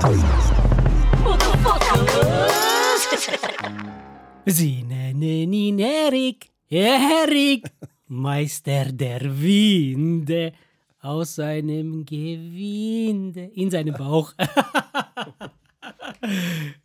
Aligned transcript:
Sie 4.46 4.82
nennen 4.82 5.52
ihn 5.52 5.78
Erik, 5.78 6.48
Erik, 6.70 7.66
Meister 8.08 8.92
der 8.92 9.20
Winde, 9.20 10.54
aus 11.02 11.34
seinem 11.34 12.06
Gewinde, 12.06 13.50
in 13.54 13.70
seinem 13.70 13.92
Bauch. 13.94 14.32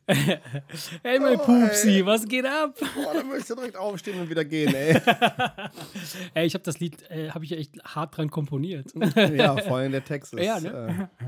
hey, 0.07 1.19
mein 1.19 1.37
Pupsi, 1.37 2.05
was 2.05 2.27
geht 2.27 2.45
ab? 2.45 2.77
Boah, 2.95 3.13
dann 3.13 3.29
möchtest 3.29 3.51
du 3.51 3.55
direkt 3.55 3.77
aufstehen 3.77 4.19
und 4.19 4.29
wieder 4.29 4.43
gehen, 4.43 4.75
ey. 4.75 4.93
Ey, 6.33 6.47
ich 6.47 6.53
habe 6.53 6.65
das 6.65 6.81
Lied, 6.81 7.09
äh, 7.09 7.29
habe 7.29 7.45
ich 7.45 7.53
echt 7.53 7.81
hart 7.85 8.17
dran 8.17 8.29
komponiert. 8.29 8.91
ja, 9.15 9.55
vor 9.55 9.77
allem 9.77 9.93
der 9.93 10.03
Text 10.03 10.33
ist. 10.33 10.43
Ja, 10.43 10.59
ne? 10.59 11.09
äh, 11.19 11.23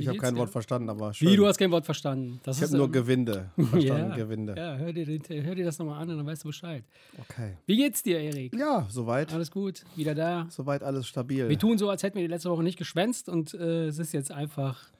ich 0.00 0.08
habe 0.08 0.18
kein 0.18 0.34
dir? 0.34 0.40
Wort 0.40 0.50
verstanden, 0.50 0.88
aber 0.88 1.14
schön. 1.14 1.28
Wie, 1.28 1.36
du 1.36 1.46
hast 1.46 1.58
kein 1.58 1.70
Wort 1.70 1.84
verstanden. 1.84 2.40
Das 2.42 2.56
ich 2.58 2.64
habe 2.64 2.76
nur 2.76 2.86
ähm, 2.86 2.92
Gewinde 2.92 3.50
verstanden, 3.56 4.10
ja, 4.10 4.16
Gewinde. 4.16 4.54
Ja, 4.56 4.76
hör 4.76 4.92
dir, 4.92 5.06
hör 5.44 5.54
dir 5.54 5.64
das 5.64 5.78
nochmal 5.78 6.02
an 6.02 6.10
und 6.10 6.18
dann 6.18 6.26
weißt 6.26 6.44
du 6.44 6.48
Bescheid. 6.48 6.84
Okay. 7.18 7.56
Wie 7.66 7.76
geht's 7.76 8.02
dir, 8.02 8.20
Erik? 8.20 8.54
Ja, 8.56 8.86
soweit. 8.90 9.32
Alles 9.32 9.50
gut? 9.50 9.84
Wieder 9.96 10.14
da? 10.14 10.46
Soweit 10.50 10.82
alles 10.82 11.06
stabil. 11.06 11.48
Wir 11.48 11.58
tun 11.58 11.78
so, 11.78 11.90
als 11.90 12.02
hätten 12.02 12.16
wir 12.16 12.22
die 12.22 12.32
letzte 12.32 12.50
Woche 12.50 12.62
nicht 12.62 12.78
geschwänzt 12.78 13.28
und 13.28 13.54
äh, 13.54 13.86
es 13.86 13.98
ist 13.98 14.12
jetzt 14.12 14.32
einfach, 14.32 14.90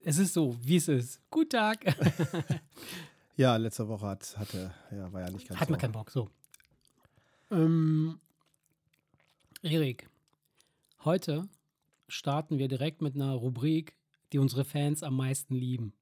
es 0.00 0.18
ist 0.18 0.34
so, 0.34 0.56
wie 0.62 0.76
es 0.76 0.88
ist. 0.88 1.20
Guten 1.30 1.50
Tag. 1.50 1.84
Ja, 3.36 3.56
letzte 3.56 3.88
Woche 3.88 4.06
hat, 4.06 4.36
hatte, 4.38 4.72
ja, 4.92 5.12
war 5.12 5.22
ja 5.22 5.30
nicht 5.30 5.48
ganz 5.48 5.60
Hat 5.60 5.66
so. 5.66 5.72
man 5.72 5.80
keinen 5.80 5.92
Bock, 5.92 6.10
so. 6.10 6.30
Ähm, 7.50 8.20
Erik, 9.62 10.08
heute 11.04 11.48
starten 12.06 12.58
wir 12.58 12.68
direkt 12.68 13.02
mit 13.02 13.16
einer 13.16 13.32
Rubrik, 13.32 13.96
die 14.34 14.38
unsere 14.38 14.64
Fans 14.64 15.02
am 15.04 15.16
meisten 15.16 15.54
lieben. 15.54 15.92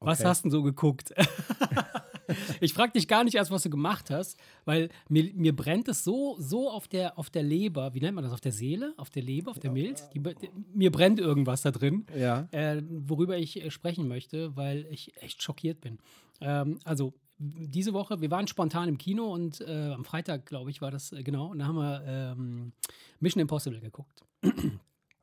Was 0.00 0.20
Okay. 0.20 0.28
hast 0.28 0.44
du 0.46 0.50
so 0.50 0.62
geguckt? 0.62 1.12
ich 2.60 2.72
frage 2.72 2.92
dich 2.92 3.06
gar 3.06 3.22
nicht 3.22 3.34
erst, 3.34 3.50
was 3.50 3.62
du 3.62 3.70
gemacht 3.70 4.10
hast, 4.10 4.38
weil 4.64 4.88
mir, 5.08 5.30
mir 5.34 5.54
brennt 5.54 5.88
es 5.88 6.02
so, 6.04 6.36
so 6.38 6.70
auf 6.70 6.88
der, 6.88 7.18
auf 7.18 7.28
der 7.30 7.42
Leber, 7.42 7.94
wie 7.94 8.00
nennt 8.00 8.14
man 8.14 8.24
das, 8.24 8.32
auf 8.32 8.40
der 8.40 8.52
Seele, 8.52 8.94
auf 8.96 9.10
der 9.10 9.22
Leber, 9.22 9.50
auf 9.50 9.58
der 9.60 9.70
Milz? 9.72 10.08
Die, 10.10 10.20
die, 10.20 10.50
mir 10.72 10.90
brennt 10.90 11.20
irgendwas 11.20 11.62
da 11.62 11.70
drin, 11.70 12.06
Ja. 12.16 12.48
äh, 12.50 12.82
worüber 12.88 13.36
ich 13.38 13.62
äh, 13.62 13.70
sprechen 13.70 14.08
möchte, 14.08 14.56
weil 14.56 14.86
ich 14.90 15.12
echt 15.22 15.42
schockiert 15.42 15.80
bin. 15.82 15.98
Ähm, 16.40 16.78
also 16.84 17.12
diese 17.38 17.92
Woche, 17.92 18.20
wir 18.22 18.30
waren 18.30 18.46
spontan 18.46 18.88
im 18.88 18.96
Kino 18.96 19.32
und 19.32 19.60
äh, 19.60 19.90
am 19.92 20.04
Freitag, 20.04 20.46
glaube 20.46 20.70
ich, 20.70 20.80
war 20.80 20.90
das 20.90 21.12
äh, 21.12 21.22
genau, 21.22 21.48
und 21.48 21.58
da 21.58 21.66
haben 21.66 21.76
wir 21.76 22.04
ähm, 22.06 22.72
Mission 23.20 23.40
Impossible 23.42 23.80
geguckt. 23.80 24.22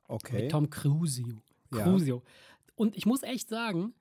Okay. 0.08 0.44
Mit 0.44 0.52
Tom 0.52 0.70
Cruise. 0.70 1.24
Cruise. 1.72 2.22
Und 2.76 2.96
ich 2.96 3.06
muss 3.06 3.24
echt 3.24 3.50
sagen, 3.50 3.94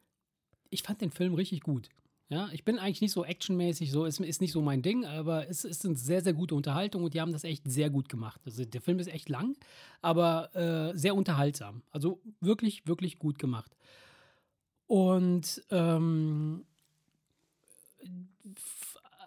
ich 0.70 0.82
fand 0.82 1.00
den 1.00 1.10
Film 1.10 1.34
richtig 1.34 1.62
gut. 1.62 1.88
Ja, 2.28 2.48
ich 2.52 2.64
bin 2.64 2.78
eigentlich 2.78 3.00
nicht 3.00 3.10
so 3.10 3.24
actionmäßig, 3.24 3.90
so 3.90 4.04
ist, 4.04 4.20
ist 4.20 4.40
nicht 4.40 4.52
so 4.52 4.62
mein 4.62 4.82
Ding, 4.82 5.04
aber 5.04 5.48
es 5.48 5.64
ist 5.64 5.84
eine 5.84 5.96
sehr, 5.96 6.22
sehr 6.22 6.32
gute 6.32 6.54
Unterhaltung 6.54 7.02
und 7.02 7.12
die 7.12 7.20
haben 7.20 7.32
das 7.32 7.42
echt 7.42 7.68
sehr 7.68 7.90
gut 7.90 8.08
gemacht. 8.08 8.40
Also 8.44 8.64
der 8.64 8.80
Film 8.80 9.00
ist 9.00 9.08
echt 9.08 9.28
lang, 9.28 9.56
aber 10.00 10.54
äh, 10.54 10.96
sehr 10.96 11.16
unterhaltsam. 11.16 11.82
Also 11.90 12.20
wirklich, 12.40 12.86
wirklich 12.86 13.18
gut 13.18 13.40
gemacht. 13.40 13.76
Und 14.86 15.64
ähm, 15.70 16.64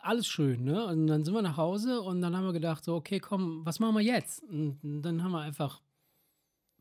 alles 0.01 0.27
schön, 0.27 0.63
ne? 0.63 0.85
Und 0.85 1.07
dann 1.07 1.25
sind 1.25 1.33
wir 1.33 1.41
nach 1.41 1.57
Hause 1.57 2.01
und 2.01 2.21
dann 2.21 2.35
haben 2.37 2.45
wir 2.45 2.53
gedacht, 2.53 2.85
so, 2.85 2.95
okay, 2.95 3.19
komm, 3.19 3.65
was 3.65 3.81
machen 3.81 3.95
wir 3.95 4.01
jetzt? 4.01 4.43
Und 4.43 5.01
dann 5.01 5.23
haben 5.23 5.31
wir 5.31 5.41
einfach 5.41 5.81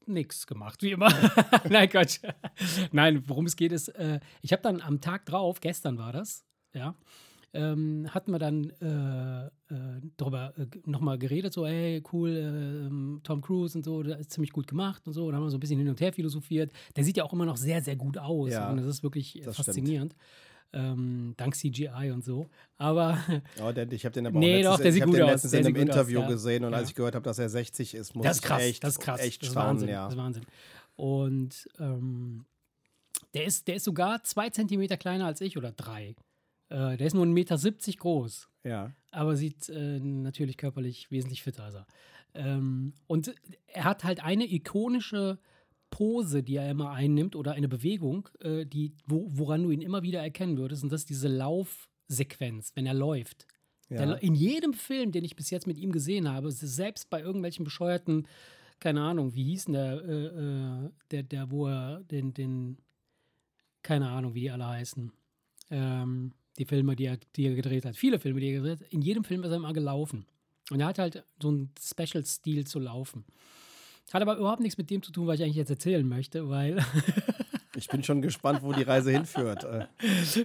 nichts 0.09 0.47
gemacht, 0.47 0.83
wie 0.83 0.93
immer. 0.93 1.13
Nein, 1.69 1.89
Quatsch. 1.89 2.21
Nein, 2.93 3.23
worum 3.27 3.47
es 3.47 3.57
geht, 3.57 3.73
ist, 3.73 3.89
äh, 3.89 4.21
ich 4.41 4.53
habe 4.53 4.63
dann 4.63 4.81
am 4.81 5.01
Tag 5.01 5.27
drauf, 5.27 5.61
gestern 5.61 5.99
war 5.99 6.13
das, 6.13 6.45
ja, 6.75 6.95
ähm, 7.55 8.07
hatten 8.11 8.33
wir 8.33 8.39
dann 8.39 8.71
äh, 8.81 9.47
äh, 9.47 10.01
darüber 10.17 10.55
äh, 10.57 10.67
nochmal 10.87 11.19
geredet, 11.19 11.53
so, 11.53 11.67
hey, 11.67 12.03
cool, 12.13 12.31
ähm, 12.31 13.21
Tom 13.25 13.43
Cruise 13.43 13.77
und 13.77 13.85
so, 13.85 14.03
das 14.03 14.21
ist 14.21 14.33
ziemlich 14.33 14.53
gut 14.53 14.67
gemacht 14.67 15.07
und 15.07 15.13
so. 15.13 15.27
Und 15.27 15.35
haben 15.35 15.43
wir 15.43 15.51
so 15.51 15.59
ein 15.59 15.61
bisschen 15.61 15.79
hin 15.79 15.89
und 15.89 16.01
her 16.01 16.13
philosophiert. 16.13 16.73
Der 16.97 17.05
sieht 17.05 17.19
ja 17.19 17.25
auch 17.25 17.33
immer 17.33 17.45
noch 17.45 17.59
sehr, 17.59 17.83
sehr 17.83 17.97
gut 17.97 18.17
aus. 18.17 18.51
Ja, 18.51 18.71
und 18.71 18.79
das 18.79 18.87
ist 18.87 19.03
wirklich 19.03 19.39
äh, 19.41 19.45
das 19.45 19.57
faszinierend. 19.57 20.17
Ähm, 20.75 21.35
dank 21.37 21.55
CGI 21.55 22.11
und 22.13 22.25
so. 22.25 22.49
Aber 22.79 23.19
Ja, 23.59 23.73
der, 23.73 23.91
ich 23.93 24.05
habe 24.07 24.13
den 24.15 24.27
aber 24.27 24.39
Nee, 24.39 24.67
auch 24.67 24.77
doch, 24.77 24.79
letztens, 24.79 24.83
der 24.83 24.89
ich 24.89 24.95
sieht 24.95 25.05
gut 25.05 25.15
den 25.17 25.23
aus, 25.25 25.31
letztens 25.31 25.51
der 25.51 25.61
in 25.61 25.67
einem 25.67 25.75
gut 25.75 25.83
aus, 25.83 25.97
Interview 25.97 26.21
ja. 26.21 26.29
gesehen 26.29 26.65
und 26.65 26.75
als 26.75 26.83
Ja. 26.85 26.89
ich 26.89 26.95
gehört 26.95 27.15
habe, 27.15 27.25
dass 27.25 27.39
er 27.39 27.49
60 27.51 27.95
ist, 27.95 28.15
muss 28.17 28.25
Das 28.25 28.37
ist 28.37 28.43
ich 28.43 28.49
krass, 28.49 28.63
echt, 28.63 28.85
das 28.85 28.93
ist 28.95 29.01
krass. 29.01 29.21
echt 29.21 29.43
das 29.43 29.49
ist 29.51 29.55
Wahnsinn, 29.55 29.89
ja. 29.91 30.05
Das 30.05 30.15
ist 30.15 30.19
Wahnsinn. 30.19 30.45
Und 30.97 31.69
ähm, 31.79 32.45
der, 33.35 33.45
ist, 33.45 33.69
der 33.69 33.77
ist 33.77 33.85
sogar 33.85 34.23
zwei 34.25 34.51
Zentimeter 34.51 34.97
kleiner 34.97 35.27
als 35.27 35.41
ich 35.41 35.57
oder 35.59 35.73
drei. 35.73 36.15
Äh, 36.71 36.97
der 36.97 37.07
ist 37.07 37.15
nur 37.15 37.25
1,70 37.27 37.29
Meter 37.33 37.99
groß, 37.99 38.49
Ja. 38.65 38.91
aber 39.11 39.37
sieht 39.37 39.69
äh, 39.69 39.99
natürlich 40.01 40.57
körperlich 40.57 41.11
wesentlich 41.11 41.43
fitter 41.43 41.67
aus. 41.67 41.85
Ähm, 42.35 42.95
und 43.07 43.35
er 43.67 43.85
hat 43.85 44.05
halt 44.05 44.25
eine 44.25 44.51
ikonische 44.51 45.39
Pose, 45.93 46.43
die 46.43 46.57
er 46.57 46.69
immer 46.71 46.91
einnimmt 46.91 47.37
oder 47.37 47.53
eine 47.53 47.69
Bewegung, 47.69 48.29
äh, 48.41 48.67
die, 48.67 48.95
wo, 49.07 49.27
woran 49.29 49.63
du 49.63 49.71
ihn 49.71 49.83
immer 49.83 50.03
wieder 50.03 50.21
erkennen 50.21 50.57
würdest. 50.57 50.83
Und 50.83 50.91
das 50.91 51.03
ist 51.03 51.11
diese 51.11 51.29
Laufsequenz, 51.29 52.73
wenn 52.75 52.87
er 52.87 52.95
läuft. 52.95 53.47
Ja. 53.89 54.07
Der, 54.07 54.23
in 54.23 54.35
jedem 54.35 54.73
Film, 54.73 55.13
den 55.13 55.23
ich 55.23 55.37
bis 55.37 55.51
jetzt 55.51 55.67
mit 55.67 55.79
ihm 55.79 55.93
gesehen 55.93 56.29
habe, 56.29 56.51
selbst 56.51 57.11
bei 57.11 57.21
irgendwelchen 57.21 57.65
bescheuerten, 57.65 58.27
keine 58.81 59.03
Ahnung, 59.03 59.35
wie 59.35 59.45
hieß 59.45 59.67
denn 59.67 59.75
der, 59.75 60.03
äh, 60.03 60.27
äh, 60.87 60.91
der, 61.11 61.23
der, 61.23 61.51
wo 61.51 61.69
er 61.69 62.01
den, 62.11 62.33
den, 62.33 62.79
keine 63.83 64.09
Ahnung, 64.09 64.35
wie 64.35 64.41
die 64.41 64.51
alle 64.51 64.67
heißen. 64.67 65.13
Ähm, 65.71 66.33
die 66.59 66.65
Filme, 66.65 66.97
die 66.97 67.05
er, 67.05 67.19
die 67.37 67.47
er 67.47 67.55
gedreht 67.55 67.85
hat. 67.85 67.97
Viele 67.97 68.19
Filme, 68.19 68.41
die 68.41 68.49
er 68.49 68.61
gedreht 68.61 68.81
hat. 68.81 68.93
In 68.93 69.03
jedem 69.03 69.25
Film 69.25 69.45
ist 69.45 69.51
er 69.51 69.57
immer 69.57 69.73
gelaufen. 69.73 70.25
Und 70.71 70.81
er 70.81 70.87
hat 70.87 70.99
halt 70.99 71.23
so 71.41 71.49
einen 71.49 71.71
Special-Stil 71.79 72.67
zu 72.67 72.79
laufen. 72.79 73.25
Hat 74.13 74.23
aber 74.23 74.37
überhaupt 74.37 74.61
nichts 74.61 74.79
mit 74.79 74.91
dem 74.91 75.03
zu 75.03 75.13
tun, 75.13 75.27
was 75.27 75.37
ich 75.37 75.45
eigentlich 75.45 75.57
jetzt 75.57 75.71
erzählen 75.71 76.07
möchte, 76.07 76.49
weil 76.49 76.85
Ich 77.75 77.89
bin 77.89 78.03
schon 78.03 78.21
gespannt, 78.21 78.63
wo 78.63 78.73
die 78.73 78.83
Reise 78.83 79.11
hinführt. 79.11 79.65
Äh, 79.65 79.87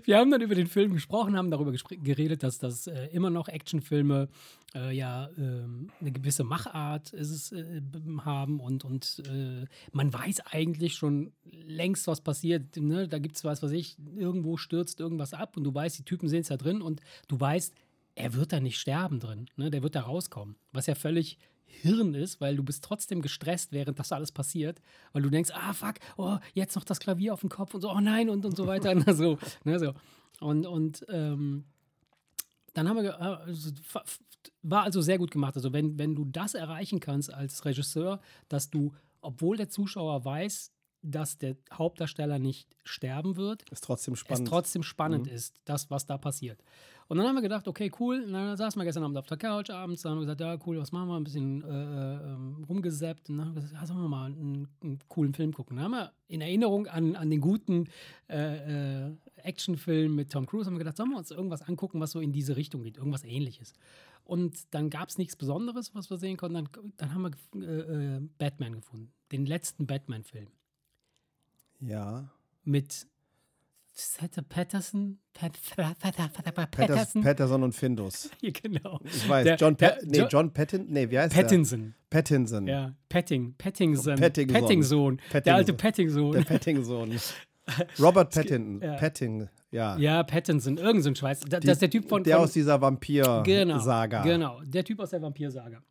wir 0.05 0.17
haben 0.17 0.31
dann 0.31 0.41
über 0.41 0.55
den 0.55 0.67
Film 0.67 0.93
gesprochen, 0.93 1.35
haben 1.35 1.51
darüber 1.51 1.73
geredet, 1.73 2.41
dass 2.41 2.57
das 2.57 2.87
äh, 2.87 3.07
immer 3.07 3.29
noch 3.29 3.49
Actionfilme 3.49 4.29
äh, 4.73 4.95
ja 4.95 5.29
ähm, 5.37 5.89
eine 5.99 6.11
gewisse 6.13 6.45
Machart 6.45 7.11
ist 7.11 7.31
es, 7.31 7.51
äh, 7.51 7.81
haben 8.23 8.61
und, 8.61 8.85
und 8.85 9.23
äh, 9.29 9.65
man 9.91 10.13
weiß 10.13 10.41
eigentlich 10.51 10.95
schon 10.95 11.33
längst, 11.43 12.07
was 12.07 12.21
passiert. 12.21 12.77
Ne? 12.77 13.09
Da 13.09 13.19
gibt 13.19 13.35
es 13.35 13.43
was, 13.43 13.61
was 13.61 13.71
ich, 13.71 13.97
irgendwo 14.15 14.55
stürzt 14.55 15.01
irgendwas 15.01 15.33
ab 15.33 15.57
und 15.57 15.65
du 15.65 15.73
weißt, 15.73 15.99
die 15.99 16.05
Typen 16.05 16.29
sind 16.29 16.49
da 16.49 16.55
drin 16.55 16.81
und 16.81 17.01
du 17.27 17.37
weißt, 17.37 17.75
er 18.15 18.33
wird 18.33 18.53
da 18.53 18.61
nicht 18.61 18.79
sterben 18.79 19.19
drin. 19.19 19.47
Ne? 19.57 19.69
Der 19.69 19.83
wird 19.83 19.95
da 19.95 20.01
rauskommen. 20.01 20.55
Was 20.71 20.87
ja 20.87 20.95
völlig 20.95 21.37
Hirn 21.67 22.13
ist, 22.13 22.41
weil 22.41 22.55
du 22.55 22.63
bist 22.63 22.83
trotzdem 22.83 23.21
gestresst, 23.21 23.71
während 23.71 23.99
das 23.99 24.11
alles 24.11 24.31
passiert, 24.31 24.81
weil 25.13 25.21
du 25.21 25.29
denkst, 25.29 25.51
ah 25.53 25.73
fuck, 25.73 25.95
oh, 26.17 26.37
jetzt 26.53 26.75
noch 26.75 26.83
das 26.83 26.99
Klavier 26.99 27.33
auf 27.33 27.41
dem 27.41 27.49
Kopf 27.49 27.73
und 27.73 27.81
so, 27.81 27.91
oh 27.91 27.99
nein 27.99 28.29
und, 28.29 28.45
und 28.45 28.55
so 28.55 28.65
weiter. 28.67 28.95
Na, 29.05 29.13
so, 29.13 29.37
ne, 29.63 29.79
so. 29.79 29.93
Und, 30.39 30.65
und 30.65 31.05
ähm, 31.09 31.65
dann 32.73 32.87
haben 32.87 33.03
wir, 33.03 33.11
äh, 33.11 33.47
also, 33.49 33.71
war 34.61 34.83
also 34.83 35.01
sehr 35.01 35.17
gut 35.17 35.31
gemacht. 35.31 35.55
Also 35.55 35.73
wenn, 35.73 35.97
wenn 35.97 36.15
du 36.15 36.25
das 36.25 36.53
erreichen 36.53 36.99
kannst 36.99 37.33
als 37.33 37.65
Regisseur, 37.65 38.21
dass 38.49 38.69
du, 38.69 38.93
obwohl 39.21 39.57
der 39.57 39.69
Zuschauer 39.69 40.23
weiß, 40.25 40.71
dass 41.01 41.37
der 41.37 41.55
Hauptdarsteller 41.71 42.39
nicht 42.39 42.75
sterben 42.83 43.35
wird, 43.35 43.63
ist 43.69 43.83
trotzdem 43.83 44.13
es 44.13 44.21
spannend. 44.21 44.47
trotzdem 44.47 44.83
spannend 44.83 45.27
ist, 45.27 45.55
das, 45.65 45.89
was 45.89 46.05
da 46.05 46.17
passiert. 46.17 46.61
Und 47.09 47.17
dann 47.17 47.27
haben 47.27 47.35
wir 47.35 47.41
gedacht, 47.41 47.67
okay, 47.67 47.89
cool. 47.99 48.21
Und 48.25 48.33
dann 48.33 48.57
saßen 48.57 48.79
wir 48.79 48.83
gestern 48.83 49.03
Abend 49.03 49.17
auf 49.17 49.27
der 49.27 49.37
Couch 49.37 49.69
abends, 49.69 50.01
dann 50.01 50.11
haben 50.11 50.19
wir 50.19 50.25
gesagt, 50.25 50.41
ja, 50.41 50.57
cool, 50.65 50.77
was 50.77 50.91
machen 50.91 51.07
wir? 51.07 51.15
Ein 51.15 51.23
bisschen 51.23 51.63
äh, 51.63 52.33
ähm, 52.33 52.65
rumgesappt. 52.67 53.29
Und 53.29 53.37
dann 53.37 53.47
haben 53.47 53.55
wir 53.55 53.61
gesagt, 53.61 53.81
ja, 53.81 53.87
sollen 53.87 54.01
wir 54.01 54.09
mal 54.09 54.25
einen, 54.25 54.67
einen 54.83 54.99
coolen 55.07 55.33
Film 55.33 55.53
gucken. 55.53 55.77
Dann 55.77 55.85
haben 55.85 55.91
wir 55.91 56.11
in 56.27 56.41
Erinnerung 56.41 56.87
an, 56.87 57.15
an 57.15 57.29
den 57.29 57.39
guten 57.39 57.87
äh, 58.29 59.05
äh, 59.05 59.15
Actionfilm 59.37 60.15
mit 60.15 60.33
Tom 60.33 60.45
Cruise, 60.45 60.65
haben 60.65 60.73
wir 60.73 60.79
gedacht, 60.79 60.97
sollen 60.97 61.11
wir 61.11 61.17
uns 61.17 61.31
irgendwas 61.31 61.61
angucken, 61.61 62.01
was 62.01 62.11
so 62.11 62.19
in 62.19 62.33
diese 62.33 62.57
Richtung 62.57 62.83
geht, 62.83 62.97
irgendwas 62.97 63.23
ähnliches. 63.23 63.73
Und 64.25 64.73
dann 64.73 64.89
gab 64.89 65.07
es 65.07 65.17
nichts 65.17 65.37
Besonderes, 65.37 65.95
was 65.95 66.09
wir 66.09 66.17
sehen 66.17 66.35
konnten. 66.35 66.55
Dann, 66.55 66.69
dann 66.97 67.13
haben 67.13 67.31
wir 67.53 67.63
äh, 67.63 68.15
äh, 68.17 68.29
Batman 68.37 68.73
gefunden, 68.73 69.13
den 69.31 69.45
letzten 69.45 69.87
Batman-Film 69.87 70.49
ja. 71.79 72.29
mit 72.63 73.07
Seth 73.93 74.47
Patterson, 74.47 75.17
Pat, 75.33 75.53
Pat, 75.75 75.97
Pat, 75.99 76.15
Pat, 76.15 76.33
Pat, 76.33 76.53
Patters, 76.53 76.69
Patterson, 76.71 77.23
Patterson 77.23 77.63
und 77.63 77.73
Findus. 77.73 78.29
Ja, 78.41 78.51
genau. 78.51 78.99
Ich 79.03 79.27
weiß, 79.27 79.43
Der- 79.43 79.55
John, 79.55 79.75
der- 79.75 79.87
Pat 79.89 80.05
nee, 80.05 80.17
Jo- 80.19 80.27
John 80.27 80.53
Pattin, 80.53 80.85
nee, 80.89 81.09
wie 81.09 81.17
heißt 81.17 81.33
Pattinson. 81.35 81.81
der? 81.81 81.93
Pattinson. 82.19 82.67
Ja, 82.67 82.93
Petting, 83.09 83.55
Pettingson, 83.57 84.15
Pettingson. 84.17 84.61
Pettingson, 84.61 85.21
der 85.43 85.55
alte 85.55 85.73
Pettingson. 85.73 86.31
Der 86.33 86.41
Pattingson. 86.41 87.19
Robert 87.99 88.31
Pattinson. 88.35 88.81
ja. 88.81 88.95
Patting, 88.97 89.49
ja. 89.71 89.97
ja, 89.97 90.21
Pattinson, 90.23 90.77
irgend 90.77 91.03
so 91.03 91.09
ein 91.09 91.15
Schweiz. 91.15 91.39
Da- 91.39 91.59
Das 91.59 91.73
ist 91.73 91.81
der 91.81 91.89
Typ 91.89 92.07
von, 92.07 92.23
der 92.23 92.35
von 92.35 92.43
aus 92.45 92.53
dieser 92.53 92.75
genau, 92.77 92.85
Vampir-Saga. 92.85 94.21
genau, 94.23 94.61
der 94.63 94.85
Typ 94.85 94.99
aus 94.99 95.09
der 95.09 95.21
Vampir-Saga. 95.23 95.81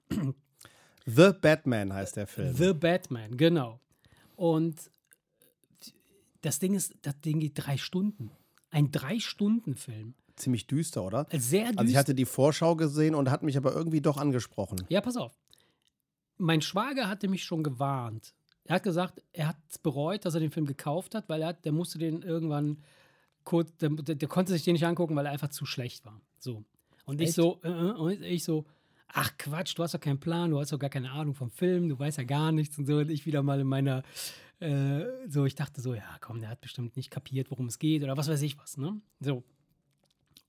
The 1.06 1.31
Batman 1.41 1.93
heißt 1.93 2.17
der 2.17 2.27
Film. 2.29 2.55
The 2.55 2.73
Batman, 2.73 3.37
genau. 3.37 3.81
Und 4.37 4.77
das 6.46 6.60
Ding 6.60 6.75
ist, 6.75 6.94
das 7.02 7.20
Ding 7.20 7.40
geht 7.40 7.52
drei 7.56 7.76
Stunden. 7.76 8.31
Ein 8.70 8.93
Drei-Stunden-Film. 8.93 10.14
Ziemlich 10.37 10.66
düster, 10.66 11.02
oder? 11.02 11.26
Sehr 11.32 11.66
düster. 11.66 11.81
Also 11.81 11.90
ich 11.90 11.96
hatte 11.96 12.14
die 12.14 12.25
Vorschau 12.25 12.76
gesehen 12.76 13.14
und 13.14 13.31
hat 13.31 13.43
mich 13.43 13.56
aber 13.56 13.72
irgendwie 13.72 14.00
doch 14.00 14.16
angesprochen. 14.16 14.84
Ja, 14.88 15.00
pass 15.00 15.16
auf. 15.16 15.32
Mein 16.37 16.60
Schwager 16.60 17.08
hatte 17.08 17.28
mich 17.28 17.44
schon 17.44 17.62
gewarnt. 17.62 18.34
Er 18.64 18.76
hat 18.76 18.82
gesagt, 18.82 19.22
er 19.32 19.48
hat 19.48 19.56
es 19.70 19.78
bereut, 19.78 20.25
dass 20.25 20.34
er 20.34 20.40
den 20.40 20.50
Film 20.50 20.66
gekauft 20.66 21.14
hat, 21.14 21.28
weil 21.28 21.43
er 21.43 21.48
hat, 21.48 21.64
der 21.64 21.72
musste 21.72 21.98
den 21.98 22.22
irgendwann 22.22 22.82
kurz, 23.44 23.75
der, 23.78 23.90
der, 23.90 24.28
konnte 24.28 24.52
sich 24.52 24.64
den 24.64 24.75
nicht 24.75 24.84
angucken, 24.84 25.16
weil 25.16 25.26
er 25.26 25.32
einfach 25.32 25.50
zu 25.50 25.64
schlecht 25.66 26.04
war. 26.04 26.20
So. 26.38 26.64
Und 27.06 27.20
ich 27.20 27.28
Echt? 27.28 27.37
so, 27.37 27.60
äh, 27.62 27.69
äh, 27.69 27.92
und 27.92 28.22
ich 28.22 28.44
so, 28.44 28.66
ach 29.08 29.32
Quatsch, 29.38 29.78
du 29.78 29.82
hast 29.82 29.94
doch 29.94 30.00
keinen 30.00 30.20
Plan, 30.20 30.50
du 30.50 30.58
hast 30.58 30.72
doch 30.72 30.78
gar 30.78 30.90
keine 30.90 31.10
Ahnung 31.12 31.34
vom 31.34 31.50
Film, 31.50 31.88
du 31.88 31.99
weißt 31.99 32.19
ja 32.19 32.25
gar 32.25 32.52
nichts 32.52 32.76
und 32.78 32.87
so. 32.87 32.96
Und 32.96 33.10
ich 33.10 33.25
wieder 33.25 33.42
mal 33.42 33.60
in 33.60 33.66
meiner, 33.66 34.02
äh, 34.61 35.29
so, 35.29 35.44
ich 35.44 35.55
dachte 35.55 35.81
so, 35.81 35.94
ja 35.94 36.17
komm, 36.20 36.41
der 36.41 36.49
hat 36.49 36.61
bestimmt 36.61 36.97
nicht 36.97 37.11
kapiert, 37.11 37.50
worum 37.50 37.67
es 37.67 37.79
geht 37.79 38.03
oder 38.03 38.17
was 38.17 38.29
weiß 38.29 38.43
ich 38.43 38.58
was, 38.58 38.76
ne? 38.76 39.00
So. 39.20 39.44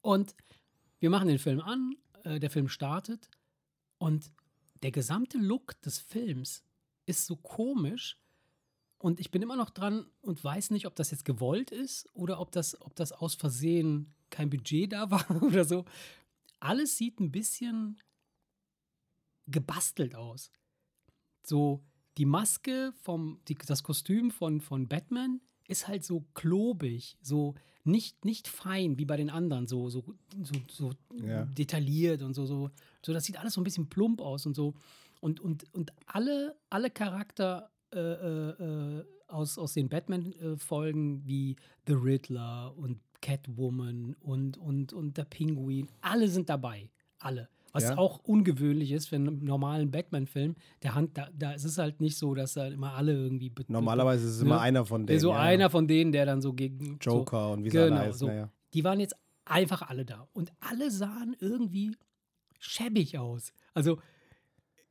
Und 0.02 0.36
wir 1.00 1.10
machen 1.10 1.28
den 1.28 1.40
Film 1.40 1.62
an, 1.62 1.96
äh, 2.24 2.40
der 2.40 2.50
Film 2.50 2.70
startet 2.70 3.30
und 3.98 4.32
der 4.84 4.92
gesamte 4.92 5.38
Look 5.38 5.82
des 5.82 6.00
Films 6.00 6.64
ist 7.06 7.26
so 7.26 7.36
komisch 7.36 8.18
und 9.00 9.20
ich 9.20 9.32
bin 9.32 9.42
immer 9.42 9.56
noch 9.56 9.70
dran 9.70 10.08
und 10.22 10.44
weiß 10.44 10.72
nicht, 10.72 10.88
ob 10.88 10.96
das 10.96 11.12
jetzt 11.12 11.26
gewollt 11.26 11.72
ist 11.72 12.10
oder 12.14 12.40
ob 12.40 12.52
das, 12.52 12.80
ob 12.82 12.96
das 12.96 13.12
aus 13.12 13.36
Versehen 13.36 14.14
kein 14.30 14.50
Budget 14.50 14.94
da 14.94 15.12
war 15.12 15.44
oder 15.44 15.66
so. 15.66 15.86
Alles 16.60 16.98
sieht 16.98 17.20
ein 17.20 17.32
bisschen 17.32 18.02
gebastelt 19.46 20.16
aus. 20.16 20.52
So, 21.46 21.84
die 22.18 22.26
Maske 22.26 22.94
vom, 23.02 23.40
die, 23.48 23.56
das 23.56 23.84
Kostüm 23.84 24.32
von, 24.32 24.62
von 24.62 24.88
Batman 24.88 25.42
ist 25.68 25.88
halt 25.88 26.04
so 26.04 26.26
klobig, 26.34 27.18
so 27.22 27.56
nicht, 27.84 28.26
nicht 28.26 28.48
fein 28.48 28.98
wie 28.98 29.06
bei 29.06 29.18
den 29.18 29.30
anderen, 29.30 29.68
so, 29.68 29.90
so, 29.90 30.04
so, 30.44 30.56
so 30.70 30.92
Ja. 31.26 31.46
detailliert 31.46 32.22
und 32.22 32.34
so, 32.34 32.46
so. 32.46 32.72
So, 33.06 33.14
das 33.14 33.24
sieht 33.26 33.38
alles 33.40 33.54
so 33.54 33.62
ein 33.62 33.64
bisschen 33.64 33.88
plump 33.88 34.20
aus 34.22 34.46
und 34.46 34.56
so. 34.56 34.74
Und, 35.22 35.40
und, 35.40 35.66
und 35.74 35.92
alle, 36.06 36.58
alle 36.70 36.90
Charakter 36.90 37.72
äh, 37.94 38.00
äh, 38.00 38.50
äh, 39.00 39.06
aus, 39.28 39.58
aus 39.58 39.74
den 39.74 39.90
Batman-Folgen 39.90 41.26
wie 41.26 41.56
The 41.88 41.94
Riddler 41.94 42.74
und 42.78 43.00
Catwoman 43.22 44.16
und, 44.20 44.58
und, 44.58 44.94
und 44.94 45.18
der 45.18 45.26
Pinguin, 45.26 45.88
alle 46.02 46.28
sind 46.28 46.50
dabei. 46.50 46.90
Alle. 47.20 47.50
Was 47.74 47.84
Ja. 47.84 47.98
auch 47.98 48.20
ungewöhnlich 48.20 48.92
ist 48.92 49.08
für 49.08 49.18
einen 49.18 49.44
normalen 49.44 49.92
Batman-Film. 49.92 50.56
Der 50.84 50.96
Hand, 50.96 51.18
da, 51.18 51.28
da 51.38 51.52
ist 51.52 51.64
es 51.66 51.78
halt 51.78 52.02
nicht 52.02 52.18
so, 52.18 52.34
dass 52.34 52.54
da 52.54 52.68
immer 52.68 52.94
alle 52.94 53.14
irgendwie. 53.14 53.52
Normalerweise 53.68 54.26
ist 54.26 54.36
es 54.36 54.42
immer 54.42 54.56
Ne? 54.56 54.62
einer 54.62 54.86
von 54.86 55.06
denen. 55.06 55.20
so 55.20 55.32
ja. 55.32 55.40
einer 55.40 55.70
von 55.70 55.88
denen, 55.88 56.12
der 56.12 56.26
dann 56.26 56.42
so 56.42 56.54
gegen. 56.54 56.98
Joker 57.02 57.48
so, 57.48 57.54
und 57.54 57.64
wie 57.66 57.70
sie 57.70 57.78
alle 57.80 57.90
genau, 57.90 58.02
heißen, 58.02 58.14
so. 58.20 58.30
ja. 58.30 58.50
Die 58.74 58.84
waren 58.84 59.00
jetzt 59.00 59.16
einfach 59.46 59.82
alle 59.84 60.06
da. 60.06 60.28
Und 60.34 60.52
alle 60.60 60.90
sahen 60.92 61.36
irgendwie 61.40 61.96
schäbig 62.60 63.18
aus. 63.18 63.52
Also 63.74 64.00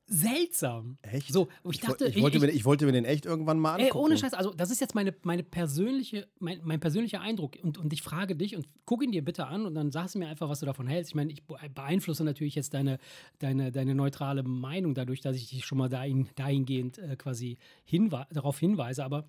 seltsam. 0.09 0.99
Echt? 1.03 1.33
So, 1.33 1.49
ich 1.71 1.81
dachte, 1.81 2.07
ich, 2.07 2.21
wollte 2.23 2.39
mir, 2.39 2.49
ich 2.51 2.65
wollte 2.65 2.87
mir 2.87 2.93
den 2.93 3.05
echt 3.05 3.27
irgendwann 3.27 3.59
mal 3.59 3.79
Ey, 3.79 3.87
angucken. 3.87 4.05
ohne 4.05 4.17
Scheiß, 4.19 4.35
also 4.35 4.53
das 4.53 4.71
ist 4.71 4.81
jetzt 4.81 4.95
meine, 4.95 5.13
meine 5.23 5.43
persönliche, 5.43 6.29
mein, 6.39 6.61
mein 6.63 6.79
persönlicher 6.79 7.21
Eindruck 7.21 7.57
und, 7.63 7.77
und 7.79 7.93
ich 7.93 8.03
frage 8.03 8.37
dich 8.37 8.55
und 8.55 8.69
guck 8.85 9.03
ihn 9.03 9.11
dir 9.11 9.25
bitte 9.25 9.47
an 9.47 9.67
und 9.67 9.75
dann 9.75 9.91
sagst 9.91 10.15
du 10.15 10.21
mir 10.21 10.29
einfach, 10.29 10.49
was 10.49 10.61
du 10.61 10.67
davon 10.67 10.87
hältst. 10.87 11.11
Ich 11.11 11.15
meine, 11.17 11.33
ich 11.33 11.45
be- 11.45 11.59
beeinflusse 11.75 12.23
natürlich 12.23 12.55
jetzt 12.55 12.73
deine, 12.73 12.99
deine, 13.41 13.73
deine 13.73 13.95
neutrale 13.95 14.45
Meinung 14.45 14.95
dadurch, 14.95 15.21
dass 15.21 15.37
ich 15.37 15.49
dich 15.49 15.65
schon 15.65 15.79
mal 15.79 15.89
dahin, 15.89 16.29
dahingehend 16.37 16.99
äh, 16.99 17.17
quasi 17.17 17.59
hinwe 17.85 18.27
darauf 18.31 18.59
hinweise, 18.61 19.05
aber 19.05 19.29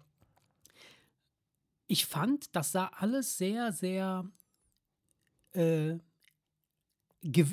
ich 1.87 2.05
fand, 2.05 2.55
das 2.55 2.71
sah 2.73 2.91
alles 2.97 3.37
sehr, 3.37 3.71
sehr 3.71 4.29
äh, 5.53 5.95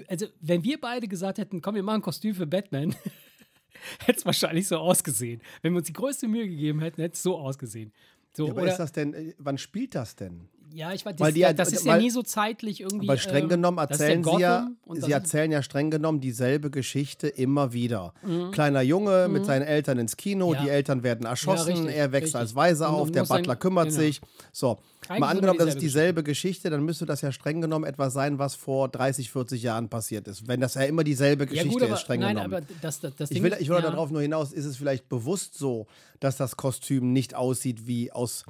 also 0.08 0.26
wenn 0.40 0.64
wir 0.64 0.80
beide 0.80 1.08
gesagt 1.08 1.38
hätten, 1.38 1.60
komm, 1.60 1.74
wir 1.74 1.82
machen 1.82 1.96
ein 1.96 2.02
Kostüm 2.02 2.34
für 2.34 2.46
Batman, 2.46 2.94
hätte 4.00 4.18
es 4.18 4.26
wahrscheinlich 4.26 4.66
so 4.68 4.78
ausgesehen. 4.78 5.40
Wenn 5.62 5.72
wir 5.72 5.78
uns 5.78 5.86
die 5.86 5.92
größte 5.92 6.28
Mühe 6.28 6.48
gegeben 6.48 6.80
hätten, 6.80 7.00
hätte 7.00 7.14
es 7.14 7.22
so 7.22 7.36
ausgesehen. 7.38 7.92
So, 8.36 8.46
Ja, 8.46 8.52
aber 8.52 8.62
oder, 8.62 8.72
ist 8.72 8.78
das 8.78 8.92
denn, 8.92 9.14
äh, 9.14 9.34
wann 9.38 9.58
spielt 9.58 9.94
das 9.94 10.16
denn? 10.16 10.48
Ja, 10.74 10.92
ich 10.92 11.06
weiß, 11.06 11.14
weil 11.18 11.28
das, 11.28 11.34
die 11.34 11.40
ja, 11.40 11.46
halt- 11.48 11.58
das 11.58 11.72
ist 11.72 11.84
ja 11.86 11.96
nie 11.96 12.10
so 12.10 12.22
zeitlich 12.22 12.80
irgendwie. 12.80 13.06
Weil 13.06 13.18
streng 13.18 13.44
ähm, 13.44 13.48
genommen 13.48 13.78
ist 13.78 14.00
ja 14.00 14.06
erzählen 14.06 14.24
sie 14.24 14.40
ja, 14.40 14.68
sie 14.94 15.12
erzählen 15.12 15.52
ja 15.52 15.62
streng 15.62 15.90
genommen 15.90 16.20
dieselbe 16.20 16.70
Geschichte 16.70 17.28
immer 17.28 17.72
wieder. 17.72 18.12
Mhm. 18.22 18.50
Kleiner 18.50 18.82
Junge 18.82 19.28
mit 19.28 19.44
seinen 19.46 19.62
Eltern 19.62 19.98
ins 19.98 20.16
Kino, 20.16 20.52
Ja. 20.52 20.62
die 20.62 20.68
Eltern 20.68 21.02
werden 21.02 21.26
erschossen, 21.26 21.84
richtig, 21.84 21.94
er 21.96 22.12
wächst 22.12 22.24
richtig. 22.34 22.40
als 22.40 22.54
Waise 22.56 22.88
Und 22.88 22.94
auf, 22.94 23.10
der 23.12 23.24
Butler 23.24 23.56
kümmert 23.56 23.88
genau. 23.90 24.00
sich. 24.00 24.20
So, 24.52 24.78
Eigentlich 25.08 25.20
mal 25.20 25.28
angenommen, 25.28 25.58
das 25.58 25.68
ist 25.70 25.80
dieselbe 25.82 26.22
Geschichte, 26.22 26.70
dann 26.70 26.84
müsste 26.84 27.06
das 27.06 27.20
ja 27.20 27.30
streng 27.30 27.60
genommen 27.60 27.84
etwas 27.84 28.12
sein, 28.12 28.38
was 28.38 28.54
vor 28.54 28.88
30, 28.88 29.30
40 29.30 29.62
Jahren 29.62 29.88
passiert 29.88 30.26
ist. 30.28 30.48
Wenn 30.48 30.60
das 30.60 30.74
ja 30.74 30.82
immer 30.82 31.04
dieselbe 31.04 31.44
ja, 31.44 31.50
Geschichte 31.50 31.68
gut, 31.70 31.82
aber, 31.82 31.94
ist, 31.94 32.00
streng 32.00 32.20
nein, 32.20 32.36
genommen. 32.36 32.54
aber 32.54 32.66
das, 32.82 33.00
das, 33.00 33.14
das 33.14 33.30
Ich 33.30 33.42
will, 33.42 33.54
ich 33.60 33.68
will 33.68 33.76
ja, 33.76 33.82
darauf 33.82 34.10
nur 34.10 34.22
hinaus, 34.22 34.52
ist 34.52 34.64
es 34.64 34.76
vielleicht 34.76 35.08
bewusst 35.08 35.56
so, 35.56 35.86
dass 36.20 36.36
das 36.36 36.56
Kostüm 36.56 37.12
nicht 37.12 37.34
aussieht 37.34 37.86
wie 37.86 38.10
aus 38.10 38.44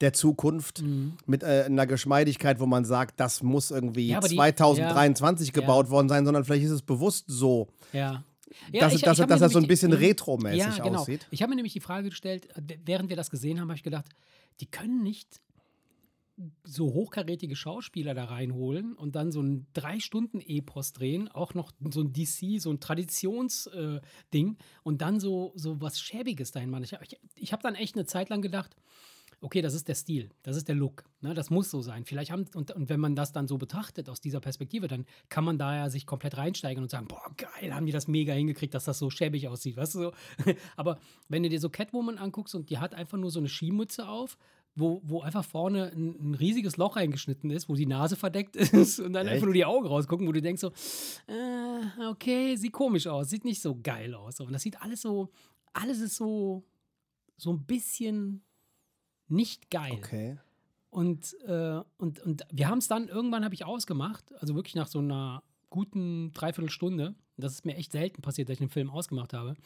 der 0.00 0.12
Zukunft 0.12 0.82
mit 1.26 1.42
äh, 1.42 1.64
einer 1.66 1.86
Geschmeidigkeit, 1.86 2.60
wo 2.60 2.66
man 2.66 2.84
sagt, 2.84 3.18
das 3.20 3.42
muss 3.42 3.70
irgendwie 3.70 4.04
Mhm. 4.06 4.10
Ja, 4.10 4.18
aber 4.18 4.28
die- 4.28 4.36
2023 4.36 5.48
ja. 5.48 5.52
gebaut 5.54 5.88
worden 5.90 6.08
sein, 6.08 6.24
sondern 6.24 6.44
vielleicht 6.44 6.64
ist 6.64 6.70
es 6.70 6.82
bewusst 6.82 7.24
so, 7.28 7.68
Ja. 7.92 8.22
Ja, 8.72 8.80
dass, 8.80 8.94
ich- 8.94 9.02
dass, 9.02 9.18
ich 9.18 9.26
dass 9.26 9.40
das 9.40 9.52
so 9.52 9.58
ein 9.58 9.66
bisschen 9.66 9.92
retromäßig 9.92 10.58
ja, 10.78 10.84
genau. 10.84 11.00
aussieht. 11.00 11.26
Ich 11.30 11.42
habe 11.42 11.50
mir 11.50 11.56
nämlich 11.56 11.72
die 11.74 11.80
Frage 11.80 12.08
gestellt, 12.10 12.46
äh, 12.56 12.78
während 12.84 13.08
wir 13.10 13.16
das 13.16 13.28
gesehen 13.30 13.60
haben, 13.60 13.68
habe 13.68 13.76
ich 13.76 13.82
gedacht, 13.82 14.06
die 14.60 14.66
können 14.66 15.02
nicht 15.02 15.40
so 16.64 16.92
hochkarätige 16.92 17.56
Schauspieler 17.56 18.12
da 18.14 18.24
reinholen 18.26 18.92
und 18.94 19.16
dann 19.16 19.32
so 19.32 19.40
ein 19.42 19.66
drei 19.72 20.00
Stunden 20.00 20.40
Epos 20.40 20.92
drehen, 20.92 21.28
auch 21.28 21.54
noch 21.54 21.72
so 21.90 22.02
ein 22.02 22.12
DC, 22.12 22.60
so 22.60 22.70
ein 22.70 22.78
Traditionsding 22.78 24.48
äh, 24.52 24.56
und 24.82 25.00
dann 25.02 25.18
so, 25.18 25.52
so 25.54 25.80
was 25.80 25.98
Schäbiges 25.98 26.50
dahin 26.52 26.68
machen. 26.70 26.84
Ich, 26.84 26.92
ich, 26.92 27.18
ich 27.36 27.52
habe 27.52 27.62
dann 27.62 27.74
echt 27.74 27.96
eine 27.96 28.04
Zeit 28.04 28.28
lang 28.28 28.42
gedacht, 28.42 28.76
okay, 29.40 29.60
das 29.60 29.74
ist 29.74 29.88
der 29.88 29.94
Stil, 29.94 30.30
das 30.42 30.56
ist 30.56 30.68
der 30.68 30.74
Look, 30.74 31.04
ne, 31.20 31.34
das 31.34 31.50
muss 31.50 31.70
so 31.70 31.82
sein. 31.82 32.04
Vielleicht 32.04 32.30
haben, 32.30 32.46
und, 32.54 32.70
und 32.70 32.88
wenn 32.88 33.00
man 33.00 33.14
das 33.14 33.32
dann 33.32 33.46
so 33.46 33.58
betrachtet 33.58 34.08
aus 34.08 34.20
dieser 34.20 34.40
Perspektive, 34.40 34.88
dann 34.88 35.06
kann 35.28 35.44
man 35.44 35.58
da 35.58 35.76
ja 35.76 35.90
sich 35.90 36.06
komplett 36.06 36.36
reinsteigen 36.36 36.82
und 36.82 36.90
sagen, 36.90 37.06
boah, 37.06 37.30
geil, 37.36 37.74
haben 37.74 37.86
die 37.86 37.92
das 37.92 38.08
mega 38.08 38.32
hingekriegt, 38.32 38.74
dass 38.74 38.84
das 38.84 38.98
so 38.98 39.10
schäbig 39.10 39.48
aussieht, 39.48 39.76
weißt 39.76 39.94
du 39.94 39.98
so. 39.98 40.12
Aber 40.76 40.98
wenn 41.28 41.42
du 41.42 41.48
dir 41.48 41.60
so 41.60 41.68
Catwoman 41.68 42.18
anguckst 42.18 42.54
und 42.54 42.70
die 42.70 42.78
hat 42.78 42.94
einfach 42.94 43.18
nur 43.18 43.30
so 43.30 43.38
eine 43.38 43.48
Skimütze 43.48 44.08
auf, 44.08 44.38
wo, 44.74 45.00
wo 45.04 45.22
einfach 45.22 45.44
vorne 45.44 45.90
ein, 45.92 46.30
ein 46.30 46.34
riesiges 46.34 46.76
Loch 46.76 46.96
reingeschnitten 46.96 47.50
ist, 47.50 47.68
wo 47.68 47.74
die 47.74 47.86
Nase 47.86 48.16
verdeckt 48.16 48.56
ist 48.74 49.00
und 49.00 49.14
dann 49.14 49.26
Echt? 49.26 49.34
einfach 49.34 49.46
nur 49.46 49.54
die 49.54 49.64
Augen 49.64 49.86
rausgucken, 49.86 50.26
wo 50.26 50.32
du 50.32 50.42
denkst 50.42 50.60
so, 50.60 50.72
äh, 51.26 52.06
okay, 52.08 52.56
sieht 52.56 52.72
komisch 52.72 53.06
aus, 53.06 53.30
sieht 53.30 53.44
nicht 53.44 53.60
so 53.60 53.78
geil 53.82 54.14
aus. 54.14 54.40
Und 54.40 54.52
das 54.52 54.62
sieht 54.62 54.80
alles 54.80 55.00
so, 55.00 55.30
alles 55.72 56.00
ist 56.00 56.16
so, 56.16 56.64
so 57.36 57.52
ein 57.52 57.64
bisschen 57.64 58.42
nicht 59.28 59.70
geil. 59.70 59.92
Okay. 59.92 60.38
Und, 60.90 61.34
äh, 61.46 61.80
und, 61.98 62.20
und 62.20 62.42
wir 62.50 62.68
haben 62.68 62.78
es 62.78 62.88
dann, 62.88 63.08
irgendwann 63.08 63.44
habe 63.44 63.54
ich 63.54 63.64
ausgemacht, 63.64 64.32
also 64.40 64.54
wirklich 64.54 64.74
nach 64.74 64.86
so 64.86 64.98
einer 65.00 65.42
guten 65.68 66.32
Dreiviertelstunde, 66.32 67.14
das 67.36 67.52
ist 67.52 67.66
mir 67.66 67.76
echt 67.76 67.92
selten 67.92 68.22
passiert, 68.22 68.48
dass 68.48 68.54
ich 68.54 68.58
den 68.60 68.70
Film 68.70 68.88
ausgemacht 68.88 69.32
habe, 69.34 69.56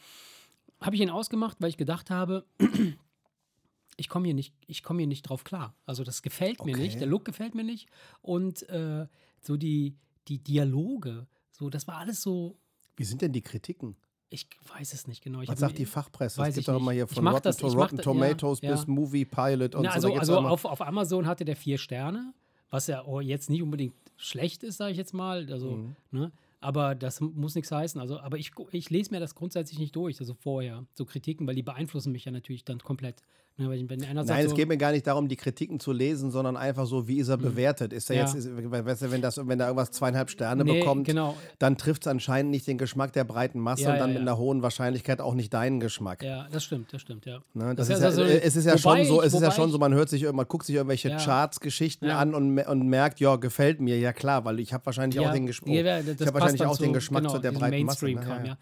habe 0.81 0.95
ich 0.95 1.01
ihn 1.01 1.09
ausgemacht, 1.09 1.57
weil 1.61 1.69
ich 1.69 1.77
gedacht 1.77 2.09
habe, 2.09 2.45
ich 3.97 4.09
komme 4.09 4.25
hier, 4.25 4.33
nicht- 4.33 4.55
ich 4.67 4.83
komm 4.83 4.97
hier 4.97 5.07
nicht 5.07 5.23
drauf 5.23 5.43
klar. 5.43 5.75
Also 5.85 6.03
das 6.03 6.21
gefällt 6.21 6.65
mir 6.65 6.73
Okay. 6.73 6.81
nicht, 6.83 6.99
der 6.99 7.07
Look 7.07 7.23
gefällt 7.25 7.55
mir 7.55 7.63
nicht 7.63 7.87
und 8.21 8.67
äh, 8.69 9.07
so 9.41 9.57
die, 9.57 9.95
die 10.27 10.39
Dialoge, 10.39 11.27
so 11.51 11.69
das 11.69 11.87
war 11.87 11.97
alles 11.97 12.21
so, 12.21 12.57
Wie 12.97 13.03
sind 13.05 13.21
denn 13.21 13.31
die 13.31 13.41
Kritiken? 13.41 13.95
Ich 14.33 14.47
weiß 14.75 14.93
es 14.93 15.07
nicht 15.07 15.21
genau. 15.23 15.41
Ich 15.41 15.49
Was 15.49 15.59
sagt 15.59 15.77
die 15.77 15.85
Fachpresse? 15.85 16.39
weiß 16.39 16.49
Es 16.49 16.55
gibt 16.55 16.67
doch 16.69 16.77
immer 16.79 16.91
hier 16.93 17.05
von 17.07 17.27
Rotten, 17.27 17.43
das- 17.43 17.57
to 17.57 17.67
Rotten 17.67 17.97
das- 17.97 18.03
Tomatoes 18.05 18.61
ja, 18.61 18.71
bis 18.71 18.81
ja. 18.81 18.87
Movie 18.87 19.25
Pilot 19.25 19.75
und 19.75 19.83
Na, 19.83 19.89
so. 19.91 19.95
also 19.95 20.07
gibt's 20.07 20.19
also 20.21 20.37
immer- 20.39 20.49
auf, 20.51 20.65
auf 20.65 20.81
Amazon 20.81 21.27
hatte 21.27 21.45
der 21.45 21.55
vier 21.55 21.77
Sterne, 21.77 22.33
was 22.71 22.87
ja 22.87 23.03
jetzt 23.21 23.49
nicht 23.49 23.61
unbedingt 23.61 23.93
schlecht 24.17 24.63
ist, 24.63 24.77
sage 24.77 24.91
ich 24.93 24.97
jetzt 24.97 25.13
mal. 25.13 25.47
Also, 25.51 25.71
Mhm. 25.71 25.95
ne? 26.11 26.31
Aber 26.63 26.93
das 26.95 27.19
muss 27.21 27.55
nichts 27.55 27.71
heißen. 27.71 27.99
Also, 27.99 28.19
aber 28.19 28.37
ich, 28.37 28.51
ich 28.71 28.89
lese 28.89 29.11
mir 29.11 29.19
das 29.19 29.33
grundsätzlich 29.35 29.79
nicht 29.79 29.95
durch, 29.95 30.19
also 30.19 30.33
vorher, 30.35 30.85
so 30.93 31.05
Kritiken, 31.05 31.45
weil 31.47 31.55
die 31.55 31.63
beeinflussen 31.63 32.11
mich 32.11 32.25
ja 32.25 32.31
natürlich 32.31 32.63
dann 32.63 32.79
komplett. 32.79 33.21
Ne? 33.61 33.69
Weil, 33.69 33.89
wenn 33.89 34.03
einer 34.03 34.23
Nein, 34.23 34.45
es 34.45 34.53
geht 34.53 34.67
mir 34.67 34.77
gar 34.77 34.91
nicht 34.91 35.05
darum, 35.07 35.27
die 35.27 35.35
Kritiken 35.35 35.79
zu 35.79 35.91
lesen, 35.91 36.31
sondern 36.31 36.57
einfach 36.57 36.85
so, 36.85 37.07
wie 37.07 37.17
ist 37.19 37.27
er 37.29 37.37
bewertet? 37.37 37.93
Ist 37.93 38.09
er 38.09 38.15
Ja. 38.17 38.21
jetzt, 38.23 38.35
ist, 38.35 38.49
weißt 38.51 39.03
du, 39.03 39.11
wenn, 39.11 39.21
das, 39.21 39.37
wenn 39.47 39.59
da 39.59 39.65
irgendwas 39.67 39.91
zweieinhalb 39.91 40.29
Sterne 40.29 40.63
nee, 40.63 40.79
bekommt, 40.79 41.05
Genau, 41.05 41.35
dann 41.59 41.77
trifft 41.77 42.03
es 42.03 42.07
anscheinend 42.07 42.51
nicht 42.51 42.67
den 42.67 42.77
Geschmack 42.77 43.13
der 43.13 43.23
breiten 43.23 43.59
Masse 43.59 43.83
Ja, 43.83 43.93
und 43.93 43.99
dann 43.99 44.09
ja, 44.09 44.19
mit 44.19 44.25
ja. 44.27 44.31
einer 44.33 44.37
hohen 44.37 44.61
Wahrscheinlichkeit 44.61 45.21
auch 45.21 45.33
nicht 45.33 45.53
deinen 45.53 45.79
Geschmack. 45.79 46.23
ja, 46.23 46.47
das 46.51 46.63
stimmt, 46.63 46.91
das 46.93 47.01
stimmt, 47.01 47.25
ja. 47.25 47.39
Ne, 47.53 47.75
das 47.75 47.87
Das 47.87 47.97
ist 47.97 48.01
ja, 48.03 48.07
also- 48.09 48.23
es 48.23 48.55
ist 48.55 48.65
ja 48.65 48.77
schon 48.77 49.05
so, 49.05 49.21
es 49.21 49.33
ist 49.33 49.41
ja 49.41 49.51
schon 49.51 49.71
so, 49.71 49.77
man 49.77 49.93
hört 49.93 50.09
sich, 50.09 50.23
man 50.31 50.47
guckt 50.47 50.65
sich 50.65 50.75
irgendwelche 50.75 51.09
Ja. 51.09 51.17
Charts-Geschichten 51.17 52.05
Ja. 52.07 52.17
an 52.19 52.33
und, 52.33 52.57
und 52.59 52.87
merkt, 52.87 53.19
ja, 53.19 53.35
gefällt 53.35 53.79
mir, 53.81 53.97
ja 53.99 54.13
klar, 54.13 54.45
weil 54.45 54.59
ich 54.59 54.73
habe 54.73 54.85
wahrscheinlich 54.85 55.19
auch 55.19 55.31
den 55.31 55.45
Geschmack. 55.45 55.69
ja, 55.73 55.99
ich 55.99 56.07
habe 56.21 56.33
wahrscheinlich 56.33 56.65
auch 56.65 56.77
den 56.77 56.93
Geschmack 56.93 57.23
genau, 57.23 57.33
zu 57.35 57.39
der 57.39 57.51
breiten 57.51 57.85
Masse. 57.85 58.05
Mainstream 58.05 58.19
Ne? 58.19 58.25
kam, 58.25 58.45
Ja, 58.45 58.51
ja. 58.51 58.57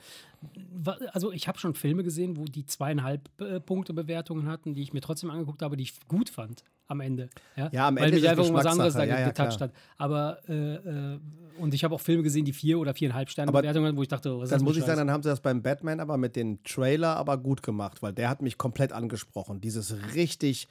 Also 1.12 1.31
ich 1.31 1.48
habe 1.48 1.60
schon 1.60 1.74
Filme 1.74 2.03
gesehen, 2.03 2.38
wo 2.38 2.46
die 2.46 2.65
zweieinhalb 2.65 3.29
äh, 3.41 3.60
Punkte 3.60 3.93
Bewertungen 3.93 4.48
hatten, 4.48 4.74
die 4.74 4.81
ich 4.81 4.93
mir 4.93 5.01
trotzdem 5.01 5.29
angeguckt 5.29 5.62
habe, 5.62 5.75
die 5.75 5.84
ich 5.84 5.93
gut 6.08 6.29
fand. 6.29 6.63
am 6.88 7.01
Ende. 7.01 7.29
Ja, 7.55 7.69
Ja, 7.72 7.88
am 7.88 7.98
Weil 7.98 8.05
Ende 8.05 8.17
mich 8.17 8.29
einfach 8.29 8.43
irgendwas 8.43 8.65
anderes 8.65 8.93
da. 8.93 9.03
Ja, 9.03 9.19
ja, 9.19 9.31
klar. 9.31 9.60
hat. 9.60 9.74
Aber, 9.98 10.39
äh, 10.48 10.75
äh, 10.75 11.19
und 11.60 11.74
ich 11.74 11.84
habe 11.84 11.93
auch 11.93 12.01
Filme 12.01 12.24
gesehen, 12.24 12.46
die 12.46 12.53
vier 12.53 12.79
oder 12.79 12.93
viereinhalb 12.93 13.29
Sterne 13.29 13.50
Aber 13.50 13.62
Bewertungen 13.62 13.88
hatten, 13.88 13.98
wo 13.98 14.01
ich 14.01 14.08
dachte, 14.08 14.34
oh, 14.34 14.39
was 14.39 14.46
ist 14.46 14.51
Dann 14.51 14.60
das 14.60 14.63
muss 14.63 14.77
ich 14.77 14.84
sagen, 14.84 14.98
dann 14.98 15.12
haben 15.12 15.24
sie 15.24 15.29
das 15.29 15.41
beim 15.41 15.62
Batman 15.62 16.00
aber 16.00 16.17
mit 16.17 16.36
dem 16.36 16.63
Trailer 16.63 17.15
aber 17.17 17.38
gut 17.38 17.62
gemacht, 17.62 18.01
weil 18.01 18.13
der 18.13 18.29
hat 18.29 18.41
mich 18.41 18.58
komplett 18.58 18.93
angesprochen. 18.93 19.60
Dieses 19.62 19.93
richtig, 20.15 20.67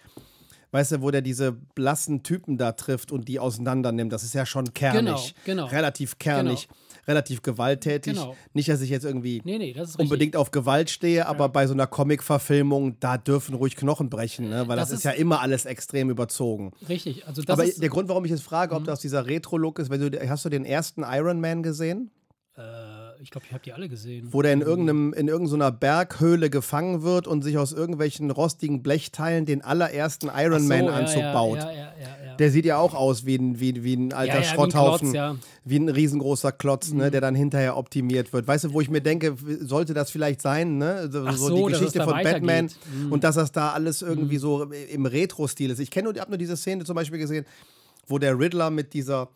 weißt 0.72 0.92
du, 0.92 1.02
wo 1.02 1.10
der 1.10 1.22
diese 1.22 1.52
blassen 1.52 2.22
Typen 2.22 2.56
da 2.56 2.72
trifft 2.72 3.12
und 3.12 3.28
die 3.28 3.38
auseinander 3.38 3.92
nimmt, 3.92 4.12
das 4.12 4.24
ist 4.24 4.34
ja 4.34 4.46
schon 4.46 4.72
kernig. 4.72 5.34
genau. 5.44 5.66
Relativ 5.66 6.18
kernig, 6.18 6.68
relativ 7.08 7.42
gewalttätig. 7.42 8.12
Genau. 8.14 8.36
Nicht, 8.52 8.68
dass 8.68 8.80
ich 8.82 8.90
jetzt 8.90 9.04
irgendwie 9.04 9.40
Nee, 9.44 9.58
nee, 9.58 9.74
unbedingt 9.98 10.36
auf 10.36 10.50
Gewalt 10.50 10.90
stehe, 10.90 11.26
aber 11.26 11.48
bei 11.48 11.66
so 11.66 11.72
einer 11.72 11.86
Comic-Verfilmung, 11.86 13.00
da 13.00 13.16
dürfen 13.18 13.54
ruhig 13.54 13.74
Knochen 13.76 14.10
brechen, 14.10 14.48
ne? 14.50 14.68
weil 14.68 14.76
das, 14.76 14.90
Das 14.90 14.98
ist, 14.98 14.98
ist- 14.98 15.04
ja 15.04 15.10
immer 15.12 15.40
alles 15.40 15.64
extrem 15.64 16.10
überzogen. 16.10 16.72
Richtig. 16.88 17.26
Also 17.26 17.42
aber 17.48 17.64
Mhm. 17.64 17.70
der 17.80 17.88
Grund, 17.88 18.08
warum 18.08 18.24
ich 18.24 18.30
jetzt 18.30 18.42
frage, 18.42 18.74
ob 18.74 18.84
das 18.84 19.00
dieser 19.00 19.26
Retro-Look 19.26 19.78
ist, 19.78 19.90
wenn 19.90 20.00
du, 20.00 20.28
hast 20.28 20.44
du 20.44 20.48
den 20.50 20.64
ersten 20.64 21.02
Iron 21.02 21.40
Man 21.40 21.62
gesehen? 21.62 22.10
äh, 22.56 22.62
ich 23.20 23.30
glaube, 23.30 23.46
ich 23.46 23.52
habe 23.52 23.62
die 23.64 23.72
alle 23.72 23.88
gesehen. 23.88 24.28
wo 24.32 24.42
der 24.42 24.52
in 24.52 24.60
irgendeinem 24.60 25.12
in 25.12 25.26
irgendeiner 25.28 25.72
Berghöhle 25.72 26.50
gefangen 26.50 27.02
wird 27.02 27.26
und 27.26 27.42
sich 27.42 27.58
aus 27.58 27.72
irgendwelchen 27.72 28.30
rostigen 28.30 28.82
Blechteilen 28.82 29.44
den 29.44 29.62
allerersten 29.62 30.28
Iron 30.34 30.54
Ach 30.54 30.60
so, 30.60 30.68
Man 30.68 30.84
ja, 30.86 31.00
ja, 31.20 31.32
baut. 31.32 31.58
Ja, 31.58 31.70
ja, 31.70 31.76
ja, 31.78 31.92
ja. 32.00 32.17
Der 32.38 32.50
sieht 32.50 32.64
ja 32.64 32.78
auch 32.78 32.94
aus 32.94 33.26
wie 33.26 33.36
ein, 33.36 33.60
wie, 33.60 33.82
wie 33.84 33.94
ein 33.94 34.12
alter 34.12 34.34
Ja, 34.34 34.40
ja, 34.40 34.40
wie 34.42 34.48
ein 34.48 34.54
Schrotthaufen, 34.54 35.10
Klotz, 35.10 35.14
ja. 35.14 35.32
Mhm. 35.32 35.38
wie 35.64 35.76
ein 35.78 35.88
riesengroßer 35.88 36.52
Klotz, 36.52 36.92
ne, 36.92 37.10
der 37.10 37.20
dann 37.20 37.34
hinterher 37.34 37.76
optimiert 37.76 38.32
wird. 38.32 38.46
Weißt 38.46 38.64
du, 38.64 38.72
wo 38.72 38.80
ich 38.80 38.90
mir 38.90 39.00
denke, 39.00 39.36
sollte 39.60 39.94
das 39.94 40.10
vielleicht 40.10 40.40
sein, 40.42 40.78
ne? 40.78 41.08
So, 41.10 41.30
so 41.32 41.66
die 41.66 41.72
Geschichte 41.72 42.02
von 42.02 42.22
Batman. 42.22 42.70
Mhm. 42.92 43.12
und 43.12 43.24
dass 43.24 43.34
das 43.36 43.52
da 43.52 43.72
alles 43.72 44.02
irgendwie 44.02 44.38
so 44.38 44.64
im 44.64 45.06
Retro-Stil 45.06 45.70
ist. 45.70 45.78
Ich 45.80 45.90
kenne 45.90 46.10
nur, 46.12 46.20
habe 46.20 46.30
nur 46.30 46.38
diese 46.38 46.56
Szene 46.56 46.84
zum 46.84 46.94
Beispiel 46.94 47.18
gesehen, 47.18 47.44
wo 48.06 48.18
der 48.18 48.38
Riddler 48.38 48.70
mit 48.70 48.94
dieser 48.94 49.28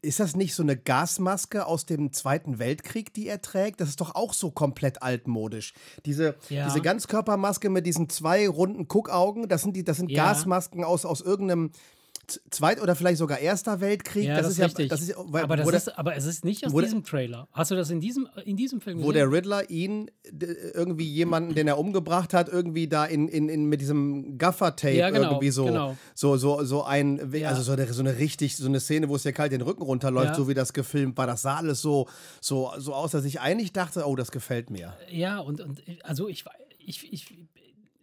ist 0.00 0.18
das 0.18 0.34
nicht 0.34 0.54
so 0.54 0.62
eine 0.62 0.78
Gasmaske 0.78 1.66
aus 1.66 1.84
dem 1.84 2.10
Zweiten 2.12 2.58
Weltkrieg, 2.58 3.12
die 3.12 3.28
er 3.28 3.42
trägt? 3.42 3.82
Das 3.82 3.90
ist 3.90 4.00
doch 4.00 4.14
auch 4.14 4.32
so 4.32 4.50
komplett 4.50 5.02
altmodisch. 5.02 5.74
Diese, 6.06 6.36
Ja. 6.48 6.64
diese 6.66 6.80
Ganzkörpermaske 6.80 7.68
mit 7.68 7.84
diesen 7.84 8.08
zwei 8.08 8.48
runden 8.48 8.88
Guckaugen, 8.88 9.46
das 9.46 9.60
sind, 9.60 9.76
die, 9.76 9.84
das 9.84 9.98
sind 9.98 10.10
Ja. 10.10 10.24
Gasmasken 10.24 10.84
aus, 10.84 11.04
aus 11.04 11.20
irgendeinem 11.20 11.70
Zweit- 12.50 12.80
oder 12.82 12.94
vielleicht 12.94 13.18
sogar 13.18 13.38
Erster 13.38 13.80
Weltkrieg. 13.80 14.24
Ja, 14.24 14.36
das, 14.36 14.42
das, 14.42 14.46
ist 14.46 14.52
ist 14.52 14.58
ja, 14.58 14.66
richtig. 14.66 14.88
das 14.88 15.00
ist, 15.02 15.14
weil, 15.16 15.44
aber, 15.44 15.56
das 15.56 15.66
wo, 15.66 15.70
der, 15.70 15.78
ist, 15.78 15.98
aber 15.98 16.16
es 16.16 16.24
ist 16.26 16.44
nicht 16.44 16.64
aus 16.66 16.72
wo 16.72 16.80
der- 16.80 16.86
diesem 16.88 17.04
Trailer. 17.04 17.48
Hast 17.52 17.70
du 17.70 17.74
das 17.74 17.90
in 17.90 18.00
diesem, 18.00 18.28
in 18.44 18.56
diesem 18.56 18.80
Film 18.80 18.98
wo 18.98 19.08
gesehen? 19.08 19.14
der 19.14 19.30
Riddler 19.32 19.70
ihn 19.70 20.10
irgendwie 20.74 21.08
jemanden, 21.08 21.54
den 21.54 21.68
er 21.68 21.78
umgebracht 21.78 22.34
hat, 22.34 22.48
irgendwie 22.48 22.88
da 22.88 23.04
in, 23.04 23.28
in, 23.28 23.48
in 23.48 23.66
mit 23.66 23.80
diesem 23.80 24.38
Gaffer-Tape 24.38 24.94
Ja, 24.94 25.10
genau, 25.10 25.30
irgendwie 25.32 25.50
so, 25.50 25.64
genau. 25.66 25.96
so, 26.14 26.36
so, 26.36 26.64
so 26.64 26.82
ein, 26.84 27.30
Ja. 27.32 27.48
also 27.50 27.62
so 27.62 27.72
eine, 27.72 27.92
so 27.92 28.00
eine 28.00 28.18
richtig, 28.18 28.56
so 28.56 28.66
eine 28.66 28.80
Szene, 28.80 29.08
wo 29.08 29.16
es 29.16 29.22
dir 29.22 29.32
kalt 29.32 29.52
den 29.52 29.60
Rücken 29.62 29.82
runterläuft, 29.82 30.30
Ja. 30.30 30.34
so 30.34 30.48
wie 30.48 30.54
das 30.54 30.72
gefilmt 30.72 31.16
war. 31.16 31.26
Das 31.26 31.42
sah 31.42 31.56
alles 31.56 31.80
so, 31.82 32.08
so, 32.40 32.72
so 32.78 32.94
aus, 32.94 33.10
dass 33.12 33.24
ich 33.24 33.40
eigentlich 33.40 33.72
dachte, 33.72 34.04
oh, 34.06 34.16
das 34.16 34.30
gefällt 34.30 34.70
mir. 34.70 34.94
ja, 35.10 35.38
und, 35.38 35.60
und 35.60 35.82
also 36.02 36.28
ich, 36.28 36.44
ich, 36.78 37.12
ich, 37.12 37.38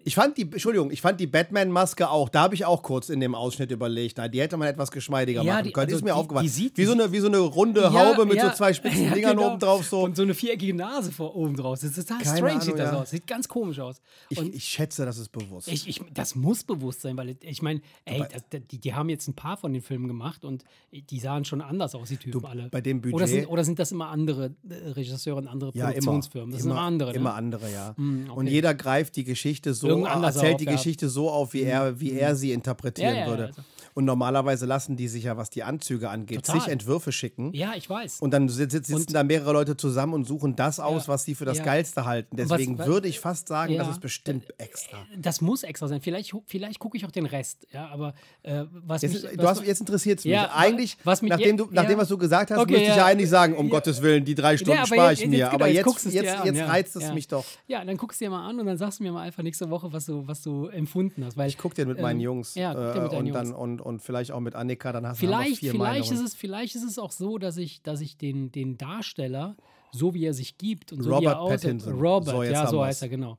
Ich 0.03 0.15
fand 0.15 0.37
die, 0.37 0.43
Entschuldigung, 0.43 0.91
ich 0.91 1.01
fand 1.01 1.19
die 1.19 1.27
Batman-Maske 1.27 2.09
auch, 2.09 2.29
da 2.29 2.41
habe 2.41 2.55
ich 2.55 2.65
auch 2.65 2.81
kurz 2.83 3.09
in 3.09 3.19
dem 3.19 3.35
Ausschnitt 3.35 3.71
überlegt, 3.71 4.17
na, 4.17 4.27
die 4.27 4.41
hätte 4.41 4.57
man 4.57 4.67
etwas 4.67 4.91
geschmeidiger 4.91 5.43
Ja, 5.43 5.53
machen 5.53 5.65
die- 5.65 5.71
können. 5.71 5.85
Also 5.87 5.97
ist 5.97 6.03
mir 6.03 6.09
die- 6.11 6.13
aufgefallen. 6.13 6.43
die 6.45 6.49
sieht- 6.49 6.77
wie, 6.77 6.85
so 6.85 6.93
eine, 6.93 7.11
wie 7.11 7.19
so 7.19 7.27
eine 7.27 7.37
runde 7.39 7.81
Ja, 7.81 7.93
Haube 7.93 8.25
mit 8.25 8.35
ja. 8.37 8.49
so 8.49 8.55
zwei 8.55 8.73
spitzen 8.73 9.03
Ja, 9.05 9.13
Dingern 9.13 9.37
genau. 9.37 9.51
oben 9.51 9.59
drauf. 9.59 9.85
So. 9.87 10.03
Und 10.03 10.15
so 10.15 10.23
eine 10.23 10.33
viereckige 10.33 10.73
Nase 10.73 11.11
vor 11.11 11.35
oben 11.35 11.55
drauf. 11.55 11.79
Das 11.79 11.97
ist 11.97 12.07
total 12.07 12.23
Keine 12.23 12.37
strange, 12.37 12.51
Ahnung, 12.53 12.61
sieht 12.65 12.79
das 12.79 12.93
aus. 12.93 13.09
Sieht 13.09 13.27
ganz 13.27 13.47
komisch 13.47 13.79
aus. 13.79 14.01
ich, 14.29 14.39
ich 14.41 14.63
schätze, 14.63 15.05
das 15.05 15.17
ist 15.17 15.31
bewusst. 15.31 15.67
ich, 15.67 15.87
ich, 15.87 16.01
das 16.13 16.35
muss 16.35 16.63
bewusst 16.63 17.01
sein, 17.01 17.17
weil 17.17 17.35
ich 17.41 17.61
meine, 17.61 17.81
ey, 18.05 18.23
das, 18.31 18.43
die, 18.71 18.77
die 18.79 18.93
haben 18.93 19.09
jetzt 19.09 19.27
ein 19.27 19.33
paar 19.35 19.57
von 19.57 19.73
den 19.73 19.81
Filmen 19.81 20.07
gemacht 20.07 20.43
und 20.45 20.63
die 20.91 21.19
sahen 21.19 21.45
schon 21.45 21.61
anders 21.61 21.95
aus, 21.95 22.09
die 22.09 22.17
Typen 22.17 22.45
alle. 22.45 22.69
bei 22.69 22.81
dem 22.81 22.99
Oder 23.13 23.27
sind, 23.27 23.37
Budget- 23.41 23.49
oder 23.49 23.63
sind 23.63 23.79
das 23.79 23.91
immer 23.91 24.09
andere 24.09 24.55
äh, 24.69 24.73
Regisseure 24.91 25.37
und 25.37 25.47
andere 25.47 25.71
Ja, 25.73 25.85
immer. 25.85 25.91
Produktionsfirmen? 25.93 26.51
Das 26.51 26.61
immer, 26.61 26.63
sind 26.63 26.71
immer 26.71 26.81
andere. 26.87 27.13
Immer 27.13 27.29
ne? 27.31 27.35
andere, 27.35 27.71
ja. 27.71 27.93
Mm, 27.97 28.23
okay. 28.29 28.39
Und 28.39 28.47
jeder 28.47 28.73
greift 28.73 29.15
die 29.15 29.23
Geschichte 29.23 29.73
so, 29.73 29.90
Anders 29.95 30.35
erzählt 30.35 30.59
die. 30.59 30.65
Geschichte 30.65 31.09
so 31.09 31.29
auf, 31.29 31.53
wie 31.53 31.63
er, 31.63 31.99
wie 31.99 32.13
er 32.17 32.35
sie 32.35 32.51
interpretieren 32.51 33.27
würde. 33.27 33.47
also. 33.47 33.61
Und 33.93 34.05
normalerweise 34.05 34.65
lassen 34.65 34.95
die 34.95 35.07
sich 35.07 35.23
ja, 35.25 35.37
was 35.37 35.49
die 35.49 35.63
Anzüge 35.63 36.09
angeht, 36.09 36.45
Total. 36.45 36.61
sich 36.61 36.69
Entwürfe 36.71 37.11
schicken. 37.11 37.53
Ja, 37.53 37.73
ich 37.75 37.89
weiß. 37.89 38.19
Und 38.21 38.31
dann 38.31 38.47
sit- 38.49 38.71
sit- 38.71 38.85
sitzen 38.85 39.01
Und- 39.07 39.13
da 39.13 39.23
mehrere 39.23 39.53
Leute 39.53 39.75
zusammen 39.77 40.13
und 40.13 40.25
suchen 40.25 40.55
das 40.55 40.79
aus, 40.79 41.07
was 41.07 41.23
sie 41.23 41.35
für 41.35 41.45
das 41.45 41.57
Ja. 41.59 41.63
Geilste 41.65 42.05
halten. 42.05 42.35
Deswegen 42.37 42.77
was- 42.77 42.87
würde 42.87 43.07
ich 43.07 43.19
fast 43.19 43.47
sagen, 43.47 43.73
Ja. 43.73 43.79
das 43.83 43.91
ist 43.93 44.01
bestimmt 44.01 44.45
extra. 44.57 44.97
das 45.17 45.41
muss 45.41 45.63
extra 45.63 45.87
sein. 45.87 46.01
Vielleicht, 46.01 46.33
vielleicht 46.45 46.79
gucke 46.79 46.97
ich 46.97 47.05
auch 47.05 47.11
den 47.11 47.25
Rest. 47.25 47.67
Ja, 47.71 47.87
aber 47.89 48.13
äh, 48.43 48.63
was 48.71 49.01
Jetzt, 49.01 49.13
mich, 49.13 49.23
was 49.23 49.31
du 49.35 49.47
hast, 49.47 49.65
jetzt 49.67 49.79
interessiert 49.81 50.19
es 50.19 50.25
mich. 50.25 50.33
Ja, 50.33 50.51
eigentlich, 50.55 50.97
was 51.03 51.21
mich- 51.21 51.29
nachdem, 51.29 51.57
du, 51.57 51.65
ja, 51.65 51.69
nachdem 51.73 51.91
ja. 51.93 51.97
was 51.99 52.07
du 52.07 52.17
gesagt 52.17 52.51
hast, 52.51 52.59
Okay, 52.59 52.71
müsste 52.71 52.83
ich 52.83 52.89
ja. 52.89 52.97
ja 52.97 53.05
eigentlich 53.05 53.29
sagen, 53.29 53.55
um 53.55 53.65
Ja. 53.67 53.71
Gottes 53.71 54.01
Willen, 54.01 54.23
die 54.25 54.35
drei 54.35 54.57
Stunden 54.57 54.85
spare 54.85 55.13
ich 55.13 55.25
mir. 55.27 55.51
Aber 55.51 55.67
jetzt 55.67 55.85
jetzt, 55.85 56.05
du 56.05 56.09
jetzt, 56.09 56.39
dir 56.39 56.45
jetzt 56.45 56.57
ja. 56.57 56.65
reizt 56.67 56.95
es 56.95 57.03
Ja. 57.03 57.13
mich 57.13 57.27
doch. 57.27 57.45
Ja, 57.67 57.83
dann 57.83 57.97
guckst 57.97 58.21
du 58.21 58.25
dir 58.25 58.31
mal 58.31 58.47
an 58.47 58.59
und 58.59 58.65
dann 58.65 58.77
sagst 58.77 58.99
du 58.99 59.03
mir 59.03 59.11
mal 59.11 59.21
einfach 59.23 59.43
nächste 59.43 59.69
Woche, 59.69 59.91
was 59.91 60.05
du, 60.05 60.25
was 60.27 60.41
du 60.41 60.67
empfunden 60.67 61.25
hast. 61.25 61.35
Weil, 61.37 61.49
Ich 61.49 61.57
gucke 61.57 61.75
den 61.75 61.87
mit 61.87 61.99
meinen 61.99 62.19
Jungs 62.19 62.55
ja, 62.55 62.71
äh, 62.73 62.99
und, 62.99 63.13
dann, 63.13 63.25
Jungs. 63.27 63.51
und, 63.51 63.80
und 63.81 64.01
vielleicht 64.01 64.31
auch 64.31 64.39
mit 64.39 64.55
Annika, 64.55 64.91
dann 64.91 65.05
hast 65.05 65.21
du 65.21 65.27
haben 65.27 65.31
wir 65.31 65.37
Vielleicht, 65.45 65.59
vier 65.59 65.71
vielleicht, 65.71 66.01
ist 66.03 66.09
Meinungen. 66.09 66.27
es, 66.27 66.35
vielleicht 66.35 66.75
ist 66.75 66.83
es 66.83 66.97
auch 66.99 67.11
so, 67.11 67.37
dass 67.37 67.57
ich, 67.57 67.81
dass 67.81 68.01
ich 68.01 68.17
den, 68.17 68.51
den 68.51 68.77
Darsteller, 68.77 69.57
so 69.91 70.13
wie 70.13 70.25
er 70.25 70.33
sich 70.33 70.57
gibt 70.57 70.93
und 70.93 71.03
so 71.03 71.09
wie 71.09 71.15
Robert 71.15 71.33
er 71.33 71.39
aussieht. 71.41 71.87
Robert, 71.87 72.35
So, 72.35 72.43
ja, 72.43 72.67
so 72.67 72.83
heißt 72.83 73.01
er, 73.01 73.09
genau, 73.09 73.37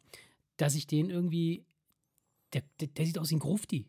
dass 0.56 0.74
ich 0.74 0.86
den 0.86 1.08
irgendwie, 1.10 1.64
der, 2.52 2.62
der, 2.80 2.88
der 2.88 3.06
sieht 3.06 3.18
aus 3.18 3.30
wie 3.30 3.36
ein 3.36 3.40
Grufti. 3.40 3.86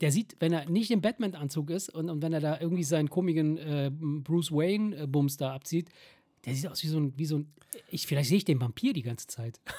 Der 0.00 0.12
sieht, 0.12 0.36
wenn 0.40 0.52
er 0.52 0.68
nicht 0.68 0.90
im 0.90 1.00
Batman-Anzug 1.00 1.70
ist 1.70 1.88
und, 1.88 2.10
und 2.10 2.20
wenn 2.20 2.34
er 2.34 2.40
da 2.40 2.60
irgendwie 2.60 2.84
seinen 2.84 3.08
komischen 3.08 3.56
äh, 3.56 3.90
Bruce 3.90 4.52
Wayne-Bums 4.52 5.38
da 5.38 5.54
abzieht, 5.54 5.88
der 6.46 6.54
sieht 6.54 6.68
aus 6.70 6.82
wie 6.82 6.88
so 6.88 6.98
ein, 6.98 7.12
wie 7.16 7.26
so 7.26 7.38
ein 7.38 7.52
ich, 7.90 8.06
vielleicht 8.06 8.30
sehe 8.30 8.38
ich 8.38 8.44
den 8.46 8.58
Vampir 8.60 8.92
die 8.94 9.02
ganze 9.02 9.26
Zeit. 9.26 9.60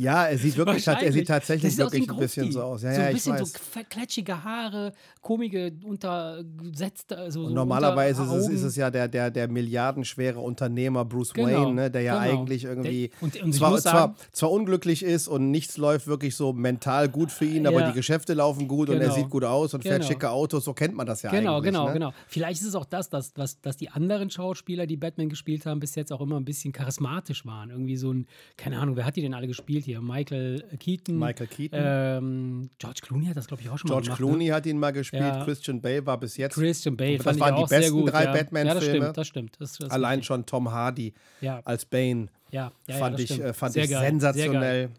Ja, 0.00 0.26
er 0.26 0.38
sieht 0.38 0.56
wirklich, 0.56 0.86
er 0.86 1.12
sieht 1.12 1.26
tatsächlich 1.26 1.76
wirklich 1.76 2.08
ein 2.08 2.16
bisschen 2.18 2.44
Grufti. 2.44 2.52
so 2.52 2.62
aus. 2.62 2.82
Ja, 2.84 2.94
so 2.94 3.00
ja, 3.00 3.06
ein 3.06 3.10
ich 3.10 3.14
bisschen 3.16 3.32
weiß. 3.40 3.52
so 3.52 3.80
klatschige 3.90 4.44
Haare, 4.44 4.92
komische 5.22 5.72
untergesetzte. 5.82 7.16
Also 7.18 7.48
so 7.48 7.54
normalerweise 7.54 8.22
ist 8.22 8.30
es, 8.30 8.48
ist 8.48 8.62
es 8.62 8.76
ja 8.76 8.90
der, 8.90 9.08
der, 9.08 9.30
der 9.30 9.48
milliardenschwere 9.48 10.38
Unternehmer 10.38 11.04
Bruce 11.04 11.32
Genau, 11.32 11.48
Wayne, 11.48 11.74
ne, 11.74 11.90
der 11.90 12.02
ja 12.02 12.22
genau. 12.24 12.40
eigentlich 12.42 12.64
irgendwie 12.64 13.08
Der- 13.08 13.22
und- 13.22 13.42
und 13.42 13.52
zwar, 13.54 13.76
zwar, 13.78 13.92
sagen- 13.92 14.14
zwar 14.32 14.50
unglücklich 14.52 15.02
ist 15.02 15.28
und 15.28 15.50
nichts 15.50 15.76
läuft 15.76 16.06
wirklich 16.06 16.36
so 16.36 16.52
mental 16.52 17.08
gut 17.08 17.30
für 17.32 17.44
ihn, 17.44 17.66
aber 17.66 17.80
Ja. 17.80 17.88
die 17.88 17.94
Geschäfte 17.94 18.34
laufen 18.34 18.68
gut 18.68 18.88
und 18.90 18.96
er 18.96 19.02
Genau. 19.02 19.14
sieht 19.14 19.30
gut 19.30 19.44
aus 19.44 19.74
und 19.74 19.82
fährt 19.82 19.96
Genau. 20.02 20.08
schicke 20.12 20.30
Autos, 20.30 20.64
so 20.64 20.74
kennt 20.74 20.94
man 20.94 21.06
das 21.06 21.22
ja 21.22 21.30
Genau, 21.30 21.56
eigentlich. 21.56 21.72
genau, 21.72 21.86
ne? 21.88 21.92
genau. 21.94 22.12
Vielleicht 22.28 22.60
ist 22.60 22.68
es 22.68 22.74
auch 22.74 22.84
das, 22.86 23.10
dass, 23.10 23.32
dass, 23.32 23.60
dass 23.60 23.76
die 23.76 23.88
anderen 23.90 24.30
Schauspieler, 24.30 24.86
die 24.86 24.96
Batman 24.96 25.28
gespielt 25.28 25.66
haben, 25.66 25.80
bis 25.88 25.94
jetzt 25.94 26.12
auch 26.12 26.20
immer 26.20 26.36
ein 26.38 26.44
bisschen 26.44 26.72
charismatisch 26.72 27.46
waren. 27.46 27.70
Irgendwie 27.70 27.96
so 27.96 28.12
ein, 28.12 28.26
keine 28.56 28.78
Ahnung, 28.78 28.96
wer 28.96 29.04
hat 29.06 29.16
die 29.16 29.22
denn 29.22 29.32
alle 29.34 29.46
gespielt 29.46 29.84
hier? 29.84 30.00
Michael 30.00 30.62
Keaton. 30.78 31.18
Michael 31.18 31.46
Keaton. 31.46 31.80
Ähm, 31.82 32.70
George 32.78 33.00
Clooney 33.02 33.26
hat 33.26 33.36
das, 33.36 33.46
glaube 33.46 33.62
ich, 33.62 33.70
auch 33.70 33.78
schon 33.78 33.88
George 33.88 34.08
mal 34.10 34.16
gemacht. 34.16 34.30
Clooney 34.30 34.48
hat 34.48 34.66
ihn 34.66 34.78
mal 34.78 34.92
gespielt, 34.92 35.22
Ja. 35.22 35.44
Christian 35.44 35.80
Bale 35.80 36.04
war 36.04 36.18
bis 36.20 36.36
jetzt 36.36 36.56
Ne? 36.56 36.64
Christian 36.64 36.96
Bale. 36.96 37.16
Das 37.16 37.24
fand 37.24 37.40
waren 37.40 37.54
ich 37.54 37.56
die 37.58 37.64
auch 37.64 37.68
sehr 37.68 37.78
besten 37.80 38.00
gut, 38.00 38.12
drei 38.12 38.24
ja. 38.24 38.32
Batman-Filme. 38.32 39.06
Ja, 39.06 39.12
das 39.12 39.26
stimmt, 39.26 39.50
das 39.60 39.74
stimmt. 39.74 39.86
Das, 39.86 39.90
allein 39.90 40.22
schon 40.22 40.44
Tom 40.46 40.70
Hardy 40.70 41.14
als 41.64 41.84
Bane 41.86 42.26
ja, 42.50 42.72
fand 42.86 43.18
ich, 43.18 43.30
stimmt. 43.30 43.44
äh, 43.44 43.52
fand 43.54 43.72
Sehr 43.72 43.84
ich 43.84 43.90
geil. 43.90 44.06
sensationell. 44.10 44.90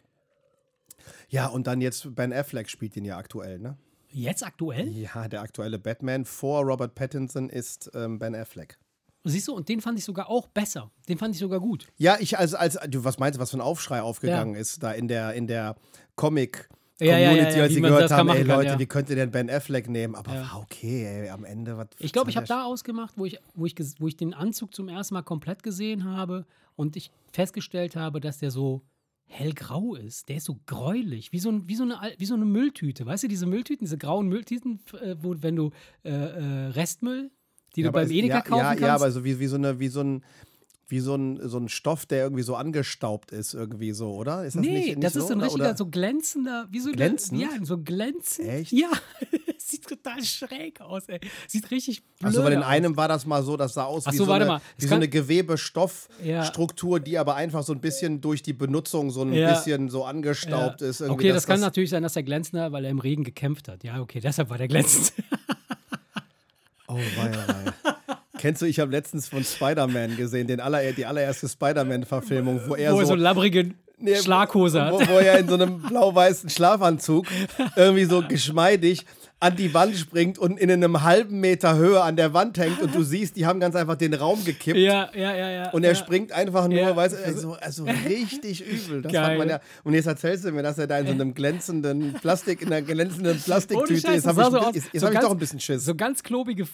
Ja, 1.29 1.47
und 1.47 1.67
dann 1.67 1.81
jetzt 1.81 2.15
Ben 2.15 2.33
Affleck 2.33 2.69
spielt 2.69 2.97
ihn 2.97 3.05
ja 3.05 3.17
aktuell, 3.17 3.59
ne? 3.59 3.77
Jetzt 4.11 4.43
aktuell? 4.43 4.87
Ja, 4.89 5.27
der 5.27 5.41
aktuelle 5.41 5.77
Batman 5.77 6.25
vor 6.25 6.63
Robert 6.63 6.95
Pattinson 6.95 7.47
ist 7.49 7.91
ähm, 7.93 8.17
Ben 8.17 8.33
Affleck. 8.33 8.79
Siehst 9.23 9.47
du, 9.47 9.53
und 9.53 9.67
den 9.67 9.81
fand 9.81 9.99
ich 9.99 10.05
sogar 10.05 10.29
auch 10.29 10.47
besser. 10.47 10.91
Den 11.07 11.17
fand 11.17 11.35
ich 11.35 11.39
sogar 11.39 11.59
gut. 11.59 11.87
Ja, 11.97 12.17
ich 12.19 12.37
als, 12.37 12.53
als 12.55 12.77
du, 12.87 13.03
was 13.03 13.19
meinst 13.19 13.37
du, 13.37 13.41
was 13.41 13.51
für 13.51 13.57
ein 13.57 13.61
Aufschrei 13.61 14.01
aufgegangen 14.01 14.55
ist 14.55 14.81
da 14.81 14.91
in 14.91 15.07
der, 15.07 15.33
in 15.33 15.47
der 15.47 15.75
Comic 16.15 16.69
Ja, 16.99 17.17
ja, 17.17 17.29
Community, 17.29 17.51
ja, 17.51 17.57
ja, 17.57 17.63
als 17.63 17.73
sie 17.73 17.81
gehört 17.81 18.09
kann 18.09 18.17
haben, 18.17 18.29
ey 18.29 18.45
kann, 18.45 18.57
Leute, 18.57 18.69
ja. 18.71 18.79
wie 18.79 18.85
könnt 18.85 19.09
ihr 19.09 19.15
denn 19.17 19.31
Ben 19.31 19.49
Affleck 19.49 19.89
nehmen? 19.89 20.15
Aber 20.15 20.33
Ja. 20.33 20.41
war 20.41 20.59
okay, 20.61 21.05
ey, 21.05 21.29
am 21.29 21.43
Ende, 21.43 21.77
was 21.77 21.87
Ich 21.99 22.13
glaube, 22.13 22.29
ich 22.29 22.37
habe 22.37 22.47
da 22.47 22.63
ausgemacht, 22.63 23.17
wo 23.17 23.25
ich, 23.25 23.39
wo, 23.55 23.65
ich, 23.65 23.75
wo 23.99 24.07
ich 24.07 24.15
den 24.15 24.33
Anzug 24.33 24.73
zum 24.73 24.87
ersten 24.87 25.13
Mal 25.13 25.23
komplett 25.23 25.63
gesehen 25.63 26.05
habe 26.05 26.45
und 26.75 26.95
ich 26.95 27.11
festgestellt 27.31 27.95
habe, 27.97 28.21
dass 28.21 28.37
der 28.37 28.51
so 28.51 28.81
hellgrau 29.29 29.95
ist. 29.95 30.27
Der 30.27 30.37
ist 30.37 30.45
so 30.45 30.59
gräulich, 30.65 31.31
wie 31.31 31.39
so, 31.39 31.49
ein, 31.49 31.67
wie, 31.67 31.75
so 31.75 31.83
eine, 31.83 31.99
wie 32.17 32.25
so 32.25 32.33
eine 32.33 32.45
Mülltüte. 32.45 33.05
Weißt 33.05 33.23
du, 33.23 33.27
diese 33.27 33.45
Mülltüten, 33.45 33.85
diese 33.85 33.97
grauen 33.97 34.27
Mülltüten, 34.27 34.79
äh, 35.01 35.15
wo, 35.19 35.35
wenn 35.39 35.55
du 35.55 35.71
äh, 36.03 36.09
äh, 36.09 36.67
Restmüll, 36.69 37.31
die 37.75 37.81
Ja, 37.81 37.87
du 37.87 37.93
beim 37.93 38.09
Edeka 38.11 38.35
ja, 38.35 38.41
kaufen 38.41 38.57
ja, 38.59 38.69
kannst. 38.69 38.81
Ja, 38.83 38.95
aber 38.95 39.11
so 39.11 39.23
wie, 39.23 39.39
wie 39.39 39.47
so 39.47 39.55
eine, 39.55 39.79
wie 39.79 39.87
so 39.89 40.01
ein 40.01 40.23
wie 40.91 40.99
so 40.99 41.13
ein, 41.15 41.39
so 41.47 41.59
ein 41.59 41.69
Stoff, 41.69 42.07
der 42.07 42.23
irgendwie 42.23 42.41
so 42.41 42.55
angestaubt 42.55 43.31
ist, 43.31 43.53
irgendwie 43.53 43.91
so, 43.91 44.11
oder? 44.15 44.43
Ist 44.43 44.55
das 44.55 44.61
nee, 44.65 44.71
nicht, 44.73 44.87
nicht 44.87 45.03
das 45.03 45.15
ist 45.15 45.27
so 45.27 45.33
ein 45.33 45.39
richtiger, 45.41 45.65
oder? 45.65 45.77
so 45.77 45.85
glänzender, 45.85 46.67
wie 46.71 46.79
so 46.79 46.91
Glänzend? 46.91 47.39
Ja, 47.39 47.49
so 47.61 47.77
glänzend. 47.77 48.49
Echt? 48.49 48.71
Ja, 48.71 48.89
sieht 49.59 49.87
total 49.87 50.23
schräg 50.23 50.81
aus, 50.81 51.03
ey. 51.07 51.19
Sieht 51.47 51.69
richtig 51.69 52.01
blöd 52.03 52.25
Also, 52.25 52.43
weil 52.43 52.53
in 52.53 52.59
aus. 52.63 52.65
einem 52.69 52.97
war 52.97 53.07
das 53.07 53.27
mal 53.27 53.43
so, 53.43 53.55
das 53.55 53.75
sah 53.75 53.83
aus 53.83 54.07
Ach 54.07 54.13
wie, 54.13 54.17
so, 54.17 54.25
so, 54.25 54.31
warte 54.31 54.45
eine, 54.45 54.53
mal. 54.53 54.61
Wie 54.77 54.87
so 54.87 54.95
eine 54.95 55.07
Gewebestoffstruktur, 55.07 56.99
die 56.99 57.19
aber 57.19 57.35
einfach 57.35 57.61
so 57.63 57.73
ein 57.73 57.81
bisschen 57.81 58.19
durch 58.19 58.41
die 58.41 58.53
Benutzung 58.53 59.11
so 59.11 59.21
ein 59.21 59.31
Ja. 59.33 59.51
bisschen 59.51 59.89
so 59.89 60.05
angestaubt 60.05 60.81
ist. 60.81 61.01
Irgendwie, 61.01 61.19
Okay, 61.25 61.27
das, 61.27 61.43
dass 61.43 61.45
kann 61.47 61.59
natürlich 61.59 61.91
sein, 61.91 62.01
dass 62.01 62.13
der 62.13 62.23
glänzender, 62.23 62.71
weil 62.71 62.85
er 62.85 62.89
im 62.91 62.99
Regen 62.99 63.23
gekämpft 63.23 63.67
hat. 63.67 63.83
Ja, 63.83 64.01
okay, 64.01 64.19
deshalb 64.21 64.49
war 64.49 64.57
der 64.57 64.67
glänzend. 64.67 65.13
Oh, 66.89 66.95
weia, 66.95 67.31
weia. 67.47 68.17
Kennst 68.39 68.61
du, 68.61 68.65
ich 68.65 68.79
habe 68.79 68.91
letztens 68.91 69.27
von 69.27 69.43
Spider-Man 69.43 70.17
gesehen, 70.17 70.47
den 70.47 70.59
aller, 70.59 70.91
die 70.93 71.05
allererste 71.05 71.47
Spider-Man-Verfilmung, 71.47 72.61
wo 72.67 72.75
er 72.75 72.93
Wo 72.93 73.01
so 73.01 73.07
so 73.07 73.13
einen 73.13 73.21
labbrigen 73.21 73.75
Nee, 74.01 74.15
Schlaghose 74.15 74.81
hat. 74.81 74.93
Wo, 74.93 74.99
wo 74.99 75.19
er 75.19 75.39
in 75.39 75.49
so 75.49 75.55
einem 75.55 75.81
blau-weißen 75.81 76.49
Schlafanzug 76.49 77.27
irgendwie 77.75 78.05
so 78.05 78.23
geschmeidig 78.25 79.05
an 79.41 79.55
die 79.55 79.73
Wand 79.73 79.95
springt 79.95 80.37
und 80.37 80.59
in 80.59 80.69
einem 80.69 81.01
halben 81.03 81.39
Meter 81.39 81.77
Höhe 81.77 82.01
an 82.01 82.17
der 82.17 82.33
Wand 82.33 82.57
hängt 82.57 82.81
und 82.81 82.93
du 82.93 83.03
siehst, 83.03 83.37
die 83.37 83.45
haben 83.45 83.61
ganz 83.61 83.73
einfach 83.75 83.95
den 83.95 84.13
Raum 84.13 84.43
gekippt. 84.43 84.77
Ja, 84.77 85.09
ja, 85.15 85.33
ja, 85.33 85.49
ja. 85.49 85.69
Und 85.71 85.83
er 85.85 85.91
ja. 85.91 85.95
springt 85.95 86.33
einfach 86.33 86.67
nur, 86.67 86.77
Ja. 86.77 86.95
weißt 86.95 87.15
du, 87.15 87.23
also, 87.25 87.53
also 87.53 87.85
richtig 87.85 88.61
übel. 88.65 89.01
Das 89.01 89.13
Geil. 89.13 89.47
ja. 89.47 89.61
Und 89.85 89.93
jetzt 89.93 90.07
erzählst 90.07 90.43
du 90.43 90.51
mir, 90.51 90.61
dass 90.61 90.77
er 90.77 90.87
da 90.87 90.97
in 90.99 91.07
so 91.07 91.13
einem 91.13 91.33
glänzenden 91.33 92.13
Plastik, 92.15 92.61
in 92.61 92.67
einer 92.67 92.81
glänzenden 92.81 93.39
Plastiktüte 93.39 94.01
Scheiß, 94.01 94.17
ist. 94.17 94.25
das 94.25 94.35
Hab 94.35 94.35
sah 94.35 94.47
ich, 94.47 94.51
so 94.51 94.59
aus. 94.59 94.75
jetzt 94.75 94.99
So 94.99 95.05
habe 95.05 95.15
ich 95.15 95.21
doch 95.21 95.31
ein 95.31 95.37
bisschen 95.37 95.59
Schiss. 95.61 95.85
So 95.85 95.95
ganz 95.95 96.21
klobige 96.21 96.67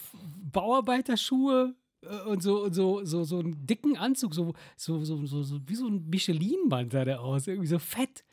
Bauarbeiterschuhe 0.52 1.74
äh, 2.02 2.28
und 2.28 2.42
so, 2.42 2.64
und 2.64 2.74
so, 2.74 3.04
so, 3.04 3.24
so 3.24 3.38
einen 3.38 3.66
dicken 3.66 3.96
Anzug, 3.96 4.34
so, 4.34 4.54
so, 4.76 5.04
so, 5.04 5.24
so, 5.26 5.42
so 5.42 5.60
wie 5.66 5.74
so 5.74 5.86
ein 5.86 6.06
Michelin-Band 6.08 6.92
sah 6.92 7.04
der 7.04 7.20
aus, 7.20 7.46
irgendwie 7.46 7.68
so 7.68 7.78
fett. 7.78 8.24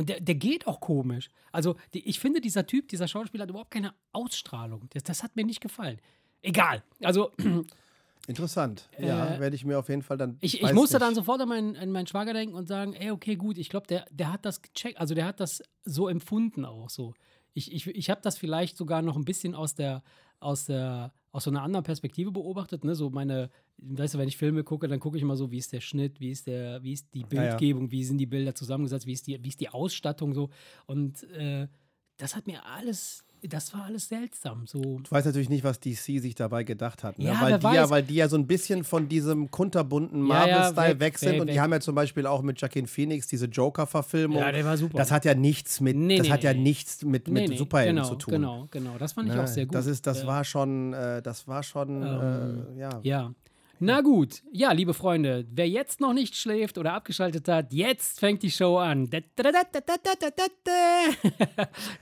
Und 0.00 0.08
der, 0.08 0.18
der 0.18 0.34
geht 0.34 0.66
auch 0.66 0.80
komisch. 0.80 1.28
Also, 1.52 1.76
die, 1.92 2.08
ich 2.08 2.20
finde, 2.20 2.40
dieser 2.40 2.66
Typ, 2.66 2.88
dieser 2.88 3.06
Schauspieler 3.06 3.42
hat 3.42 3.50
überhaupt 3.50 3.70
keine 3.70 3.92
Ausstrahlung. 4.12 4.88
Das, 4.94 5.02
das 5.02 5.22
hat 5.22 5.36
mir 5.36 5.44
nicht 5.44 5.60
gefallen. 5.60 6.00
Egal. 6.40 6.82
Also, 7.02 7.32
Interessant. 8.26 8.88
Ja, 8.98 9.38
werde 9.38 9.54
ich 9.54 9.66
mir 9.66 9.78
auf 9.78 9.90
jeden 9.90 10.00
Fall 10.00 10.16
dann. 10.16 10.36
Äh, 10.36 10.46
ich, 10.46 10.62
ich 10.62 10.72
musste 10.72 10.96
nicht. 10.96 11.02
dann 11.02 11.14
sofort 11.14 11.42
an 11.42 11.50
meinen, 11.50 11.76
an 11.76 11.92
meinen 11.92 12.06
Schwager 12.06 12.32
denken 12.32 12.54
und 12.54 12.66
sagen, 12.66 12.94
ey, 12.94 13.10
okay, 13.10 13.36
gut, 13.36 13.58
ich 13.58 13.68
glaube, 13.68 13.88
der, 13.88 14.06
der 14.10 14.32
hat 14.32 14.46
das 14.46 14.62
gecheckt, 14.62 14.98
also 14.98 15.14
der 15.14 15.26
hat 15.26 15.38
das 15.38 15.62
so 15.84 16.08
empfunden 16.08 16.64
auch 16.64 16.88
so. 16.88 17.12
Ich, 17.52 17.70
ich, 17.70 17.86
ich 17.86 18.08
habe 18.08 18.22
das 18.22 18.38
vielleicht 18.38 18.78
sogar 18.78 19.02
noch 19.02 19.16
ein 19.16 19.26
bisschen 19.26 19.54
aus 19.54 19.74
der, 19.74 20.02
aus 20.38 20.64
der, 20.64 21.12
aus 21.32 21.44
so 21.44 21.50
einer 21.50 21.62
anderen 21.62 21.84
Perspektive 21.84 22.32
beobachtet, 22.32 22.84
ne? 22.84 22.94
So 22.94 23.10
meine, 23.10 23.50
weißt 23.78 24.14
du, 24.14 24.18
wenn 24.18 24.28
ich 24.28 24.36
Filme 24.36 24.64
gucke, 24.64 24.88
dann 24.88 25.00
gucke 25.00 25.16
ich 25.16 25.22
immer 25.22 25.36
so, 25.36 25.50
wie 25.50 25.58
ist 25.58 25.72
der 25.72 25.80
Schnitt, 25.80 26.20
wie 26.20 26.30
ist 26.30 26.46
der, 26.46 26.82
wie 26.82 26.92
ist 26.92 27.14
die 27.14 27.20
ja. 27.20 27.26
Bildgebung, 27.26 27.90
wie 27.90 28.04
sind 28.04 28.18
die 28.18 28.26
Bilder 28.26 28.54
zusammengesetzt, 28.54 29.06
wie 29.06 29.12
ist 29.12 29.26
die, 29.26 29.42
wie 29.42 29.48
ist 29.48 29.60
die 29.60 29.68
Ausstattung 29.68 30.34
so. 30.34 30.50
Und 30.86 31.22
äh, 31.32 31.68
das 32.16 32.34
hat 32.36 32.46
mir 32.46 32.66
alles, 32.66 33.24
das 33.48 33.72
war 33.74 33.84
alles 33.84 34.08
seltsam. 34.08 34.66
So. 34.66 34.80
Du 34.80 35.10
weißt 35.10 35.26
natürlich 35.26 35.48
nicht, 35.48 35.64
was 35.64 35.80
DC 35.80 35.96
sich 36.20 36.34
dabei 36.34 36.64
gedacht 36.64 37.02
hat. 37.04 37.18
Ne? 37.18 37.26
Ja, 37.26 37.40
weil, 37.40 37.58
die 37.58 37.66
ja, 37.74 37.90
weil 37.90 38.02
die 38.02 38.14
ja 38.14 38.28
so 38.28 38.36
ein 38.36 38.46
bisschen 38.46 38.84
von 38.84 39.08
diesem 39.08 39.50
kunterbunten 39.50 40.26
Ja, 40.26 40.46
ja, 40.46 40.56
Marvel-Style 40.58 41.00
weg, 41.00 41.18
sind. 41.18 41.32
weg, 41.32 41.40
und 41.40 41.46
die 41.48 41.54
weg. 41.54 41.60
haben 41.60 41.72
ja 41.72 41.80
zum 41.80 41.94
Beispiel 41.94 42.26
auch 42.26 42.42
mit 42.42 42.60
Joaquin 42.60 42.86
Phoenix 42.86 43.26
diese 43.28 43.46
Joker-Verfilmung. 43.46 44.38
Ja, 44.38 44.52
der 44.52 44.64
war 44.64 44.76
super. 44.76 44.98
Das 44.98 45.10
hat 45.10 45.24
ja 45.24 45.34
nichts 45.34 45.80
mit, 45.80 45.96
Nee, 45.96 46.18
das 46.18 46.26
nee, 46.26 46.32
hat 46.32 46.42
ja 46.42 46.52
nee. 46.52 46.60
nichts 46.60 47.02
mit, 47.04 47.28
mit 47.28 47.56
Superhelden 47.56 47.96
genau, 47.96 48.08
zu 48.08 48.16
tun. 48.16 48.32
Genau, 48.34 48.68
genau. 48.70 48.96
Das 48.98 49.12
fand 49.12 49.28
ich 49.28 49.34
Ne? 49.34 49.42
auch 49.42 49.46
sehr 49.46 49.66
gut. 49.66 49.74
Das 49.74 49.86
ist, 49.86 50.06
das 50.06 50.22
Äh, 50.22 50.26
war 50.26 50.44
schon, 50.44 50.92
äh, 50.92 51.22
das 51.22 51.46
war 51.48 51.62
schon, 51.62 52.02
äh, 52.02 52.78
ja. 52.80 53.00
Ja. 53.02 53.34
Na 53.82 54.02
gut, 54.02 54.42
ja, 54.52 54.72
liebe 54.72 54.92
Freunde, 54.92 55.46
wer 55.50 55.66
jetzt 55.66 56.02
noch 56.02 56.12
nicht 56.12 56.36
schläft 56.36 56.76
oder 56.76 56.92
abgeschaltet 56.92 57.48
hat, 57.48 57.72
jetzt 57.72 58.20
fängt 58.20 58.42
die 58.42 58.50
Show 58.50 58.76
an. 58.76 59.08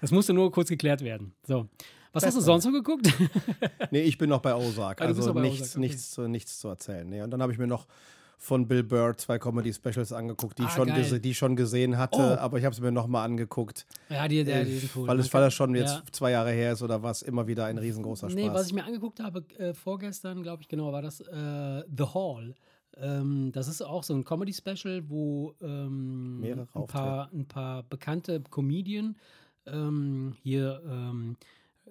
Das 0.01 0.11
musste 0.11 0.33
nur 0.33 0.51
kurz 0.51 0.69
geklärt 0.71 1.03
werden. 1.03 1.35
So. 1.47 1.69
Was 2.13 2.27
hast 2.27 2.37
du 2.37 2.41
sonst 2.41 2.65
so 2.65 2.73
geguckt? 2.73 3.07
Nee, 3.93 4.03
ich 4.03 4.19
bin 4.19 4.29
noch 4.29 4.41
bei 4.41 4.57
Ozark. 4.57 5.01
Ah, 5.01 5.05
Also 5.05 5.33
bei 5.33 5.41
nichts, 5.41 5.73
okay. 5.73 5.81
nichts, 5.81 6.11
zu, 6.11 6.23
nichts 6.27 6.59
zu 6.59 6.67
erzählen. 6.69 7.09
Nee. 7.09 7.23
Und 7.23 7.31
dann 7.31 7.41
habe 7.41 7.53
ich 7.53 7.59
mir 7.59 7.69
noch 7.69 7.87
von 8.41 8.69
Bill 8.69 8.85
Burr 8.85 9.17
zwei 9.19 9.39
Comedy-Specials 9.39 10.13
angeguckt, 10.13 10.59
die, 10.59 10.63
ich 10.63 10.69
Ah, 10.69 10.73
schon 10.77 10.87
geil. 10.89 11.03
gese- 11.03 11.19
die 11.19 11.31
ich 11.33 11.39
schon 11.39 11.57
gesehen 11.57 11.99
hatte, 11.99 12.19
Oh. 12.19 12.41
aber 12.41 12.59
ich 12.59 12.65
habe 12.65 12.73
es 12.73 12.81
mir 12.81 12.93
nochmal 12.93 13.25
angeguckt. 13.25 13.85
ja, 14.09 14.27
die, 14.29 14.45
die, 14.45 14.65
die 14.65 14.79
sind 14.79 14.97
cool. 14.97 15.09
weil, 15.09 15.19
es, 15.19 15.35
weil 15.35 15.43
das 15.43 15.55
schon 15.55 15.75
jetzt 15.75 15.97
Ja. 15.97 16.03
zwei 16.13 16.31
Jahre 16.31 16.53
her 16.53 16.73
ist 16.73 16.83
oder 16.83 17.03
was, 17.03 17.23
immer 17.23 17.47
wieder 17.49 17.65
ein 17.67 17.79
riesengroßer 17.79 18.31
Spaß. 18.31 18.35
Nee, 18.41 18.49
was 18.53 18.69
ich 18.69 18.73
mir 18.73 18.85
angeguckt 18.85 19.21
habe, 19.21 19.45
äh, 19.59 19.75
vorgestern, 19.75 20.43
glaube 20.43 20.63
ich, 20.63 20.69
genau, 20.69 20.93
war 20.93 21.03
das 21.03 21.21
äh, 21.21 21.83
The 21.97 22.05
Hall. 22.15 22.55
Ähm, 22.97 23.51
das 23.53 23.67
ist 23.69 23.83
auch 23.83 24.03
so 24.05 24.15
ein 24.15 24.25
Comedy-Special, 24.25 25.09
wo 25.11 25.55
ähm, 25.61 26.43
ein, 26.75 26.87
paar, 26.87 27.31
ein 27.33 27.47
paar 27.47 27.83
bekannte 27.85 28.41
Comedian, 28.51 29.17
ähm, 29.67 30.33
hier 30.43 30.81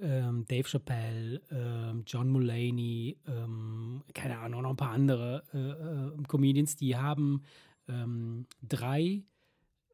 ähm, 0.01 0.45
Dave 0.47 0.67
Chappelle, 0.67 1.41
ähm, 1.51 2.03
John 2.05 2.29
Mulaney, 2.29 3.17
ähm, 3.27 4.03
keine 4.13 4.39
Ahnung, 4.39 4.63
noch 4.63 4.71
ein 4.71 4.75
paar 4.75 4.91
andere 4.91 5.43
äh, 5.53 5.57
äh, 5.57 6.23
Comedians, 6.27 6.75
die 6.75 6.95
haben 6.95 7.43
ähm, 7.87 8.45
drei 8.61 9.23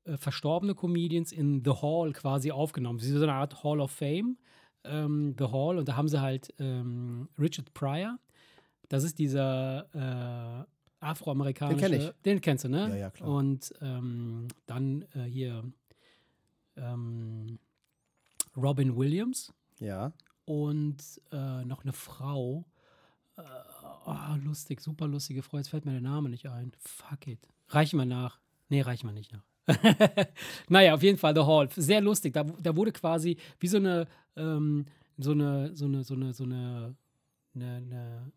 äh, 0.05 0.17
verstorbene 0.17 0.75
Comedians 0.75 1.31
in 1.31 1.63
The 1.63 1.71
Hall 1.81 2.13
quasi 2.13 2.51
aufgenommen. 2.51 2.99
Sie 2.99 3.07
sind 3.09 3.19
so 3.19 3.23
eine 3.23 3.33
Art 3.33 3.63
Hall 3.63 3.79
of 3.79 3.91
Fame, 3.91 4.37
ähm, 4.83 5.35
The 5.37 5.45
Hall, 5.45 5.77
und 5.77 5.87
da 5.87 5.95
haben 5.95 6.07
sie 6.07 6.21
halt 6.21 6.53
Richard 7.39 7.73
Pryor. 7.73 8.19
Das 8.89 9.03
ist 9.03 9.17
dieser 9.17 9.87
äh, 9.93 10.65
afroamerikanische. 11.03 11.79
Den 11.79 11.91
kenn 11.91 12.01
ich. 12.01 12.11
Den 12.23 12.41
kennst 12.41 12.65
du, 12.65 12.69
ne? 12.69 12.89
Ja, 12.89 12.95
ja, 12.95 13.09
klar. 13.09 13.29
Und 13.29 13.73
ähm, 13.81 14.47
dann 14.65 15.05
äh, 15.13 15.23
hier 15.23 15.63
ähm, 16.75 17.59
Robin 18.55 18.95
Williams 18.95 19.53
ja. 19.83 20.13
und 20.45 20.97
äh, 21.31 21.65
noch 21.65 21.83
eine 21.83 21.93
Frau. 21.93 22.65
Äh, 23.37 23.41
oh, 24.05 24.35
lustig, 24.43 24.81
super 24.81 25.07
lustige 25.07 25.41
Frau. 25.43 25.57
Jetzt 25.57 25.69
fällt 25.69 25.85
mir 25.85 25.91
der 25.91 26.01
Name 26.01 26.29
nicht 26.29 26.47
ein. 26.47 26.71
Fuck 26.79 27.27
it. 27.27 27.47
Reichen 27.69 27.97
wir 27.97 28.05
nach. 28.05 28.39
Nee, 28.69 28.81
reichen 28.81 29.07
wir 29.07 29.13
nicht 29.13 29.31
nach. 29.31 29.43
naja, 30.69 30.93
auf 30.93 31.03
jeden 31.03 31.17
Fall 31.17 31.35
The 31.35 31.41
Hall. 31.41 31.69
Sehr 31.71 32.01
lustig. 32.01 32.33
Da, 32.33 32.43
da 32.43 32.75
wurde 32.75 32.91
quasi 32.91 33.37
wie 33.59 33.67
so 33.67 33.77
eine, 33.77 34.07
ähm, 34.35 34.85
so 35.17 35.31
eine, 35.31 35.75
so 35.75 35.85
eine, 35.85 36.03
so 36.03 36.13
eine, 36.15 36.33
so 36.33 36.43
eine, 36.43 36.95
eine, 37.55 37.75
eine 37.75 38.31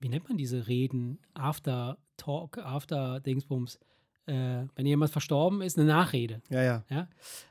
wie 0.00 0.08
nennt 0.08 0.28
man 0.28 0.36
diese 0.36 0.68
Reden? 0.68 1.18
After 1.34 1.98
Talk, 2.16 2.58
After 2.58 3.20
Dingsbums. 3.20 3.78
Äh, 4.26 4.64
wenn 4.74 4.86
jemand 4.86 5.12
verstorben 5.12 5.62
ist, 5.62 5.78
eine 5.78 5.86
Nachrede. 5.86 6.40
Ja, 6.50 6.60
ja. 6.62 6.84
Ja? 6.90 7.06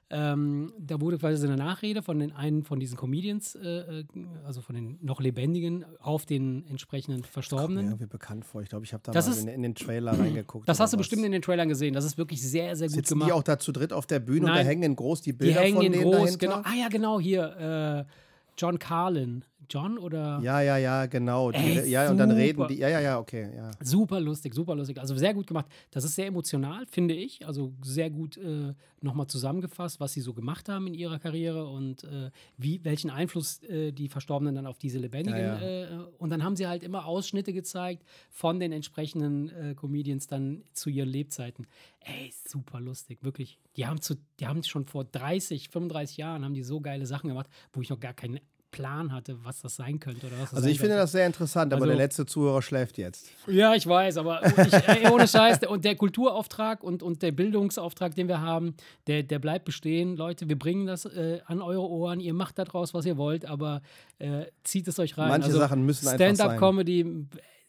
Ähm, 0.09 0.73
da 0.77 0.99
wurde 0.99 1.17
quasi 1.17 1.37
so 1.37 1.47
eine 1.47 1.55
Nachrede 1.55 2.03
von 2.03 2.19
den 2.19 2.31
einen 2.33 2.63
von 2.63 2.79
diesen 2.81 2.97
Comedians, 2.97 3.55
äh, 3.55 4.01
äh, 4.01 4.03
also 4.45 4.61
von 4.61 4.75
den 4.75 4.99
noch 5.01 5.21
Lebendigen, 5.21 5.85
auf 5.99 6.25
den 6.25 6.65
entsprechenden 6.67 7.21
Kommt 7.21 7.27
mir 7.27 7.31
Verstorbenen. 7.31 7.85
irgendwie 7.85 8.05
bekannt 8.07 8.43
vor. 8.45 8.61
Ich 8.61 8.67
glaube, 8.69 8.83
ich 8.85 8.91
habe 8.93 9.01
da 9.05 9.13
Das 9.13 9.25
mal 9.27 9.31
ist- 9.33 9.43
in, 9.43 9.47
in 9.47 9.61
den 9.63 9.73
Trailer 9.73 10.19
reingeguckt. 10.19 10.67
Das 10.67 10.79
hast 10.81 10.91
du 10.91 10.97
was. 10.97 11.03
bestimmt 11.07 11.23
in 11.25 11.31
den 11.31 11.41
Trailern 11.41 11.69
gesehen. 11.69 11.93
Das 11.93 12.03
ist 12.05 12.17
wirklich 12.17 12.41
sehr, 12.41 12.75
sehr 12.75 12.87
gut 12.87 12.95
Sitzen 12.97 13.13
gemacht. 13.15 13.29
die 13.29 13.33
auch 13.33 13.43
da 13.43 13.57
zu 13.57 13.71
dritt 13.71 13.93
auf 13.93 14.05
der 14.05 14.19
Bühne 14.19 14.41
und 14.41 14.47
da 14.47 14.55
Nein. 14.55 14.65
hängen 14.67 14.83
in 14.83 14.95
groß 14.97 15.21
die 15.21 15.31
Die 15.31 15.37
Bilder 15.37 15.61
hängen 15.61 15.75
von 15.77 15.91
denen 15.91 16.03
groß, 16.03 16.11
dahinter? 16.13 16.37
genau. 16.37 16.61
Ah 16.63 16.73
ja, 16.77 16.87
genau, 16.89 17.19
hier. 17.21 18.05
Äh, 18.05 18.11
John 18.57 18.79
Carlin. 18.79 19.43
John 19.69 19.97
oder? 19.97 20.39
Ja, 20.41 20.61
ja, 20.61 20.77
ja, 20.77 21.05
genau. 21.05 21.51
Die, 21.51 21.57
Ey, 21.57 21.89
ja, 21.89 22.09
und 22.09 22.17
dann 22.17 22.29
super. 22.29 22.41
reden 22.41 22.67
die. 22.67 22.77
Ja, 22.77 22.89
ja, 22.89 22.99
ja, 23.01 23.19
okay. 23.19 23.49
Ja. 23.55 23.71
Super 23.81 24.19
lustig, 24.19 24.53
super 24.53 24.75
lustig. 24.75 24.99
Also 24.99 25.15
sehr 25.15 25.33
gut 25.33 25.47
gemacht. 25.47 25.65
Das 25.91 26.03
ist 26.03 26.15
sehr 26.15 26.27
emotional, 26.27 26.85
finde 26.87 27.13
ich. 27.13 27.45
Also 27.45 27.73
sehr 27.83 28.09
gut 28.09 28.37
äh, 28.37 28.73
nochmal 29.01 29.27
zusammengefasst, 29.27 29.99
was 29.99 30.13
sie 30.13 30.21
so 30.21 30.33
gemacht 30.33 30.69
haben 30.69 30.87
in 30.87 30.93
ihrer 30.93 31.19
Karriere 31.19 31.67
und 31.67 32.03
äh, 32.03 32.31
wie, 32.57 32.83
welchen 32.83 33.09
Einfluss 33.09 33.61
äh, 33.63 33.91
die 33.91 34.07
Verstorbenen 34.09 34.55
dann 34.55 34.67
auf 34.67 34.77
diese 34.77 34.99
Lebendigen. 34.99 35.39
Ja, 35.39 35.61
Äh, 35.61 35.87
und 36.17 36.29
dann 36.29 36.43
haben 36.43 36.55
sie 36.55 36.67
halt 36.67 36.83
immer 36.83 37.05
Ausschnitte 37.05 37.53
gezeigt 37.53 38.03
von 38.29 38.59
den 38.59 38.71
entsprechenden 38.71 39.49
äh, 39.49 39.75
Comedians 39.75 40.27
dann 40.27 40.63
zu 40.73 40.89
ihren 40.89 41.09
Lebzeiten. 41.09 41.67
Ey, 42.01 42.31
super 42.47 42.79
lustig, 42.79 43.23
wirklich. 43.23 43.57
Die 43.77 43.87
haben, 43.87 43.99
zu, 44.01 44.15
die 44.39 44.47
haben 44.47 44.61
schon 44.63 44.85
vor 44.85 45.05
30, 45.05 45.69
35 45.69 46.17
Jahren 46.17 46.43
haben 46.45 46.53
die 46.53 46.63
so 46.63 46.79
geile 46.81 47.05
Sachen 47.05 47.29
gemacht, 47.29 47.49
wo 47.73 47.81
ich 47.81 47.89
noch 47.89 47.99
gar 47.99 48.13
keinen 48.13 48.39
Plan 48.75 49.11
hatte, 49.13 49.37
was 49.43 49.61
das 49.61 49.75
sein 49.77 49.99
könnte. 49.99 50.27
Oder 50.27 50.35
was 50.39 50.49
das 50.49 50.57
Also 50.57 50.67
ich 50.69 50.77
finde 50.77 50.89
könnte. 50.95 51.03
das 51.03 51.11
sehr 51.13 51.25
interessant, 51.25 51.71
aber 51.73 51.83
Also- 51.83 51.87
der 51.95 51.95
letzte 51.97 52.25
Zuhörer 52.25 52.61
schläft 52.61 52.97
jetzt. 52.97 53.29
Ja, 53.47 53.73
ich 53.73 53.87
weiß, 53.87 54.17
aber 54.17 54.45
ich, 54.45 54.73
ey, 54.73 55.09
ohne 55.11 55.27
Scheiß. 55.27 55.59
der- 55.61 55.71
Und 55.71 55.85
der 55.85 55.95
Kulturauftrag 55.95 56.83
und, 56.83 57.01
und 57.01 57.21
der 57.21 57.31
Bildungsauftrag, 57.31 58.13
den 58.15 58.27
wir 58.27 58.41
haben, 58.41 58.75
der, 59.07 59.23
der 59.23 59.39
bleibt 59.39 59.65
bestehen. 59.65 60.17
Leute, 60.17 60.49
wir 60.49 60.59
bringen 60.59 60.85
das 60.85 61.05
äh, 61.05 61.39
an 61.45 61.61
eure 61.61 61.89
Ohren. 61.89 62.19
Ihr 62.19 62.33
macht 62.33 62.59
daraus, 62.59 62.93
was 62.93 63.05
ihr 63.05 63.17
wollt, 63.17 63.45
aber 63.45 63.81
äh, 64.19 64.45
zieht 64.63 64.87
es 64.87 64.99
euch 64.99 65.17
rein. 65.17 65.29
Manche 65.29 65.47
also, 65.47 65.59
Sachen 65.59 65.85
müssen 65.85 66.07
einfach 66.07 66.19
sein. 66.19 66.35
Stand-up-Comedy, 66.35 67.25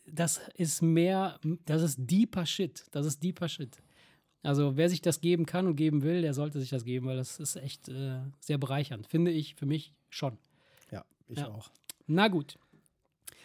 das 0.06 0.40
ist 0.54 0.82
mehr, 0.82 1.38
das 1.64 1.82
ist 1.82 1.96
deeper 1.98 2.46
Shit. 2.46 2.84
Das 2.90 3.06
ist 3.06 3.22
deeper 3.22 3.48
Shit. 3.48 3.76
Also 4.42 4.76
wer 4.76 4.88
sich 4.88 5.00
das 5.00 5.20
geben 5.20 5.44
kann 5.44 5.66
und 5.66 5.74
geben 5.74 6.02
will, 6.02 6.22
der 6.22 6.32
sollte 6.32 6.60
sich 6.60 6.70
das 6.70 6.84
geben, 6.84 7.06
weil 7.06 7.16
das 7.16 7.40
ist 7.40 7.56
echt 7.56 7.88
äh, 7.88 8.20
sehr 8.38 8.58
bereichernd. 8.58 9.06
Finde 9.08 9.32
ich 9.32 9.56
für 9.56 9.66
mich 9.66 9.92
schon. 10.08 10.38
Ja, 11.28 11.32
ich 11.32 11.38
Ja. 11.38 11.48
auch. 11.48 11.70
Na 12.06 12.28
gut. 12.28 12.58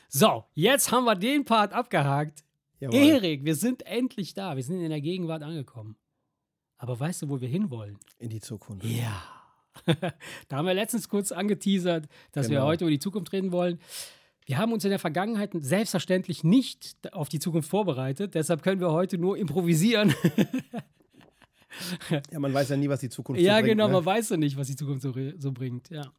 So, 0.09 0.45
jetzt 0.53 0.91
haben 0.91 1.05
wir 1.05 1.15
den 1.15 1.45
Part 1.45 1.73
abgehakt. 1.73 2.43
Jawohl. 2.79 2.99
Erik, 2.99 3.45
wir 3.45 3.55
sind 3.55 3.85
endlich 3.85 4.33
da. 4.33 4.55
Wir 4.55 4.63
sind 4.63 4.81
in 4.81 4.89
der 4.89 5.01
Gegenwart 5.01 5.43
angekommen. 5.43 5.95
Aber 6.77 6.99
weißt 6.99 7.21
du, 7.21 7.29
wo 7.29 7.39
wir 7.39 7.47
hinwollen? 7.47 7.97
In 8.17 8.29
die 8.29 8.41
Zukunft. 8.41 8.83
Ja. 8.85 9.21
da 10.47 10.57
haben 10.57 10.65
wir 10.65 10.73
letztens 10.73 11.07
kurz 11.07 11.31
angeteasert, 11.31 12.07
dass 12.33 12.49
wir 12.49 12.57
Genau. 12.57 12.67
heute 12.67 12.83
über 12.85 12.91
die 12.91 12.99
Zukunft 12.99 13.31
reden 13.31 13.51
wollen. 13.51 13.79
Wir 14.45 14.57
haben 14.57 14.73
uns 14.73 14.83
in 14.83 14.89
der 14.89 14.99
Vergangenheit 14.99 15.51
selbstverständlich 15.59 16.43
nicht 16.43 17.13
auf 17.13 17.29
die 17.29 17.39
Zukunft 17.39 17.69
vorbereitet. 17.69 18.33
Deshalb 18.33 18.63
können 18.63 18.81
wir 18.81 18.91
heute 18.91 19.17
nur 19.17 19.37
improvisieren. 19.37 20.13
Ja, 22.31 22.39
man 22.39 22.53
weiß 22.53 22.69
ja 22.69 22.75
nie, 22.77 22.89
was 22.89 22.99
die 22.99 23.09
Zukunft 23.09 23.41
ja, 23.41 23.53
so 23.55 23.61
bringt, 23.61 23.67
genau, 23.77 23.87
ne? 23.87 23.93
man 23.93 24.05
weiß 24.05 24.29
ja 24.31 24.37
nicht, 24.37 24.57
was 24.57 24.67
die 24.67 24.75
Zukunft 24.75 25.03
so, 25.03 25.13
so 25.37 25.51
bringt. 25.53 25.89
Ja. 25.89 26.11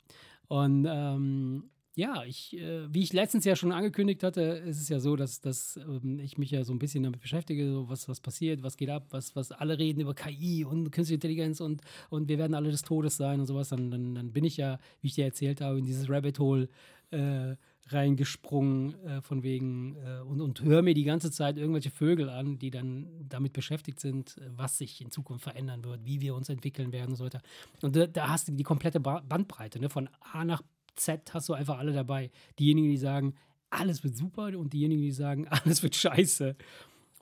Und 0.52 0.86
ähm, 0.86 1.70
ja, 1.94 2.24
ich, 2.26 2.54
äh, 2.58 2.92
wie 2.92 3.00
ich 3.02 3.14
letztens 3.14 3.46
ja 3.46 3.56
schon 3.56 3.72
angekündigt 3.72 4.22
hatte, 4.22 4.42
ist 4.42 4.82
es 4.82 4.90
ja 4.90 5.00
so, 5.00 5.16
dass, 5.16 5.40
dass 5.40 5.78
ähm, 5.78 6.18
ich 6.18 6.36
mich 6.36 6.50
ja 6.50 6.62
so 6.62 6.74
ein 6.74 6.78
bisschen 6.78 7.02
damit 7.02 7.20
beschäftige, 7.20 7.66
so 7.72 7.88
was, 7.88 8.06
was 8.06 8.20
passiert, 8.20 8.62
was 8.62 8.76
geht 8.76 8.90
ab, 8.90 9.06
was, 9.12 9.34
was 9.34 9.50
alle 9.50 9.78
reden 9.78 10.02
über 10.02 10.12
KI 10.14 10.66
und 10.66 10.90
künstliche 10.90 11.14
Intelligenz 11.14 11.62
und, 11.62 11.80
und 12.10 12.28
wir 12.28 12.36
werden 12.36 12.52
alle 12.52 12.70
des 12.70 12.82
Todes 12.82 13.16
sein 13.16 13.40
und 13.40 13.46
sowas. 13.46 13.70
Dann, 13.70 13.90
dann, 13.90 14.14
dann 14.14 14.30
bin 14.34 14.44
ich 14.44 14.58
ja, 14.58 14.78
wie 15.00 15.06
ich 15.06 15.14
dir 15.14 15.24
erzählt 15.24 15.62
habe, 15.62 15.78
in 15.78 15.86
dieses 15.86 16.10
Rabbit 16.10 16.38
Hole 16.38 16.68
äh, 17.12 17.56
reingesprungen, 17.88 18.94
äh, 19.04 19.20
von 19.22 19.42
wegen, 19.42 19.96
äh, 19.96 20.20
und, 20.20 20.40
und 20.40 20.62
höre 20.62 20.82
mir 20.82 20.94
die 20.94 21.04
ganze 21.04 21.30
Zeit 21.30 21.56
irgendwelche 21.56 21.90
Vögel 21.90 22.28
an, 22.28 22.58
die 22.58 22.70
dann 22.70 23.08
damit 23.28 23.52
beschäftigt 23.52 24.00
sind, 24.00 24.38
äh, 24.38 24.48
was 24.56 24.78
sich 24.78 25.00
in 25.00 25.10
Zukunft 25.10 25.44
verändern 25.44 25.84
wird, 25.84 26.04
wie 26.04 26.20
wir 26.20 26.34
uns 26.34 26.48
entwickeln 26.48 26.92
werden 26.92 27.10
und 27.10 27.16
so 27.16 27.24
weiter. 27.24 27.42
Und 27.80 27.96
da, 27.96 28.06
da 28.06 28.28
hast 28.28 28.48
du 28.48 28.52
die 28.52 28.62
komplette 28.62 29.00
ba 29.00 29.22
Bandbreite, 29.28 29.80
ne? 29.80 29.90
von 29.90 30.08
A 30.32 30.44
nach 30.44 30.62
Z 30.94 31.32
hast 31.34 31.48
du 31.48 31.54
einfach 31.54 31.78
alle 31.78 31.92
dabei. 31.92 32.30
Diejenigen, 32.58 32.88
die 32.88 32.98
sagen, 32.98 33.34
alles 33.70 34.04
wird 34.04 34.16
super 34.16 34.56
und 34.58 34.72
diejenigen, 34.72 35.02
die 35.02 35.12
sagen, 35.12 35.48
alles 35.50 35.82
wird 35.82 35.96
scheiße. 35.96 36.56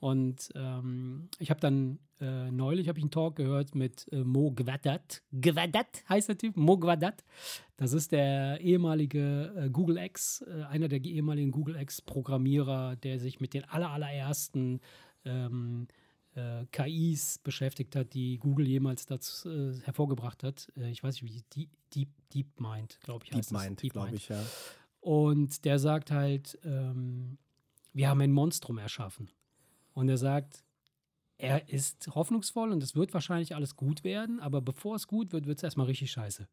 Und 0.01 0.49
ähm, 0.55 1.29
ich 1.37 1.51
habe 1.51 1.59
dann 1.59 1.99
äh, 2.19 2.51
neulich 2.51 2.87
habe 2.89 2.97
ich 2.97 3.03
einen 3.03 3.11
Talk 3.11 3.35
gehört 3.35 3.75
mit 3.75 4.11
äh, 4.11 4.23
Mo 4.23 4.51
Gwadat. 4.51 5.21
Gwadat 5.31 6.03
heißt 6.09 6.27
der 6.27 6.39
Typ, 6.39 6.57
Mo 6.57 6.79
Gwadat. 6.79 7.23
Das 7.77 7.93
ist 7.93 8.11
der 8.11 8.59
ehemalige 8.61 9.53
äh, 9.55 9.69
Google 9.69 9.97
X, 9.97 10.41
äh, 10.41 10.63
einer 10.63 10.87
der 10.87 11.03
ehemaligen 11.03 11.51
Google 11.51 11.75
X-Programmierer, 11.75 12.95
der 12.95 13.19
sich 13.19 13.39
mit 13.39 13.53
den 13.53 13.63
aller, 13.65 13.91
allerersten 13.91 14.81
ähm, 15.23 15.87
äh, 16.33 16.65
KIs 16.71 17.37
beschäftigt 17.37 17.95
hat, 17.95 18.15
die 18.15 18.39
Google 18.39 18.67
jemals 18.67 19.05
dazu 19.05 19.49
äh, 19.51 19.79
hervorgebracht 19.83 20.43
hat. 20.43 20.71
Ich 20.77 21.03
weiß 21.03 21.21
nicht, 21.21 21.31
wie 21.31 21.43
Deep, 21.55 21.69
Deep, 21.93 22.09
DeepMind, 22.33 22.99
glaube 23.03 23.25
ich. 23.25 23.33
heißt 23.33 23.51
es. 23.51 23.57
DeepMind, 23.57 23.93
glaube 23.93 24.15
ich, 24.15 24.29
ja. 24.29 24.43
Und 24.99 25.63
der 25.63 25.77
sagt 25.77 26.09
halt, 26.09 26.57
ähm, 26.63 27.37
wir 27.93 28.09
haben 28.09 28.21
ein 28.21 28.31
Monstrum 28.31 28.79
erschaffen. 28.79 29.29
Und 29.93 30.09
er 30.09 30.17
sagt, 30.17 30.63
er 31.37 31.69
ist 31.69 32.07
hoffnungsvoll 32.13 32.71
und 32.71 32.83
es 32.83 32.95
wird 32.95 33.13
wahrscheinlich 33.13 33.55
alles 33.55 33.75
gut 33.75 34.03
werden, 34.03 34.39
aber 34.39 34.61
bevor 34.61 34.95
es 34.95 35.07
gut 35.07 35.31
wird, 35.33 35.47
wird 35.47 35.57
es 35.57 35.63
erstmal 35.63 35.87
richtig 35.87 36.11
scheiße. 36.11 36.47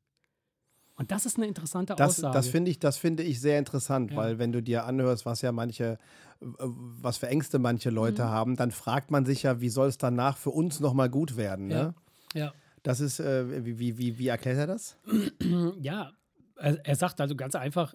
Und 0.97 1.13
das 1.13 1.27
ist 1.27 1.37
eine 1.37 1.47
interessante 1.47 1.95
Das, 1.95 2.19
Aussage. 2.19 2.33
das 2.33 2.49
finde 2.49 2.71
ich, 2.73 2.81
das 2.81 2.97
finde 2.97 3.23
ich 3.23 3.41
sehr 3.41 3.59
interessant, 3.59 4.11
Ja. 4.11 4.17
weil 4.17 4.39
wenn 4.41 4.51
du 4.51 4.61
dir 4.63 4.85
anhörst, 4.85 5.27
was 5.27 5.43
ja 5.43 5.53
manche, 5.53 5.99
was 6.41 7.19
für 7.19 7.29
Ängste 7.29 7.59
manche 7.61 7.91
Leute 7.91 8.25
Mhm. 8.25 8.29
haben, 8.29 8.57
dann 8.57 8.73
fragt 8.73 9.11
man 9.13 9.25
sich 9.25 9.45
ja, 9.45 9.61
wie 9.61 9.69
soll 9.69 9.89
es 9.89 9.99
danach 9.99 10.37
für 10.37 10.51
uns 10.51 10.81
nochmal 10.81 11.09
gut 11.09 11.37
werden? 11.37 11.69
Ne? 11.69 11.95
ja. 12.35 12.53
Das 12.83 13.01
ist, 13.01 13.21
äh, 13.21 13.65
wie, 13.65 13.99
wie, 13.99 14.19
wie 14.19 14.29
erklärt 14.29 14.59
er 14.59 14.67
das? 14.67 14.97
Ja, 15.81 16.13
er, 16.59 16.85
er 16.85 16.97
sagt 16.97 17.21
also 17.21 17.37
ganz 17.37 17.55
einfach, 17.55 17.95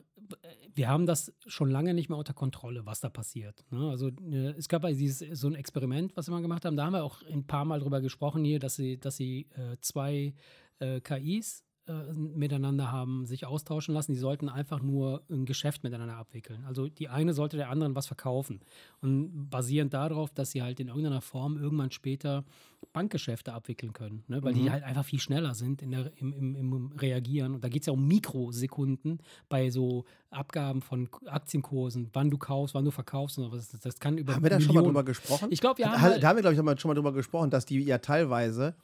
wir 0.73 0.87
haben 0.87 1.05
das 1.05 1.33
schon 1.45 1.69
lange 1.69 1.93
nicht 1.93 2.09
mehr 2.09 2.17
unter 2.17 2.33
Kontrolle, 2.33 2.85
was 2.85 2.99
da 2.99 3.09
passiert. 3.09 3.63
Ne? 3.69 3.89
Also 3.89 4.09
es 4.57 4.67
gab 4.67 4.83
ja 4.83 4.91
dieses, 4.91 5.39
so 5.39 5.47
ein 5.47 5.55
Experiment, 5.55 6.15
was 6.15 6.27
wir 6.27 6.33
mal 6.33 6.41
gemacht 6.41 6.65
haben, 6.65 6.75
da 6.75 6.85
haben 6.85 6.93
wir 6.93 7.03
auch 7.03 7.21
ein 7.23 7.45
paar 7.45 7.65
Mal 7.65 7.79
drüber 7.79 8.01
gesprochen 8.01 8.43
hier, 8.43 8.59
dass 8.59 8.75
sie, 8.75 8.97
dass 8.99 9.17
sie 9.17 9.47
äh, 9.55 9.77
zwei 9.81 10.33
äh, 10.79 11.01
KIs 11.01 11.63
äh, 11.85 12.13
miteinander 12.13 12.93
haben 12.93 13.25
sich 13.25 13.45
austauschen 13.45 13.93
lassen. 13.93 14.13
Die 14.13 14.19
sollten 14.19 14.47
einfach 14.47 14.81
nur 14.81 15.23
ein 15.29 15.45
Geschäft 15.45 15.83
miteinander 15.83 16.15
abwickeln. 16.15 16.63
Also 16.65 16.87
die 16.87 17.09
eine 17.09 17.33
sollte 17.33 17.57
der 17.57 17.69
anderen 17.69 17.93
was 17.93 18.07
verkaufen. 18.07 18.61
Und 19.01 19.49
basierend 19.49 19.93
darauf, 19.93 20.31
dass 20.31 20.51
sie 20.51 20.61
halt 20.61 20.79
in 20.79 20.87
irgendeiner 20.87 21.21
Form 21.21 21.57
irgendwann 21.57 21.91
später 21.91 22.45
Bankgeschäfte 22.91 23.53
abwickeln 23.53 23.93
können. 23.93 24.23
Ne? 24.27 24.43
Weil 24.43 24.53
die 24.53 24.69
halt 24.69 24.83
einfach 24.83 25.05
viel 25.05 25.19
schneller 25.19 25.53
sind 25.55 25.81
in 25.81 25.91
der, 25.91 26.11
im, 26.17 26.33
im, 26.33 26.55
im 26.55 26.91
Reagieren. 26.97 27.55
Und 27.55 27.63
da 27.63 27.69
geht 27.69 27.83
es 27.83 27.85
ja 27.87 27.93
um 27.93 28.07
Mikrosekunden 28.07 29.19
bei 29.49 29.69
so 29.69 30.05
Abgaben 30.29 30.81
von 30.81 31.07
Aktienkursen, 31.27 32.09
wann 32.13 32.29
du 32.31 32.37
kaufst, 32.37 32.73
wann 32.73 32.85
du 32.85 32.91
verkaufst 32.91 33.37
und 33.37 33.45
sowas. 33.45 33.69
Das, 33.81 33.99
kann 33.99 34.17
über 34.17 34.33
Haben 34.35 34.43
wir 34.43 34.49
da 34.49 34.59
schon 34.59 34.73
mal 34.75 34.81
drüber 34.83 35.03
gesprochen? 35.03 35.47
Ich 35.51 35.61
glaube, 35.61 35.77
wir 35.77 35.85
haben 35.85 35.93
Da, 35.93 36.01
halt- 36.01 36.23
da 36.23 36.27
haben 36.29 36.37
wir, 36.37 36.41
glaube 36.41 36.73
ich, 36.73 36.79
schon 36.81 36.89
mal 36.89 36.95
drüber 36.95 37.13
gesprochen, 37.13 37.49
dass 37.49 37.65
die 37.65 37.79
ja 37.83 37.99
teilweise, 37.99 38.75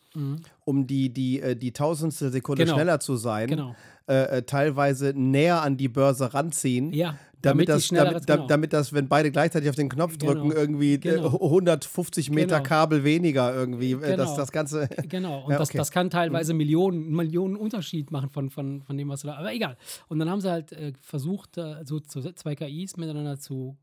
um 0.66 0.86
die, 0.88 1.10
die, 1.14 1.40
äh, 1.42 1.56
die 1.56 1.72
tausendstel 1.72 2.32
Sekunde 2.32 2.64
Mhm. 2.64 2.66
Genau. 2.68 2.76
schneller 2.78 3.00
zu 3.00 3.16
sein, 3.16 3.48
Genau. 3.48 3.76
Äh, 4.10 4.38
äh, 4.40 4.42
teilweise 4.44 5.14
näher 5.16 5.62
an 5.62 5.78
die 5.78 5.88
Börse 5.88 6.34
ranziehen. 6.34 6.92
Ja, 6.94 7.18
Damit, 7.42 7.70
damit 7.70 7.70
das, 7.70 7.88
damit, 7.88 8.30
da- 8.30 8.36
genau. 8.36 8.48
damit 8.48 8.74
das, 8.74 8.92
wenn 8.92 9.08
beide 9.08 9.32
gleichzeitig 9.32 9.70
auf 9.70 9.76
den 9.76 9.88
Knopf 9.88 10.18
Genau. 10.18 10.34
drücken, 10.34 10.52
irgendwie 10.52 10.96
äh, 10.96 10.98
Genau. 10.98 11.40
150 11.40 12.32
Meter 12.32 12.58
Genau. 12.58 12.68
Kabel 12.68 13.04
weniger 13.06 13.54
irgendwie, 13.56 13.94
dass 13.94 14.02
Genau. 14.10 14.36
das 14.36 14.52
Ganze. 14.52 14.90
Genau, 15.08 15.44
und 15.46 15.52
Ja, 15.52 15.58
das, 15.60 15.70
okay. 15.70 15.78
das 15.78 15.92
kann 15.92 16.10
teilweise 16.10 16.54
Millionen, 16.54 17.12
Millionen 17.16 17.56
Unterschied 17.56 18.12
machen 18.12 18.30
von, 18.30 18.50
von, 18.50 18.82
von 18.82 18.98
dem, 18.98 19.08
was 19.10 19.22
du 19.22 19.28
da. 19.28 19.36
Aber 19.38 19.54
egal. 19.54 19.78
Und 20.10 20.20
dann 20.20 20.30
haben 20.30 20.42
sie 20.42 20.50
halt 20.52 20.72
äh, 20.74 20.92
versucht, 21.02 21.58
äh, 21.58 21.76
so 21.86 22.00
zwei 22.02 22.56
KIs 22.56 22.98
miteinander 22.98 23.40
zu, 23.40 23.78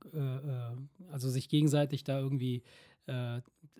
also 1.10 1.30
sich 1.30 1.48
gegenseitig 1.48 2.04
da 2.04 2.18
irgendwie 2.18 2.62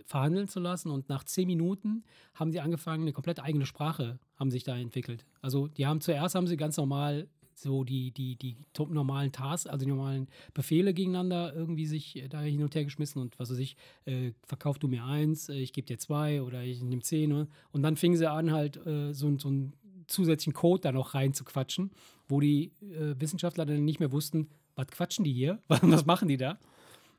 verhandeln 0.05 0.49
zu 0.49 0.61
lassen. 0.61 0.91
Und 0.91 1.09
nach 1.09 1.25
zehn 1.25 1.47
Minuten 1.47 2.05
haben 2.35 2.53
sie 2.53 2.61
angefangen, 2.61 3.03
eine 3.03 3.13
komplett 3.13 3.41
eigene 3.41 3.67
Sprache 3.67 4.19
haben 4.37 4.51
sich 4.51 4.65
da 4.65 4.77
entwickelt. 4.77 5.25
Also 5.41 5.69
die 5.69 5.87
haben 5.87 6.01
zuerst 6.01 6.35
haben 6.35 6.47
sie 6.47 6.57
ganz 6.57 6.77
normal 6.77 7.29
so 7.55 7.85
die, 7.85 8.11
die, 8.11 8.37
die 8.37 8.57
normalen 8.89 9.33
Tasks, 9.33 9.67
also 9.67 9.85
die 9.85 9.91
normalen 9.91 10.29
Befehle 10.53 10.93
gegeneinander 10.93 11.55
irgendwie 11.55 11.87
sich 11.87 12.17
äh, 12.17 12.29
da 12.29 12.43
hin 12.43 12.63
und 12.63 12.75
her 12.75 12.85
geschmissen 12.85 13.21
und 13.23 13.39
was 13.39 13.51
weiß 13.51 13.59
ich, 13.59 13.77
äh, 14.05 14.33
verkauf 14.47 14.79
du 14.79 14.89
mir 14.89 15.05
eins, 15.05 15.49
äh, 15.49 15.55
ich 15.55 15.73
gebe 15.73 15.87
dir 15.87 15.99
zwei 15.99 16.43
oder 16.43 16.63
ich 16.63 16.83
nehme 16.83 17.03
zehn. 17.03 17.31
Ne? 17.31 17.49
Und 17.73 17.83
dann 17.83 17.97
fingen 17.97 18.17
sie 18.17 18.31
an, 18.31 18.53
halt 18.53 18.85
äh, 18.87 19.13
so, 19.15 19.39
so 19.39 19.49
einen 19.49 19.73
zusätzlichen 20.07 20.53
Code 20.53 20.83
da 20.83 20.93
noch 20.93 21.15
rein 21.15 21.33
zu 21.33 21.45
quatschen, 21.45 21.91
wo 22.29 22.41
die 22.41 22.73
äh, 22.83 23.19
Wissenschaftler 23.19 23.65
dann 23.65 23.85
nicht 23.85 24.01
mehr 24.01 24.13
wussten, 24.13 24.49
was 24.75 24.89
quatschen 24.89 25.25
die 25.25 25.33
hier? 25.33 25.61
was 25.69 26.05
machen 26.05 26.29
die 26.29 26.37
da? 26.37 26.59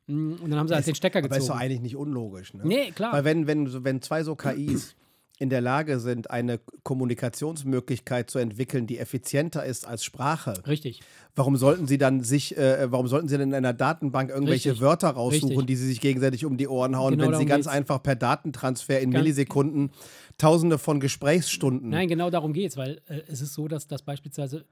Mm, 0.08 0.34
Und 0.42 0.50
dann 0.50 0.60
haben 0.60 0.68
sie 0.68 0.74
halt 0.76 0.88
den 0.88 0.96
Stecker 0.96 1.20
Aber 1.20 1.28
ist 1.28 1.34
doch 1.36 1.40
gezogen. 1.54 1.60
eigentlich 1.60 1.82
nicht 1.82 1.96
unlogisch. 1.96 2.54
Ne? 2.54 2.62
Nee, 2.66 2.92
klar. 2.92 3.14
Weil 3.14 3.24
wenn, 3.26 3.46
wenn, 3.48 3.84
wenn 3.84 4.02
zwei 4.02 4.24
so 4.24 4.36
KIs 4.36 4.96
in 5.40 5.50
der 5.50 5.62
Lage 5.62 6.00
sind, 6.00 6.32
eine 6.32 6.60
Kommunikationsmöglichkeit 6.84 8.30
zu 8.30 8.40
entwickeln, 8.40 8.88
die 8.88 8.98
effizienter 8.98 9.66
ist 9.66 9.86
als 9.86 10.04
Sprache, 10.04 10.54
Richtig. 10.66 11.02
warum 11.36 11.58
sollten 11.58 11.88
sie 11.88 11.98
dann 11.98 12.24
sich, 12.24 12.58
äh, 12.58 12.92
warum 12.92 13.08
sollten 13.08 13.28
sie 13.28 13.38
denn 13.38 13.50
in 13.50 13.56
einer 13.56 13.74
Datenbank 13.74 14.30
irgendwelche 14.30 14.72
Richtig. 14.72 14.82
Wörter 14.82 15.10
raussuchen, 15.10 15.50
Richtig. 15.50 15.68
die 15.68 15.76
sie 15.76 15.88
sich 15.88 16.02
gegenseitig 16.02 16.46
um 16.46 16.58
die 16.58 16.68
Ohren 16.68 16.98
hauen, 16.98 17.18
Genau 17.18 17.32
wenn 17.32 17.38
sie 17.40 17.46
ganz 17.46 17.66
geht's. 17.66 17.76
einfach 17.76 18.02
per 18.02 18.16
Datentransfer 18.16 19.00
in 19.00 19.12
Ganz- 19.12 19.22
Millisekunden 19.24 19.92
Tausende 20.38 20.78
von 20.78 21.00
Gesprächsstunden. 21.00 21.90
Nein, 21.90 22.08
genau 22.08 22.30
darum 22.30 22.54
geht 22.54 22.70
es, 22.72 22.78
weil 22.78 23.02
äh, 23.08 23.22
es 23.28 23.42
ist 23.42 23.54
so, 23.54 23.68
dass 23.68 23.88
das 23.88 24.04
beispielsweise 24.04 24.66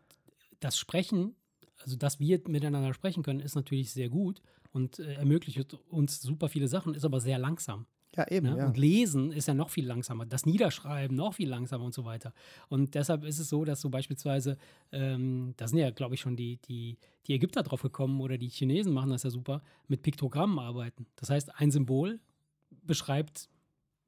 das 0.60 0.78
Sprechen, 0.78 1.36
also 1.84 1.96
dass 1.96 2.20
wir 2.20 2.40
miteinander 2.48 2.94
sprechen 2.94 3.24
können, 3.24 3.40
ist 3.40 3.56
natürlich 3.56 3.92
sehr 3.92 4.10
gut 4.10 4.42
und 4.76 5.00
äh, 5.00 5.14
ermöglicht 5.14 5.74
uns 5.90 6.22
super 6.22 6.50
viele 6.50 6.68
Sachen, 6.68 6.94
ist 6.96 7.06
aber 7.06 7.22
sehr 7.22 7.40
langsam. 7.40 7.86
Ja, 8.14 8.30
eben. 8.30 8.48
Ne? 8.48 8.58
Ja. 8.58 8.66
Und 8.68 8.78
Lesen 8.78 9.32
ist 9.32 9.48
ja 9.48 9.54
noch 9.54 9.70
viel 9.70 9.86
langsamer. 9.86 10.26
Das 10.26 10.46
Niederschreiben 10.46 11.16
noch 11.16 11.36
viel 11.36 11.48
langsamer 11.48 11.86
und 11.86 11.94
so 11.94 12.04
weiter. 12.04 12.34
Und 12.68 12.94
deshalb 12.94 13.24
ist 13.24 13.40
es 13.40 13.48
so, 13.48 13.64
dass 13.64 13.80
so 13.80 13.90
beispielsweise, 13.90 14.58
ähm, 14.92 15.54
da 15.56 15.70
sind 15.70 15.80
ja, 15.80 15.92
glaube 15.92 16.16
ich, 16.16 16.22
schon 16.22 16.36
die, 16.36 16.58
die, 16.58 16.98
die 17.26 17.36
Ägypter 17.36 17.64
drauf 17.64 17.84
gekommen 17.84 18.20
oder 18.20 18.38
die 18.38 18.50
Chinesen 18.50 18.94
machen 18.94 19.12
das 19.12 19.24
ja 19.24 19.30
super, 19.30 19.62
mit 19.88 20.02
Piktogrammen 20.02 20.60
arbeiten. 20.60 21.08
Das 21.16 21.30
heißt, 21.30 21.56
ein 21.58 21.72
Symbol 21.72 22.20
beschreibt 22.84 23.48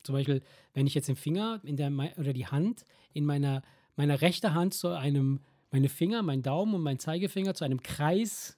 zum 0.03 0.15
Beispiel, 0.15 0.41
wenn 0.73 0.85
ich 0.85 0.95
jetzt 0.95 1.07
den 1.07 1.15
Finger 1.15 1.61
in 1.63 1.77
der, 1.77 1.91
oder 2.17 2.33
die 2.33 2.47
Hand 2.47 2.83
in 3.13 3.23
meiner, 3.23 3.61
meiner 3.95 4.19
rechten 4.19 4.53
Hand 4.53 4.73
zu 4.73 4.89
einem, 4.89 5.39
meine 5.71 5.87
Finger, 5.87 6.23
mein 6.23 6.41
Daumen 6.41 6.75
und 6.75 6.81
mein 6.81 6.99
Zeigefinger 6.99 7.53
zu 7.53 7.63
einem 7.63 7.81
Kreis 7.81 8.57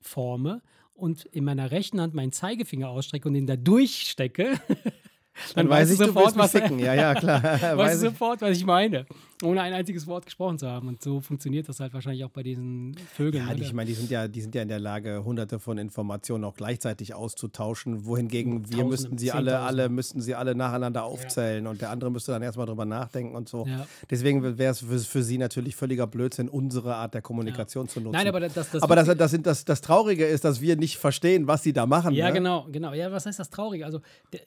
forme 0.00 0.62
und 1.00 1.24
in 1.26 1.44
meiner 1.44 1.70
rechten 1.70 2.00
Hand 2.00 2.14
meinen 2.14 2.32
Zeigefinger 2.32 2.88
ausstrecke 2.88 3.28
und 3.28 3.34
den 3.34 3.46
da 3.46 3.56
durchstecke, 3.56 4.60
Dann 5.54 5.68
weiß 5.68 5.90
ich, 5.90 5.98
mich 5.98 6.14
was, 6.14 6.52
ficken. 6.52 6.78
Ja, 6.78 6.94
ja, 6.94 7.14
klar. 7.14 7.42
weißt 7.42 7.62
weiß 7.76 8.00
du 8.00 8.10
sofort, 8.10 8.40
was 8.42 8.56
ich 8.56 8.64
meine, 8.64 9.06
ohne 9.42 9.62
ein 9.62 9.72
einziges 9.72 10.06
Wort 10.06 10.24
gesprochen 10.24 10.58
zu 10.58 10.68
haben. 10.68 10.88
Und 10.88 11.02
so 11.02 11.20
funktioniert 11.20 11.68
das 11.68 11.80
halt 11.80 11.94
wahrscheinlich 11.94 12.24
auch 12.24 12.30
bei 12.30 12.42
diesen 12.42 12.94
Vögeln. 13.14 13.46
Ja, 13.46 13.54
die, 13.54 13.62
ich 13.62 13.72
meine, 13.72 13.88
die 13.88 13.94
sind 13.94 14.10
ja, 14.10 14.28
die 14.28 14.40
sind 14.40 14.54
ja 14.54 14.62
in 14.62 14.68
der 14.68 14.80
Lage, 14.80 15.24
hunderte 15.24 15.58
von 15.58 15.78
Informationen 15.78 16.44
auch 16.44 16.54
gleichzeitig 16.54 17.14
auszutauschen, 17.14 18.04
wohingegen 18.04 18.68
wir 18.68 18.78
Tausende, 18.78 18.90
müssten 18.90 19.18
sie 19.18 19.32
alle, 19.32 19.60
alle, 19.60 19.88
müssten 19.88 20.20
sie 20.20 20.34
alle 20.34 20.54
nacheinander 20.54 21.04
aufzählen 21.04 21.66
und 21.66 21.80
der 21.80 21.90
andere 21.90 22.10
müsste 22.10 22.32
dann 22.32 22.42
erstmal 22.42 22.66
drüber 22.66 22.84
nachdenken 22.84 23.34
und 23.34 23.48
so. 23.48 23.66
Ja. 23.66 23.86
Deswegen 24.10 24.42
wäre 24.58 24.72
es 24.72 24.80
für, 24.80 24.98
für 24.98 25.22
sie 25.22 25.38
natürlich 25.38 25.76
völliger 25.76 26.06
Blödsinn, 26.06 26.48
unsere 26.48 26.94
Art 26.94 27.14
der 27.14 27.22
Kommunikation 27.22 27.88
zu 27.88 28.00
nutzen. 28.00 28.12
Nein, 28.12 28.28
aber 28.28 28.40
das, 28.40 28.54
das, 28.54 28.82
aber 28.82 28.96
das, 28.96 29.16
das, 29.16 29.30
sind, 29.30 29.46
das, 29.46 29.64
das 29.64 29.80
Traurige 29.80 30.26
ist, 30.26 30.44
dass 30.44 30.60
wir 30.60 30.76
nicht 30.76 30.98
verstehen, 30.98 31.46
was 31.46 31.62
sie 31.62 31.72
da 31.72 31.86
machen. 31.86 32.14
Ja, 32.14 32.28
ne? 32.28 32.34
genau, 32.34 32.66
genau. 32.70 32.92
Ja, 32.92 33.10
was 33.10 33.26
heißt 33.26 33.38
das 33.38 33.50
Traurige? 33.50 33.84
Also, 33.84 34.00
der, 34.32 34.40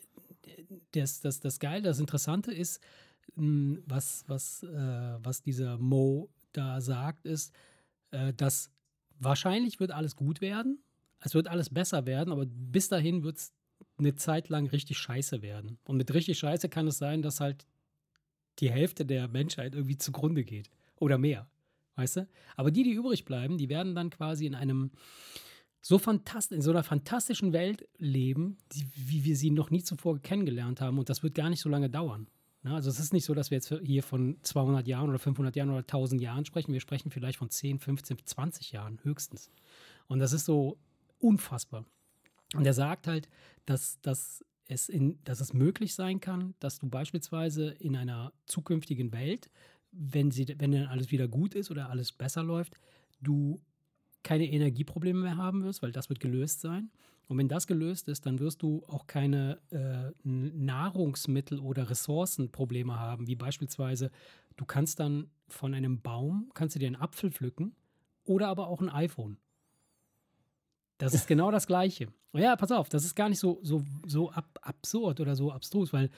das, 0.93 1.21
das, 1.21 1.39
das 1.39 1.59
Geile, 1.59 1.81
das 1.83 1.99
Interessante 1.99 2.51
ist, 2.51 2.81
mh, 3.35 3.79
was, 3.85 4.23
was, 4.27 4.63
äh, 4.63 5.17
was 5.23 5.41
dieser 5.41 5.77
Mo 5.77 6.29
da 6.51 6.81
sagt, 6.81 7.25
ist, 7.25 7.53
äh, 8.11 8.33
dass 8.33 8.71
wahrscheinlich 9.19 9.79
wird 9.79 9.91
alles 9.91 10.15
gut 10.15 10.41
werden, 10.41 10.79
es 11.19 11.33
wird 11.33 11.47
alles 11.47 11.69
besser 11.69 12.05
werden, 12.05 12.31
aber 12.31 12.45
bis 12.45 12.89
dahin 12.89 13.23
wird 13.23 13.37
es 13.37 13.53
eine 13.97 14.15
Zeit 14.15 14.49
lang 14.49 14.67
richtig 14.67 14.97
scheiße 14.97 15.41
werden. 15.41 15.77
Und 15.85 15.97
mit 15.97 16.13
richtig 16.13 16.37
scheiße 16.39 16.69
kann 16.69 16.87
es 16.87 16.97
sein, 16.97 17.21
dass 17.21 17.39
halt 17.39 17.65
die 18.59 18.71
Hälfte 18.71 19.05
der 19.05 19.27
Menschheit 19.27 19.73
irgendwie 19.73 19.97
zugrunde 19.97 20.43
geht. 20.43 20.69
Oder 20.97 21.17
mehr. 21.17 21.49
Weißt 21.95 22.17
du? 22.17 22.27
Aber 22.55 22.71
die, 22.71 22.83
die 22.83 22.91
übrig 22.91 23.25
bleiben, 23.25 23.57
die 23.57 23.69
werden 23.69 23.95
dann 23.95 24.09
quasi 24.09 24.45
in 24.45 24.55
einem 24.55 24.91
so 25.83 25.99
fantast 25.99 26.53
in 26.53 26.61
so 26.61 26.71
einer 26.71 26.83
fantastischen 26.83 27.51
Welt 27.51 27.87
leben, 27.97 28.57
die, 28.71 28.87
wie 28.95 29.25
wir 29.25 29.35
sie 29.35 29.51
noch 29.51 29.69
nie 29.69 29.83
zuvor 29.83 30.17
kennengelernt 30.19 30.79
haben. 30.79 30.97
Und 30.97 31.09
das 31.09 31.23
wird 31.23 31.35
gar 31.35 31.49
nicht 31.49 31.59
so 31.59 31.67
lange 31.67 31.89
dauern. 31.89 32.27
Ne? 32.63 32.73
Also 32.73 32.89
es 32.89 32.99
ist 32.99 33.11
nicht 33.11 33.25
so, 33.25 33.33
dass 33.33 33.51
wir 33.51 33.57
jetzt 33.57 33.75
hier 33.83 34.01
von 34.01 34.37
200 34.41 34.87
Jahren 34.87 35.09
oder 35.09 35.19
500 35.19 35.53
Jahren 35.57 35.69
oder 35.69 35.79
1000 35.79 36.21
Jahren 36.21 36.45
sprechen. 36.45 36.71
Wir 36.71 36.79
sprechen 36.79 37.11
vielleicht 37.11 37.37
von 37.37 37.49
10, 37.49 37.79
15, 37.79 38.17
20 38.25 38.71
Jahren 38.71 38.97
höchstens. 39.03 39.51
Und 40.07 40.19
das 40.19 40.31
ist 40.31 40.45
so 40.45 40.77
unfassbar. 41.19 41.85
Und 42.55 42.65
er 42.65 42.73
sagt 42.73 43.07
halt, 43.07 43.27
dass, 43.65 43.99
dass, 44.01 44.45
es 44.67 44.87
in, 44.87 45.21
dass 45.25 45.41
es 45.41 45.51
möglich 45.51 45.95
sein 45.95 46.21
kann, 46.21 46.53
dass 46.59 46.79
du 46.79 46.87
beispielsweise 46.87 47.71
in 47.71 47.97
einer 47.97 48.31
zukünftigen 48.45 49.11
Welt, 49.11 49.49
wenn, 49.91 50.31
sie, 50.31 50.55
wenn 50.59 50.71
dann 50.71 50.87
alles 50.87 51.11
wieder 51.11 51.27
gut 51.27 51.55
ist 51.55 51.71
oder 51.71 51.89
alles 51.89 52.13
besser 52.13 52.41
läuft, 52.41 52.73
du 53.19 53.61
keine 54.23 54.49
Energieprobleme 54.49 55.21
mehr 55.21 55.37
haben 55.37 55.63
wirst, 55.63 55.81
weil 55.81 55.91
das 55.91 56.09
wird 56.09 56.19
gelöst 56.19 56.61
sein. 56.61 56.89
Und 57.27 57.37
wenn 57.37 57.47
das 57.47 57.67
gelöst 57.67 58.07
ist, 58.09 58.25
dann 58.25 58.39
wirst 58.39 58.61
du 58.61 58.83
auch 58.87 59.07
keine 59.07 59.59
äh, 59.71 60.11
Nahrungsmittel- 60.27 61.59
oder 61.59 61.89
Ressourcenprobleme 61.89 62.99
haben, 62.99 63.27
wie 63.27 63.35
beispielsweise, 63.35 64.11
du 64.57 64.65
kannst 64.65 64.99
dann 64.99 65.29
von 65.47 65.73
einem 65.73 66.01
Baum, 66.01 66.51
kannst 66.53 66.75
du 66.75 66.79
dir 66.79 66.87
einen 66.87 66.95
Apfel 66.95 67.31
pflücken 67.31 67.75
oder 68.25 68.49
aber 68.49 68.67
auch 68.67 68.81
ein 68.81 68.89
iPhone. 68.89 69.37
Das 70.97 71.13
ist 71.13 71.27
genau 71.27 71.51
das 71.51 71.67
Gleiche. 71.67 72.07
Ja, 72.33 72.55
pass 72.55 72.71
auf, 72.71 72.89
das 72.89 73.05
ist 73.05 73.15
gar 73.15 73.29
nicht 73.29 73.39
so, 73.39 73.59
so, 73.61 73.83
so 74.05 74.31
ab, 74.31 74.59
absurd 74.61 75.19
oder 75.19 75.35
so 75.35 75.51
abstrus, 75.51 75.93
weil 75.93 76.09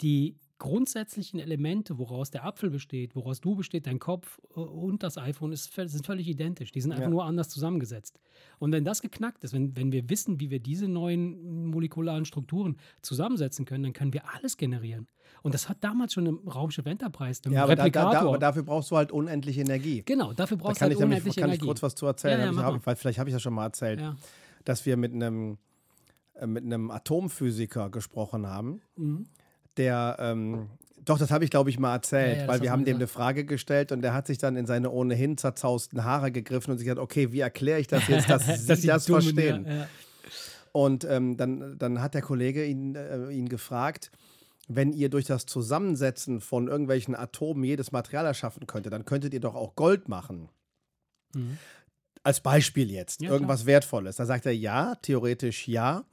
die 0.00 0.36
grundsätzlichen 0.62 1.40
Elemente, 1.40 1.98
woraus 1.98 2.30
der 2.30 2.44
Apfel 2.44 2.70
besteht, 2.70 3.16
woraus 3.16 3.40
du 3.40 3.56
besteht, 3.56 3.88
dein 3.88 3.98
Kopf 3.98 4.38
äh, 4.54 4.60
und 4.60 5.02
das 5.02 5.18
iPhone, 5.18 5.50
ist, 5.50 5.74
sind 5.74 6.06
völlig 6.06 6.28
identisch. 6.28 6.70
Die 6.70 6.80
sind 6.80 6.92
einfach 6.92 7.06
ja. 7.06 7.10
nur 7.10 7.24
anders 7.24 7.48
zusammengesetzt. 7.48 8.20
Und 8.60 8.70
wenn 8.70 8.84
das 8.84 9.02
geknackt 9.02 9.42
ist, 9.42 9.54
wenn, 9.54 9.76
wenn 9.76 9.90
wir 9.90 10.08
wissen, 10.08 10.38
wie 10.38 10.50
wir 10.50 10.60
diese 10.60 10.86
neuen 10.86 11.66
molekularen 11.66 12.24
Strukturen 12.26 12.76
zusammensetzen 13.02 13.64
können, 13.64 13.82
dann 13.82 13.92
können 13.92 14.12
wir 14.12 14.22
alles 14.36 14.56
generieren. 14.56 15.08
Und 15.42 15.52
das 15.52 15.68
hat 15.68 15.78
damals 15.80 16.12
schon 16.12 16.26
im 16.26 16.48
Raumschiff 16.48 16.86
Enterprise, 16.86 17.42
ja, 17.50 17.64
aber, 17.64 17.74
da, 17.74 17.88
da, 17.88 18.12
da, 18.12 18.20
aber 18.20 18.38
dafür 18.38 18.62
brauchst 18.62 18.92
du 18.92 18.96
halt 18.96 19.10
unendliche 19.10 19.62
Energie. 19.62 20.04
Genau, 20.06 20.32
dafür 20.32 20.58
brauchst 20.58 20.80
du 20.80 20.82
halt 20.82 20.94
unendliche 20.94 21.18
nämlich, 21.18 21.34
kann 21.34 21.44
Energie. 21.44 21.58
Kann 21.58 21.64
ich 21.64 21.68
kurz 21.68 21.82
was 21.82 21.96
zu 21.96 22.06
erzählen? 22.06 22.38
Ja, 22.38 22.52
ja, 22.52 22.62
hab 22.62 22.76
ich, 22.76 22.98
vielleicht 23.00 23.18
habe 23.18 23.28
ich 23.28 23.34
das 23.34 23.42
schon 23.42 23.54
mal 23.54 23.64
erzählt, 23.64 24.00
dass 24.64 24.86
wir 24.86 24.96
mit 24.96 25.12
einem, 25.12 25.58
äh, 26.34 26.46
mit 26.46 26.62
einem 26.62 26.92
Atomphysiker 26.92 27.90
gesprochen 27.90 28.46
haben. 28.46 28.80
Mhm 28.94 29.26
der, 29.76 30.16
ähm, 30.18 30.68
doch, 31.04 31.18
das 31.18 31.30
habe 31.30 31.44
ich, 31.44 31.50
glaube 31.50 31.70
ich, 31.70 31.78
mal 31.78 31.94
erzählt, 31.94 32.36
ja, 32.36 32.42
ja, 32.42 32.48
weil 32.48 32.62
wir 32.62 32.70
haben 32.70 32.84
dem 32.84 32.96
eine 32.96 33.08
Frage 33.08 33.44
gestellt 33.44 33.92
und 33.92 34.02
der 34.02 34.14
hat 34.14 34.26
sich 34.26 34.38
dann 34.38 34.56
in 34.56 34.66
seine 34.66 34.90
ohnehin 34.90 35.36
zerzausten 35.36 36.04
Haare 36.04 36.30
gegriffen 36.30 36.70
und 36.70 36.78
sich 36.78 36.86
gesagt, 36.86 37.00
okay, 37.00 37.32
wie 37.32 37.40
erkläre 37.40 37.80
ich 37.80 37.88
das 37.88 38.06
jetzt, 38.08 38.30
dass, 38.30 38.46
dass 38.66 38.80
Sie 38.80 38.86
das 38.86 39.06
verstehen? 39.06 39.66
Ja, 39.66 39.88
und 40.72 41.04
ähm, 41.04 41.36
dann, 41.36 41.78
dann 41.78 42.00
hat 42.00 42.14
der 42.14 42.22
Kollege 42.22 42.64
ihn, 42.64 42.94
äh, 42.94 43.30
ihn 43.30 43.48
gefragt, 43.48 44.10
wenn 44.68 44.92
ihr 44.92 45.10
durch 45.10 45.26
das 45.26 45.44
Zusammensetzen 45.44 46.40
von 46.40 46.68
irgendwelchen 46.68 47.14
Atomen 47.14 47.64
jedes 47.64 47.92
Material 47.92 48.24
erschaffen 48.24 48.66
könntet, 48.66 48.92
dann 48.92 49.04
könntet 49.04 49.34
ihr 49.34 49.40
doch 49.40 49.54
auch 49.54 49.76
Gold 49.76 50.08
machen. 50.08 50.48
Mhm. 51.34 51.58
Als 52.22 52.40
Beispiel 52.40 52.90
jetzt, 52.90 53.20
irgendwas 53.20 53.60
klar. 53.60 53.66
Wertvolles. 53.66 54.16
Da 54.16 54.24
sagt 54.24 54.46
er, 54.46 54.54
ja, 54.54 54.94
theoretisch 55.02 55.68
ja. 55.68 56.04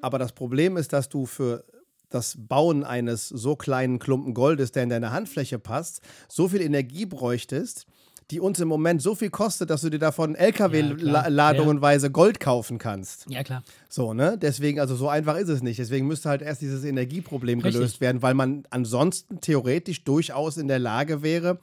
Aber 0.00 0.18
das 0.18 0.32
Problem 0.32 0.76
ist, 0.76 0.92
dass 0.92 1.08
du 1.08 1.26
für 1.26 1.64
das 2.10 2.36
Bauen 2.38 2.84
eines 2.84 3.28
so 3.28 3.56
kleinen 3.56 3.98
Klumpen 3.98 4.34
Goldes, 4.34 4.72
der 4.72 4.82
in 4.82 4.88
deine 4.88 5.12
Handfläche 5.12 5.58
passt, 5.58 6.02
so 6.28 6.48
viel 6.48 6.60
Energie 6.60 7.06
bräuchtest, 7.06 7.86
die 8.30 8.40
uns 8.40 8.60
im 8.60 8.68
Moment 8.68 9.02
so 9.02 9.14
viel 9.14 9.30
kostet, 9.30 9.70
dass 9.70 9.80
du 9.80 9.90
dir 9.90 9.98
davon 9.98 10.34
LKW-ladungenweise 10.34 12.06
ja, 12.06 12.12
Gold 12.12 12.38
kaufen 12.38 12.78
kannst. 12.78 13.26
Ja, 13.28 13.42
klar. 13.42 13.62
So, 13.88 14.14
ne? 14.14 14.38
Deswegen, 14.38 14.78
also 14.78 14.94
so 14.94 15.08
einfach 15.08 15.36
ist 15.36 15.48
es 15.48 15.62
nicht. 15.62 15.78
Deswegen 15.78 16.06
müsste 16.06 16.28
halt 16.28 16.42
erst 16.42 16.60
dieses 16.60 16.84
Energieproblem 16.84 17.58
Richtig. 17.58 17.74
gelöst 17.74 18.00
werden, 18.00 18.22
weil 18.22 18.34
man 18.34 18.64
ansonsten 18.70 19.40
theoretisch 19.40 20.04
durchaus 20.04 20.58
in 20.58 20.68
der 20.68 20.78
Lage 20.78 21.22
wäre, 21.22 21.58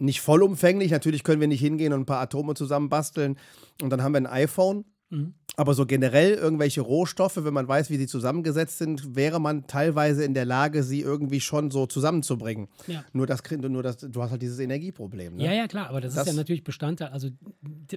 nicht 0.00 0.20
vollumfänglich, 0.20 0.92
natürlich 0.92 1.24
können 1.24 1.40
wir 1.40 1.48
nicht 1.48 1.60
hingehen 1.60 1.92
und 1.92 2.02
ein 2.02 2.06
paar 2.06 2.20
Atome 2.20 2.54
zusammenbasteln 2.54 3.36
und 3.82 3.90
dann 3.90 4.02
haben 4.02 4.12
wir 4.12 4.18
ein 4.18 4.26
iPhone 4.26 4.84
Mhm. 5.10 5.34
Aber 5.58 5.74
so 5.74 5.86
generell 5.86 6.34
irgendwelche 6.34 6.82
Rohstoffe, 6.82 7.36
wenn 7.42 7.52
man 7.52 7.66
weiß, 7.66 7.90
wie 7.90 7.96
sie 7.96 8.06
zusammengesetzt 8.06 8.78
sind, 8.78 9.16
wäre 9.16 9.40
man 9.40 9.66
teilweise 9.66 10.22
in 10.22 10.32
der 10.32 10.44
Lage, 10.44 10.84
sie 10.84 11.00
irgendwie 11.00 11.40
schon 11.40 11.72
so 11.72 11.86
zusammenzubringen. 11.86 12.68
Ja. 12.86 13.04
Nur, 13.12 13.26
das, 13.26 13.42
nur 13.50 13.82
das, 13.82 13.96
du 13.96 14.22
hast 14.22 14.30
halt 14.30 14.40
dieses 14.40 14.60
Energieproblem. 14.60 15.34
Ne? 15.34 15.44
Ja, 15.44 15.52
ja, 15.52 15.66
klar, 15.66 15.88
aber 15.88 16.00
das, 16.00 16.14
das, 16.14 16.28
ist 16.28 16.32
ja 16.32 16.36
natürlich 16.36 16.62
Bestandteil, 16.62 17.08
also 17.08 17.28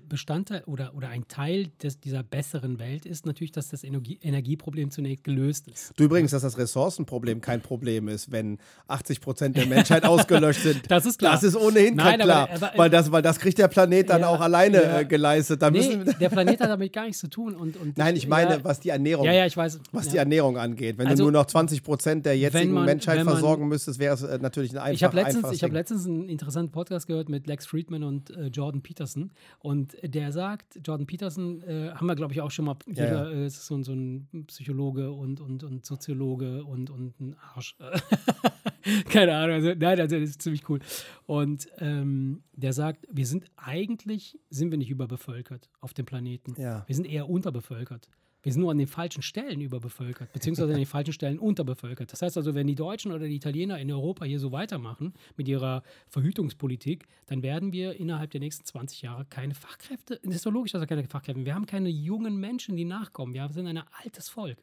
Bestandteil 0.09 0.63
oder, 0.65 0.95
oder 0.95 1.09
ein 1.09 1.27
Teil 1.27 1.67
des, 1.83 1.99
dieser 1.99 2.23
besseren 2.23 2.79
Welt 2.79 3.05
ist 3.05 3.27
natürlich, 3.27 3.51
dass 3.51 3.69
das 3.69 3.83
Energie, 3.83 4.17
Energieproblem 4.23 4.89
zunächst 4.89 5.23
gelöst 5.23 5.67
ist. 5.67 5.93
Du 5.97 6.05
übrigens, 6.05 6.31
dass 6.31 6.41
das 6.41 6.57
Ressourcenproblem 6.57 7.41
kein 7.41 7.61
Problem 7.61 8.07
ist, 8.07 8.31
wenn 8.31 8.57
80 8.87 9.21
Prozent 9.21 9.55
der 9.55 9.67
Menschheit 9.67 10.03
ausgelöscht 10.03 10.61
sind. 10.61 10.81
Das 10.91 11.05
ist 11.05 11.19
klar. 11.19 11.33
Das 11.33 11.43
ist 11.43 11.55
ohnehin 11.55 11.95
Nein, 11.95 12.19
klar. 12.19 12.49
Aber, 12.49 12.67
aber, 12.67 12.77
weil, 12.77 12.89
das, 12.89 13.11
weil 13.11 13.21
das 13.21 13.39
kriegt 13.39 13.59
der 13.59 13.67
Planet 13.67 14.09
dann 14.09 14.21
ja, 14.21 14.27
auch 14.27 14.41
alleine 14.41 14.81
ja. 14.81 15.03
geleistet. 15.03 15.61
Da 15.61 15.69
nee, 15.69 15.99
der 16.19 16.29
Planet 16.29 16.59
hat 16.59 16.69
damit 16.69 16.91
gar 16.91 17.05
nichts 17.05 17.19
zu 17.19 17.29
tun. 17.29 17.50
Und, 17.55 17.77
und 17.77 17.97
Nein, 17.97 18.15
ich 18.15 18.27
meine, 18.27 18.57
ja, 18.57 18.63
was 18.63 18.79
die 18.79 18.89
Ernährung, 18.89 19.25
ja, 19.25 19.33
ja, 19.33 19.45
ich 19.45 19.55
weiß, 19.55 19.79
was 19.91 20.09
die 20.09 20.17
Ernährung 20.17 20.57
angeht. 20.57 20.97
Wenn 20.97 21.07
also, 21.07 21.25
du 21.25 21.31
nur 21.31 21.41
noch 21.41 21.47
20 21.47 21.83
Prozent 21.83 22.25
der 22.25 22.37
jetzigen 22.37 22.73
man, 22.73 22.85
Menschheit 22.85 23.23
man, 23.23 23.33
versorgen 23.33 23.67
müsstest, 23.67 23.99
wäre 23.99 24.13
es 24.13 24.23
äh, 24.23 24.37
natürlich 24.39 24.71
ein 24.71 24.77
einfach, 24.77 25.09
ich 25.09 25.13
letztens, 25.13 25.51
Ich 25.51 25.63
habe 25.63 25.73
letztens 25.73 26.05
einen 26.05 26.29
interessanten 26.29 26.71
Podcast 26.71 27.07
gehört 27.07 27.29
mit 27.29 27.47
Lex 27.47 27.65
Friedman 27.65 28.03
und 28.03 28.29
äh, 28.31 28.47
Jordan 28.47 28.81
Peterson. 28.81 29.31
Und 29.59 29.95
der 30.03 30.31
sagt, 30.31 30.79
Jordan 30.83 31.07
Peterson, 31.07 31.61
äh, 31.63 31.91
haben 31.91 32.07
wir, 32.07 32.15
glaube 32.15 32.33
ich, 32.33 32.41
auch 32.41 32.51
schon 32.51 32.65
mal, 32.65 32.75
jeder 32.87 33.31
äh, 33.31 33.45
ist 33.45 33.65
so, 33.65 33.81
so, 33.83 33.93
ein 33.93 34.27
Psychologe 34.47 35.11
und, 35.11 35.39
und, 35.39 35.63
und 35.63 35.85
Soziologe 35.85 36.63
und, 36.63 36.89
und 36.89 37.19
ein 37.19 37.35
Arsch. 37.55 37.75
Keine 39.09 39.35
Ahnung, 39.35 39.55
also, 39.55 39.73
nein, 39.77 39.99
also, 39.99 40.19
das 40.19 40.29
ist 40.29 40.41
ziemlich 40.41 40.67
cool. 40.69 40.79
Und 41.25 41.67
ähm, 41.79 42.43
der 42.53 42.73
sagt, 42.73 43.07
wir 43.11 43.25
sind 43.25 43.45
eigentlich, 43.55 44.39
sind 44.49 44.71
wir 44.71 44.77
nicht 44.77 44.89
überbevölkert 44.89 45.69
auf 45.79 45.93
dem 45.93 46.05
Planeten. 46.05 46.59
Ja. 46.59 46.83
Wir 46.87 46.95
sind 46.95 47.05
eher 47.05 47.29
unterbevölkert. 47.29 48.09
Wir 48.43 48.51
sind 48.51 48.61
nur 48.61 48.71
an 48.71 48.79
den 48.79 48.87
falschen 48.87 49.21
Stellen 49.21 49.61
überbevölkert, 49.61 50.33
beziehungsweise 50.33 50.71
an 50.71 50.79
den 50.79 50.87
falschen 50.87 51.13
Stellen 51.13 51.37
unterbevölkert. 51.37 52.11
Das 52.11 52.23
heißt 52.23 52.37
also, 52.37 52.55
wenn 52.55 52.65
die 52.65 52.75
Deutschen 52.75 53.11
oder 53.11 53.27
die 53.27 53.35
Italiener 53.35 53.77
in 53.77 53.91
Europa 53.91 54.25
hier 54.25 54.39
so 54.39 54.51
weitermachen 54.51 55.13
mit 55.37 55.47
ihrer 55.47 55.83
Verhütungspolitik, 56.07 57.07
dann 57.27 57.43
werden 57.43 57.71
wir 57.71 57.99
innerhalb 57.99 58.31
der 58.31 58.39
nächsten 58.39 58.65
20 58.65 59.03
Jahre 59.03 59.25
keine 59.25 59.53
Fachkräfte, 59.53 60.19
es 60.23 60.35
ist 60.35 60.45
doch 60.45 60.51
logisch, 60.51 60.71
dass 60.71 60.81
wir 60.81 60.87
keine 60.87 61.03
Fachkräfte 61.03 61.45
Wir 61.45 61.53
haben 61.53 61.67
keine 61.67 61.89
jungen 61.89 62.39
Menschen, 62.39 62.75
die 62.75 62.85
nachkommen. 62.85 63.35
Wir 63.35 63.47
sind 63.49 63.67
ein 63.67 63.81
altes 64.03 64.29
Volk. 64.29 64.57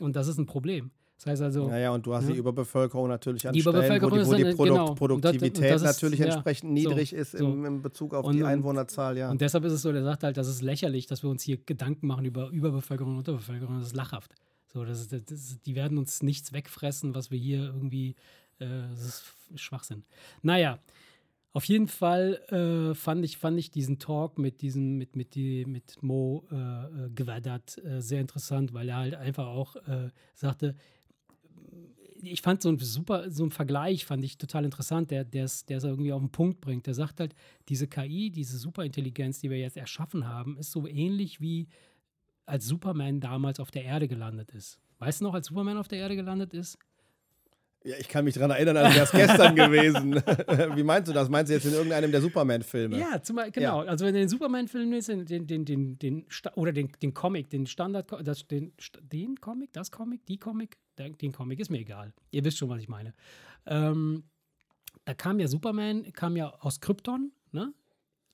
Und 0.00 0.14
das 0.14 0.28
ist 0.28 0.38
ein 0.38 0.46
Problem. 0.46 0.92
Das 1.22 1.32
heißt 1.32 1.42
also. 1.42 1.68
Naja, 1.68 1.90
und 1.90 2.06
du 2.06 2.14
hast 2.14 2.24
ja. 2.28 2.32
die 2.32 2.38
Überbevölkerung 2.38 3.06
natürlich 3.08 3.46
an 3.46 3.52
die 3.52 3.60
Stellen, 3.60 4.00
wo 4.00 4.08
die, 4.08 4.26
wo 4.26 4.34
die 4.34 4.44
Produkt, 4.54 4.58
genau. 4.58 4.94
Produktivität 4.94 5.70
das, 5.70 5.82
das 5.82 5.96
ist, 5.96 6.02
natürlich 6.02 6.20
ja, 6.20 6.26
entsprechend 6.26 6.72
niedrig 6.72 7.10
so, 7.10 7.16
ist 7.16 7.34
im, 7.34 7.66
im, 7.66 7.82
Bezug 7.82 8.14
auf 8.14 8.24
und, 8.24 8.36
die 8.36 8.42
Einwohnerzahl, 8.42 9.18
ja. 9.18 9.30
Und 9.30 9.42
deshalb 9.42 9.64
ist 9.66 9.74
es 9.74 9.82
so, 9.82 9.92
der 9.92 10.02
sagt 10.02 10.22
halt, 10.22 10.38
das 10.38 10.48
ist 10.48 10.62
lächerlich, 10.62 11.06
dass 11.06 11.22
wir 11.22 11.28
uns 11.28 11.42
hier 11.42 11.58
Gedanken 11.58 12.06
machen 12.06 12.24
über 12.24 12.48
Überbevölkerung 12.48 13.12
und 13.12 13.18
Unterbevölkerung. 13.18 13.80
Das 13.80 13.88
ist 13.88 13.96
lachhaft. 13.96 14.34
So, 14.72 14.82
das 14.86 15.00
ist, 15.00 15.12
das 15.12 15.30
ist, 15.30 15.66
die 15.66 15.74
werden 15.74 15.98
uns 15.98 16.22
nichts 16.22 16.54
wegfressen, 16.54 17.14
was 17.14 17.30
wir 17.30 17.38
hier 17.38 17.64
irgendwie. 17.64 18.14
Äh, 18.58 18.66
das 18.90 19.04
ist 19.04 19.24
Schwachsinn. 19.56 20.04
Naja. 20.40 20.78
Auf 21.52 21.64
jeden 21.64 21.88
Fall 21.88 22.34
äh, 22.52 22.94
fand, 22.94 23.24
ich, 23.24 23.36
fand 23.36 23.58
ich 23.58 23.72
diesen 23.72 23.98
Talk 23.98 24.38
mit 24.38 24.62
diesem, 24.62 24.98
mit, 24.98 25.16
mit, 25.16 25.34
die, 25.34 25.64
mit 25.64 26.00
Mo 26.00 26.46
äh, 26.52 27.10
äh 27.20 27.60
äh, 27.82 28.00
sehr 28.00 28.20
interessant, 28.20 28.72
weil 28.72 28.88
er 28.88 28.98
halt 28.98 29.14
einfach 29.16 29.48
auch 29.48 29.74
äh, 29.74 30.10
sagte, 30.36 30.76
ich 32.22 32.42
fand 32.42 32.62
so 32.62 32.68
ein 32.68 32.78
super, 32.78 33.30
so 33.30 33.44
ein 33.44 33.50
Vergleich 33.50 34.04
fand 34.04 34.24
ich 34.24 34.36
total 34.38 34.64
interessant, 34.64 35.10
der 35.10 35.26
es 35.32 35.64
der 35.64 35.82
irgendwie 35.82 36.12
auf 36.12 36.20
den 36.20 36.30
Punkt 36.30 36.60
bringt. 36.60 36.86
Der 36.86 36.94
sagt 36.94 37.20
halt, 37.20 37.34
diese 37.68 37.86
KI, 37.86 38.30
diese 38.30 38.58
Superintelligenz, 38.58 39.40
die 39.40 39.50
wir 39.50 39.58
jetzt 39.58 39.76
erschaffen 39.76 40.28
haben, 40.28 40.56
ist 40.58 40.70
so 40.70 40.86
ähnlich 40.86 41.40
wie 41.40 41.68
als 42.46 42.66
Superman 42.66 43.20
damals 43.20 43.60
auf 43.60 43.70
der 43.70 43.84
Erde 43.84 44.08
gelandet 44.08 44.50
ist. 44.50 44.78
Weißt 44.98 45.20
du 45.20 45.24
noch, 45.24 45.34
als 45.34 45.46
Superman 45.46 45.78
auf 45.78 45.88
der 45.88 45.98
Erde 45.98 46.16
gelandet 46.16 46.52
ist? 46.52 46.78
Ja, 47.82 47.96
ich 47.98 48.08
kann 48.08 48.26
mich 48.26 48.34
daran 48.34 48.50
erinnern, 48.50 48.76
als 48.76 48.94
wäre 48.94 49.04
es 49.04 49.10
gestern 49.10 49.56
gewesen. 49.56 50.16
Wie 50.76 50.82
meinst 50.82 51.08
du 51.08 51.14
das? 51.14 51.30
Meinst 51.30 51.48
du 51.48 51.54
jetzt 51.54 51.64
in 51.64 51.72
irgendeinem 51.72 52.12
der 52.12 52.20
Superman-Filme? 52.20 52.98
Ja, 52.98 53.22
zum, 53.22 53.40
genau. 53.52 53.84
Ja. 53.84 53.88
Also 53.88 54.04
wenn 54.04 54.12
du 54.12 54.20
den 54.20 54.28
Superman-Film 54.28 54.92
ist, 54.92 55.08
den, 55.08 55.24
den, 55.24 55.64
den, 55.64 55.98
den, 55.98 56.26
oder 56.56 56.72
den, 56.72 56.92
den 57.00 57.14
Comic, 57.14 57.48
den 57.48 57.66
Standard, 57.66 58.12
das, 58.22 58.46
den, 58.46 58.74
den 59.00 59.36
Comic, 59.40 59.72
das 59.72 59.90
Comic, 59.90 60.26
die 60.26 60.36
Comic, 60.36 60.76
den 61.08 61.32
Comic, 61.32 61.60
ist 61.60 61.70
mir 61.70 61.78
egal. 61.78 62.12
Ihr 62.30 62.44
wisst 62.44 62.58
schon, 62.58 62.68
was 62.68 62.80
ich 62.80 62.88
meine. 62.88 63.14
Ähm, 63.66 64.24
da 65.04 65.14
kam 65.14 65.40
ja 65.40 65.48
Superman, 65.48 66.12
kam 66.12 66.36
ja 66.36 66.50
aus 66.60 66.80
Krypton, 66.80 67.32
ne? 67.52 67.72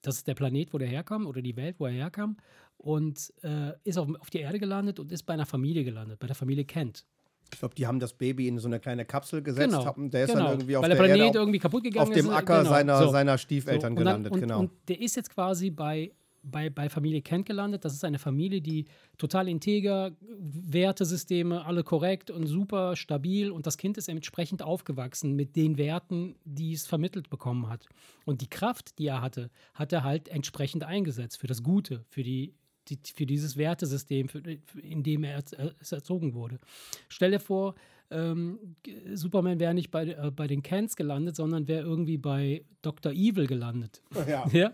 Das 0.02 0.18
ist 0.18 0.28
der 0.28 0.34
Planet, 0.34 0.72
wo 0.72 0.78
der 0.78 0.88
herkam, 0.88 1.26
oder 1.26 1.42
die 1.42 1.56
Welt, 1.56 1.80
wo 1.80 1.86
er 1.86 1.92
herkam. 1.92 2.36
Und 2.76 3.32
äh, 3.42 3.72
ist 3.82 3.98
auf, 3.98 4.08
auf 4.20 4.30
die 4.30 4.38
Erde 4.38 4.58
gelandet 4.58 5.00
und 5.00 5.10
ist 5.10 5.24
bei 5.24 5.34
einer 5.34 5.46
Familie 5.46 5.82
gelandet, 5.84 6.18
bei 6.18 6.26
der 6.26 6.36
Familie 6.36 6.64
Kent. 6.64 7.04
Ich 7.52 7.58
glaube, 7.58 7.74
die 7.74 7.86
haben 7.86 8.00
das 8.00 8.12
Baby 8.12 8.48
in 8.48 8.58
so 8.58 8.68
eine 8.68 8.80
kleine 8.80 9.04
Kapsel 9.04 9.42
gesetzt. 9.42 9.70
Genau. 9.70 9.84
Haben, 9.84 10.10
der 10.10 10.24
ist 10.24 10.32
genau. 10.32 10.44
dann 10.44 10.52
irgendwie 10.52 10.76
auf 10.76 10.82
Weil 10.82 10.90
der, 10.90 10.98
der 10.98 11.04
Planet 11.04 11.26
Erde 11.26 11.38
irgendwie 11.38 11.58
kaputt 11.58 11.84
gegangen 11.84 12.08
auf 12.08 12.14
dem 12.14 12.26
ist. 12.26 12.32
Acker 12.32 12.58
genau. 12.58 12.70
seiner, 12.70 12.98
so. 12.98 13.08
seiner 13.10 13.38
Stiefeltern 13.38 13.94
so. 13.94 14.00
und 14.00 14.04
dann, 14.04 14.22
gelandet. 14.22 14.32
und, 14.32 14.40
genau. 14.40 14.60
Und 14.60 14.70
der 14.88 15.00
ist 15.00 15.16
jetzt 15.16 15.30
quasi 15.30 15.70
bei, 15.70 16.12
bei, 16.50 16.70
bei 16.70 16.88
Familie 16.88 17.22
Kent 17.22 17.46
gelandet. 17.46 17.84
Das 17.84 17.92
ist 17.92 18.04
eine 18.04 18.18
Familie, 18.18 18.60
die 18.60 18.86
total 19.18 19.48
integer, 19.48 20.12
Wertesysteme, 20.20 21.64
alle 21.64 21.84
korrekt 21.84 22.30
und 22.30 22.46
super 22.46 22.96
stabil. 22.96 23.50
Und 23.50 23.66
das 23.66 23.76
Kind 23.76 23.98
ist 23.98 24.08
entsprechend 24.08 24.62
aufgewachsen 24.62 25.34
mit 25.34 25.56
den 25.56 25.78
Werten, 25.78 26.36
die 26.44 26.72
es 26.72 26.86
vermittelt 26.86 27.30
bekommen 27.30 27.68
hat. 27.68 27.86
Und 28.24 28.40
die 28.40 28.50
Kraft, 28.50 28.98
die 28.98 29.06
er 29.06 29.22
hatte, 29.22 29.50
hat 29.74 29.92
er 29.92 30.04
halt 30.04 30.28
entsprechend 30.28 30.84
eingesetzt 30.84 31.38
für 31.38 31.46
das 31.46 31.62
Gute, 31.62 32.04
für 32.08 32.22
die 32.22 32.54
die, 32.88 32.98
für 33.14 33.26
dieses 33.26 33.56
Wertesystem, 33.56 34.28
für, 34.28 34.40
in 34.80 35.02
dem 35.02 35.24
er 35.24 35.42
erzogen 35.90 36.34
wurde. 36.34 36.60
Stell 37.08 37.32
dir 37.32 37.40
vor, 37.40 37.74
ähm, 38.10 38.76
Superman 39.14 39.58
wäre 39.58 39.74
nicht 39.74 39.90
bei, 39.90 40.06
äh, 40.06 40.30
bei 40.30 40.46
den 40.46 40.62
Kents 40.62 40.96
gelandet, 40.96 41.36
sondern 41.36 41.66
wäre 41.66 41.84
irgendwie 41.84 42.18
bei 42.18 42.64
Dr. 42.82 43.12
Evil 43.12 43.46
gelandet. 43.46 44.02
Ja. 44.28 44.48
ja. 44.52 44.72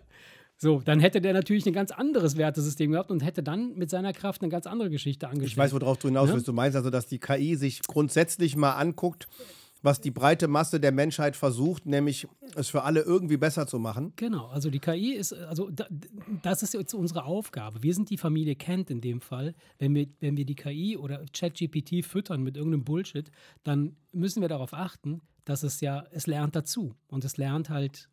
So, 0.63 0.81
dann 0.81 1.01
hätte 1.01 1.21
der 1.21 1.33
natürlich 1.33 1.67
ein 1.67 1.73
ganz 1.73 1.91
anderes 1.91 2.37
Wertesystem 2.37 2.93
gehabt 2.93 3.11
und 3.11 3.25
hätte 3.25 3.43
dann 3.43 3.75
mit 3.75 3.91
seiner 3.91 4.13
Kraft 4.13 4.43
eine 4.43 4.49
ganz 4.49 4.69
andere 4.69 4.91
Geschichte 4.91 5.27
angestellt. 5.27 5.51
Ich 5.51 5.57
weiß, 5.57 5.73
worauf 5.73 5.99
du 5.99 6.07
hinaus 6.07 6.29
willst. 6.29 6.47
Ja? 6.47 6.53
Du 6.53 6.55
meinst 6.55 6.77
also, 6.77 6.89
dass 6.89 7.09
die 7.09 7.19
KI 7.19 7.57
sich 7.57 7.83
grundsätzlich 7.83 8.55
mal 8.55 8.75
anguckt, 8.75 9.27
was 9.83 10.01
die 10.01 10.13
breite 10.13 10.47
Masse 10.47 10.79
der 10.79 10.93
Menschheit 10.93 11.35
versucht, 11.35 11.87
nämlich 11.87 12.29
es 12.55 12.69
für 12.69 12.85
alle 12.85 13.01
irgendwie 13.01 13.39
besser 13.39 13.67
zu 13.67 13.81
machen. 13.81 14.13
Genau, 14.15 14.47
also 14.47 14.71
die 14.71 14.79
KI 14.79 15.15
ist, 15.15 15.33
also 15.33 15.69
das 16.45 16.63
ist 16.63 16.75
jetzt 16.75 16.95
unsere 16.95 17.25
Aufgabe. 17.25 17.83
Wir 17.83 17.93
sind 17.93 18.09
die 18.11 18.17
Familie 18.17 18.55
Kent 18.55 18.89
in 18.89 19.01
dem 19.01 19.21
Fall. 19.21 19.57
Wenn 19.81 19.97
wir, 19.97 20.07
wenn 20.21 20.37
wir 20.37 20.45
die 20.47 20.55
KI 20.55 20.97
oder 20.97 21.25
ChatGPT 21.33 22.05
füttern 22.05 22.41
mit 22.41 22.57
irgendeinem 22.57 22.85
Bullshit, 22.85 23.33
dann 23.65 23.97
müssen 24.13 24.43
wir 24.43 24.49
darauf 24.49 24.75
achten, 24.75 25.23
dass 25.45 25.65
es 25.65 25.81
ja, 25.81 26.05
es 26.13 26.29
lernt 26.29 26.55
dazu. 26.55 26.95
Und 27.09 27.25
es 27.25 27.37
lernt 27.37 27.69
halt 27.69 28.09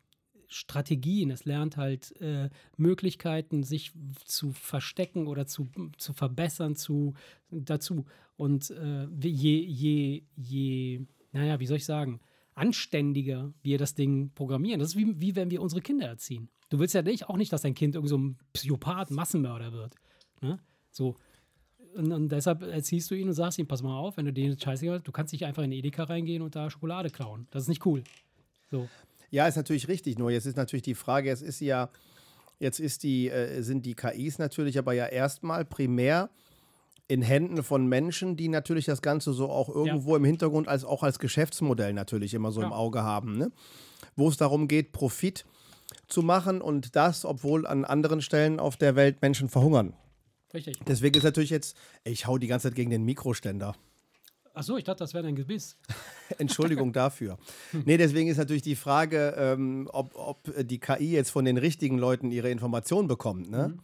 Strategien, 0.50 1.30
es 1.30 1.44
lernt 1.44 1.76
halt 1.76 2.20
äh, 2.20 2.50
Möglichkeiten, 2.76 3.62
sich 3.62 3.92
zu 4.24 4.50
verstecken 4.50 5.26
oder 5.26 5.46
zu, 5.46 5.70
zu 5.96 6.12
verbessern 6.12 6.74
zu, 6.74 7.14
dazu. 7.50 8.04
Und 8.36 8.70
äh, 8.70 9.06
je, 9.22 9.64
je, 9.64 10.22
je 10.36 11.06
naja, 11.32 11.60
wie 11.60 11.66
soll 11.66 11.76
ich 11.76 11.84
sagen, 11.84 12.20
anständiger 12.54 13.52
wir 13.62 13.78
das 13.78 13.94
Ding 13.94 14.32
programmieren. 14.34 14.80
Das 14.80 14.90
ist 14.90 14.96
wie, 14.96 15.20
wie 15.20 15.36
wenn 15.36 15.50
wir 15.50 15.62
unsere 15.62 15.80
Kinder 15.80 16.06
erziehen. 16.06 16.48
Du 16.68 16.78
willst 16.78 16.94
ja 16.94 17.02
nicht, 17.02 17.28
auch 17.28 17.36
nicht, 17.36 17.52
dass 17.52 17.62
dein 17.62 17.74
Kind 17.74 17.94
irgend 17.94 18.08
so 18.08 18.18
ein 18.18 18.38
Psychopath, 18.52 19.10
Massenmörder 19.10 19.72
wird. 19.72 19.94
Ne? 20.40 20.58
So. 20.90 21.16
Und, 21.94 22.12
und, 22.12 22.28
deshalb 22.30 22.62
erziehst 22.62 23.10
du 23.10 23.14
ihn 23.14 23.28
und 23.28 23.34
sagst 23.34 23.58
ihm, 23.58 23.66
pass 23.66 23.82
mal 23.82 23.96
auf, 23.96 24.16
wenn 24.16 24.26
du 24.26 24.32
den 24.32 24.58
Scheiße 24.58 25.00
du 25.00 25.12
kannst 25.12 25.32
nicht 25.32 25.44
einfach 25.44 25.62
in 25.62 25.72
Edeka 25.72 26.04
reingehen 26.04 26.42
und 26.42 26.54
da 26.54 26.70
Schokolade 26.70 27.10
klauen. 27.10 27.48
Das 27.50 27.64
ist 27.64 27.68
nicht 27.68 27.84
cool. 27.86 28.04
So. 28.70 28.88
Ja, 29.30 29.46
ist 29.46 29.56
natürlich 29.56 29.88
richtig. 29.88 30.18
Nur 30.18 30.30
jetzt 30.30 30.46
ist 30.46 30.56
natürlich 30.56 30.82
die 30.82 30.94
Frage, 30.94 31.30
es 31.30 31.42
ist 31.42 31.60
ja, 31.60 31.90
jetzt 32.58 32.80
ist 32.80 33.02
die, 33.02 33.28
äh, 33.28 33.62
sind 33.62 33.86
die 33.86 33.94
KIs 33.94 34.38
natürlich 34.38 34.78
aber 34.78 34.92
ja 34.92 35.06
erstmal 35.06 35.64
primär 35.64 36.30
in 37.08 37.22
Händen 37.22 37.64
von 37.64 37.86
Menschen, 37.86 38.36
die 38.36 38.48
natürlich 38.48 38.84
das 38.84 39.02
Ganze 39.02 39.32
so 39.32 39.50
auch 39.50 39.68
irgendwo 39.68 40.12
ja. 40.12 40.16
im 40.18 40.24
Hintergrund 40.24 40.68
als 40.68 40.84
auch 40.84 41.02
als 41.02 41.18
Geschäftsmodell 41.18 41.92
natürlich 41.92 42.34
immer 42.34 42.52
so 42.52 42.60
ja. 42.60 42.68
im 42.68 42.72
Auge 42.72 43.02
haben, 43.02 43.36
ne? 43.36 43.50
wo 44.14 44.28
es 44.28 44.36
darum 44.36 44.68
geht, 44.68 44.92
Profit 44.92 45.44
zu 46.06 46.22
machen 46.22 46.60
und 46.60 46.94
das, 46.94 47.24
obwohl 47.24 47.66
an 47.66 47.84
anderen 47.84 48.20
Stellen 48.20 48.60
auf 48.60 48.76
der 48.76 48.94
Welt 48.94 49.22
Menschen 49.22 49.48
verhungern. 49.48 49.94
Richtig. 50.54 50.78
Deswegen 50.86 51.16
ist 51.16 51.24
natürlich 51.24 51.50
jetzt, 51.50 51.76
ich 52.04 52.26
hau 52.26 52.38
die 52.38 52.46
ganze 52.46 52.68
Zeit 52.68 52.76
gegen 52.76 52.90
den 52.90 53.04
Mikroständer. 53.04 53.74
Achso, 54.52 54.76
ich 54.76 54.84
dachte, 54.84 55.04
das 55.04 55.14
wäre 55.14 55.26
ein 55.26 55.36
Gebiss. 55.36 55.76
Entschuldigung 56.38 56.92
dafür. 56.92 57.38
Nee, 57.84 57.96
deswegen 57.96 58.28
ist 58.28 58.36
natürlich 58.36 58.62
die 58.62 58.76
Frage, 58.76 59.34
ähm, 59.36 59.88
ob, 59.92 60.14
ob 60.16 60.38
die 60.66 60.78
KI 60.78 61.12
jetzt 61.12 61.30
von 61.30 61.44
den 61.44 61.56
richtigen 61.56 61.98
Leuten 61.98 62.30
ihre 62.32 62.50
Informationen 62.50 63.08
bekommt. 63.08 63.50
Ne? 63.50 63.68
Mhm. 63.68 63.80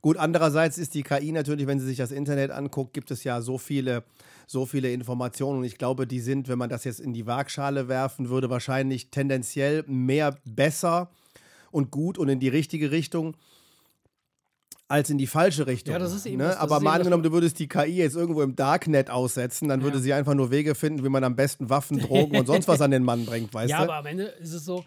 Gut, 0.00 0.16
andererseits 0.16 0.78
ist 0.78 0.94
die 0.94 1.02
KI 1.02 1.32
natürlich, 1.32 1.66
wenn 1.66 1.80
sie 1.80 1.86
sich 1.86 1.98
das 1.98 2.10
Internet 2.10 2.50
anguckt, 2.50 2.94
gibt 2.94 3.10
es 3.10 3.24
ja 3.24 3.40
so 3.40 3.58
viele, 3.58 4.04
so 4.46 4.66
viele 4.66 4.92
Informationen. 4.92 5.58
Und 5.58 5.64
ich 5.64 5.78
glaube, 5.78 6.06
die 6.06 6.20
sind, 6.20 6.48
wenn 6.48 6.58
man 6.58 6.70
das 6.70 6.84
jetzt 6.84 7.00
in 7.00 7.12
die 7.12 7.26
Waagschale 7.26 7.88
werfen 7.88 8.28
würde, 8.28 8.50
wahrscheinlich 8.50 9.10
tendenziell 9.10 9.84
mehr 9.86 10.36
besser 10.44 11.10
und 11.70 11.90
gut 11.90 12.18
und 12.18 12.28
in 12.28 12.40
die 12.40 12.48
richtige 12.48 12.90
Richtung 12.90 13.36
als 14.88 15.10
in 15.10 15.18
die 15.18 15.26
falsche 15.26 15.66
Richtung. 15.66 15.92
Ja, 15.92 15.98
das 15.98 16.14
ist 16.14 16.24
eben 16.26 16.38
ne? 16.38 16.44
das, 16.44 16.54
das 16.54 16.62
Aber 16.62 16.80
mal 16.80 16.94
angenommen, 16.94 17.22
du 17.22 17.30
würdest 17.30 17.58
die 17.58 17.68
KI 17.68 17.96
jetzt 17.96 18.16
irgendwo 18.16 18.42
im 18.42 18.56
Darknet 18.56 19.10
aussetzen, 19.10 19.68
dann 19.68 19.80
ja. 19.80 19.84
würde 19.84 19.98
sie 20.00 20.14
einfach 20.14 20.34
nur 20.34 20.50
Wege 20.50 20.74
finden, 20.74 21.04
wie 21.04 21.10
man 21.10 21.22
am 21.24 21.36
besten 21.36 21.68
Waffen, 21.68 21.98
Drogen 22.00 22.36
und 22.36 22.46
sonst 22.46 22.66
was 22.66 22.80
an 22.80 22.90
den 22.90 23.04
Mann 23.04 23.26
bringt, 23.26 23.52
weißt 23.52 23.70
ja, 23.70 23.76
du? 23.78 23.82
Ja, 23.82 23.88
aber 23.88 23.98
am 23.98 24.06
Ende 24.06 24.24
ist 24.24 24.54
es 24.54 24.64
so, 24.64 24.84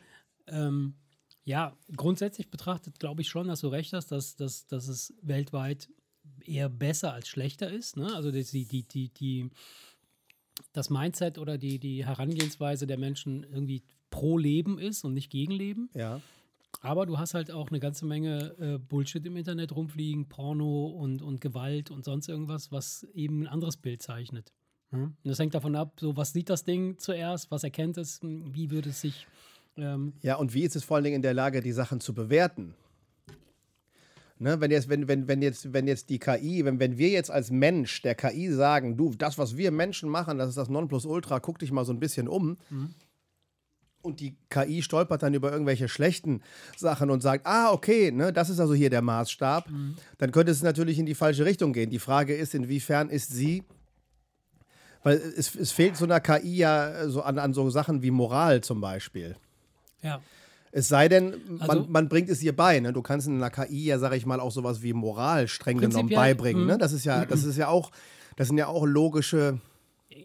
ähm, 0.48 0.96
ja, 1.44 1.78
grundsätzlich 1.96 2.50
betrachtet 2.50 3.00
glaube 3.00 3.22
ich 3.22 3.30
schon, 3.30 3.48
dass 3.48 3.62
du 3.62 3.68
recht 3.68 3.94
hast, 3.94 4.12
dass, 4.12 4.36
dass, 4.36 4.66
dass 4.66 4.88
es 4.88 5.14
weltweit 5.22 5.90
eher 6.46 6.70
besser 6.70 7.14
als 7.14 7.28
schlechter 7.28 7.70
ist. 7.70 7.96
Ne? 7.96 8.14
Also 8.16 8.32
die, 8.32 8.44
die, 8.44 8.84
die, 8.84 9.10
die, 9.10 9.50
das 10.74 10.90
Mindset 10.90 11.38
oder 11.38 11.58
die, 11.58 11.78
die 11.78 12.06
Herangehensweise 12.06 12.88
der 12.88 12.98
Menschen 12.98 13.44
irgendwie 13.44 13.84
pro 14.10 14.38
Leben 14.38 14.80
ist 14.80 15.04
und 15.04 15.14
nicht 15.14 15.30
gegen 15.30 15.52
Leben. 15.52 15.90
Ja. 15.94 16.22
Aber 16.80 17.06
du 17.06 17.20
hast 17.20 17.34
halt 17.34 17.52
auch 17.52 17.70
eine 17.70 17.80
ganze 17.80 18.06
Menge 18.06 18.56
äh, 18.60 18.78
Bullshit 18.78 19.26
im 19.26 19.36
Internet 19.36 19.76
rumfliegen, 19.76 20.28
Porno 20.30 20.88
und, 20.88 21.22
und 21.22 21.42
Gewalt 21.42 21.92
und 21.92 22.06
sonst 22.06 22.30
irgendwas, 22.30 22.72
was 22.72 23.04
eben 23.14 23.44
ein 23.44 23.48
anderes 23.48 23.78
Bild 23.78 24.02
zeichnet. 24.02 24.54
Hm? 24.90 25.04
Und 25.04 25.16
das 25.24 25.38
hängt 25.40 25.54
davon 25.54 25.76
ab, 25.76 26.00
so 26.00 26.16
was 26.18 26.34
sieht 26.34 26.50
das 26.50 26.64
Ding 26.64 26.98
zuerst, 26.98 27.52
was 27.52 27.64
erkennt 27.64 27.98
es, 27.98 28.20
wie 28.22 28.72
würde 28.72 28.90
es 28.90 29.02
sich 29.02 29.28
ähm 29.78 30.14
ja, 30.22 30.36
und 30.36 30.54
wie 30.54 30.64
ist 30.64 30.76
es 30.76 30.84
vor 30.84 30.96
allen 30.96 31.04
Dingen 31.04 31.18
in 31.18 31.22
der 31.22 31.34
Lage, 31.34 31.62
die 31.62 31.72
Sachen 31.72 32.00
zu 32.00 32.14
bewerten? 32.14 32.74
Ne, 34.38 34.60
wenn, 34.60 34.72
jetzt, 34.72 34.90
wenn, 34.90 35.08
wenn, 35.08 35.28
wenn, 35.28 35.44
jetzt, 35.44 35.72
wenn 35.72 35.88
jetzt 35.88 36.10
die 36.10 36.18
KI, 36.18 36.66
wenn, 36.66 36.80
wenn 36.80 36.98
wir 36.98 37.10
jetzt 37.10 37.30
als 37.30 37.52
Mensch 37.52 38.02
der 38.02 38.16
KI 38.16 38.50
sagen, 38.50 38.98
du, 38.98 39.14
das, 39.16 39.38
was 39.38 39.56
wir 39.56 39.70
Menschen 39.70 40.10
machen, 40.10 40.40
das 40.40 40.50
ist 40.50 40.58
das 40.58 40.68
Nonplusultra, 40.68 41.40
guck 41.40 41.60
dich 41.60 41.72
mal 41.72 41.86
so 41.86 41.94
ein 41.94 42.00
bisschen 42.00 42.28
um. 42.28 42.58
Mhm. 42.72 42.96
Und 44.02 44.20
die 44.20 44.36
KI 44.50 44.82
stolpert 44.82 45.24
dann 45.24 45.34
über 45.34 45.52
irgendwelche 45.52 45.88
schlechten 45.88 46.42
Sachen 46.76 47.10
und 47.10 47.22
sagt, 47.22 47.46
ah, 47.46 47.72
okay, 47.72 48.12
ne, 48.12 48.34
das 48.34 48.50
ist 48.50 48.60
also 48.60 48.74
hier 48.74 48.90
der 48.90 49.02
Maßstab. 49.02 49.70
Mhm. 49.70 49.96
Dann 50.18 50.32
könnte 50.32 50.52
es 50.52 50.64
natürlich 50.64 50.98
in 50.98 51.06
die 51.06 51.16
falsche 51.16 51.46
Richtung 51.46 51.74
gehen. 51.74 51.90
Die 51.90 52.00
Frage 52.00 52.36
ist, 52.36 52.56
inwiefern 52.56 53.10
ist 53.10 53.32
sie 53.32 53.64
weil 55.04 55.18
es, 55.18 55.56
es 55.56 55.72
fehlt 55.72 55.98
so 55.98 56.06
einer 56.06 56.20
KI 56.20 56.58
ja 56.58 57.08
so 57.10 57.22
an, 57.22 57.40
an 57.40 57.54
so 57.54 57.70
Sachen 57.70 58.02
wie 58.04 58.12
Moral 58.12 58.62
zum 58.62 58.82
Beispiel. 58.82 59.36
Ja. 60.02 60.22
Es 60.72 60.88
sei 60.88 61.10
denn, 61.10 61.34
man, 61.60 61.70
also, 61.70 61.86
man 61.90 62.08
bringt 62.08 62.30
es 62.30 62.42
ihr 62.42 62.56
bei. 62.56 62.80
Ne? 62.80 62.94
Du 62.94 63.02
kannst 63.02 63.28
in 63.28 63.36
einer 63.36 63.50
KI 63.50 63.86
ja, 63.86 64.00
sag 64.00 64.14
ich 64.14 64.26
mal, 64.26 64.40
auch 64.40 64.52
sowas 64.52 64.82
wie 64.82 64.94
Moral 64.94 65.48
streng 65.48 65.80
genommen 65.80 66.10
beibringen. 66.10 66.66
Ne? 66.66 66.76
Mhm. 66.76 66.80
Das 66.80 66.94
ist 66.94 67.04
ja, 67.04 67.26
das 67.26 67.44
ist 67.44 67.58
ja 67.58 67.68
auch, 67.68 67.92
das 68.38 68.48
sind 68.48 68.58
ja 68.58 68.68
auch 68.68 68.86
logische 68.86 69.60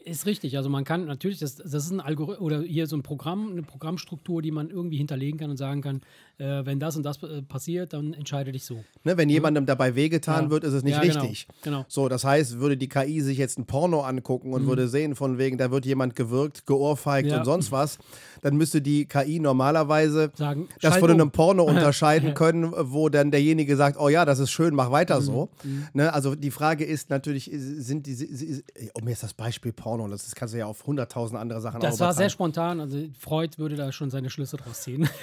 ist 0.05 0.27
richtig. 0.27 0.57
Also 0.57 0.69
man 0.69 0.85
kann 0.85 1.07
natürlich, 1.07 1.39
das, 1.39 1.57
das 1.57 1.73
ist 1.73 1.91
ein 1.91 2.01
Algorithmus 2.01 2.41
oder 2.41 2.63
hier 2.63 2.87
so 2.87 2.97
ein 2.97 3.03
Programm, 3.03 3.51
eine 3.51 3.63
Programmstruktur, 3.63 4.43
die 4.43 4.51
man 4.51 4.71
irgendwie 4.71 4.97
hinterlegen 4.97 5.39
kann 5.39 5.51
und 5.51 5.57
sagen 5.57 5.81
kann, 5.81 6.03
äh, 6.39 6.67
wenn 6.67 6.79
das 6.79 6.97
und 6.97 7.03
das 7.03 7.23
äh, 7.23 7.43
passiert, 7.43 7.93
dann 7.93 8.13
entscheide 8.13 8.53
dich 8.53 8.65
so. 8.65 8.85
Ne, 9.05 9.17
wenn 9.17 9.29
jemandem 9.31 9.65
dabei 9.65 9.95
wehgetan 9.95 10.45
ja. 10.45 10.51
wird, 10.51 10.65
ist 10.65 10.75
es 10.75 10.83
nicht 10.83 10.95
ja, 10.95 11.01
richtig. 11.01 11.47
Genau, 11.63 11.79
genau. 11.79 11.87
So, 11.89 12.09
das 12.09 12.25
heißt, 12.25 12.59
würde 12.59 12.77
die 12.77 12.89
KI 12.89 13.23
sich 13.23 13.39
jetzt 13.39 13.59
ein 13.59 13.67
Porno 13.67 14.03
angucken 14.03 14.53
und 14.53 14.65
mhm. 14.65 14.69
würde 14.69 14.89
sehen, 14.89 15.15
von 15.15 15.39
wegen, 15.39 15.57
da 15.57 15.71
wird 15.71 15.87
jemand 15.87 16.15
gewirkt, 16.15 16.67
geohrfeigt 16.67 17.31
ja. 17.31 17.39
und 17.39 17.45
sonst 17.45 17.73
was, 17.73 17.99
dann 18.43 18.57
müsste 18.57 18.83
die 18.83 19.07
KI 19.07 19.41
normalerweise 19.41 20.31
sagen, 20.35 20.69
das 20.83 20.99
von 20.99 21.11
einem 21.11 21.31
Porno 21.31 21.65
unterscheiden 21.65 22.35
können, 22.35 22.73
wo 22.77 23.09
dann 23.09 23.31
derjenige 23.31 23.77
sagt, 23.77 23.99
oh 23.99 24.09
ja, 24.09 24.25
das 24.25 24.39
ist 24.39 24.51
schön, 24.51 24.75
mach 24.75 24.91
weiter 24.91 25.21
mhm. 25.21 25.25
so. 25.25 25.49
Mhm. 25.65 25.89
Ne, 25.95 26.13
also 26.13 26.35
die 26.35 26.51
Frage 26.51 26.85
ist 26.85 27.09
natürlich, 27.09 27.51
sind 27.53 28.07
die, 28.07 28.63
oh, 28.95 29.03
mir 29.03 29.13
ist 29.13 29.23
das 29.23 29.33
Beispiel 29.33 29.73
Porno, 29.73 30.07
das 30.09 30.35
kannst 30.35 30.53
du 30.53 30.59
ja 30.59 30.67
auf 30.67 30.87
hunderttausend 30.87 31.41
andere 31.41 31.61
Sachen 31.63 31.81
Das 31.81 31.99
war 31.99 32.13
sehr 32.13 32.29
spontan, 32.29 32.81
also 32.81 32.99
Freud 33.19 33.57
würde 33.57 33.77
da 33.77 33.91
schon 33.91 34.11
seine 34.11 34.29
Schlüsse 34.29 34.59
draus 34.59 34.83
ziehen. 34.83 35.09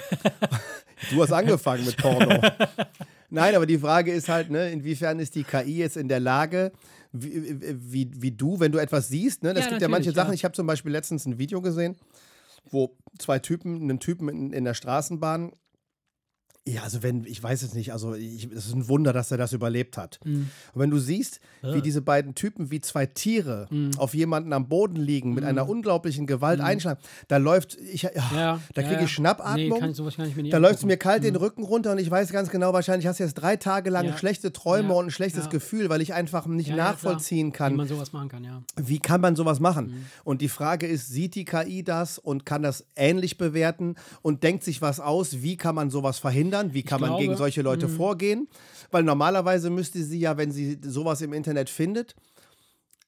du 1.10 1.22
hast 1.22 1.32
angefangen 1.32 1.84
mit 1.84 1.96
Porno. 1.96 2.40
Nein, 3.30 3.54
aber 3.54 3.66
die 3.66 3.78
Frage 3.78 4.12
ist 4.12 4.28
halt, 4.28 4.50
ne, 4.50 4.70
inwiefern 4.70 5.18
ist 5.18 5.34
die 5.34 5.44
KI 5.44 5.78
jetzt 5.78 5.96
in 5.96 6.08
der 6.08 6.20
Lage, 6.20 6.72
wie, 7.12 7.56
wie, 7.92 8.10
wie 8.14 8.30
du, 8.32 8.60
wenn 8.60 8.72
du 8.72 8.78
etwas 8.78 9.08
siehst. 9.08 9.42
Ne? 9.42 9.54
Das 9.54 9.64
Ja, 9.64 9.70
gibt 9.70 9.82
ja 9.82 9.88
manche 9.88 10.12
Sachen. 10.12 10.28
ja. 10.30 10.34
Ich 10.34 10.44
habe 10.44 10.54
zum 10.54 10.66
Beispiel 10.66 10.92
letztens 10.92 11.26
ein 11.26 11.38
Video 11.38 11.60
gesehen, 11.60 11.96
wo 12.70 12.96
zwei 13.18 13.38
Typen, 13.38 13.82
einen 13.82 14.00
Typen 14.00 14.28
in, 14.28 14.52
in 14.52 14.64
der 14.64 14.74
Straßenbahn. 14.74 15.52
Ja, 16.66 16.82
also 16.82 17.02
wenn, 17.02 17.24
ich 17.24 17.42
weiß 17.42 17.62
es 17.62 17.74
nicht, 17.74 17.92
also 17.92 18.14
ich, 18.14 18.50
es 18.50 18.64
ist 18.66 18.74
ein 18.74 18.88
Wunder, 18.88 19.12
dass 19.12 19.30
er 19.30 19.36
das 19.36 19.52
überlebt 19.52 19.98
hat. 19.98 20.18
Und 20.24 20.48
wenn 20.74 20.88
du 20.90 20.96
siehst, 20.98 21.40
wie 21.60 21.68
Ja. 21.74 21.80
diese 21.82 22.00
beiden 22.00 22.34
Typen 22.34 22.70
wie 22.70 22.80
zwei 22.80 23.04
Tiere 23.04 23.68
auf 23.98 24.14
jemanden 24.14 24.52
am 24.54 24.66
Boden 24.68 24.96
liegen, 24.96 25.34
mit 25.34 25.44
einer 25.44 25.68
unglaublichen 25.68 26.26
Gewalt 26.26 26.60
einschlagen, 26.60 27.00
da 27.28 27.36
läuft, 27.36 27.76
ich, 27.76 28.04
ja, 28.04 28.10
Ja, 28.34 28.60
da 28.72 28.82
kriege 28.82 28.94
ja. 28.94 29.02
ich 29.02 29.10
Schnappatmung. 29.10 29.78
Nee, 30.36 30.48
Da 30.48 30.56
läuft 30.56 30.76
es 30.78 30.84
mir 30.86 30.96
kalt 30.96 31.22
den 31.24 31.36
Rücken 31.36 31.64
runter 31.64 31.92
und 31.92 31.98
ich 31.98 32.10
weiß 32.10 32.30
ganz 32.32 32.48
genau, 32.48 32.72
wahrscheinlich 32.72 33.06
hast 33.06 33.18
du 33.20 33.24
jetzt 33.24 33.34
drei 33.34 33.56
Tage 33.56 33.90
lang 33.90 34.16
schlechte 34.16 34.50
Träume 34.52 34.94
und 34.94 35.06
ein 35.06 35.10
schlechtes. 35.10 35.50
Gefühl, 35.50 35.90
weil 35.90 36.00
ich 36.00 36.14
einfach 36.14 36.46
nicht 36.46 36.70
nachvollziehen 36.74 37.48
Wie 37.48 37.52
kann, 37.52 37.76
man 37.76 37.88
sowas 37.88 38.12
machen 38.14 38.28
kann, 38.30 38.44
ja. 38.44 38.62
wie 38.76 38.98
kann 39.00 39.20
man 39.20 39.36
sowas 39.36 39.60
machen? 39.60 39.88
Mhm. 39.88 40.06
Und 40.24 40.40
die 40.40 40.48
Frage 40.48 40.86
ist, 40.86 41.08
sieht 41.10 41.34
die 41.34 41.44
KI 41.44 41.82
das 41.84 42.18
und 42.18 42.46
kann 42.46 42.62
das 42.62 42.86
ähnlich 42.96 43.36
bewerten 43.36 43.96
und 44.22 44.42
denkt 44.42 44.64
sich 44.64 44.80
was 44.80 45.00
aus, 45.00 45.42
wie 45.42 45.56
kann 45.58 45.74
man 45.74 45.90
sowas 45.90 46.18
verhindern, 46.18 46.53
wie 46.72 46.82
kann 46.82 47.00
man 47.00 47.10
glaube, 47.10 47.22
mhm. 47.22 47.26
gegen 47.26 47.36
solche 47.36 47.62
Leute 47.62 47.88
vorgehen? 47.88 48.48
Weil 48.90 49.02
normalerweise 49.02 49.70
müsste 49.70 50.02
sie 50.02 50.20
ja, 50.20 50.36
wenn 50.36 50.52
sie 50.52 50.78
sowas 50.82 51.20
im 51.20 51.32
Internet 51.32 51.68
findet, 51.70 52.14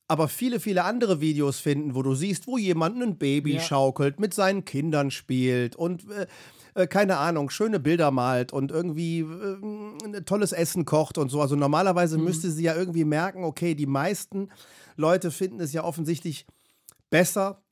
aber 0.08 0.28
viele, 0.28 0.60
viele 0.60 0.84
andere 0.84 1.20
Videos 1.20 1.58
finden, 1.58 1.94
wo 1.94 2.02
du 2.02 2.14
siehst, 2.14 2.46
wo 2.46 2.58
jemand 2.58 3.00
ein 3.02 3.18
Baby 3.18 3.54
Ja. 3.54 3.60
schaukelt, 3.60 4.20
mit 4.20 4.34
seinen 4.34 4.64
Kindern 4.64 5.10
spielt 5.10 5.76
und 5.76 6.08
äh, 6.10 6.26
äh, 6.74 6.86
keine 6.86 7.16
Ahnung, 7.16 7.50
schöne 7.50 7.80
Bilder 7.80 8.10
malt 8.10 8.52
und 8.52 8.70
irgendwie 8.70 9.20
äh, 9.20 9.58
ein 10.04 10.24
tolles 10.26 10.52
Essen 10.52 10.84
kocht 10.84 11.18
und 11.18 11.30
so. 11.30 11.40
Also 11.40 11.56
normalerweise 11.56 12.18
müsste 12.18 12.50
sie 12.50 12.64
ja 12.64 12.76
irgendwie 12.76 13.04
merken, 13.04 13.44
okay, 13.44 13.74
die 13.74 13.86
meisten 13.86 14.50
Leute 14.96 15.30
finden 15.30 15.60
es 15.60 15.72
ja 15.72 15.84
offensichtlich 15.84 16.46
besser, 17.10 17.62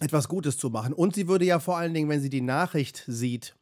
etwas 0.00 0.28
Gutes 0.28 0.58
zu 0.58 0.68
machen. 0.68 0.92
Und 0.92 1.14
sie 1.14 1.26
würde 1.26 1.46
ja 1.46 1.58
vor 1.58 1.78
allen 1.78 1.94
Dingen, 1.94 2.10
wenn 2.10 2.20
sie 2.20 2.28
die 2.28 2.42
Nachricht 2.42 3.02
sieht, 3.06 3.56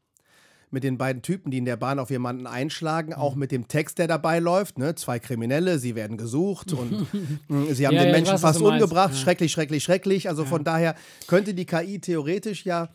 mit 0.72 0.84
den 0.84 0.98
beiden 0.98 1.22
Typen, 1.22 1.50
die 1.50 1.58
in 1.58 1.64
der 1.64 1.76
Bahn 1.76 1.98
auf 1.98 2.10
jemanden 2.10 2.46
einschlagen, 2.46 3.12
auch 3.12 3.34
mit 3.34 3.52
dem 3.52 3.68
Text, 3.68 3.98
der 3.98 4.08
dabei 4.08 4.38
läuft. 4.38 4.78
Ne? 4.78 4.94
Zwei 4.94 5.18
Kriminelle, 5.18 5.78
sie 5.78 5.94
werden 5.94 6.16
gesucht 6.16 6.72
und 6.72 7.06
mh, 7.48 7.74
sie 7.74 7.86
haben 7.86 7.94
Ja, 7.94 8.02
den 8.02 8.08
ja, 8.08 8.12
Menschen 8.12 8.34
weiß, 8.34 8.40
fast 8.40 8.60
umgebracht. 8.60 9.12
Ja. 9.12 9.16
Schrecklich, 9.16 9.52
schrecklich, 9.52 9.84
schrecklich. 9.84 10.28
Also 10.28 10.44
von 10.44 10.64
daher 10.64 10.94
könnte 11.26 11.54
die 11.54 11.66
KI 11.66 11.98
theoretisch 11.98 12.64
ja 12.64 12.88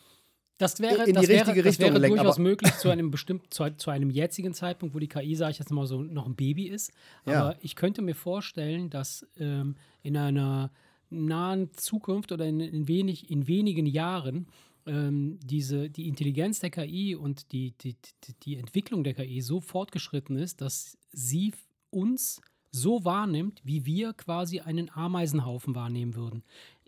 Das 0.58 0.80
wäre, 0.80 1.04
in 1.04 1.06
die 1.06 1.14
das 1.14 1.28
wäre, 1.28 1.40
richtige 1.42 1.64
das 1.64 1.72
Richtung 1.72 1.90
wäre 1.90 2.00
lenken, 2.00 2.18
durchaus 2.18 2.40
möglich 2.40 2.74
zu 2.80 2.90
einem 2.90 3.12
bestimmten, 3.12 3.52
zu, 3.52 3.70
zu 3.78 3.92
einem 3.92 4.10
jetzigen 4.10 4.54
Zeitpunkt, 4.54 4.96
wo 4.96 5.00
die 5.00 5.08
KI, 5.08 5.36
sage 5.36 5.52
ich 5.52 5.60
jetzt 5.60 5.72
mal 5.72 5.86
so, 5.86 6.02
noch 6.02 6.26
ein 6.26 6.36
Baby 6.36 6.68
ist. 6.68 6.92
Ja. 7.26 7.42
Aber 7.42 7.56
ich 7.62 7.76
könnte 7.76 8.02
mir 8.02 8.16
vorstellen, 8.16 8.90
dass 8.90 9.26
ähm, 9.38 9.76
in 10.02 10.18
einer 10.18 10.72
nahen 11.10 11.72
Zukunft 11.74 12.32
oder 12.32 12.46
in, 12.46 12.60
in, 12.60 12.88
wenig, 12.88 13.30
in 13.30 13.48
wenigen 13.48 13.86
Jahren 13.86 14.48
ähm, 14.88 15.40
diese, 15.44 15.90
die 15.90 16.08
Intelligenz 16.08 16.60
der 16.60 16.70
KI 16.70 17.16
und 17.16 17.52
die, 17.52 17.72
die, 17.80 17.96
die, 18.24 18.34
die 18.44 18.56
Entwicklung 18.56 19.04
der 19.04 19.14
KI 19.14 19.42
so 19.42 19.60
fortgeschritten 19.60 20.38
ist, 20.38 20.62
dass 20.62 20.98
sie 21.12 21.54
uns 21.90 22.42
so 22.72 23.04
wahrnimmt, 23.06 23.62
wie 23.64 23.86
wir 23.86 24.14
quasi 24.14 24.60
einen 24.60 24.90
Ameisenhaufen 24.90 25.76
wahrnehmen 25.76 26.16
würden. 26.16 26.44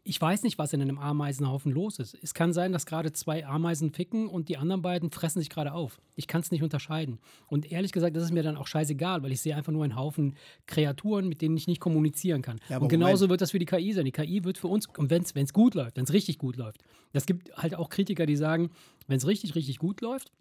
Ich 0.10 0.20
weiß 0.20 0.42
nicht, 0.42 0.58
was 0.58 0.74
in 0.74 0.82
einem 0.82 0.98
Ameisenhaufen 0.98 1.72
los 1.72 2.00
ist. 2.00 2.18
Es 2.24 2.34
kann 2.34 2.52
sein, 2.52 2.72
dass 2.72 2.88
gerade 2.88 3.14
zwei 3.14 3.46
Ameisen 3.46 3.92
ficken 3.92 4.28
und 4.28 4.50
die 4.50 4.58
anderen 4.58 4.82
beiden 4.82 5.12
fressen 5.12 5.38
sich 5.38 5.52
gerade 5.52 5.72
auf. 5.72 6.02
Ich 6.16 6.26
kann 6.26 6.42
es 6.42 6.50
nicht 6.50 6.64
unterscheiden. 6.64 7.20
Und 7.46 7.72
ehrlich 7.72 7.92
gesagt, 7.92 8.16
das 8.16 8.24
ist 8.24 8.34
mir 8.34 8.42
dann 8.42 8.58
auch 8.58 8.66
scheißegal, 8.66 9.22
weil 9.22 9.32
ich 9.32 9.40
sehe 9.40 9.56
einfach 9.56 9.72
nur 9.72 9.84
einen 9.84 9.96
Haufen 9.96 10.36
Kreaturen, 10.66 11.30
mit 11.30 11.44
denen 11.44 11.56
ich 11.58 11.68
nicht 11.68 11.80
kommunizieren 11.80 12.42
kann. 12.42 12.60
Ja, 12.70 12.80
und 12.80 12.88
genauso 12.88 13.30
wird 13.30 13.42
das 13.42 13.52
für 13.52 13.60
die 13.60 13.68
KI 13.68 13.94
sein. 13.94 14.04
Die 14.04 14.12
KI 14.12 14.44
wird 14.44 14.58
für 14.58 14.68
uns, 14.68 14.88
und 14.98 15.12
wenn 15.12 15.22
es 15.22 15.54
gut 15.54 15.76
läuft, 15.76 15.96
wenn 15.96 16.06
es 16.06 16.14
richtig 16.14 16.40
gut 16.40 16.56
läuft, 16.58 16.82
das 17.14 17.28
gibt 17.28 17.56
halt 17.56 17.76
auch 17.76 17.90
Kritiker, 17.90 18.26
die 18.26 18.36
sagen, 18.36 18.72
wenn 19.06 19.18
es 19.18 19.28
richtig, 19.28 19.54
richtig 19.54 19.78
gut 19.78 20.02
läuft, 20.02 20.32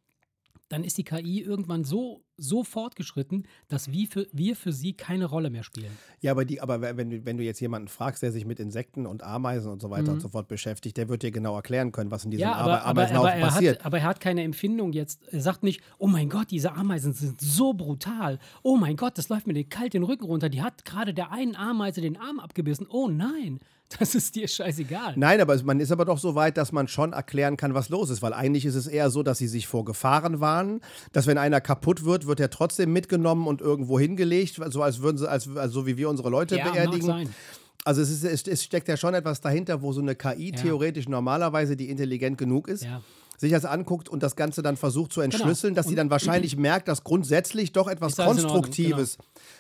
dann 0.69 0.85
ist 0.85 0.99
die 0.99 1.05
KI 1.05 1.41
irgendwann 1.41 1.85
so, 1.85 2.25
so 2.37 2.65
fortgeschritten, 2.65 3.47
dass 3.69 3.93
wir 3.93 4.07
für, 4.07 4.27
wir 4.33 4.57
für 4.57 4.73
sie 4.73 4.95
keine 4.95 5.27
Rolle 5.27 5.51
mehr 5.51 5.63
spielen. 5.63 5.91
Ja, 6.21 6.33
aber, 6.33 6.45
die, 6.45 6.61
aber 6.61 6.81
wenn, 6.97 7.11
du, 7.11 7.25
wenn 7.25 7.37
du 7.37 7.45
jetzt 7.45 7.61
jemanden 7.61 7.89
fragst, 7.89 8.23
der 8.23 8.33
sich 8.33 8.45
mit 8.45 8.59
Insekten 8.61 9.07
und 9.07 9.23
Ameisen 9.23 9.71
und 9.71 9.81
so 9.81 9.91
weiter 9.91 10.13
und 10.13 10.21
so 10.21 10.29
fort 10.29 10.49
beschäftigt, 10.49 10.97
der 10.97 11.09
wird 11.09 11.23
dir 11.23 11.31
genau 11.31 11.55
erklären 11.55 11.93
können, 11.93 12.11
was 12.11 12.25
in 12.25 12.31
diesem 12.31 12.49
Mhm. 12.49 12.53
Ja, 12.53 12.57
aber, 12.57 12.83
aber, 12.83 12.87
Ameisenhaufen 12.87 13.29
aber, 13.31 13.39
er 13.39 13.47
passiert. 13.47 13.79
hat, 13.79 13.87
aber 13.87 13.99
er 13.99 14.05
hat 14.05 14.21
keine 14.21 14.43
Empfindung 14.43 14.93
jetzt. 14.93 15.21
Er 15.33 15.41
sagt 15.41 15.63
nicht, 15.63 15.81
oh 15.99 16.07
mein 16.07 16.29
Gott, 16.29 16.51
diese 16.51 16.73
Ameisen 16.73 17.13
sind 17.13 17.41
so 17.41 17.75
brutal. 17.75 18.39
Oh 18.63 18.77
mein 18.77 18.97
Gott, 18.97 19.19
das 19.19 19.29
läuft 19.29 19.47
mir 19.47 19.55
den 19.55 19.69
kalt 19.69 19.95
den 19.95 20.03
Rücken 20.03 20.25
runter. 20.25 20.49
Die 20.49 20.63
hat 20.63 20.85
gerade 20.85 21.15
der 21.15 21.33
einen 21.33 21.57
Ameise 21.57 22.01
den 22.01 22.17
Arm 22.17 22.39
abgebissen. 22.41 22.87
Oh 22.89 23.09
nein, 23.09 23.61
das 23.99 24.15
ist 24.15 24.35
dir 24.35 24.47
scheißegal. 24.47 25.15
Nein, 25.17 25.41
aber 25.41 25.63
man 25.63 25.81
ist 25.81 25.91
aber 25.91 26.05
doch 26.05 26.19
so 26.19 26.35
weit, 26.35 26.57
dass 26.57 26.73
man 26.73 26.89
schon 26.89 27.13
erklären 27.15 27.57
kann, 27.57 27.73
was 27.75 27.89
los 27.89 28.11
ist. 28.11 28.21
Weil 28.21 28.35
eigentlich 28.35 28.67
ist 28.67 28.75
es 28.75 28.87
eher 28.87 29.11
so, 29.11 29.23
dass 29.23 29.39
sie 29.39 29.49
sich 29.49 29.67
vor 29.67 29.85
Gefahren 29.85 30.41
warnen, 30.41 30.58
dass 31.13 31.27
wenn 31.27 31.39
einer 31.39 31.61
kaputt 31.61 32.05
wird, 32.05 32.27
wird 32.27 32.41
er 32.41 32.51
trotzdem 32.51 32.93
mitgenommen 32.93 33.47
und 33.47 33.61
irgendwo 33.61 33.99
hingelegt, 33.99 34.61
so 34.71 34.83
als 34.83 35.01
würden 35.01 35.19
sie, 35.19 35.29
als, 35.29 35.49
also 35.57 35.81
so 35.81 35.87
wie 35.87 35.97
wir 35.97 36.09
unsere 36.09 36.31
Leute 36.31 36.57
ja, 36.57 36.65
mag 36.65 36.75
beerdigen. 36.75 37.07
sein. 37.07 37.35
Also 37.85 38.03
es, 38.03 38.11
ist, 38.11 38.25
es, 38.25 38.47
es 38.47 38.65
steckt 38.65 38.89
ja 38.89 38.97
schon 38.97 39.15
etwas 39.15 39.41
dahinter, 39.41 39.83
wo 39.83 39.93
so 39.93 40.01
eine 40.01 40.15
KI 40.15 40.53
theoretisch 40.53 41.09
normalerweise, 41.09 41.77
die 41.77 41.89
intelligent 41.89 42.37
genug 42.37 42.69
ist, 42.69 42.85
Ja. 42.85 43.03
Sich 43.39 43.53
das 43.53 43.65
anguckt 43.65 44.09
und 44.11 44.23
das 44.23 44.37
Ganze 44.37 44.63
dann 44.63 44.77
versucht 44.77 45.13
zu 45.13 45.21
entschlüsseln, 45.23 45.75
dass 45.75 45.87
sie 45.87 45.93
Und- 45.93 45.97
dann 45.97 46.11
wahrscheinlich 46.11 46.57
merkt, 46.57 46.89
dass 46.89 47.05
grundsätzlich 47.05 47.73
doch 47.73 47.89
etwas 47.89 48.19
Ordnung, 48.19 48.37
Konstruktives 48.37 49.17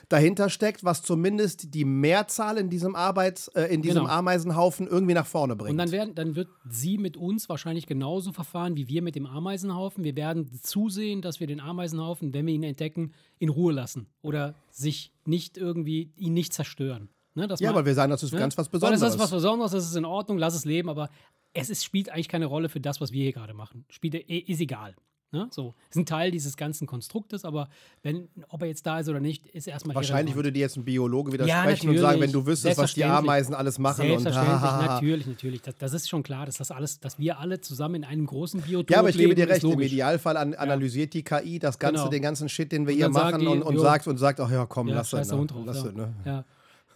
dahinter 0.08 0.50
steckt, 0.50 0.84
was 0.84 1.02
zumindest 1.02 1.74
die 1.74 1.84
Mehrzahl 1.84 2.58
in 2.58 2.68
diesem 2.70 2.94
Arbeits, 2.96 3.48
äh, 3.48 3.64
in 3.72 3.80
diesem 3.82 4.02
Genau. 4.02 4.10
Ameisenhaufen 4.12 4.86
irgendwie 4.86 5.14
nach 5.14 5.26
vorne 5.26 5.54
bringt. 5.56 5.70
Und 5.70 5.78
dann, 5.78 5.92
werden, 5.92 6.14
dann 6.14 6.34
wird 6.34 6.48
sie 6.68 6.98
mit 6.98 7.16
uns 7.16 7.48
wahrscheinlich 7.48 7.86
genauso 7.86 8.32
verfahren 8.32 8.76
wie 8.76 8.88
wir 8.88 9.00
mit 9.00 9.14
dem 9.14 9.26
Ameisenhaufen. 9.26 10.02
Wir 10.04 10.16
werden 10.16 10.50
zusehen, 10.62 11.22
dass 11.22 11.40
wir 11.40 11.46
den 11.46 11.60
Ameisenhaufen, 11.60 12.34
wenn 12.34 12.46
wir 12.46 12.54
ihn 12.54 12.64
entdecken, 12.64 13.12
in 13.38 13.48
Ruhe 13.48 13.72
lassen 13.72 14.06
oder 14.22 14.54
sich 14.70 15.12
nicht 15.24 15.56
irgendwie, 15.56 16.12
ihn 16.16 16.34
nicht 16.34 16.52
zerstören. 16.52 17.08
Ne, 17.34 17.46
dass 17.46 17.60
ja, 17.60 17.72
weil 17.72 17.84
wir 17.84 17.94
sagen, 17.94 18.10
das 18.10 18.24
ist 18.24 18.32
Ne? 18.32 18.40
ganz 18.40 18.58
was 18.58 18.66
Weil 18.66 18.72
Besonderes. 18.80 19.00
Das 19.00 19.14
ist 19.14 19.20
was 19.20 19.30
Besonderes, 19.30 19.70
das 19.70 19.84
ist 19.88 19.94
in 19.94 20.04
Ordnung, 20.04 20.38
lass 20.38 20.54
es 20.56 20.64
leben, 20.64 20.88
aber 20.88 21.08
es 21.54 21.70
ist, 21.70 21.84
spielt 21.84 22.10
eigentlich 22.10 22.28
keine 22.28 22.46
Rolle 22.46 22.68
für 22.68 22.80
das, 22.80 23.00
was 23.00 23.12
wir 23.12 23.22
hier 23.22 23.32
gerade 23.32 23.54
machen. 23.54 23.84
Spielt, 23.90 24.14
eh- 24.14 24.38
ist 24.38 24.60
egal. 24.60 24.94
Ne? 25.30 25.46
So, 25.50 25.74
ist 25.90 25.96
ein 25.96 26.06
Teil 26.06 26.30
dieses 26.30 26.56
ganzen 26.56 26.86
Konstruktes, 26.86 27.44
aber 27.44 27.68
wenn, 28.02 28.30
ob 28.48 28.62
er 28.62 28.68
jetzt 28.68 28.86
da 28.86 28.98
ist 29.00 29.10
oder 29.10 29.20
nicht, 29.20 29.46
ist 29.48 29.66
erstmal 29.66 29.94
Wahrscheinlich 29.94 30.34
würde 30.36 30.50
dir 30.52 30.60
jetzt 30.60 30.78
ein 30.78 30.86
Biologe 30.86 31.30
Ja, 31.30 31.34
widersprechen 31.34 31.90
und 31.90 31.98
sagen, 31.98 32.20
wenn 32.22 32.32
du 32.32 32.46
wüsstest, 32.46 32.78
was 32.78 32.94
die 32.94 33.00
Selbstverständlich. 33.00 33.30
Ameisen 33.30 33.54
alles 33.54 33.78
machen 33.78 34.00
und 34.10 34.20
Selbstverständlich, 34.20 34.60
hahaha. 34.62 34.94
natürlich, 34.94 35.26
natürlich. 35.26 35.60
Das, 35.60 35.74
das 35.76 35.92
ist 35.92 36.08
schon 36.08 36.22
klar, 36.22 36.46
dass 36.46 36.56
das 36.56 36.70
alles, 36.70 36.98
dass 37.00 37.18
wir 37.18 37.38
alle 37.38 37.60
zusammen 37.60 37.96
in 37.96 38.04
einem 38.04 38.24
großen 38.24 38.62
Biotop 38.62 38.90
Ja, 38.90 39.00
aber 39.00 39.10
ich 39.10 39.18
gebe 39.18 39.34
dir 39.34 39.46
recht. 39.50 39.62
Im. 39.64 39.78
Idealfall 39.78 40.38
an, 40.38 40.54
analysiert 40.54 41.12
die 41.12 41.22
KI 41.22 41.58
das 41.58 41.78
Ganze, 41.78 41.98
Genau. 42.04 42.10
den 42.10 42.22
ganzen 42.22 42.48
Shit, 42.48 42.72
den 42.72 42.86
wir 42.86 42.94
hier 42.94 43.10
machen 43.10 43.40
die, 43.40 43.46
und, 43.48 43.62
und 43.62 43.78
sagt 43.78 44.06
und 44.06 44.16
sagt, 44.16 44.40
ach 44.40 44.50
ja, 44.50 44.64
komm, 44.64 44.88
Ja, 44.88 44.94
lass 44.94 45.12
Hund 45.30 45.50
drauf. 45.50 45.62
Lass 45.66 45.82
ja. 45.82 45.88
es, 45.88 45.94
ne? 45.94 46.14
Ja. 46.24 46.44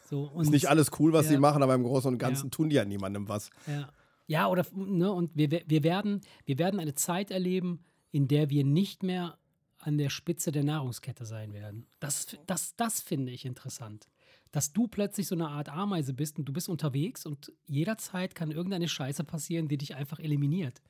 So, 0.09 0.31
Ist 0.41 0.51
nicht 0.51 0.71
alles 0.71 0.91
cool, 0.99 1.13
was 1.13 1.27
Ja. 1.27 1.33
sie 1.33 1.39
machen, 1.39 1.63
aber 1.63 1.75
im 1.75 1.83
Großen 1.83 2.11
und 2.11 2.17
Ganzen 2.19 2.47
Ja. 2.47 2.51
tun 2.51 2.71
die 2.71 2.77
ja 2.77 2.85
niemandem 2.87 3.29
was. 3.29 3.51
Ja, 3.67 3.89
ja 4.27 4.49
oder 4.49 4.67
ne, 4.75 5.13
und 5.13 5.31
wir, 5.35 5.51
wir, 5.51 5.83
werden, 5.83 6.21
wir 6.45 6.59
werden 6.59 6.81
eine 6.81 6.95
Zeit 6.95 7.31
erleben, 7.31 7.85
in 8.11 8.29
der 8.29 8.51
wir 8.51 8.65
nicht 8.65 9.03
mehr 9.03 9.39
an 9.79 9.99
der 9.99 10.11
Spitze 10.11 10.53
der 10.53 10.65
Nahrungskette 10.65 11.25
sein 11.25 11.53
werden. 11.53 11.87
Das, 11.99 12.37
das, 12.47 12.77
das 12.77 13.01
finde 13.01 13.33
ich 13.33 13.45
interessant. 13.45 14.09
Dass 14.53 14.73
du 14.73 14.87
plötzlich 14.87 15.27
so 15.27 15.35
eine 15.35 15.49
Art 15.49 15.69
Ameise 15.69 16.13
bist 16.13 16.39
und 16.39 16.45
du 16.45 16.53
bist 16.53 16.69
unterwegs 16.69 17.27
und 17.27 17.53
jederzeit 17.67 18.35
kann 18.35 18.51
irgendeine 18.51 18.89
Scheiße 18.89 19.25
passieren, 19.25 19.67
die 19.67 19.79
dich 19.79 19.95
einfach 19.95 20.21
eliminiert. 20.21 20.81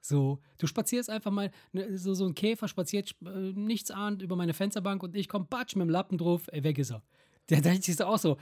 So, 0.00 0.40
du 0.58 0.66
spazierst 0.66 1.10
einfach 1.10 1.32
mal, 1.32 1.50
ne, 1.72 1.98
so, 1.98 2.14
so 2.14 2.26
ein 2.26 2.34
Käfer 2.34 2.68
spaziert 2.68 3.16
äh, 3.24 3.52
nichts 3.52 3.90
ahnt 3.90 4.22
über 4.22 4.36
meine 4.36 4.54
Fensterbank 4.54 5.02
und 5.02 5.16
ich 5.16 5.28
komme 5.28 5.46
batsch 5.46 5.74
mit 5.74 5.86
dem 5.86 5.90
Lappen 5.90 6.18
drauf, 6.18 6.48
ey, 6.52 6.62
weg 6.62 6.78
ist 6.78 6.92
er. 6.92 7.02
Da 7.48 7.60
denke 7.60 7.90
ich 7.90 8.02
auch 8.02 8.18
so, 8.18 8.36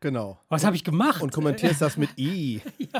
Genau. 0.00 0.38
was 0.48 0.64
habe 0.64 0.76
ich 0.76 0.84
gemacht? 0.84 1.22
Und 1.22 1.32
kommentierst 1.32 1.80
das 1.80 1.96
mit 1.96 2.10
I. 2.18 2.60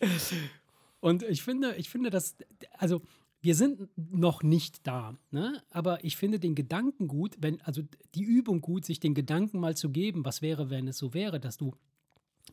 Und 1.00 1.22
ich 1.24 1.42
finde, 1.42 1.74
ich 1.76 1.90
finde, 1.90 2.10
dass, 2.10 2.36
also 2.78 3.02
wir 3.42 3.54
sind 3.54 3.90
noch 3.96 4.42
nicht 4.42 4.86
da, 4.86 5.18
ne? 5.30 5.62
aber 5.68 6.02
ich 6.02 6.16
finde 6.16 6.40
den 6.40 6.54
Gedanken 6.54 7.08
gut, 7.08 7.36
wenn, 7.40 7.60
also 7.60 7.82
die 8.14 8.22
Übung 8.22 8.62
gut, 8.62 8.86
sich 8.86 9.00
den 9.00 9.12
Gedanken 9.12 9.60
mal 9.60 9.76
zu 9.76 9.90
geben, 9.90 10.24
was 10.24 10.40
wäre, 10.40 10.70
wenn 10.70 10.88
es 10.88 10.96
so 10.96 11.12
wäre, 11.12 11.38
dass 11.40 11.58
du 11.58 11.74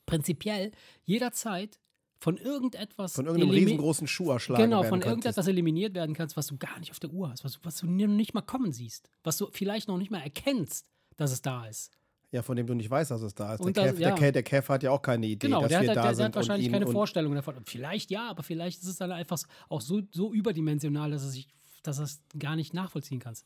prinzipiell 0.06 0.72
jederzeit 1.06 1.80
von 2.18 2.38
irgendetwas 2.38 3.14
Von 3.14 3.26
irgendeinem 3.26 3.52
riesengroßen 3.52 4.06
Schuherschlag. 4.06 4.60
Genau, 4.60 4.82
werden 4.82 4.90
von 4.90 5.02
irgendetwas 5.02 5.48
eliminiert 5.48 5.96
werden 5.96 6.14
kannst, 6.14 6.38
was 6.38 6.48
du 6.48 6.58
gar 6.58 6.78
nicht 6.80 6.92
auf 6.92 7.00
der 7.00 7.12
Uhr 7.12 7.30
hast, 7.30 7.44
was, 7.44 7.60
was 7.64 7.78
du 7.78 7.88
nicht 7.88 8.34
mal 8.34 8.42
kommen 8.42 8.74
siehst, 8.74 9.10
was 9.24 9.38
du 9.38 9.48
vielleicht 9.52 9.88
noch 9.88 9.98
nicht 9.98 10.12
mal 10.12 10.22
erkennst, 10.22 10.86
dass 11.16 11.32
es 11.32 11.42
da 11.42 11.66
ist. 11.66 11.90
Ja, 12.32 12.42
von 12.42 12.56
dem 12.56 12.66
du 12.66 12.74
nicht 12.74 12.90
weißt, 12.90 13.12
dass 13.12 13.22
es 13.22 13.36
da 13.36 13.54
ist. 13.56 13.64
Der, 13.64 13.74
das- 13.74 13.96
der, 13.98 14.10
ja. 14.10 14.16
Kev, 14.16 14.32
der 14.32 14.44
Kev 14.44 14.68
hat 14.70 14.84
ja 14.84 14.92
auch 14.92 15.02
keine 15.02 15.26
Idee, 15.28 15.48
Genau, 15.48 15.62
dass 15.62 15.70
der 15.70 15.80
hat, 15.80 15.84
wir 15.84 15.88
der, 15.88 15.96
da 15.96 16.02
der, 16.04 16.16
sind 16.16 16.26
hat 16.28 16.36
wahrscheinlich 16.36 16.72
keine 16.72 16.88
Vorstellung 16.88 17.36
davon. 17.36 17.56
Vielleicht 17.66 18.10
ja, 18.10 18.30
aber 18.30 18.42
vielleicht 18.44 18.82
ist 18.82 18.88
es 18.88 18.98
dann 18.98 19.12
einfach 19.12 19.38
auch 19.68 19.82
so, 19.82 20.02
so 20.12 20.34
überdimensional, 20.34 21.12
dass, 21.12 21.24
es 21.24 21.34
sich, 21.34 21.48
dass 21.84 21.98
du 21.98 22.04
es 22.04 22.22
gar 22.40 22.56
nicht 22.56 22.74
nachvollziehen 22.74 23.20
kannst. 23.20 23.46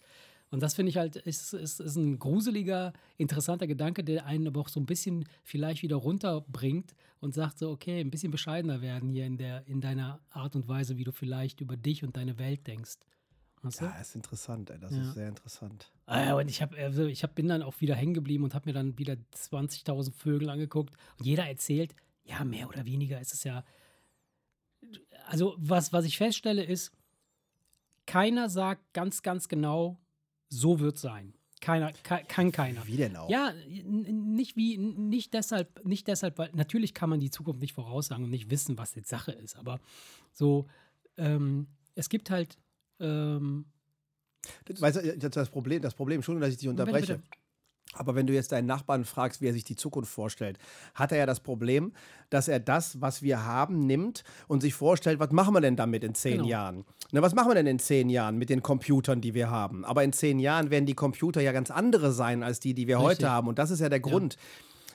Und 0.51 0.61
das 0.61 0.75
finde 0.75 0.91
ich 0.91 0.97
halt, 0.97 1.15
ist, 1.15 1.53
ist, 1.53 1.79
ist 1.79 1.95
ein 1.95 2.19
gruseliger, 2.19 2.93
interessanter 3.17 3.65
Gedanke, 3.65 4.03
der 4.03 4.25
einen 4.27 4.47
aber 4.47 4.61
auch 4.61 4.69
so 4.69 4.79
ein 4.79 4.86
bisschen 4.86 5.25
vielleicht 5.43 5.81
wieder 5.81 5.95
runterbringt 5.95 6.93
und 7.19 7.33
sagt 7.33 7.57
so, 7.57 7.71
okay, 7.71 7.99
ein 7.99 8.11
bisschen 8.11 8.31
bescheidener 8.31 8.81
werden 8.81 9.09
hier 9.09 9.25
in, 9.25 9.38
der, 9.38 9.67
in 9.67 9.81
deiner 9.81 10.19
Art 10.29 10.55
und 10.55 10.67
Weise, 10.67 10.97
wie 10.97 11.03
du 11.03 11.11
vielleicht 11.11 11.59
über 11.61 11.75
dich 11.75 12.03
und 12.03 12.15
deine 12.15 12.38
Welt 12.38 12.67
denkst. 12.67 12.97
Weißt 13.66 13.82
du? 13.82 13.86
Ja, 13.86 13.99
ist 13.99 14.16
interessant, 14.16 14.70
ey. 14.70 14.80
das 14.80 14.91
ja. 14.91 15.01
ist 15.01 15.13
sehr 15.13 15.28
interessant. 15.28 15.91
Ah, 16.05 16.34
und 16.34 16.49
ich, 16.49 16.61
hab, 16.61 16.74
also 16.76 17.05
ich 17.05 17.24
hab, 17.24 17.36
bin 17.36 17.47
dann 17.47 17.61
auch 17.61 17.82
wieder 17.82 17.95
hängen 17.95 18.13
geblieben 18.13 18.43
und 18.43 18.53
habe 18.53 18.70
mir 18.70 18.74
dann 18.74 18.97
wieder 18.97 19.16
20.000 19.34 20.13
Vögel 20.13 20.49
angeguckt 20.49 20.95
und 21.18 21.26
jeder 21.26 21.47
erzählt, 21.47 21.95
ja, 22.24 22.43
mehr 22.43 22.68
oder 22.68 22.86
weniger 22.86 23.20
ist 23.20 23.34
es 23.34 23.43
ja. 23.43 23.63
Also, 25.28 25.55
was, 25.57 25.93
was 25.93 26.05
ich 26.05 26.18
feststelle, 26.18 26.63
ist, 26.63 26.91
keiner 28.05 28.49
sagt 28.49 28.93
ganz, 28.93 29.22
ganz 29.22 29.47
genau, 29.47 29.99
so 30.49 30.80
wird 30.80 30.95
es 30.95 31.01
sein. 31.01 31.34
Keiner, 31.61 31.93
kann 32.03 32.51
keiner. 32.51 32.86
Wie 32.86 32.97
denn 32.97 33.16
auch? 33.16 33.30
Ja, 33.30 33.51
nicht 33.68 34.55
wie, 34.55 34.78
nicht 34.78 35.34
deshalb, 35.34 35.84
nicht 35.84 36.07
deshalb, 36.07 36.38
weil 36.38 36.51
natürlich 36.53 36.93
kann 36.93 37.09
man 37.09 37.20
die 37.20 37.32
Zukunft 37.32 37.61
nicht 37.61 37.74
voraussagen 37.74 38.26
und 38.26 38.30
nicht 38.30 38.51
wissen, 38.51 38.78
was 38.78 38.93
jetzt 38.93 39.09
Sache 39.09 39.32
ist. 39.32 39.55
Aber 39.55 39.80
so, 40.32 40.68
ähm, 41.18 41.68
es 41.95 42.09
gibt 42.09 42.30
halt. 42.30 42.57
Ähm, 43.00 43.66
weißt 44.80 44.98
du, 44.98 45.30
das 45.30 45.50
Problem, 45.50 45.82
das 45.82 45.93
Problem, 45.93 46.22
schon, 46.22 46.39
dass 46.39 46.52
ich 46.52 46.58
dich 46.58 46.70
unterbreche. 46.70 47.16
Bitte, 47.16 47.20
bitte. 47.20 47.46
Aber 47.98 48.16
wenn 48.16 48.28
du 48.28 48.34
jetzt 48.34 48.52
deinen 48.52 48.66
Nachbarn 48.66 49.06
fragst, 49.06 49.41
wie 49.41 49.48
er 49.48 49.54
sich 49.54 49.64
die 49.64 49.76
Zukunft 49.76 50.12
vorstellt, 50.12 50.58
hat 50.93 51.12
er 51.12 51.20
ja 51.20 51.26
das 51.26 51.39
Problem, 51.39 51.93
dass 52.30 52.48
er 52.48 52.60
das, 52.60 53.02
was 53.02 53.22
wir 53.22 53.46
haben, 53.46 53.86
nimmt 53.86 54.24
und 54.48 54.62
sich 54.62 54.74
vorstellt, 54.74 55.20
was 55.20 55.32
machen 55.32 55.54
wir 55.54 55.62
denn 55.62 55.76
damit 55.76 56.04
in 56.04 56.14
zehn 56.14 56.38
genau. 56.38 56.50
Jahren? 56.50 56.86
Na, 57.12 57.22
was 57.22 57.34
machen 57.34 57.50
wir 57.50 57.56
denn 57.56 57.68
in 57.68 57.80
zehn 57.80 58.10
Jahren 58.10 58.38
mit 58.38 58.50
den 58.50 58.62
Computern, 58.62 59.22
die 59.22 59.34
wir 59.34 59.50
haben? 59.50 59.86
Aber 59.86 60.04
in 60.04 60.12
zehn 60.12 60.39
Jahren 60.39 60.72
werden 60.72 60.86
die 60.86 60.93
Computer 60.93 61.41
ja 61.41 61.54
ganz 61.54 61.72
andere 61.72 62.12
sein 62.12 62.43
als 62.43 62.60
die, 62.60 62.74
die 62.74 62.88
wir 62.88 62.98
Richtig. 62.98 63.10
heute 63.10 63.30
haben. 63.30 63.48
Und 63.48 63.60
das 63.60 63.72
ist 63.72 63.80
ja 63.80 63.89
der 63.89 64.02
Grund. 64.02 64.34
Ja 64.34 64.39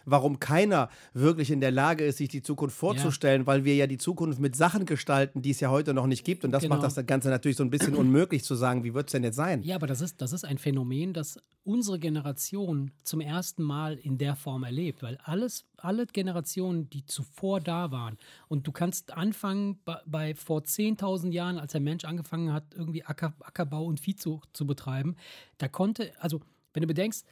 warum 0.04 0.40
keiner 0.40 0.88
wirklich 1.12 1.50
in 1.50 1.60
der 1.60 1.70
Lage 1.70 2.04
ist, 2.04 2.18
sich 2.18 2.28
die 2.28 2.42
Zukunft 2.42 2.76
vorzustellen, 2.76 3.42
ja. 3.42 3.46
weil 3.46 3.64
wir 3.64 3.74
ja 3.74 3.86
die 3.86 3.98
Zukunft 3.98 4.40
mit 4.40 4.56
Sachen 4.56 4.86
gestalten, 4.86 5.42
die 5.42 5.50
es 5.50 5.60
ja 5.60 5.70
heute 5.70 5.94
noch 5.94 6.06
nicht 6.06 6.24
gibt. 6.24 6.44
Und 6.44 6.52
das 6.52 6.62
genau. 6.62 6.76
macht 6.76 6.84
das 6.84 7.06
Ganze 7.06 7.28
natürlich 7.28 7.56
so 7.56 7.64
ein 7.64 7.70
bisschen 7.70 7.94
unmöglich 7.94 8.44
zu 8.44 8.54
sagen, 8.54 8.84
wie 8.84 8.94
wird 8.94 9.08
es 9.08 9.12
denn 9.12 9.24
jetzt 9.24 9.36
sein? 9.36 9.62
Ja, 9.62 9.76
aber 9.76 9.86
das 9.86 10.00
ist, 10.00 10.20
das 10.20 10.32
ist 10.32 10.44
ein 10.44 10.58
Phänomen, 10.58 11.12
das 11.12 11.38
unsere 11.64 11.98
Generation 11.98 12.90
zum 13.04 13.20
ersten 13.20 13.62
Mal 13.62 13.96
in 13.96 14.18
der 14.18 14.36
Form 14.36 14.64
erlebt, 14.64 15.02
weil 15.02 15.18
alles, 15.18 15.64
alle 15.76 16.06
Generationen, 16.06 16.88
die 16.90 17.04
zuvor 17.04 17.60
da 17.60 17.90
waren, 17.90 18.18
und 18.48 18.66
du 18.66 18.72
kannst 18.72 19.12
anfangen 19.12 19.78
bei, 19.84 19.98
bei 20.06 20.34
vor 20.34 20.60
10.000 20.60 21.30
Jahren, 21.32 21.58
als 21.58 21.72
der 21.72 21.80
Mensch 21.80 22.04
angefangen 22.04 22.52
hat, 22.52 22.64
irgendwie 22.74 23.04
Acker, 23.04 23.34
Ackerbau 23.40 23.84
und 23.84 24.00
Viehzucht 24.00 24.48
zu 24.52 24.66
betreiben, 24.66 25.16
da 25.58 25.68
konnte, 25.68 26.12
also 26.18 26.40
wenn 26.72 26.82
du 26.82 26.86
bedenkst, 26.86 27.26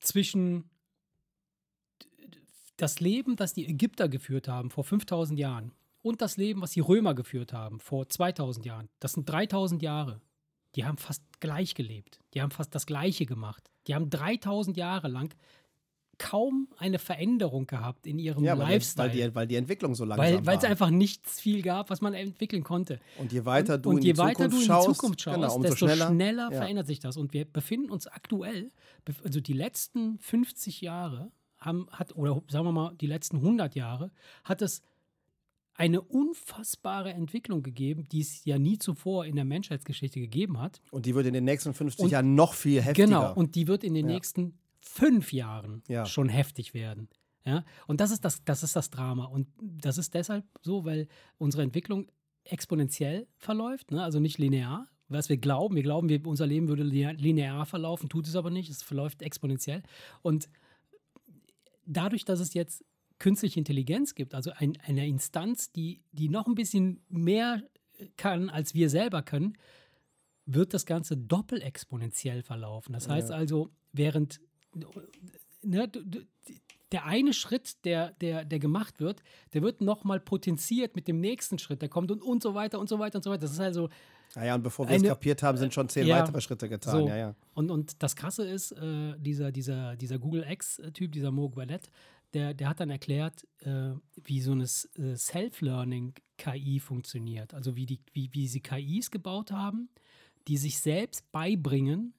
zwischen 0.00 0.64
das 2.78 3.00
Leben, 3.00 3.36
das 3.36 3.52
die 3.52 3.66
Ägypter 3.68 4.08
geführt 4.08 4.48
haben 4.48 4.70
vor 4.70 4.84
5000 4.84 5.38
Jahren 5.38 5.72
und 6.00 6.22
das 6.22 6.36
Leben, 6.36 6.62
was 6.62 6.70
die 6.70 6.80
Römer 6.80 7.14
geführt 7.14 7.52
haben 7.52 7.80
vor 7.80 8.08
2000 8.08 8.64
Jahren, 8.64 8.88
das 9.00 9.12
sind 9.12 9.28
3000 9.28 9.82
Jahre. 9.82 10.20
Die 10.74 10.84
haben 10.84 10.96
fast 10.96 11.22
gleich 11.40 11.74
gelebt. 11.74 12.20
Die 12.34 12.42
haben 12.42 12.50
fast 12.50 12.74
das 12.74 12.86
Gleiche 12.86 13.26
gemacht. 13.26 13.70
Die 13.86 13.94
haben 13.94 14.10
3000 14.10 14.76
Jahre 14.76 15.08
lang 15.08 15.34
kaum 16.18 16.68
eine 16.76 16.98
Veränderung 16.98 17.66
gehabt 17.66 18.06
in 18.06 18.18
ihrem 18.18 18.44
ja, 18.44 18.54
Lifestyle. 18.54 19.08
Weil 19.08 19.16
die, 19.16 19.34
weil 19.34 19.46
die 19.46 19.56
Entwicklung 19.56 19.94
so 19.94 20.04
langsam 20.04 20.26
weil, 20.26 20.46
Weil 20.46 20.58
es 20.58 20.64
einfach 20.64 20.90
nichts 20.90 21.40
viel 21.40 21.62
gab, 21.62 21.90
was 21.90 22.00
man 22.00 22.12
entwickeln 22.12 22.64
konnte. 22.64 23.00
Und 23.18 23.32
je 23.32 23.44
weiter 23.44 23.78
du, 23.78 23.90
und, 23.90 23.96
und 23.96 24.04
je 24.04 24.10
in, 24.10 24.16
die 24.16 24.20
weiter 24.20 24.48
du 24.48 24.56
in 24.56 24.62
die 24.62 24.66
Zukunft 24.66 25.22
schaust, 25.22 25.36
genau, 25.36 25.58
desto 25.60 25.86
schneller, 25.86 26.08
schneller 26.08 26.48
ja. 26.50 26.58
verändert 26.58 26.86
sich 26.86 26.98
das. 26.98 27.16
Und 27.16 27.32
wir 27.32 27.44
befinden 27.44 27.90
uns 27.90 28.06
aktuell, 28.06 28.72
also 29.22 29.40
die 29.40 29.52
letzten 29.52 30.18
50 30.18 30.80
Jahre 30.80 31.30
haben, 31.58 31.88
hat, 31.90 32.14
oder 32.16 32.42
sagen 32.48 32.66
wir 32.66 32.72
mal, 32.72 32.94
die 32.94 33.06
letzten 33.06 33.36
100 33.36 33.74
Jahre, 33.74 34.10
hat 34.44 34.62
es 34.62 34.82
eine 35.74 36.00
unfassbare 36.00 37.12
Entwicklung 37.12 37.62
gegeben, 37.62 38.04
die 38.10 38.20
es 38.20 38.44
ja 38.44 38.58
nie 38.58 38.78
zuvor 38.78 39.26
in 39.26 39.36
der 39.36 39.44
Menschheitsgeschichte 39.44 40.18
gegeben 40.18 40.60
hat. 40.60 40.80
Und 40.90 41.06
die 41.06 41.14
wird 41.14 41.26
in 41.26 41.34
den 41.34 41.44
nächsten 41.44 41.72
50 41.72 42.04
und, 42.04 42.10
Jahren 42.10 42.34
noch 42.34 42.54
viel 42.54 42.82
heftiger. 42.82 43.06
Genau, 43.06 43.32
und 43.34 43.54
die 43.54 43.68
wird 43.68 43.84
in 43.84 43.94
den 43.94 44.08
ja. 44.08 44.14
nächsten 44.14 44.58
fünf 44.80 45.32
Jahren 45.32 45.82
ja. 45.86 46.04
schon 46.04 46.28
heftig 46.28 46.74
werden. 46.74 47.08
Ja? 47.44 47.64
Und 47.86 48.00
das 48.00 48.10
ist 48.10 48.24
das, 48.24 48.44
das 48.44 48.64
ist 48.64 48.74
das 48.74 48.90
Drama. 48.90 49.26
Und 49.26 49.46
das 49.60 49.98
ist 49.98 50.14
deshalb 50.14 50.44
so, 50.62 50.84
weil 50.84 51.06
unsere 51.38 51.62
Entwicklung 51.62 52.10
exponentiell 52.42 53.28
verläuft, 53.36 53.92
ne? 53.92 54.02
also 54.02 54.18
nicht 54.18 54.38
linear, 54.38 54.88
was 55.08 55.28
wir 55.28 55.36
glauben. 55.36 55.76
Wir 55.76 55.82
glauben, 55.84 56.08
wir, 56.08 56.26
unser 56.26 56.46
Leben 56.46 56.66
würde 56.66 56.82
linear 56.82 57.66
verlaufen, 57.66 58.08
tut 58.08 58.26
es 58.26 58.34
aber 58.34 58.50
nicht. 58.50 58.68
Es 58.68 58.82
verläuft 58.82 59.22
exponentiell. 59.22 59.82
Und 60.22 60.48
dadurch, 61.88 62.24
dass 62.24 62.40
es 62.40 62.54
jetzt 62.54 62.84
künstliche 63.18 63.58
Intelligenz 63.58 64.14
gibt, 64.14 64.34
also 64.34 64.52
ein, 64.54 64.78
eine 64.86 65.06
Instanz, 65.06 65.72
die, 65.72 66.02
die 66.12 66.28
noch 66.28 66.46
ein 66.46 66.54
bisschen 66.54 67.02
mehr 67.08 67.62
kann, 68.16 68.48
als 68.48 68.74
wir 68.74 68.90
selber 68.90 69.22
können, 69.22 69.58
wird 70.46 70.72
das 70.72 70.86
Ganze 70.86 71.16
doppelexponentiell 71.16 72.42
verlaufen. 72.42 72.92
Das 72.92 73.08
heißt 73.08 73.32
also, 73.32 73.70
während 73.92 74.40
ne, 75.62 75.90
der 76.92 77.04
eine 77.04 77.34
Schritt, 77.34 77.84
der, 77.84 78.12
der, 78.12 78.44
der 78.44 78.58
gemacht 78.58 79.00
wird, 79.00 79.22
der 79.52 79.62
wird 79.62 79.80
nochmal 79.80 80.20
potenziert 80.20 80.94
mit 80.94 81.08
dem 81.08 81.20
nächsten 81.20 81.58
Schritt, 81.58 81.82
der 81.82 81.88
kommt 81.88 82.10
und, 82.10 82.22
und 82.22 82.42
so 82.42 82.54
weiter 82.54 82.78
und 82.78 82.88
so 82.88 82.98
weiter 82.98 83.16
und 83.18 83.24
so 83.24 83.30
weiter. 83.30 83.42
Das 83.42 83.52
ist 83.52 83.60
also. 83.60 83.88
Naja, 84.34 84.54
und 84.54 84.62
bevor 84.62 84.88
wir 84.88 84.96
es 84.96 85.02
kapiert 85.02 85.42
haben, 85.42 85.58
sind 85.58 85.72
schon 85.72 85.88
zehn 85.88 86.06
ja, 86.06 86.20
weitere 86.20 86.40
Schritte 86.40 86.68
getan. 86.68 86.92
So. 86.92 87.08
Ja, 87.08 87.16
ja. 87.16 87.34
Und, 87.54 87.70
und 87.70 88.02
das 88.02 88.14
Krasse 88.14 88.44
ist, 88.44 88.72
äh, 88.72 89.14
dieser, 89.18 89.52
dieser, 89.52 89.96
dieser 89.96 90.18
Google 90.18 90.44
X-Typ, 90.48 91.12
dieser 91.12 91.30
Mo 91.30 91.48
Gwalet, 91.48 91.90
der, 92.34 92.54
der 92.54 92.68
hat 92.68 92.80
dann 92.80 92.90
erklärt, 92.90 93.46
äh, 93.60 93.92
wie 94.22 94.40
so 94.40 94.52
eine 94.52 94.64
äh, 94.64 95.16
Self-Learning-KI 95.16 96.80
funktioniert. 96.80 97.54
Also 97.54 97.74
wie, 97.74 97.86
die, 97.86 98.00
wie, 98.12 98.28
wie 98.32 98.48
sie 98.48 98.60
KIs 98.60 99.10
gebaut 99.10 99.50
haben, 99.50 99.88
die 100.46 100.56
sich 100.56 100.78
selbst 100.78 101.30
beibringen, 101.32 102.14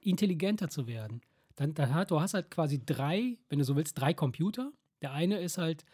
intelligenter 0.00 0.68
zu 0.68 0.86
werden. 0.86 1.20
Dann, 1.56 1.74
dann 1.74 2.06
du 2.06 2.20
hast 2.20 2.34
halt 2.34 2.50
quasi 2.50 2.84
drei, 2.84 3.38
wenn 3.48 3.58
du 3.58 3.64
so 3.64 3.76
willst, 3.76 3.98
drei 3.98 4.14
Computer. 4.14 4.72
Der 5.02 5.12
eine 5.12 5.38
ist 5.38 5.58
halt 5.58 5.84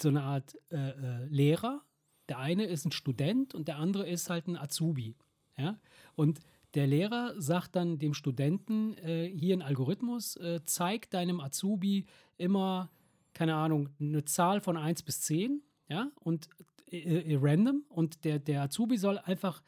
so 0.00 0.08
eine 0.08 0.22
Art 0.22 0.56
äh, 0.70 0.90
äh, 0.90 1.24
Lehrer, 1.26 1.82
der 2.28 2.38
eine 2.38 2.64
ist 2.64 2.84
ein 2.84 2.92
Student 2.92 3.54
und 3.54 3.68
der 3.68 3.78
andere 3.78 4.08
ist 4.08 4.30
halt 4.30 4.46
ein 4.46 4.56
Azubi. 4.56 5.16
Ja? 5.56 5.78
Und 6.14 6.40
der 6.74 6.86
Lehrer 6.86 7.34
sagt 7.40 7.76
dann 7.76 7.98
dem 7.98 8.14
Studenten, 8.14 8.94
äh, 8.98 9.28
hier 9.28 9.56
ein 9.56 9.62
Algorithmus, 9.62 10.36
äh, 10.36 10.60
zeig 10.64 11.10
deinem 11.10 11.40
Azubi 11.40 12.06
immer, 12.38 12.90
keine 13.34 13.56
Ahnung, 13.56 13.90
eine 14.00 14.24
Zahl 14.24 14.60
von 14.60 14.76
1 14.76 15.02
bis 15.02 15.20
10, 15.22 15.62
ja, 15.88 16.10
und 16.20 16.48
äh, 16.90 17.34
äh, 17.34 17.38
random. 17.40 17.84
Und 17.88 18.24
der, 18.24 18.38
der 18.38 18.62
Azubi 18.62 18.96
soll 18.96 19.18
einfach 19.18 19.62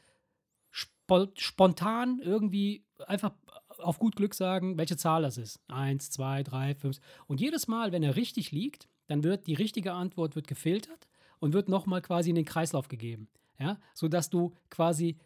spo 0.71 1.27
spontan 1.37 2.21
irgendwie 2.23 2.85
einfach 3.07 3.33
auf 3.79 3.99
gut 3.99 4.17
Glück 4.17 4.35
sagen, 4.35 4.79
welche 4.79 4.97
Zahl 4.97 5.23
das 5.23 5.37
ist. 5.37 5.61
1, 5.69 6.11
2, 6.11 6.43
3, 6.43 6.75
5. 6.75 6.99
Und 7.27 7.41
jedes 7.41 7.69
Mal, 7.69 7.93
wenn 7.93 8.03
er 8.03 8.17
richtig 8.17 8.51
liegt, 8.51 8.89
dann 9.09 9.23
wird 9.23 9.47
die 9.47 9.55
richtige 9.55 9.93
Antwort 9.93 10.37
wird 10.37 10.47
gefiltert 10.47 11.07
und 11.41 11.53
wird 11.53 11.69
nochmal 11.69 12.03
quasi 12.03 12.31
in 12.31 12.37
den 12.37 12.45
Kreislauf 12.45 12.89
gegeben. 12.89 13.29
Ja, 13.59 13.79
sodass 13.95 14.31
du 14.31 14.53
quasi, 14.69 15.17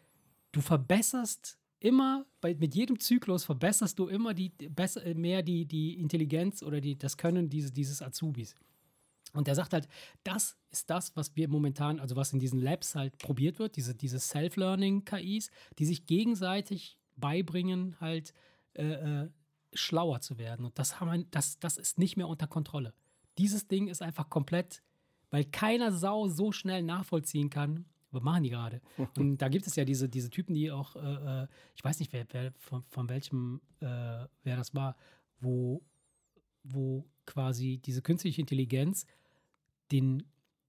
du 0.51 0.61
verbesserst 0.61 1.57
immer, 1.79 2.25
bei, 2.41 2.53
mit 2.55 2.75
jedem 2.75 2.99
Zyklus 2.99 3.43
verbesserst 3.43 3.97
du 3.97 4.07
immer 4.07 4.33
die, 4.33 4.49
besser, 4.49 5.01
mehr 5.15 5.41
die, 5.41 5.65
die 5.65 5.99
Intelligenz 5.99 6.61
oder 6.61 6.81
die, 6.81 6.97
das 6.97 7.17
Können 7.17 7.49
dieses, 7.49 7.73
dieses 7.73 8.01
Azubis. 8.01 8.55
Und 9.33 9.47
er 9.47 9.55
sagt 9.55 9.73
halt, 9.73 9.87
das 10.23 10.57
ist 10.71 10.89
das, 10.89 11.15
was 11.15 11.35
wir 11.35 11.47
momentan, 11.47 11.99
also 11.99 12.15
was 12.15 12.33
in 12.33 12.39
diesen 12.39 12.59
Labs 12.59 12.95
halt 12.95 13.17
probiert 13.19 13.59
wird, 13.59 13.75
diese, 13.75 13.93
diese 13.93 14.19
Self-Learning-KIs, 14.19 15.51
die 15.77 15.85
sich 15.85 16.05
gegenseitig 16.05 16.97
beibringen, 17.15 17.95
halt 17.99 18.33
äh, 18.73 19.23
äh, 19.23 19.29
schlauer 19.73 20.21
zu 20.21 20.37
werden. 20.37 20.65
Und 20.65 20.79
das, 20.79 20.99
haben 20.99 21.11
wir, 21.11 21.25
das, 21.31 21.59
das 21.59 21.77
ist 21.77 21.99
nicht 21.99 22.17
mehr 22.17 22.27
unter 22.27 22.47
Kontrolle. 22.47 22.93
Dieses 23.37 23.67
Ding 23.67 23.87
ist 23.87 24.01
einfach 24.01 24.29
komplett, 24.29 24.81
weil 25.29 25.45
keiner 25.45 25.91
Sau 25.91 26.27
so 26.27 26.51
schnell 26.51 26.83
nachvollziehen 26.83 27.49
kann, 27.49 27.85
was 28.11 28.23
machen 28.23 28.43
die 28.43 28.49
gerade? 28.49 28.81
Und 29.17 29.37
da 29.37 29.49
gibt 29.49 29.67
es 29.67 29.75
ja 29.75 29.85
diese, 29.85 30.09
diese 30.09 30.29
Typen, 30.29 30.53
die 30.53 30.71
auch, 30.71 30.95
äh, 30.95 31.43
äh, 31.43 31.47
ich 31.75 31.83
weiß 31.83 31.99
nicht, 31.99 32.11
wer, 32.13 32.25
wer 32.31 32.51
von, 32.57 32.83
von 32.89 33.09
welchem, 33.09 33.61
äh, 33.79 34.25
wer 34.43 34.57
das 34.57 34.73
war, 34.73 34.95
wo, 35.39 35.83
wo 36.63 37.05
quasi 37.25 37.79
diese 37.83 38.01
künstliche 38.01 38.41
Intelligenz 38.41 39.05
den, 39.91 40.23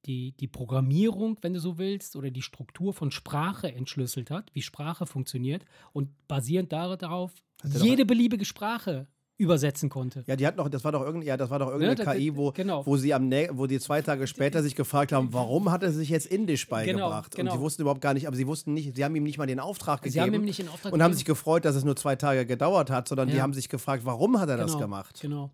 die, 0.06 0.32
die 0.32 0.48
Programmierung, 0.48 1.38
wenn 1.42 1.54
du 1.54 1.60
so 1.60 1.78
willst, 1.78 2.16
oder 2.16 2.30
die 2.30 2.42
Struktur 2.42 2.92
von 2.92 3.10
Sprache 3.10 3.72
entschlüsselt 3.72 4.30
hat, 4.30 4.54
wie 4.54 4.62
Sprache 4.62 5.06
funktioniert 5.06 5.64
und 5.92 6.10
basierend 6.28 6.72
darauf 6.72 7.32
jede 7.64 8.06
beliebige 8.06 8.44
Sprache 8.44 9.06
übersetzen 9.40 9.88
konnte. 9.88 10.22
Ja, 10.26 10.36
die 10.36 10.46
hat 10.46 10.56
noch, 10.56 10.68
das 10.68 10.84
war 10.84 10.92
doch 10.92 11.00
irgendeine, 11.00 11.24
ja, 11.24 11.36
das 11.36 11.48
war 11.50 11.58
doch 11.58 11.68
irgendeine 11.68 12.04
Ne, 12.04 12.16
KI, 12.18 12.36
wo, 12.36 12.52
genau. 12.52 12.84
wo 12.84 12.96
sie 12.96 13.14
am 13.14 13.30
wo 13.52 13.66
die 13.66 13.80
zwei 13.80 14.02
Tage 14.02 14.26
später 14.26 14.62
sich 14.62 14.76
gefragt 14.76 15.12
haben, 15.12 15.32
warum 15.32 15.70
hat 15.70 15.82
er 15.82 15.92
sich 15.92 16.10
jetzt 16.10 16.26
Indisch 16.26 16.68
beigebracht? 16.68 17.34
genau. 17.34 17.52
Und 17.52 17.56
sie 17.58 17.62
wussten 17.62 17.82
überhaupt 17.82 18.02
gar 18.02 18.12
nicht, 18.14 18.26
aber 18.26 18.36
sie 18.36 18.46
wussten 18.46 18.74
nicht, 18.74 18.94
sie 18.96 19.04
haben 19.04 19.14
ihm 19.16 19.22
nicht 19.22 19.38
mal 19.38 19.46
den 19.46 19.58
Auftrag 19.60 20.02
gegeben. 20.02 20.12
Sie 20.12 20.20
haben 20.20 20.34
ihm 20.34 20.44
nicht 20.44 20.58
den 20.58 20.68
Auftrag 20.68 20.92
und 20.92 21.00
haben 21.02 21.10
gegeben. 21.12 21.16
sich 21.18 21.24
gefreut, 21.24 21.64
dass 21.64 21.74
es 21.74 21.84
nur 21.84 21.96
zwei 21.96 22.16
Tage 22.16 22.44
gedauert 22.44 22.90
hat, 22.90 23.08
sondern 23.08 23.28
die 23.28 23.36
Ja. 23.36 23.42
haben 23.42 23.54
sich 23.54 23.68
gefragt, 23.68 24.04
warum 24.04 24.38
hat 24.38 24.48
er 24.50 24.58
das 24.58 24.72
Genau, 24.72 24.78
gemacht? 24.84 25.18
Genau. 25.22 25.50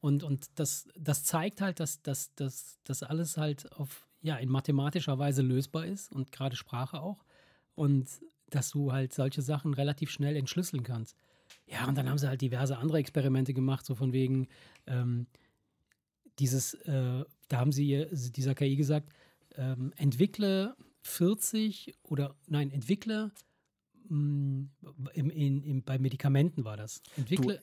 Und, 0.00 0.24
und 0.24 0.46
das, 0.56 0.86
das 0.98 1.22
zeigt 1.24 1.60
halt, 1.60 1.80
dass 1.80 2.02
das 2.02 2.34
dass, 2.34 2.78
dass 2.84 3.02
alles 3.04 3.36
halt 3.36 3.70
auf, 3.72 4.06
ja, 4.20 4.36
in 4.36 4.48
mathematischer 4.48 5.18
Weise 5.18 5.42
lösbar 5.42 5.86
ist 5.86 6.10
und 6.12 6.32
gerade 6.32 6.56
Sprache 6.56 7.00
auch. 7.00 7.24
Und 7.74 8.08
dass 8.50 8.70
du 8.70 8.92
halt 8.92 9.12
solche 9.12 9.42
Sachen 9.42 9.74
relativ 9.74 10.10
schnell 10.10 10.34
entschlüsseln 10.36 10.82
kannst. 10.82 11.16
Ja, 11.70 11.86
und 11.86 11.96
dann 11.98 12.08
haben 12.08 12.18
sie 12.18 12.28
halt 12.28 12.40
diverse 12.40 12.78
andere 12.78 12.98
Experimente 12.98 13.52
gemacht, 13.54 13.84
so 13.84 13.94
von 13.94 14.12
wegen 14.12 14.48
ähm, 14.86 15.26
dieses, 16.38 16.74
äh, 16.74 17.24
da 17.48 17.58
haben 17.58 17.72
sie 17.72 17.86
ihr- 17.88 18.06
dieser 18.06 18.54
KI 18.54 18.76
gesagt, 18.76 19.10
ähm, 19.56 19.92
entwickle 19.96 20.76
40 21.02 21.94
oder 22.02 22.34
nein, 22.46 22.70
entwickle 22.70 23.32
mh, 24.08 24.66
im, 25.14 25.30
in, 25.30 25.62
im, 25.62 25.82
bei 25.82 25.98
Medikamenten 25.98 26.64
war 26.64 26.76
das. 26.76 27.02
Entwickle. 27.16 27.60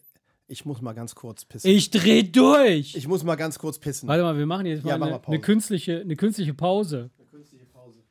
Ich 0.47 0.63
muss 0.65 0.79
mal 0.81 0.93
ganz 0.93 1.15
kurz 1.15 1.43
pissen. 1.43 1.67
Ich 1.71 1.89
dreh 1.89 2.21
durch. 2.21 2.95
Ich 2.95 3.07
muss 3.07 3.23
mal 3.23 3.35
ganz 3.35 3.57
kurz 3.57 3.79
pissen. 3.79 4.07
Warte 4.07 4.21
mal, 4.21 4.37
wir 4.37 4.45
machen 4.45 4.67
jetzt 4.67 4.83
mal 4.83 4.91
Ja, 4.91 4.97
mach 4.99 5.07
eine, 5.07 5.15
mal 5.15 5.19
Pause. 5.19 5.33
eine, 5.35 5.41
künstliche, 5.41 6.01
eine 6.01 6.15
künstliche 6.15 6.53
Pause. 6.53 7.09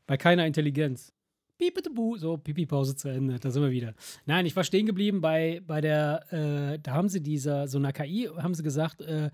Bei 0.06 0.16
keiner 0.16 0.44
Intelligenz. 0.46 1.12
Piep-bitte-bu. 1.58 2.16
So, 2.16 2.36
Pipi-Pause 2.36 2.96
zu 2.96 3.08
Ende. 3.08 3.38
Da 3.38 3.50
sind 3.50 3.62
wir 3.62 3.70
wieder. 3.70 3.94
Nein, 4.26 4.46
ich 4.46 4.56
war 4.56 4.64
stehen 4.64 4.86
geblieben 4.86 5.20
bei, 5.20 5.62
bei 5.66 5.80
der, 5.80 6.32
äh, 6.32 6.78
da 6.80 6.92
haben 6.92 7.08
sie 7.08 7.22
dieser, 7.22 7.68
so 7.68 7.78
einer 7.78 7.92
KI, 7.92 8.28
haben 8.36 8.54
sie 8.54 8.62
gesagt, 8.62 9.00
äh, 9.02 9.30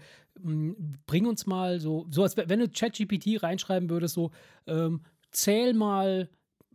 bring 1.07 1.27
uns 1.27 1.47
mal 1.47 1.81
so, 1.81 2.07
so 2.11 2.23
als 2.23 2.37
wenn 2.37 2.59
du 2.61 2.69
ChatGPT 2.69 3.43
reinschreiben 3.43 3.89
würdest, 3.89 4.15
so, 4.15 4.31
ähm, 4.67 5.01
zähl 5.31 5.75
mal 5.75 6.29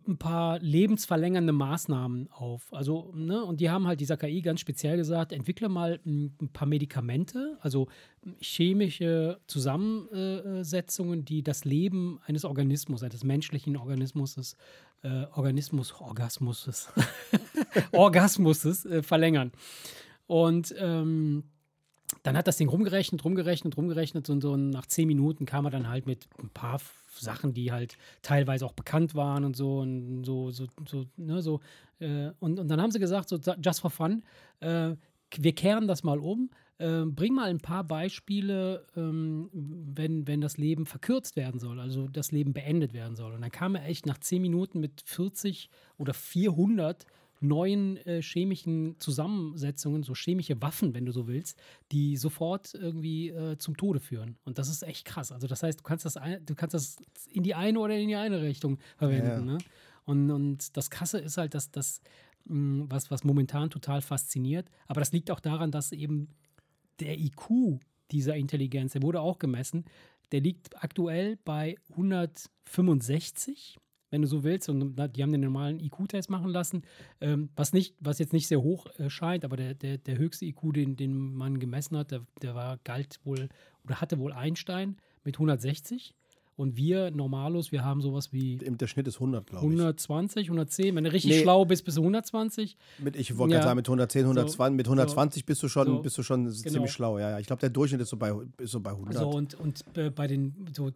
ein 0.08 0.18
paar 0.18 0.60
lebensverlängernde 0.60 1.53
Maßnahmen 1.53 2.30
auf. 2.32 2.74
Also, 2.74 3.12
ne, 3.16 3.43
und 3.43 3.60
die 3.62 3.70
haben 3.70 3.88
halt 3.88 3.99
dieser 3.99 4.18
KI 4.18 4.41
ganz 4.41 4.60
speziell 4.60 4.97
gesagt, 4.97 5.32
entwickle 5.32 5.70
mal 5.70 5.99
ein, 6.06 6.49
paar 6.53 6.68
Medikamente, 6.68 7.58
also 7.62 7.88
chemische 8.39 9.39
Zusammensetzungen, 9.47 11.26
die 11.26 11.43
das 11.43 11.66
Leben 11.66 12.20
eines 12.26 12.45
Organismus, 12.45 13.03
eines 13.03 13.24
menschlichen 13.24 13.78
Organismus, 13.78 14.56
äh, 15.03 15.26
Organismus, 15.34 15.93
Orgasmus, 15.99 16.89
Orgasmus 17.91 18.86
äh, 18.86 19.03
verlängern. 19.03 19.51
Und 20.28 20.74
ähm, 20.78 21.43
dann 22.26 22.36
hat 22.36 22.47
das 22.47 22.57
Ding 22.57 22.69
rumgerechnet, 22.69 23.23
rumgerechnet, 23.23 23.78
rumgerechnet 23.78 24.32
und 24.32 24.41
so 24.41 24.57
nach 24.57 24.88
zehn 24.88 25.07
Minuten 25.07 25.45
kam 25.45 25.65
er 25.65 25.71
dann 25.71 25.88
halt 25.88 26.07
mit 26.07 26.28
ein 26.41 26.49
paar 26.49 26.82
Sachen, 27.13 27.53
die 27.53 27.71
halt 27.71 27.99
teilweise 28.23 28.65
auch 28.65 28.73
bekannt 28.73 29.13
waren 29.13 29.45
und 29.45 29.55
so 29.55 29.80
und 29.80 30.23
so, 30.26 30.49
so, 30.49 30.65
so, 30.88 31.05
ne, 31.17 31.43
so. 31.43 31.59
Äh, 31.99 32.32
und, 32.39 32.59
und 32.59 32.67
dann 32.67 32.82
haben 32.82 32.89
sie 32.89 32.99
gesagt, 32.99 33.30
so 33.30 33.38
just 33.61 33.82
for 33.82 33.91
fun, 33.91 34.23
äh, 34.59 34.95
wir 35.38 35.53
kehren 35.53 35.88
das 35.88 36.03
mal 36.03 36.17
um. 36.17 36.49
Äh, 36.80 37.03
bring 37.05 37.36
mal 37.36 37.47
ein 37.47 37.59
paar 37.59 37.84
Beispiele, 37.84 38.88
ähm, 38.97 39.49
wenn, 39.53 40.28
wenn 40.28 40.41
das 40.41 40.57
Leben 40.57 40.88
verkürzt 40.88 41.36
werden 41.36 41.59
soll, 41.59 41.80
also 41.80 42.07
das 42.07 42.32
Leben 42.32 42.53
beendet 42.53 42.93
werden 42.93 43.15
soll. 43.15 43.34
Und 43.34 43.41
dann 43.41 43.51
kam 43.51 43.76
er 43.76 43.86
echt 43.86 44.07
nach 44.07 44.17
zehn 44.17 44.41
Minuten 44.41 44.80
mit 44.80 45.03
40 45.05 45.69
oder 45.97 46.15
400 46.15 47.05
neuen 47.39 47.97
äh, 48.05 48.21
chemischen 48.21 48.95
Zusammensetzungen, 48.99 50.03
so 50.03 50.13
chemische 50.13 50.61
Waffen, 50.61 50.93
wenn 50.93 51.05
du 51.05 51.11
so 51.11 51.27
willst, 51.27 51.59
die 51.91 52.17
sofort 52.17 52.73
irgendwie 52.73 53.29
äh, 53.29 53.57
zum 53.57 53.77
Tode 53.77 53.99
führen. 53.99 54.38
Und 54.45 54.57
das 54.57 54.69
ist 54.69 54.83
echt 54.83 55.05
krass. 55.05 55.31
Also 55.31 55.47
das 55.47 55.63
heißt, 55.63 55.79
du 55.79 55.83
kannst 55.83 56.05
das, 56.05 56.17
ein, 56.17 56.45
du 56.45 56.55
kannst 56.55 56.73
das 56.73 56.97
in 57.31 57.43
die 57.43 57.55
eine 57.55 57.79
oder 57.79 57.97
in 57.97 58.07
die 58.07 58.15
eine 58.15 58.41
Richtung 58.41 58.79
verwenden. 58.97 59.47
Ja. 59.47 59.53
Ne? 59.53 59.57
Und, 60.05 60.31
und 60.31 60.77
das 60.77 60.89
Krasse 60.89 61.19
ist 61.19 61.38
halt, 61.38 61.53
dass 61.53 61.71
das, 61.71 62.01
mh, 62.45 62.86
was, 62.89 63.11
was 63.11 63.23
momentan 63.23 63.69
total 63.69 64.01
fasziniert, 64.01 64.69
aber 64.88 65.01
das 65.01 65.11
liegt 65.11 65.31
auch 65.31 65.39
daran, 65.39 65.71
dass 65.71 65.91
eben 65.91 66.29
der 66.99 67.19
IQ 67.19 67.79
dieser 68.11 68.36
Intelligenz, 68.36 68.93
der 68.93 69.01
wurde 69.01 69.19
auch 69.19 69.39
gemessen, 69.39 69.86
der 70.31 70.41
liegt 70.41 70.83
aktuell 70.83 71.38
bei 71.43 71.75
165 71.91 73.77
wenn 74.16 74.22
du 74.22 74.28
so 74.30 74.45
willst. 74.45 74.70
Und 74.70 74.95
die 75.16 75.22
haben 75.22 75.32
den 75.34 75.41
normalen 75.41 75.80
IQ-Test 75.80 76.30
machen 76.30 76.49
lassen, 76.49 76.84
ähm, 77.20 77.49
was, 77.55 77.74
nicht, 77.74 77.95
was 77.99 78.18
jetzt 78.18 78.32
nicht 78.32 78.47
sehr 78.47 78.61
hoch 78.61 78.88
äh, 78.97 79.09
scheint, 79.09 79.43
aber 79.43 79.57
der, 79.57 79.74
der, 79.74 79.97
der 79.97 80.18
höchste 80.18 80.45
IQ, 80.45 80.74
den, 80.74 80.95
den 80.95 81.36
man 81.36 81.59
gemessen 81.59 81.97
hat, 81.97 82.11
der, 82.11 82.26
der 82.41 82.55
war, 82.55 82.80
galt 82.86 83.20
wohl 83.26 83.49
oder 83.84 83.99
hatte 83.99 84.18
wohl 84.18 84.32
Einstein 84.32 84.95
mit 85.26 85.36
160. 85.36 86.16
Und 86.58 86.78
wir 86.78 87.12
Normalos, 87.12 87.74
wir 87.74 87.84
haben 87.84 88.01
sowas 88.01 88.32
wie 88.32 88.56
Der 88.58 88.88
Schnitt 88.88 89.08
ist 89.10 89.16
100, 89.16 89.45
glaube 89.47 89.66
ich. 89.66 89.72
120, 89.72 90.47
110. 90.47 90.95
Wenn 90.95 91.03
du 91.03 91.12
richtig 91.12 91.32
Nee. 91.32 91.41
schlau 91.41 91.66
bist, 91.66 91.84
bis 91.84 91.95
du 91.95 92.01
120. 92.01 92.78
Mit, 92.99 93.18
ich 93.18 93.38
wollte 93.38 93.53
Ja. 93.56 93.60
gerade 93.60 93.68
sagen, 93.70 93.76
mit 93.78 93.89
110, 93.89 94.24
120, 94.26 94.78
mit 94.78 94.88
120 94.88 95.45
bist 95.45 95.62
du 95.64 95.68
schon, 95.68 95.86
So. 95.88 95.99
bist 96.01 96.18
du 96.18 96.24
schon 96.24 96.45
Genau. 96.45 96.53
ziemlich 96.56 96.91
schlau. 96.91 97.20
Ja, 97.20 97.32
ja. 97.32 97.39
Ich 97.39 97.47
glaube, 97.47 97.60
der 97.60 97.72
Durchschnitt 97.72 97.99
ist 98.01 98.10
so 98.10 98.16
bei, 98.16 98.34
ist 98.58 98.72
so 98.72 98.80
bei 98.80 98.91
100. 98.91 99.18
So, 99.18 99.30
und, 99.30 99.53
und 99.56 99.84
äh, 99.97 100.10
bei 100.10 100.28
den, 100.28 100.56
so, 100.74 100.91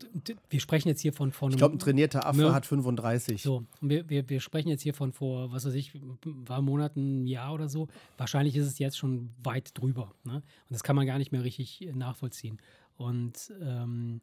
wir 0.49 0.59
sprechen 0.61 0.87
jetzt 0.87 1.01
hier 1.01 1.11
von, 1.11 1.33
von 1.33 1.51
ich 1.51 1.57
glaube, 1.57 1.75
ein 1.75 1.79
trainierter 1.79 2.25
Affe 2.25 2.39
Ne? 2.39 2.53
hat 2.53 2.65
35. 2.65 3.41
So, 3.43 3.65
und 3.81 3.89
wir, 3.89 4.09
wir, 4.09 4.29
wir 4.29 4.39
sprechen 4.39 4.69
jetzt 4.69 4.81
hier 4.83 4.93
von 4.93 5.11
vor, 5.11 5.51
was 5.51 5.65
weiß 5.65 5.73
ich, 5.73 5.93
ein 5.93 6.45
paar 6.45 6.61
Monaten, 6.61 7.23
ein 7.23 7.27
Jahr 7.27 7.53
oder 7.53 7.67
so. 7.67 7.89
Wahrscheinlich 8.17 8.55
ist 8.55 8.65
es 8.65 8.79
jetzt 8.79 8.97
schon 8.97 9.29
weit 9.43 9.77
drüber. 9.77 10.13
Ne? 10.23 10.35
Und 10.35 10.43
das 10.69 10.83
kann 10.83 10.95
man 10.95 11.05
gar 11.05 11.17
nicht 11.17 11.33
mehr 11.33 11.43
richtig 11.43 11.89
nachvollziehen. 11.93 12.59
Und 12.95 13.51
ähm, 13.61 14.21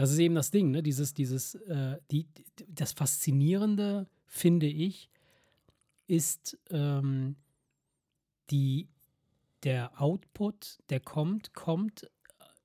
das 0.00 0.12
ist 0.12 0.18
eben 0.18 0.34
das 0.34 0.50
Ding, 0.50 0.70
ne? 0.70 0.82
Dieses, 0.82 1.12
dieses, 1.12 1.56
äh, 1.56 1.98
die, 2.10 2.26
das 2.68 2.92
Faszinierende, 2.92 4.08
finde 4.26 4.66
ich, 4.66 5.10
ist 6.06 6.58
ähm, 6.70 7.36
die, 8.50 8.88
der 9.62 10.00
Output, 10.00 10.78
der 10.88 11.00
kommt, 11.00 11.52
kommt, 11.52 12.10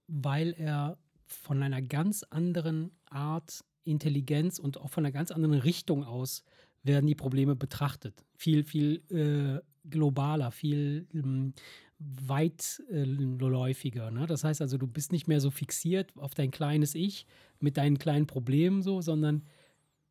weil 0.07 0.53
er 0.53 0.97
von 1.25 1.61
einer 1.61 1.81
ganz 1.81 2.23
anderen 2.23 2.91
Art 3.09 3.65
Intelligenz 3.83 4.57
und 4.57 4.79
auch 4.79 4.89
von 4.89 5.05
einer 5.05 5.11
ganz 5.11 5.29
anderen 5.29 5.59
Richtung 5.59 6.05
aus 6.05 6.41
werden 6.83 7.05
die 7.05 7.15
Probleme 7.15 7.57
betrachtet. 7.57 8.23
Viel, 8.37 8.63
viel 8.63 9.03
äh, 9.09 9.89
globaler, 9.89 10.51
viel 10.51 11.05
ähm, 11.13 11.53
weitläufiger. 11.99 14.11
Ne? 14.11 14.25
Das 14.27 14.43
heißt 14.43 14.61
also, 14.61 14.77
du 14.77 14.87
bist 14.87 15.11
nicht 15.11 15.27
mehr 15.27 15.39
so 15.39 15.51
fixiert 15.51 16.11
auf 16.17 16.33
dein 16.33 16.51
kleines 16.51 16.95
Ich 16.95 17.25
mit 17.59 17.77
deinen 17.77 17.97
kleinen 17.97 18.27
Problemen 18.27 18.81
so, 18.81 19.01
sondern 19.01 19.43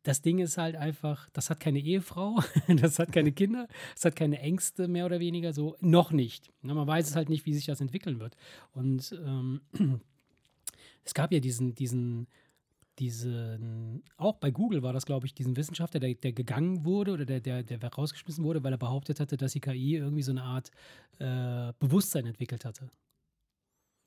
das 0.05 0.21
Ding 0.21 0.39
ist 0.39 0.57
halt 0.57 0.75
einfach, 0.75 1.29
das 1.33 1.49
hat 1.49 1.59
keine 1.59 1.79
Ehefrau, 1.79 2.39
das 2.67 2.99
hat 2.99 3.11
keine 3.11 3.31
Kinder, 3.31 3.67
das 3.95 4.05
hat 4.05 4.15
keine 4.15 4.39
Ängste 4.39 4.87
mehr 4.87 5.05
oder 5.05 5.19
weniger, 5.19 5.51
so 5.51 5.75
noch 5.79 6.11
nicht. 6.11 6.51
Ne, 6.61 6.73
Man 6.73 6.87
weiß 6.87 7.09
es 7.09 7.15
halt 7.15 7.29
nicht, 7.29 7.45
wie 7.45 7.53
sich 7.53 7.65
das 7.65 7.81
entwickeln 7.81 8.19
wird. 8.19 8.35
Und 8.71 9.19
ähm, 9.25 9.61
es 11.03 11.13
gab 11.13 11.31
ja 11.31 11.39
diesen, 11.39 11.75
diesen, 11.75 12.27
diesen, 12.99 14.03
auch 14.17 14.37
bei 14.37 14.51
Google 14.51 14.81
war 14.83 14.93
das, 14.93 15.05
glaube 15.05 15.25
ich, 15.25 15.33
diesen 15.33 15.55
Wissenschaftler, 15.57 15.99
der, 15.99 16.13
der 16.15 16.33
gegangen 16.33 16.85
wurde 16.85 17.11
oder 17.11 17.25
der, 17.25 17.41
der, 17.41 17.63
der 17.63 17.83
rausgeschmissen 17.83 18.43
wurde, 18.43 18.63
weil 18.63 18.73
er 18.73 18.77
behauptet 18.77 19.19
hatte, 19.19 19.37
dass 19.37 19.53
die 19.53 19.59
KI 19.59 19.95
irgendwie 19.95 20.21
so 20.21 20.31
eine 20.31 20.43
Art 20.43 20.71
äh, 21.19 21.73
Bewusstsein 21.79 22.25
entwickelt 22.25 22.65
hatte. 22.65 22.89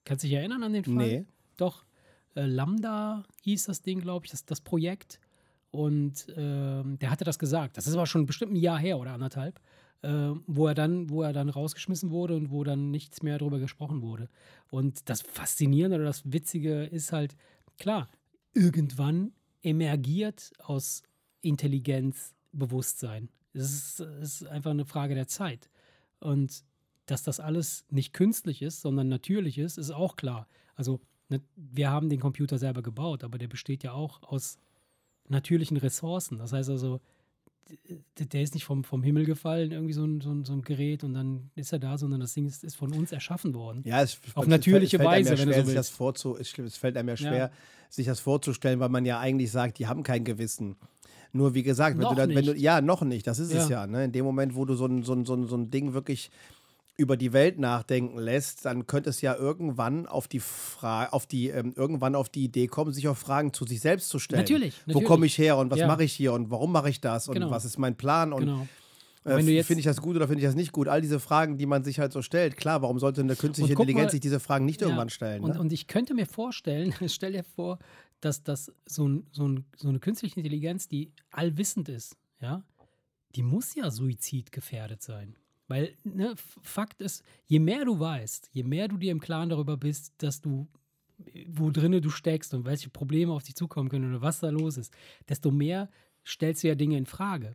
Kannst 0.05 0.25
du 0.25 0.29
dich 0.29 0.37
erinnern 0.37 0.63
an 0.63 0.73
den 0.73 0.85
Fall? 0.85 0.95
Nee. 0.95 1.25
Doch. 1.57 1.85
Äh, 2.35 2.47
Lambda 2.47 3.25
hieß 3.43 3.65
das 3.65 3.83
Ding, 3.83 4.01
glaube 4.01 4.27
ich, 4.27 4.31
das, 4.31 4.47
das 4.47 4.61
Projekt. 4.61 5.21
Und 5.71 6.27
ähm, 6.37 6.99
der 6.99 7.11
hatte 7.11 7.25
das 7.25 7.39
gesagt. 7.39 7.77
Das 7.77 7.87
ist 7.87 7.95
aber 7.95 8.07
schon 8.07 8.25
bestimmt 8.25 8.53
ein 8.53 8.57
Jahr 8.57 8.79
her 8.79 8.99
oder 8.99 9.13
anderthalb, 9.13 9.61
äh, 10.01 10.31
wo 10.47 10.67
er 10.67 10.75
dann, 10.75 11.11
wo 11.11 11.23
er 11.23 11.35
dann 11.35 11.51
rausgeschmissen 11.51 12.11
wurde 12.11 12.37
und 12.37 12.51
wo 12.51 12.65
dann 12.65 12.91
nichts 12.91 13.23
mehr 13.23 13.37
darüber 13.37 13.59
gesprochen 13.59 14.01
wurde. 14.01 14.31
Und 14.71 15.11
das 15.11 15.21
Faszinierende 15.21 15.97
oder 15.97 16.07
das 16.07 16.23
Witzige 16.33 16.85
ist 16.85 17.13
halt, 17.13 17.37
klar, 17.77 18.09
irgendwann 18.55 19.33
emergiert 19.63 20.53
aus 20.59 21.03
Intelligenz 21.41 22.35
Bewusstsein. 22.53 23.29
Es 23.53 24.01
ist, 24.01 24.01
ist 24.01 24.47
einfach 24.47 24.71
eine 24.71 24.87
Frage 24.87 25.15
der 25.15 25.29
Zeit. 25.29 25.71
Und 26.21 26.65
dass 27.07 27.23
das 27.23 27.41
alles 27.41 27.85
nicht 27.91 28.13
künstlich 28.13 28.63
ist, 28.63 28.81
sondern 28.81 29.09
natürlich 29.09 29.59
ist, 29.59 29.79
ist 29.79 29.91
auch 29.91 30.17
klar. 30.17 30.49
Also 30.75 31.01
ne, 31.29 31.41
wir 31.57 31.91
haben 31.91 32.09
den 32.09 32.21
Computer 32.21 32.59
selber 32.59 32.83
gebaut, 32.83 33.25
aber 33.25 33.39
der 33.39 33.49
besteht 33.49 33.83
ja 33.83 33.93
auch 33.93 34.23
aus 34.23 34.59
natürlichen 35.29 35.77
Ressourcen. 35.77 36.39
Das 36.39 36.53
heißt 36.53 36.71
also, 36.71 37.01
der 38.19 38.43
ist 38.43 38.55
nicht 38.55 38.65
vom, 38.65 38.85
vom 38.85 39.03
Himmel 39.03 39.25
gefallen, 39.25 39.73
irgendwie 39.73 39.93
so 39.93 40.05
ein, 40.05 40.21
so, 40.21 40.31
ein, 40.31 40.45
so 40.45 40.53
ein 40.53 40.63
Gerät 40.63 41.05
und 41.05 41.15
dann 41.15 41.51
ist 41.55 41.73
er 41.73 41.79
da, 41.79 41.99
sondern 41.99 42.21
das 42.21 42.35
Ding 42.35 42.47
ist, 42.47 42.65
ist 42.65 42.77
von 42.77 42.93
uns 42.93 43.13
erschaffen 43.13 43.55
worden. 43.55 43.83
Ja, 43.85 44.03
es, 44.03 44.19
Auf 44.35 44.45
es 44.45 44.49
natürliche 44.49 44.97
fällt 44.99 45.09
Weise, 45.09 45.31
ja 45.35 45.39
wenn 45.39 45.47
du 45.49 45.53
schwer, 45.53 45.63
so 45.63 45.67
sich 45.67 45.75
das 45.77 45.89
willst. 45.89 45.97
vorzu, 45.97 46.37
es, 46.39 46.59
es 46.59 46.77
fällt 46.77 46.97
einem 46.97 47.09
ja 47.09 47.15
Ja. 47.15 47.17
schwer, 47.17 47.51
sich 47.91 48.07
das 48.07 48.21
vorzustellen, 48.21 48.81
weil 48.81 48.89
man 48.89 49.05
ja 49.05 49.19
eigentlich 49.19 49.51
sagt, 49.51 49.79
die 49.79 49.87
haben 49.87 50.03
kein 50.03 50.25
Gewissen. 50.25 50.77
Nur 51.33 51.55
wie 51.55 51.63
gesagt, 51.63 51.99
wenn 51.99 52.09
du 52.09 52.15
dann, 52.15 52.35
wenn 52.35 52.45
du, 52.47 52.55
ja, 52.55 52.81
noch 52.81 53.03
nicht, 53.03 53.27
das 53.27 53.39
ist 53.39 53.53
es 53.53 53.69
Ja. 53.69 53.83
ja. 53.83 53.87
Ne? 53.87 54.05
In 54.05 54.13
dem 54.13 54.25
Moment, 54.25 54.55
wo 54.55 54.65
du 54.65 54.75
so 54.75 54.87
ein, 54.87 55.03
so, 55.03 55.13
ein, 55.13 55.27
so, 55.27 55.35
ein, 55.35 55.47
so 55.47 55.57
ein 55.57 55.71
Ding 55.71 55.93
wirklich 55.93 56.31
über 56.99 57.17
die 57.17 57.33
Welt 57.33 57.59
nachdenken 57.61 58.19
lässt, 58.19 58.65
dann 58.65 58.89
könnte 58.89 59.09
es 59.11 59.21
ja 59.21 59.35
irgendwann 59.37 60.07
auf 60.07 60.27
die 60.27 60.41
Frage, 60.41 61.13
auf 61.13 61.27
die, 61.27 61.49
ähm, 61.49 61.73
irgendwann 61.77 62.17
auf 62.17 62.29
die 62.29 62.43
Idee 62.43 62.67
kommen, 62.67 62.93
sich 62.93 63.07
auch 63.07 63.17
Fragen 63.17 63.53
zu 63.53 63.65
sich 63.65 63.81
selbst 63.81 64.09
zu 64.09 64.19
stellen. 64.19 64.43
Natürlich. 64.43 64.75
Wo 64.85 64.91
natürlich. 64.91 65.07
komme 65.09 65.27
ich 65.27 65.39
her 65.39 65.57
und 65.59 65.71
was 65.71 65.79
Ja. 65.79 65.87
mache 65.87 66.03
ich 66.03 66.13
hier 66.13 66.33
und 66.33 66.51
warum 66.51 66.73
mache 66.73 66.91
ich 66.91 67.01
das 67.01 67.29
und 67.29 67.35
Genau. 67.35 67.51
was 67.53 67.65
ist 67.65 67.79
mein 67.79 67.97
Plan 67.97 68.33
und 68.33 68.41
Genau. 68.41 68.67
äh, 69.25 69.63
finde 69.63 69.79
ich 69.79 69.85
das 69.85 70.03
gut 70.03 70.17
oder 70.17 70.27
finde 70.27 70.41
ich 70.43 70.47
das 70.49 70.57
nicht 70.57 70.73
gut? 70.73 70.89
All 70.89 71.01
diese 71.01 71.21
Fragen, 71.21 71.57
die 71.57 71.67
man 71.67 71.85
sich 71.85 72.01
halt 72.01 72.13
so 72.13 72.21
stellt. 72.21 72.57
Klar, 72.57 72.83
warum 72.83 72.99
sollte 72.99 73.21
eine 73.21 73.37
künstliche 73.37 73.73
Intelligenz 73.75 74.07
mal- 74.07 74.11
sich 74.11 74.21
diese 74.21 74.41
Fragen 74.41 74.65
nicht 74.65 74.81
Ja. 74.81 74.89
irgendwann 74.89 75.09
stellen? 75.11 75.45
Und, 75.45 75.55
ne? 75.55 75.61
und 75.61 75.73
ich 75.73 75.87
könnte 75.87 76.15
mir 76.15 76.27
vorstellen, 76.27 76.93
stell 77.09 77.31
dir 77.33 77.45
vor, 77.45 77.79
dass 78.21 78.43
das 78.43 78.73
so, 78.87 79.07
ein, 79.07 79.25
so, 79.31 79.47
ein, 79.47 79.65
so 79.77 79.89
eine 79.89 80.01
künstliche 80.01 80.35
Intelligenz, 80.37 80.89
die 80.89 81.13
allwissend 81.31 81.89
ist, 81.89 82.17
ja, 82.41 82.65
die 83.37 83.45
muss 83.45 83.77
ja 83.77 83.89
suizidgefährdet 83.93 85.01
sein. 85.01 85.37
Weil, 85.69 85.95
ne, 86.03 86.35
Fakt 86.63 87.03
ist, 87.03 87.23
je 87.47 87.59
mehr 87.59 87.85
du 87.85 88.01
weißt, 88.01 88.51
je 88.53 88.65
mehr 88.65 88.89
du 88.89 88.97
dir 88.97 89.13
im 89.13 89.21
Klaren 89.21 89.51
darüber 89.51 89.77
bist, 89.77 90.15
dass 90.19 90.41
du, 90.41 90.67
wo 91.47 91.71
drinne 91.71 92.01
du 92.01 92.11
steckst 92.11 92.55
und 92.55 92.65
welche 92.65 92.89
Probleme 92.89 93.33
auf 93.33 93.43
dich 93.43 93.55
zukommen 93.55 93.91
können 93.91 94.11
oder 94.11 94.23
was 94.23 94.41
da 94.41 94.49
los 94.49 94.79
ist, 94.79 94.95
desto 95.29 95.51
mehr 95.51 95.91
stellst 96.25 96.65
du 96.65 96.69
ja 96.69 96.75
Dinge 96.75 96.97
in 96.97 97.07
Frage. 97.07 97.55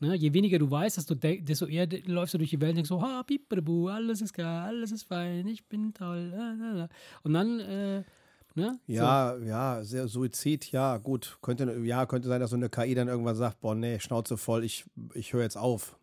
Ne? 0.00 0.16
Je 0.16 0.32
weniger 0.32 0.58
du 0.58 0.68
weißt, 0.68 0.96
desto, 0.96 1.14
desto 1.14 1.66
eher 1.66 1.86
läufst 2.06 2.34
du 2.34 2.38
durch 2.38 2.50
die 2.50 2.60
Welt 2.60 2.70
und 2.70 2.76
denkst 2.76 2.88
so, 2.88 3.00
ha, 3.00 3.22
pipabu, 3.22 3.86
alles 3.88 4.20
ist 4.20 4.32
geil, 4.32 4.46
alles 4.46 4.90
ist 4.90 5.04
fein, 5.04 5.46
ich 5.46 5.64
bin 5.68 5.94
toll. 5.94 6.32
la, 6.34 6.52
la, 6.54 6.72
la. 6.72 6.88
Und 7.22 7.34
dann, 7.34 7.60
äh, 7.60 8.02
ne? 8.56 8.80
Ja, 8.88 9.38
ja, 9.38 9.84
sehr 9.84 10.08
Suizid, 10.08 10.72
ja, 10.72 10.96
gut. 10.96 11.38
Könnte, 11.40 11.78
ja, 11.84 12.06
könnte 12.06 12.26
sein, 12.26 12.40
dass 12.40 12.50
so 12.50 12.56
eine 12.56 12.68
KI 12.68 12.96
dann 12.96 13.06
irgendwann 13.06 13.36
sagt, 13.36 13.60
boah, 13.60 13.76
nee, 13.76 14.00
Schnauze 14.00 14.36
voll, 14.36 14.64
ich, 14.64 14.84
ich 15.14 15.32
höre 15.32 15.42
jetzt 15.42 15.56
auf. 15.56 15.96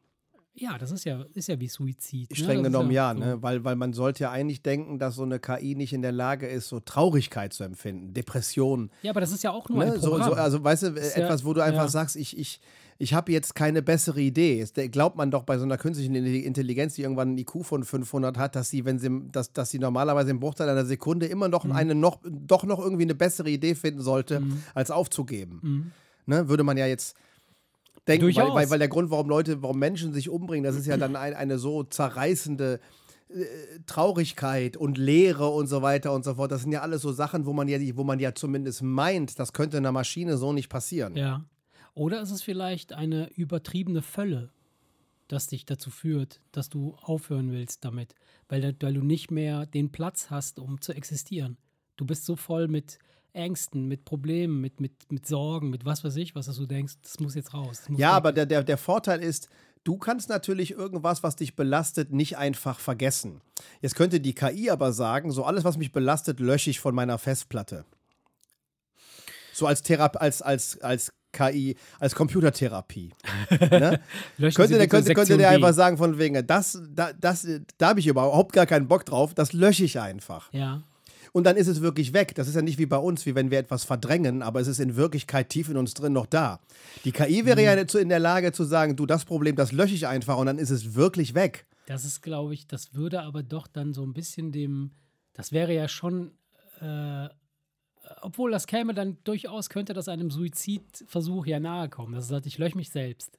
So. 0.55 0.65
Ja, 0.65 0.77
das 0.77 0.91
ist 0.91 1.05
ja, 1.05 1.23
ist 1.33 1.47
ja 1.47 1.59
wie 1.59 1.67
Suizid. 1.67 2.35
Streng 2.35 2.47
ne? 2.47 2.53
Das 2.55 2.57
ist 2.57 2.63
genommen 2.73 2.91
ja, 2.91 3.13
so. 3.13 3.19
ne? 3.19 3.37
weil, 3.41 3.63
weil 3.63 3.75
man 3.75 3.93
sollte 3.93 4.23
ja 4.23 4.31
eigentlich 4.31 4.61
denken, 4.61 4.99
dass 4.99 5.15
so 5.15 5.23
eine 5.23 5.39
KI 5.39 5.75
nicht 5.75 5.93
in 5.93 6.01
der 6.01 6.11
Lage 6.11 6.47
ist, 6.47 6.67
so 6.69 6.79
Traurigkeit 6.79 7.53
zu 7.53 7.63
empfinden, 7.63 8.13
Depressionen. 8.13 8.91
Ja, 9.01 9.11
aber 9.11 9.21
das 9.21 9.31
ist 9.31 9.43
ja 9.43 9.51
auch 9.51 9.69
nur 9.69 9.81
ein 9.81 9.89
Ne? 9.89 9.99
So, 9.99 10.09
Programm. 10.11 10.29
so, 10.29 10.35
also 10.35 10.63
weißt 10.63 10.83
du, 10.83 10.87
Ist 10.87 11.15
ja- 11.15 11.23
etwas, 11.23 11.45
wo 11.45 11.53
du 11.53 11.61
einfach 11.63 11.83
ja. 11.83 11.87
sagst, 11.87 12.15
ich, 12.17 12.37
ich, 12.37 12.59
ich 12.97 13.13
habe 13.13 13.31
jetzt 13.31 13.55
keine 13.55 13.81
bessere 13.81 14.19
Idee. 14.19 14.65
Glaubt 14.91 15.15
man 15.15 15.31
doch 15.31 15.43
bei 15.43 15.57
so 15.57 15.63
einer 15.63 15.77
künstlichen 15.77 16.13
Intelli- 16.15 16.43
Intelligenz, 16.43 16.95
die 16.95 17.03
irgendwann 17.03 17.29
einen 17.29 17.37
IQ 17.37 17.63
von 17.63 17.85
500 17.85 18.37
hat, 18.37 18.55
dass 18.57 18.69
sie, 18.69 18.83
wenn 18.83 18.99
sie, 18.99 19.09
dass, 19.31 19.53
dass 19.53 19.69
sie 19.69 19.79
normalerweise 19.79 20.31
im 20.31 20.39
Bruchteil 20.41 20.67
einer 20.67 20.83
Sekunde 20.85 21.27
immer 21.27 21.47
noch 21.47 21.63
Mhm. 21.63 21.71
eine 21.71 21.95
noch, 21.95 22.19
doch 22.25 22.65
noch 22.65 22.79
irgendwie 22.79 23.03
eine 23.03 23.15
bessere 23.15 23.49
Idee 23.49 23.75
finden 23.75 24.01
sollte, 24.01 24.43
als 24.73 24.91
aufzugeben. 24.91 25.59
Mhm. 25.61 25.91
Ne? 26.25 26.49
Würde 26.49 26.63
man 26.63 26.75
ja 26.75 26.85
jetzt 26.87 27.15
denken, 28.09 28.25
weil, 28.25 28.33
Durchaus. 28.33 28.55
weil, 28.55 28.69
weil 28.69 28.79
der 28.79 28.87
Grund, 28.87 29.11
warum 29.11 29.29
Leute, 29.29 29.61
warum 29.61 29.79
Menschen 29.79 30.13
sich 30.13 30.29
umbringen, 30.29 30.63
das 30.63 30.75
ist 30.75 30.87
ja 30.87 30.97
dann 30.97 31.15
ein, 31.15 31.33
eine 31.33 31.57
so 31.59 31.83
zerreißende 31.83 32.79
äh, 33.29 33.45
Traurigkeit 33.85 34.75
und 34.75 34.97
Leere 34.97 35.49
und 35.49 35.67
so 35.67 35.81
weiter 35.81 36.13
und 36.13 36.25
so 36.25 36.35
fort. 36.35 36.51
Das 36.51 36.63
sind 36.63 36.71
ja 36.71 36.81
alles 36.81 37.01
so 37.01 37.11
Sachen, 37.11 37.45
wo 37.45 37.53
man 37.53 37.67
ja, 37.67 37.79
wo 37.95 38.03
man 38.03 38.19
ja 38.19 38.33
zumindest 38.33 38.81
meint, 38.81 39.37
das 39.39 39.53
könnte 39.53 39.77
einer 39.77 39.91
Maschine 39.91 40.37
so 40.37 40.51
nicht 40.51 40.69
passieren. 40.69 41.15
Ja. 41.15 41.45
Oder 41.93 42.21
ist 42.21 42.31
es 42.31 42.41
vielleicht 42.41 42.93
eine 42.93 43.29
übertriebene 43.35 44.01
Völle, 44.01 44.51
das 45.27 45.47
dich 45.47 45.65
dazu 45.65 45.91
führt, 45.91 46.41
dass 46.51 46.69
du 46.69 46.95
aufhören 47.01 47.51
willst 47.51 47.85
damit, 47.85 48.15
weil, 48.47 48.75
weil 48.79 48.93
du 48.93 49.01
nicht 49.01 49.31
mehr 49.31 49.65
den 49.65 49.91
Platz 49.91 50.29
hast, 50.29 50.59
um 50.59 50.81
zu 50.81 50.93
existieren. 50.93 51.57
Du 51.97 52.05
bist 52.05 52.25
so 52.25 52.35
voll 52.35 52.67
mit 52.67 52.97
Ängsten, 53.33 53.87
mit 53.87 54.05
Problemen, 54.05 54.61
mit, 54.61 54.79
mit, 54.79 55.11
mit 55.11 55.27
Sorgen, 55.27 55.69
mit 55.69 55.85
was 55.85 56.03
weiß 56.03 56.15
ich, 56.15 56.35
was 56.35 56.47
du 56.47 56.65
denkst, 56.65 56.95
das 57.01 57.19
muss 57.19 57.35
jetzt 57.35 57.53
raus. 57.53 57.83
muss 57.87 57.99
Ja, 57.99 58.09
weg. 58.09 58.15
aber 58.15 58.31
der, 58.31 58.45
der, 58.45 58.63
der 58.63 58.77
Vorteil 58.77 59.21
ist, 59.21 59.49
du 59.83 59.97
kannst 59.97 60.29
natürlich 60.29 60.71
irgendwas, 60.71 61.23
was 61.23 61.35
dich 61.35 61.55
belastet, 61.55 62.11
nicht 62.11 62.37
einfach 62.37 62.79
vergessen. 62.79 63.41
Jetzt 63.81 63.95
könnte 63.95 64.19
die 64.19 64.33
KI 64.33 64.69
aber 64.69 64.93
sagen, 64.93 65.31
so 65.31 65.43
alles, 65.43 65.63
was 65.63 65.77
mich 65.77 65.91
belastet, 65.91 66.39
lösche 66.39 66.69
ich 66.69 66.79
von 66.79 66.95
meiner 66.95 67.17
Festplatte. 67.17 67.85
So 69.53 69.67
als 69.67 69.83
Therap 69.83 70.21
als, 70.21 70.41
als, 70.41 70.79
als 70.81 71.11
KI, 71.31 71.75
als 71.99 72.15
Computertherapie. 72.15 73.11
ne? 73.59 74.01
Könnte, 74.53 74.77
der, 74.77 74.87
könnte, 74.87 75.13
könnte 75.13 75.37
der 75.37 75.49
einfach 75.49 75.73
sagen, 75.73 75.97
von 75.97 76.17
wegen, 76.17 76.45
das, 76.47 76.81
da, 76.89 77.13
das, 77.13 77.45
da 77.77 77.89
habe 77.89 77.99
ich 77.99 78.07
überhaupt 78.07 78.53
gar 78.53 78.65
keinen 78.65 78.87
Bock 78.87 79.05
drauf, 79.05 79.33
das 79.33 79.53
lösche 79.53 79.83
ich 79.83 79.99
einfach. 79.99 80.51
Ja, 80.53 80.81
Und 81.31 81.43
dann 81.45 81.57
ist 81.57 81.67
es 81.67 81.81
wirklich 81.81 82.13
weg. 82.13 82.33
Das 82.35 82.47
ist 82.47 82.55
ja 82.55 82.61
nicht 82.61 82.77
wie 82.79 82.85
bei 82.85 82.97
uns, 82.97 83.25
wie 83.25 83.35
wenn 83.35 83.51
wir 83.51 83.59
etwas 83.59 83.83
verdrängen, 83.83 84.41
aber 84.41 84.59
es 84.61 84.67
ist 84.67 84.79
in 84.79 84.95
Wirklichkeit 84.95 85.49
tief 85.49 85.69
in 85.69 85.77
uns 85.77 85.93
drin 85.93 86.13
noch 86.13 86.25
da. 86.25 86.59
Die 87.05 87.11
KI 87.11 87.45
wäre 87.45 87.61
ja 87.63 87.85
zu- 87.87 87.99
in 87.99 88.09
der 88.09 88.19
Lage 88.19 88.51
zu 88.51 88.63
sagen, 88.63 88.95
du, 88.95 89.05
das 89.05 89.25
Problem, 89.25 89.55
das 89.55 89.71
lösche 89.71 89.93
ich 89.95 90.07
einfach 90.07 90.37
und 90.37 90.47
dann 90.47 90.57
ist 90.57 90.69
es 90.71 90.95
wirklich 90.95 91.33
weg. 91.35 91.65
das 91.85 92.05
ist, 92.05 92.21
glaube 92.21 92.53
ich, 92.53 92.67
das 92.67 92.93
würde 92.93 93.21
aber 93.21 93.41
doch 93.43 93.67
dann 93.67 93.93
so 93.93 94.03
ein 94.05 94.13
bisschen 94.13 94.51
dem, 94.51 94.91
das 95.33 95.51
wäre 95.51 95.73
ja 95.73 95.87
schon, 95.87 96.31
äh, 96.81 97.27
obwohl 98.21 98.51
das 98.51 98.67
käme 98.67 98.93
dann 98.93 99.17
durchaus, 99.23 99.69
könnte 99.69 99.93
das 99.93 100.07
einem 100.07 100.29
Suizidversuch 100.31 101.45
ja 101.45 101.59
nahe 101.59 101.89
kommen. 101.89 102.13
Das 102.13 102.27
sagt, 102.27 102.45
ich 102.45 102.57
lösche 102.57 102.77
mich 102.77 102.89
selbst. 102.89 103.37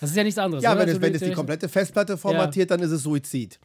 Das 0.00 0.10
ist 0.10 0.16
ja 0.16 0.24
nichts 0.24 0.38
anderes. 0.38 0.64
Ja, 0.64 0.70
wenn 0.76 0.88
es, 0.88 0.94
Also, 0.94 1.02
wenn 1.02 1.14
es 1.14 1.20
die 1.20 1.32
komplette 1.32 1.68
Festplatte 1.68 2.16
formatiert, 2.16 2.70
dann 2.70 2.80
ist 2.80 2.90
es 2.90 3.02
Suizid. 3.02 3.58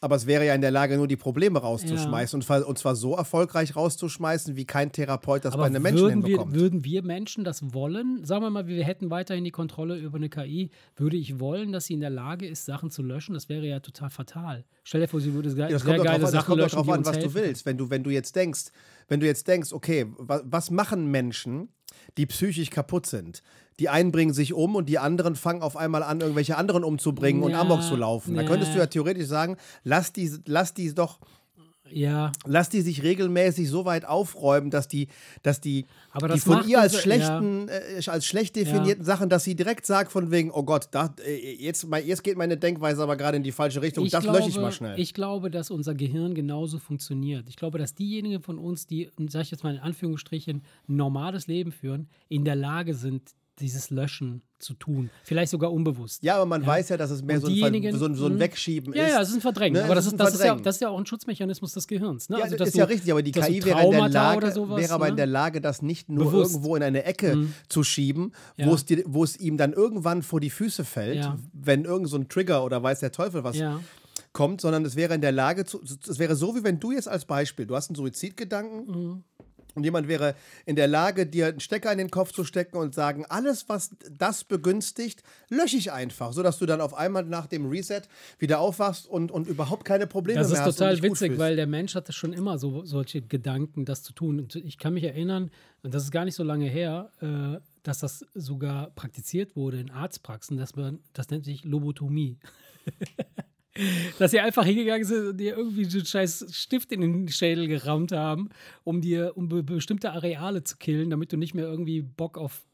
Aber 0.00 0.14
es 0.14 0.26
wäre 0.26 0.46
ja 0.46 0.54
in 0.54 0.60
der 0.60 0.70
Lage, 0.70 0.96
nur 0.96 1.08
die 1.08 1.16
Probleme 1.16 1.58
rauszuschmeißen 1.58 2.36
und, 2.36 2.42
zwar- 2.42 2.66
und 2.66 2.78
zwar 2.78 2.94
so 2.94 3.16
erfolgreich 3.16 3.74
rauszuschmeißen, 3.74 4.54
wie 4.56 4.64
kein 4.64 4.92
Therapeut 4.92 5.44
das 5.44 5.54
Aber 5.54 5.62
bei 5.62 5.66
einem 5.66 5.82
Menschen 5.82 6.00
würden 6.02 6.22
wir, 6.22 6.28
hinbekommt. 6.28 6.54
würden 6.54 6.84
wir 6.84 7.02
Menschen 7.02 7.42
das 7.44 7.74
wollen? 7.74 8.24
Sagen 8.24 8.42
wir 8.42 8.50
mal, 8.50 8.66
wir 8.68 8.84
hätten 8.84 9.10
weiterhin 9.10 9.42
die 9.44 9.50
Kontrolle 9.50 9.96
über 9.98 10.16
eine 10.16 10.28
KI. 10.28 10.70
Würde 10.96 11.16
ich 11.16 11.40
wollen, 11.40 11.72
dass 11.72 11.86
sie 11.86 11.94
in 11.94 12.00
der 12.00 12.10
Lage 12.10 12.46
ist, 12.46 12.64
Sachen 12.64 12.90
zu 12.90 13.02
löschen? 13.02 13.34
Das 13.34 13.48
wäre 13.48 13.66
ja 13.66 13.80
total 13.80 14.10
fatal. 14.10 14.64
Stell 14.84 15.00
dir 15.00 15.08
vor, 15.08 15.20
sie 15.20 15.34
würde 15.34 15.48
Ja, 15.50 15.68
das 15.68 15.82
sehr 15.82 15.94
kommt 15.94 16.04
geile 16.04 16.04
drauf 16.04 16.14
an, 16.14 16.20
das 16.20 16.30
Sachen 16.30 16.46
kommt 16.46 16.58
doch 16.60 16.64
löschen, 16.64 16.76
drauf 16.76 16.88
an, 16.90 17.04
was 17.04 17.18
du 17.18 17.34
willst. 17.34 17.66
Wenn 17.66 17.76
du, 17.76 17.90
wenn 17.90 18.04
du 18.04 18.10
jetzt 18.10 18.36
denkst, 18.36 18.66
wenn 19.08 19.20
du 19.20 19.26
jetzt 19.26 19.48
denkst, 19.48 19.72
okay, 19.72 20.06
wa, 20.16 20.40
was 20.44 20.70
machen 20.70 21.10
Menschen, 21.10 21.70
die 22.16 22.26
psychisch 22.26 22.70
kaputt 22.70 23.06
sind? 23.06 23.42
Die 23.80 23.88
einen 23.88 24.10
bringen 24.12 24.32
sich 24.32 24.52
um 24.54 24.74
und 24.76 24.88
die 24.88 24.98
anderen 24.98 25.36
fangen 25.36 25.62
auf 25.62 25.76
einmal 25.76 26.02
an, 26.02 26.20
irgendwelche 26.20 26.56
anderen 26.56 26.82
umzubringen 26.84 27.42
und 27.42 27.52
Ja, 27.52 27.60
Amok 27.60 27.82
zu 27.82 27.96
laufen. 27.96 28.34
Da 28.34 28.42
ja. 28.42 28.48
könntest 28.48 28.74
du 28.74 28.78
ja 28.78 28.86
theoretisch 28.86 29.26
sagen, 29.26 29.56
lass 29.84 30.12
die, 30.12 30.30
lass 30.46 30.74
die 30.74 30.92
doch, 30.94 31.20
Ja, 31.90 32.32
lass 32.44 32.68
die 32.68 32.82
sich 32.82 33.02
regelmäßig 33.02 33.68
so 33.70 33.84
weit 33.86 34.04
aufräumen, 34.04 34.70
dass 34.70 34.88
die, 34.88 35.08
dass 35.42 35.60
die, 35.60 35.86
Aber 36.10 36.28
die 36.28 36.34
das 36.34 36.44
von 36.44 36.68
ihr 36.68 36.80
als 36.80 36.92
unser- 36.92 37.02
schlechten, 37.02 37.68
äh, 37.68 38.02
als 38.10 38.26
schlecht 38.26 38.56
definierten 38.56 39.04
Sachen, 39.04 39.28
dass 39.30 39.44
sie 39.44 39.54
direkt 39.54 39.86
sagt 39.86 40.12
von 40.12 40.30
wegen, 40.30 40.50
oh 40.50 40.64
Gott, 40.64 40.88
da, 40.90 41.14
äh, 41.24 41.54
jetzt, 41.56 41.86
jetzt 42.04 42.22
geht 42.24 42.36
meine 42.36 42.56
Denkweise 42.58 43.02
aber 43.02 43.16
gerade 43.16 43.38
in 43.38 43.42
die 43.42 43.52
falsche 43.52 43.80
Richtung. 43.80 44.06
das 44.10 44.24
lösche 44.24 44.48
ich 44.50 44.56
mal 44.58 44.70
schnell. 44.72 44.98
Ich 44.98 45.14
glaube, 45.14 45.50
dass 45.50 45.70
unser 45.70 45.94
Gehirn 45.94 46.34
genauso 46.34 46.78
funktioniert. 46.78 47.48
Ich 47.48 47.56
glaube, 47.56 47.78
dass 47.78 47.94
diejenigen 47.94 48.42
von 48.42 48.58
uns, 48.58 48.86
die, 48.86 49.08
sag 49.28 49.42
ich 49.42 49.50
jetzt 49.50 49.62
mal 49.64 49.74
in 49.76 49.80
Anführungsstrichen, 49.80 50.62
ein 50.88 50.96
normales 50.96 51.46
Leben 51.46 51.72
führen, 51.72 52.08
in 52.28 52.44
der 52.44 52.56
Lage 52.56 52.92
sind, 52.94 53.30
dieses 53.60 53.90
Löschen 53.90 54.42
zu 54.58 54.74
tun. 54.74 55.10
Vielleicht 55.22 55.50
sogar 55.50 55.72
unbewusst. 55.72 56.22
Ja, 56.22 56.36
aber 56.36 56.46
man 56.46 56.66
weiß 56.66 56.88
ja, 56.88 56.96
dass 56.96 57.10
es 57.10 57.22
mehr 57.22 57.40
so 57.40 57.46
ein, 57.46 57.92
so 57.96 58.12
so 58.14 58.26
ein 58.26 58.34
Mhm. 58.34 58.38
Wegschieben 58.40 58.92
Ja, 58.94 59.04
ist. 59.04 59.12
ja, 59.12 59.22
es 59.22 59.28
ist 59.28 59.34
ein 59.36 59.40
Verdrängen. 59.40 59.74
Ne, 59.80 59.84
aber 59.84 59.94
das 59.94 60.06
ist 60.06 60.16
das, 60.18 60.34
ist 60.34 60.42
ja, 60.44 60.54
das 60.56 60.76
ist 60.76 60.80
ja 60.80 60.88
auch 60.88 60.98
ein 60.98 61.06
Schutzmechanismus 61.06 61.72
des 61.74 61.86
Gehirns. 61.86 62.28
Ne? 62.28 62.38
Ja, 62.38 62.44
also, 62.44 62.56
das 62.56 62.68
ist 62.68 62.74
du- 62.74 62.78
ja 62.80 62.84
richtig, 62.86 63.10
aber 63.12 63.22
die 63.22 63.32
KI 63.32 63.64
wäre 63.64 63.84
in 63.84 63.90
der 63.92 64.08
Lage, 64.08 64.50
sowas, 64.52 64.80
wäre 64.80 64.92
aber 64.94 65.06
in 65.08 65.12
ne? 65.12 65.16
der 65.18 65.26
Lage, 65.26 65.60
das 65.60 65.82
nicht 65.82 66.08
nur 66.08 66.24
Bewusst. 66.26 66.52
irgendwo 66.52 66.74
in 66.76 66.82
eine 66.82 67.04
Ecke 67.04 67.46
zu 67.68 67.84
schieben, 67.84 68.32
wo, 68.56 68.62
Ja. 68.70 68.74
es 68.74 68.84
dir, 68.84 69.02
wo 69.06 69.22
es 69.22 69.36
ihm 69.38 69.56
dann 69.56 69.72
irgendwann 69.72 70.22
vor 70.22 70.40
die 70.40 70.50
Füße 70.50 70.84
fällt, 70.84 71.16
Ja. 71.24 71.38
wenn 71.52 71.84
irgend 71.84 72.08
so 72.08 72.16
ein 72.16 72.28
Trigger 72.28 72.64
oder 72.64 72.82
weiß 72.82 73.00
der 73.00 73.12
Teufel 73.12 73.44
was 73.44 73.56
Ja. 73.56 73.80
kommt, 74.32 74.60
sondern 74.60 74.84
es 74.84 74.96
wäre 74.96 75.14
in 75.14 75.20
der 75.20 75.32
Lage, 75.32 75.64
zu, 75.64 75.80
es 75.82 76.18
wäre 76.18 76.34
so, 76.36 76.54
wie 76.56 76.64
wenn 76.64 76.80
du 76.80 76.92
jetzt 76.92 77.08
als 77.08 77.24
Beispiel, 77.24 77.66
du 77.66 77.76
hast 77.76 77.90
einen 77.90 77.96
Suizidgedanken 77.96 78.86
Mhm. 78.86 79.24
Und 79.78 79.84
jemand 79.84 80.08
wäre 80.08 80.34
in 80.66 80.76
der 80.76 80.86
Lage, 80.86 81.26
dir 81.26 81.46
einen 81.46 81.60
Stecker 81.60 81.90
in 81.90 81.98
den 81.98 82.10
Kopf 82.10 82.32
zu 82.32 82.44
stecken 82.44 82.76
und 82.76 82.94
sagen, 82.94 83.24
alles, 83.28 83.68
was 83.68 83.90
das 84.10 84.44
begünstigt, 84.44 85.22
lösche 85.48 85.76
ich 85.76 85.92
einfach, 85.92 86.32
sodass 86.32 86.58
du 86.58 86.66
dann 86.66 86.80
auf 86.80 86.94
einmal 86.94 87.24
nach 87.24 87.46
dem 87.46 87.66
Reset 87.66 88.02
wieder 88.38 88.60
aufwachst 88.60 89.06
und, 89.06 89.30
und 89.30 89.48
überhaupt 89.48 89.84
keine 89.84 90.06
Probleme 90.06 90.40
Das 90.40 90.48
mehr 90.48 90.60
ist 90.60 90.60
hast. 90.60 90.66
und 90.68 90.78
total 90.78 90.94
dich 90.94 91.02
gut 91.02 91.10
witzig, 91.12 91.38
weil 91.38 91.56
der 91.56 91.66
Mensch 91.66 91.94
hatte 91.94 92.12
schon 92.12 92.32
immer 92.32 92.58
so 92.58 92.84
solche 92.84 93.22
Gedanken, 93.22 93.84
das 93.84 94.02
zu 94.02 94.12
tun. 94.12 94.40
Und 94.40 94.56
ich 94.56 94.78
kann 94.78 94.94
mich 94.94 95.04
erinnern, 95.04 95.50
und 95.82 95.94
das 95.94 96.04
ist 96.04 96.10
gar 96.10 96.24
nicht 96.24 96.34
so 96.34 96.42
lange 96.42 96.66
her, 96.66 97.10
äh, 97.20 97.60
dass 97.82 98.00
das 98.00 98.26
sogar 98.34 98.90
praktiziert 98.90 99.56
wurde 99.56 99.80
in 99.80 99.90
Arztpraxen, 99.90 100.58
dass 100.58 100.76
man, 100.76 100.98
das 101.12 101.30
nennt 101.30 101.44
sich 101.44 101.64
Lobotomie. 101.64 102.38
dass 104.18 104.30
sie 104.30 104.40
einfach 104.40 104.64
hingegangen 104.64 105.04
sind 105.04 105.26
und 105.26 105.36
dir 105.38 105.56
irgendwie 105.56 105.84
so 105.84 105.98
einen 105.98 106.06
scheiß 106.06 106.46
Stift 106.50 106.92
in 106.92 107.00
den 107.00 107.28
Schädel 107.28 107.68
gerammt 107.68 108.12
haben, 108.12 108.50
um 108.84 109.00
dir 109.00 109.32
um 109.36 109.48
be 109.48 109.62
bestimmte 109.62 110.12
Areale 110.12 110.64
zu 110.64 110.76
killen, 110.76 111.10
damit 111.10 111.32
du 111.32 111.36
nicht 111.36 111.54
mehr 111.54 111.66
irgendwie 111.66 112.02
Bock 112.02 112.38
auf 112.38 112.64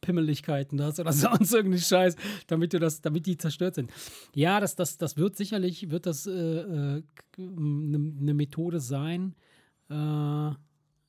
Pimmeligkeiten 0.00 0.82
hast 0.82 1.00
oder 1.00 1.12
sonst 1.12 1.52
irgendeinen 1.52 1.82
Scheiß, 1.82 2.16
damit 2.46 2.72
du 2.72 2.78
das, 2.78 3.00
damit 3.00 3.26
die 3.26 3.36
zerstört 3.36 3.74
sind. 3.74 3.90
Ja, 4.34 4.60
das, 4.60 4.76
das, 4.76 4.98
das 4.98 5.16
wird 5.16 5.36
sicherlich, 5.36 5.90
wird 5.90 6.06
das 6.06 6.26
eine 6.26 7.02
äh, 7.38 7.42
ne 7.42 7.98
ne 7.98 8.34
Methode 8.34 8.80
sein. 8.80 9.34
Äh, 9.90 10.50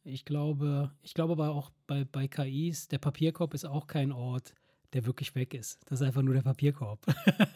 ich 0.04 0.24
glaube, 0.24 0.92
ich 1.02 1.14
glaube 1.14 1.34
aber 1.34 1.50
auch 1.52 1.72
bei, 1.88 2.06
bei 2.06 2.28
KIs, 2.28 2.88
der 2.88 3.00
Papierkorb 3.00 3.54
ist 3.54 3.66
auch 3.66 3.88
kein 3.88 4.12
Ort 4.12 4.54
der 4.96 5.06
wirklich 5.06 5.36
weg 5.36 5.54
ist. 5.54 5.78
Das 5.90 6.00
ist 6.00 6.08
einfach 6.08 6.22
nur 6.22 6.34
der 6.34 6.42
Papierkorb. 6.42 7.00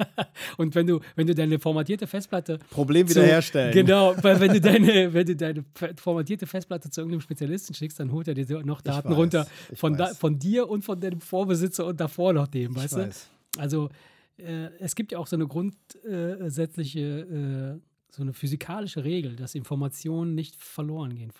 und 0.57 0.75
wenn 0.75 0.85
du, 0.85 0.99
wenn 1.15 1.25
du 1.25 1.33
deine 1.33 1.57
formatierte 1.57 2.05
Festplatte. 2.05 2.59
Problem 2.69 3.07
zu- 3.07 3.15
wiederherstellen. 3.15 3.73
Genau, 3.73 4.13
weil 4.21 4.39
wenn 4.41 4.51
du 4.51 4.59
deine, 4.59 5.13
wenn 5.13 5.25
du 5.25 5.35
deine 5.37 5.63
formatierte 5.95 6.45
Festplatte 6.45 6.89
zu 6.89 6.99
irgendeinem 6.99 7.21
Spezialisten 7.21 7.73
schickst, 7.73 7.97
dann 7.99 8.11
holt 8.11 8.27
er 8.27 8.33
dir 8.33 8.61
noch 8.63 8.81
Daten 8.81 9.09
weiß, 9.09 9.15
runter 9.17 9.47
ich 9.71 9.79
von, 9.79 9.95
da, 9.95 10.07
von 10.13 10.37
dir 10.37 10.67
und 10.69 10.83
von 10.83 10.99
deinem 10.99 11.21
Vorbesitzer 11.21 11.85
und 11.85 11.99
davor 12.01 12.33
noch 12.33 12.47
dem, 12.47 12.71
Ich 12.73 12.77
weißt 12.77 12.97
weiß. 12.97 13.29
du? 13.55 13.59
Also 13.61 13.89
äh, 14.37 14.69
es 14.79 14.93
gibt 14.95 15.13
ja 15.13 15.17
auch 15.19 15.27
so 15.27 15.37
eine 15.37 15.47
grundsätzliche, 15.47 16.99
äh, 16.99 17.79
so 18.11 18.21
eine 18.21 18.33
physikalische 18.33 19.05
Regel, 19.05 19.37
dass 19.37 19.55
Informationen 19.55 20.35
nicht 20.35 20.57
verloren 20.57 21.15
gehen. 21.15 21.31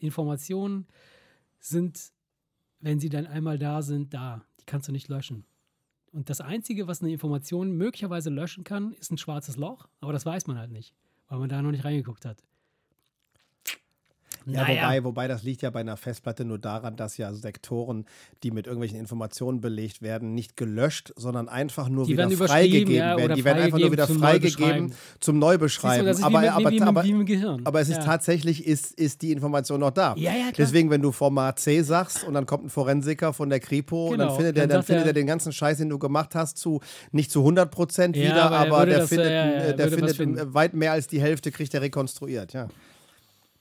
Informationen 0.00 0.86
sind, 1.58 1.98
wenn 2.80 3.00
sie 3.00 3.08
dann 3.08 3.26
einmal 3.26 3.58
da 3.58 3.82
sind, 3.82 4.14
da. 4.14 4.44
Kannst 4.68 4.86
du 4.86 4.92
nicht 4.92 5.08
löschen. 5.08 5.46
Und 6.12 6.28
das 6.28 6.42
Einzige, 6.42 6.86
was 6.86 7.00
eine 7.00 7.10
Information 7.10 7.72
möglicherweise 7.72 8.28
löschen 8.28 8.64
kann, 8.64 8.92
ist 8.92 9.10
ein 9.10 9.16
schwarzes 9.16 9.56
Loch. 9.56 9.88
Aber 10.00 10.12
das 10.12 10.26
weiß 10.26 10.46
man 10.46 10.58
halt 10.58 10.70
nicht, 10.70 10.94
weil 11.26 11.38
man 11.38 11.48
da 11.48 11.62
noch 11.62 11.70
nicht 11.70 11.86
reingeguckt 11.86 12.26
hat. 12.26 12.44
Ja, 14.48 14.66
wobei, 14.68 15.04
wobei 15.04 15.28
das 15.28 15.42
liegt 15.42 15.62
ja 15.62 15.70
bei 15.70 15.80
einer 15.80 15.96
Festplatte 15.96 16.44
nur 16.44 16.58
daran, 16.58 16.96
dass 16.96 17.16
ja 17.16 17.32
Sektoren, 17.34 18.04
die 18.42 18.50
mit 18.50 18.66
irgendwelchen 18.66 18.98
Informationen 18.98 19.60
belegt 19.60 20.02
werden, 20.02 20.34
nicht 20.34 20.56
gelöscht, 20.56 21.12
sondern 21.16 21.48
einfach 21.48 21.88
nur 21.88 22.06
Die 22.06 22.12
wieder 22.12 22.28
werden 22.30 22.46
freigegeben 22.48 22.94
ja, 22.94 23.16
werden. 23.16 23.36
Die 23.36 23.44
werden 23.44 23.62
einfach 23.62 23.78
nur 23.78 23.92
wieder 23.92 24.06
freigegeben 24.06 24.18
zum 24.18 24.20
freigegeben 24.20 24.88
Neubeschreiben. 24.88 24.94
zum 25.20 25.38
Neubeschreiben. 25.38 26.06
Ist 26.08 26.22
aber, 26.22 26.40
mit, 26.40 26.50
aber, 26.50 26.70
wie, 26.70 26.82
aber, 26.82 27.24
Gehirn. 27.24 27.60
aber 27.64 27.80
es 27.80 27.88
ist 27.88 27.98
ja. 27.98 28.04
tatsächlich, 28.04 28.66
ist, 28.66 28.92
ist 28.98 29.22
die 29.22 29.32
Information 29.32 29.80
noch 29.80 29.90
da. 29.90 30.14
Ja. 30.16 30.32
Deswegen, 30.56 30.90
wenn 30.90 31.02
du 31.02 31.12
Format 31.12 31.58
C 31.60 31.82
sagst 31.82 32.24
und 32.24 32.34
dann 32.34 32.46
kommt 32.46 32.64
ein 32.66 32.70
Forensiker 32.70 33.32
von 33.32 33.50
der 33.50 33.60
Kripo 33.60 34.08
und 34.08 34.18
dann 34.18 34.28
Genau, 34.28 34.36
findet 34.36 34.56
er 34.56 34.62
dann 34.62 34.68
dann 34.70 34.78
sagt 34.78 34.86
findet 34.86 35.04
er- 35.04 35.10
er 35.10 35.14
den 35.14 35.26
ganzen 35.26 35.52
Scheiß, 35.52 35.78
den 35.78 35.88
du 35.88 35.98
gemacht 35.98 36.34
hast, 36.34 36.58
zu 36.58 36.80
nicht 37.12 37.30
zu 37.30 37.40
100 37.40 37.70
Prozent 37.70 38.16
wieder, 38.16 38.50
aber 38.50 38.80
er 38.80 38.86
der 38.86 38.98
das, 39.00 39.08
findet, 39.08 39.26
er 39.30 39.68
äh, 39.68 39.76
der 39.76 39.88
findet 39.90 40.54
weit 40.54 40.74
mehr 40.74 40.92
als 40.92 41.06
die 41.06 41.20
Hälfte 41.20 41.50
kriegt 41.50 41.74
er 41.74 41.82
rekonstruiert, 41.82 42.52
ja. 42.52 42.68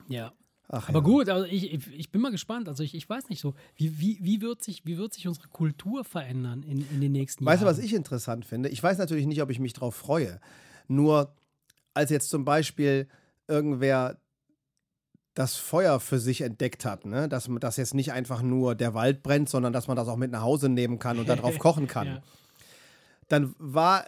ja. 0.08 0.32
Ach, 0.70 0.90
Aber 0.90 1.00
ja. 1.00 1.04
gut, 1.06 1.30
also 1.30 1.46
ich, 1.46 1.72
ich, 1.74 2.12
bin 2.12 2.20
mal 2.22 2.32
gespannt. 2.32 2.68
Also 2.68 2.84
ich, 2.84 2.94
ich 2.94 3.08
weiß 3.10 3.30
nicht 3.30 3.40
so, 3.40 3.54
wie, 3.76 4.00
wie, 4.00 4.18
wie, 4.22 4.42
wird 4.42 4.62
sich, 4.62 4.86
wie 4.86 4.98
wird 4.98 5.14
sich 5.14 5.28
unsere 5.28 5.48
Kultur 5.48 6.04
verändern 6.04 6.64
in, 6.64 6.86
in 6.92 7.00
den 7.00 7.14
nächsten 7.14 7.46
Weißt 7.46 7.62
du, 7.62 7.66
Jahren? 7.66 7.78
was 7.78 7.84
ich 7.84 7.94
interessant 7.94 8.46
finde? 8.46 8.68
Ich 8.70 8.84
weiß 8.84 8.98
natürlich 8.98 9.28
nicht, 9.28 9.42
ob 9.42 9.50
ich 9.50 9.60
mich 9.60 9.72
drauf 9.74 9.96
freue. 9.96 10.42
Nur 10.90 11.34
als 11.94 12.10
jetzt 12.10 12.30
zum 12.30 12.44
Beispiel 12.44 13.08
irgendwer 13.48 14.18
das 15.36 15.56
Feuer 15.56 16.00
für 16.00 16.20
sich 16.20 16.42
entdeckt 16.42 16.84
hat, 16.84 17.06
ne? 17.06 17.30
dass, 17.30 17.48
man- 17.48 17.60
dass 17.62 17.78
jetzt 17.78 17.94
nicht 17.94 18.12
einfach 18.12 18.42
nur 18.42 18.76
der 18.76 18.94
Wald 18.94 19.24
brennt, 19.24 19.48
sondern 19.50 19.72
dass 19.72 19.88
man 19.88 19.96
das 19.96 20.08
auch 20.10 20.18
mit 20.18 20.32
nach 20.32 20.42
Hause 20.42 20.68
nehmen 20.68 21.00
kann 21.00 21.18
und 21.20 21.30
darauf 21.30 21.58
kochen 21.60 21.88
kann. 21.88 22.08
Ja. 22.08 22.22
Dann 23.30 23.56
war 23.58 24.06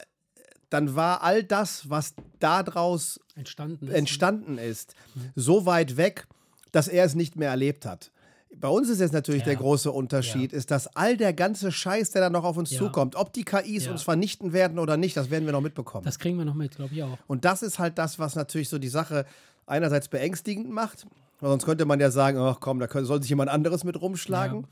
dann 0.69 0.95
war 0.95 1.23
all 1.23 1.43
das, 1.43 1.89
was 1.89 2.13
daraus 2.39 3.19
entstanden 3.35 3.87
ist. 3.87 3.93
entstanden 3.93 4.57
ist, 4.59 4.93
so 5.35 5.65
weit 5.65 5.97
weg, 5.97 6.27
dass 6.71 6.87
er 6.87 7.05
es 7.05 7.15
nicht 7.15 7.35
mehr 7.35 7.49
erlebt 7.49 7.85
hat. 7.85 8.11
Bei 8.55 8.67
uns 8.67 8.89
ist 8.89 8.99
jetzt 8.99 9.13
natürlich 9.13 9.41
Ja. 9.41 9.47
der 9.49 9.55
große 9.57 9.91
Unterschied, 9.91 10.53
ist, 10.53 10.71
dass 10.71 10.87
all 10.95 11.17
der 11.17 11.33
ganze 11.33 11.71
Scheiß, 11.71 12.09
der 12.11 12.21
dann 12.21 12.31
noch 12.33 12.43
auf 12.43 12.57
uns 12.57 12.71
Ja. 12.71 12.79
zukommt, 12.79 13.15
ob 13.15 13.31
die 13.31 13.43
KIs 13.43 13.85
Ja. 13.85 13.91
uns 13.91 14.01
vernichten 14.01 14.53
werden 14.53 14.79
oder 14.79 14.97
nicht, 14.97 15.15
das 15.15 15.29
werden 15.29 15.45
wir 15.45 15.51
noch 15.51 15.61
mitbekommen. 15.61 16.03
Das 16.03 16.17
kriegen 16.17 16.37
wir 16.37 16.45
noch 16.45 16.55
mit, 16.55 16.75
glaube 16.75 16.93
ich 16.95 17.03
auch. 17.03 17.17
Und 17.27 17.45
das 17.45 17.61
ist 17.61 17.77
halt 17.77 17.97
das, 17.99 18.17
was 18.17 18.35
natürlich 18.35 18.69
so 18.69 18.79
die 18.79 18.87
Sache 18.89 19.25
einerseits 19.67 20.07
beängstigend 20.07 20.69
macht, 20.71 21.05
weil 21.39 21.51
sonst 21.51 21.65
könnte 21.65 21.85
man 21.85 21.99
ja 21.99 22.09
sagen, 22.09 22.39
ach 22.39 22.57
komm, 22.59 22.79
da 22.79 22.87
soll 23.05 23.21
sich 23.21 23.29
jemand 23.29 23.51
anderes 23.51 23.83
mit 23.83 24.01
rumschlagen. 24.01 24.65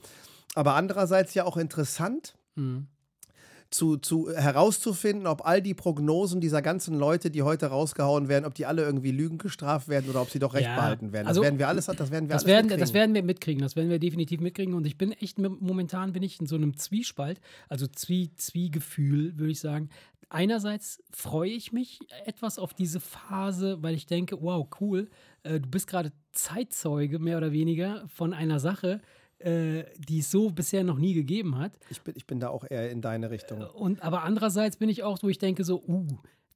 Aber 0.55 0.73
andererseits 0.73 1.35
ja 1.35 1.43
auch 1.45 1.57
interessant, 1.57 2.33
Mhm. 2.55 2.87
Zu, 3.69 3.97
zu 3.97 4.29
herauszufinden, 4.31 5.27
ob 5.27 5.45
all 5.45 5.61
die 5.61 5.73
Prognosen 5.73 6.41
dieser 6.41 6.61
ganzen 6.61 6.97
Leute, 6.97 7.29
die 7.29 7.41
heute 7.43 7.67
rausgehauen 7.67 8.27
werden, 8.29 8.45
ob 8.45 8.53
die 8.55 8.65
alle 8.65 8.83
irgendwie 8.83 9.11
Lügen 9.11 9.37
gestraft 9.37 9.87
werden 9.87 10.09
oder 10.09 10.21
ob 10.21 10.29
sie 10.29 10.39
doch 10.39 10.53
recht 10.53 10.65
Ja, 10.65 10.75
behalten 10.75 11.11
werden. 11.11 11.25
Das 11.25 11.37
also, 11.37 11.43
werden 11.43 11.59
wir 11.59 11.67
alles, 11.67 11.85
das 11.85 12.11
werden 12.11 12.29
wir 12.29 12.35
Das 12.35 12.43
alles 12.43 12.45
werden, 12.45 12.65
mitkriegen. 12.67 12.79
das 12.79 12.93
werden 12.93 13.13
wir 13.15 13.23
mitkriegen, 13.23 13.61
das 13.61 13.75
werden 13.75 13.89
wir 13.89 13.99
definitiv 13.99 14.39
mitkriegen. 14.39 14.73
Und 14.73 14.85
ich 14.87 14.97
bin 14.97 15.11
echt, 15.11 15.37
momentan 15.39 16.13
bin 16.13 16.23
ich 16.23 16.39
in 16.39 16.45
so 16.47 16.55
einem 16.55 16.77
Zwiespalt, 16.77 17.39
also 17.69 17.87
Zwie, 17.87 18.31
Zwiegefühl, 18.35 19.37
würde 19.37 19.51
ich 19.51 19.59
sagen. 19.59 19.89
Einerseits 20.29 21.01
freue 21.11 21.51
ich 21.51 21.71
mich 21.71 21.99
etwas 22.25 22.59
auf 22.59 22.73
diese 22.73 22.99
Phase, 22.99 23.81
weil 23.81 23.95
ich 23.95 24.07
denke, 24.07 24.41
wow, 24.41 24.67
cool, 24.81 25.09
äh, 25.43 25.59
du 25.59 25.69
bist 25.69 25.87
gerade 25.87 26.11
Zeitzeuge, 26.33 27.19
mehr 27.19 27.37
oder 27.37 27.51
weniger, 27.53 28.05
von 28.09 28.33
einer 28.33 28.59
Sache, 28.59 29.01
äh, 29.39 29.83
die 29.97 30.19
es 30.19 30.31
so 30.31 30.49
bisher 30.49 30.83
noch 30.83 30.97
nie 30.97 31.13
gegeben 31.13 31.57
hat. 31.57 31.77
ich, 31.89 32.01
bin, 32.01 32.13
ich 32.17 32.25
bin 32.25 32.39
da 32.39 32.49
auch 32.49 32.65
eher 32.69 32.89
in 32.89 33.01
deine 33.01 33.29
Richtung. 33.29 33.61
Und 33.61 34.01
aber 34.03 34.23
andererseits 34.23 34.77
bin 34.77 34.89
ich 34.89 35.03
auch, 35.03 35.19
wo 35.21 35.29
ich 35.29 35.37
denke 35.37 35.63
so, 35.63 35.83
uh, 35.87 36.07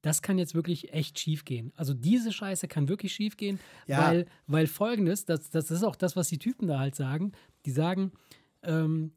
das 0.01 0.21
kann 0.23 0.39
jetzt 0.39 0.55
wirklich 0.55 0.93
echt 0.93 1.19
schief 1.19 1.45
gehen. 1.45 1.71
Also 1.75 1.93
diese 1.93 2.32
Scheiße 2.32 2.67
kann 2.67 2.89
wirklich 2.89 3.13
schief 3.13 3.38
gehen, 3.38 3.59
Ja. 3.86 4.07
weil, 4.07 4.25
weil 4.47 4.67
folgendes, 4.67 5.25
das, 5.25 5.49
das 5.51 5.69
ist 5.69 5.84
auch 5.84 5.95
das, 5.95 6.15
was 6.15 6.27
die 6.27 6.39
Typen 6.39 6.67
da 6.67 6.79
halt 6.79 6.95
sagen. 6.95 7.34
Die 7.65 7.71
sagen, 7.71 8.11
ähm, 8.63 9.11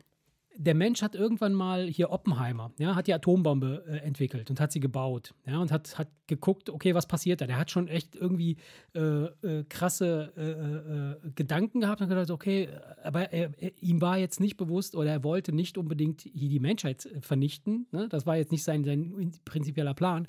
der 0.57 0.75
Mensch 0.75 1.03
hat 1.03 1.15
irgendwann 1.15 1.53
mal 1.53 1.87
hier 1.87 2.11
Oppenheimer, 2.11 2.73
ja, 2.79 2.95
hat 2.95 3.07
die 3.07 3.15
Atombombe 3.15 3.85
äh, 3.87 3.97
entwickelt 3.99 4.51
und 4.51 4.61
hat 4.61 4.73
sie 4.73 4.81
gebaut, 4.81 5.35
ja, 5.47 5.59
und 5.59 5.73
hat, 5.73 5.99
hat 5.99 6.09
geguckt, 6.27 6.71
okay, 6.71 6.95
was 6.95 7.07
passiert 7.07 7.41
da? 7.41 7.47
Der 7.47 7.59
hat 7.59 7.71
schon 7.71 7.89
echt 7.89 8.15
irgendwie 8.15 8.57
äh, 8.95 9.01
äh, 9.01 9.65
krasse 9.69 10.33
äh, 10.37 11.29
äh, 11.29 11.33
Gedanken 11.35 11.81
gehabt 11.81 12.01
und 12.01 12.09
gedacht, 12.09 12.31
okay, 12.31 12.69
aber 13.03 13.33
er, 13.33 13.51
er, 13.59 13.73
ihm 13.83 14.01
war 14.01 14.19
jetzt 14.19 14.41
nicht 14.41 14.57
bewusst 14.57 14.95
oder 14.95 15.11
er 15.11 15.25
wollte 15.25 15.53
nicht 15.53 15.77
unbedingt 15.77 16.23
hier 16.23 16.49
die 16.49 16.61
Menschheit 16.61 17.07
äh, 17.07 17.21
vernichten. 17.21 17.87
Ne? 17.91 18.09
Das 18.09 18.27
war 18.27 18.37
jetzt 18.37 18.53
nicht 18.53 18.65
sein, 18.65 18.85
sein 18.85 19.33
prinzipieller 19.45 19.95
Plan. 19.95 20.27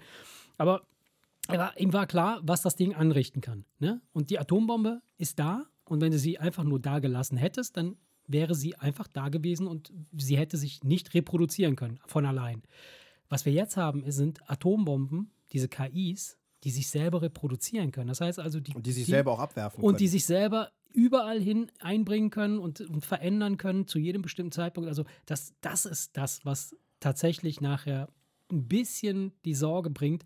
Aber 0.58 0.82
er 1.48 1.60
war, 1.60 1.80
ihm 1.80 1.94
war 1.94 2.08
klar, 2.08 2.42
was 2.44 2.62
das 2.62 2.76
Ding 2.76 2.96
anrichten 2.96 3.42
kann. 3.42 3.66
Ne? 3.80 4.02
Und 4.14 4.30
die 4.32 4.40
Atombombe 4.40 5.02
ist 5.18 5.40
da 5.40 5.66
und 5.86 6.02
wenn 6.02 6.12
du 6.12 6.18
sie 6.18 6.40
einfach 6.40 6.64
nur 6.64 6.80
da 6.80 7.00
gelassen 7.00 7.38
hättest, 7.38 7.78
dann 7.78 7.96
wäre 8.28 8.56
sie 8.56 8.76
einfach 8.76 9.08
da 9.08 9.30
gewesen 9.30 9.68
und 9.68 9.92
sie 10.18 10.38
hätte 10.38 10.58
sich 10.58 10.84
nicht 10.84 11.14
reproduzieren 11.14 11.76
können 11.76 12.00
von 12.06 12.26
allein. 12.26 12.64
Was 13.30 13.46
wir 13.46 13.54
jetzt 13.54 13.78
haben, 13.78 14.10
sind 14.12 14.40
Atombomben, 14.50 15.32
diese 15.52 15.68
KIs, 15.68 16.38
die 16.64 16.72
sich 16.72 16.90
selber 16.90 17.22
reproduzieren 17.22 17.92
können. 17.92 18.08
Das 18.08 18.22
heißt 18.22 18.40
also, 18.40 18.60
die, 18.60 18.74
Und 18.74 18.86
die 18.86 18.92
sich 18.92 19.06
selber 19.06 19.32
auch 19.32 19.40
abwerfen 19.40 19.84
und 19.84 20.00
die 20.00 20.06
können. 20.06 20.12
sich 20.12 20.26
selber 20.26 20.72
überall 20.94 21.40
hin 21.40 21.70
einbringen 21.80 22.30
können 22.30 22.58
und, 22.58 22.82
und 22.82 23.06
verändern 23.06 23.58
können 23.58 23.88
zu 23.88 24.00
jedem 24.00 24.22
bestimmten 24.22 24.52
Zeitpunkt. 24.52 24.88
Also 24.88 25.06
das, 25.26 25.54
das 25.62 25.86
ist 25.86 26.18
das, 26.18 26.46
was 26.46 26.76
tatsächlich 27.00 27.62
nachher 27.62 28.10
ein 28.52 28.68
bisschen 28.68 29.34
die 29.44 29.54
Sorge 29.54 29.90
bringt, 29.90 30.26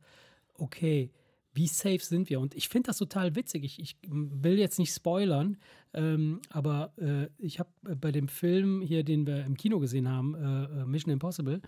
okay, 0.54 1.12
wie 1.60 1.68
safe 1.68 2.00
sind 2.00 2.30
wir? 2.30 2.40
Und 2.40 2.56
ich 2.56 2.70
finde 2.70 2.88
das 2.88 2.98
total 2.98 3.36
witzig. 3.36 3.66
Ich, 3.66 3.80
ich 3.82 3.98
will 4.08 4.58
jetzt 4.58 4.80
nicht 4.80 4.94
spoilern, 4.94 5.58
ähm, 5.94 6.40
aber 6.50 6.94
äh, 6.98 7.28
ich 7.38 7.60
habe 7.60 7.70
bei 7.98 8.14
dem 8.14 8.30
Film 8.30 8.82
hier, 8.82 9.04
den 9.04 9.28
wir 9.28 9.46
im 9.46 9.58
Kino 9.58 9.80
gesehen 9.80 10.08
haben, 10.08 10.36
äh, 10.36 10.82
äh, 10.82 10.86
Mission 10.86 11.12
Impossible, 11.12 11.62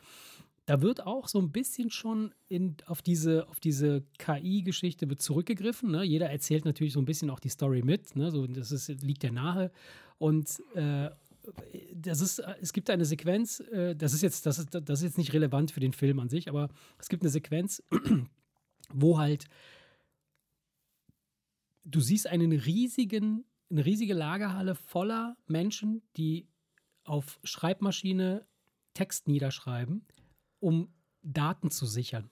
da 0.65 0.81
wird 0.81 1.05
auch 1.05 1.27
so 1.27 1.39
ein 1.39 1.51
bisschen 1.51 1.89
schon 1.89 2.33
in, 2.47 2.77
auf 2.85 3.01
diese, 3.01 3.49
auf 3.49 3.59
diese 3.59 4.03
KI-Geschichte 4.17 5.17
zurückgegriffen. 5.17 5.91
Ne? 5.91 6.03
Jeder 6.03 6.29
erzählt 6.29 6.63
natürlich 6.63 6.93
so 6.93 7.01
ein 7.01 7.05
bisschen 7.05 7.29
auch 7.29 7.41
die 7.41 7.49
Story 7.49 7.81
mit. 7.81 8.15
Ne? 8.15 8.31
So, 8.31 8.47
das 8.47 8.71
ist, 8.71 8.87
liegt 9.03 9.25
ja 9.25 9.31
nahe. 9.31 9.71
Und 10.19 10.63
äh, 10.73 11.09
das 11.93 12.21
ist, 12.21 12.41
es 12.61 12.71
gibt 12.71 12.89
eine 12.89 13.03
Sequenz, 13.03 13.59
äh, 13.59 13.93
das 13.93 14.13
ist 14.13 14.21
jetzt, 14.21 14.45
das 14.45 14.57
ist, 14.59 14.69
das 14.73 14.99
ist 14.99 15.03
jetzt 15.03 15.17
nicht 15.17 15.33
relevant 15.33 15.71
für 15.71 15.81
den 15.81 15.91
Film 15.91 16.19
an 16.19 16.29
sich, 16.29 16.47
aber 16.47 16.69
es 16.97 17.09
gibt 17.09 17.23
eine 17.23 17.31
Sequenz, 17.31 17.83
wo 18.93 19.17
halt 19.17 19.47
du 21.83 21.99
siehst 21.99 22.27
einen 22.27 22.51
riesigen, 22.51 23.45
eine 23.69 23.85
riesige 23.85 24.13
Lagerhalle 24.13 24.75
voller 24.75 25.37
Menschen, 25.47 26.01
die 26.17 26.47
auf 27.03 27.39
Schreibmaschine 27.43 28.45
Text 28.93 29.27
niederschreiben, 29.27 30.05
um 30.59 30.93
Daten 31.23 31.71
zu 31.71 31.85
sichern, 31.85 32.29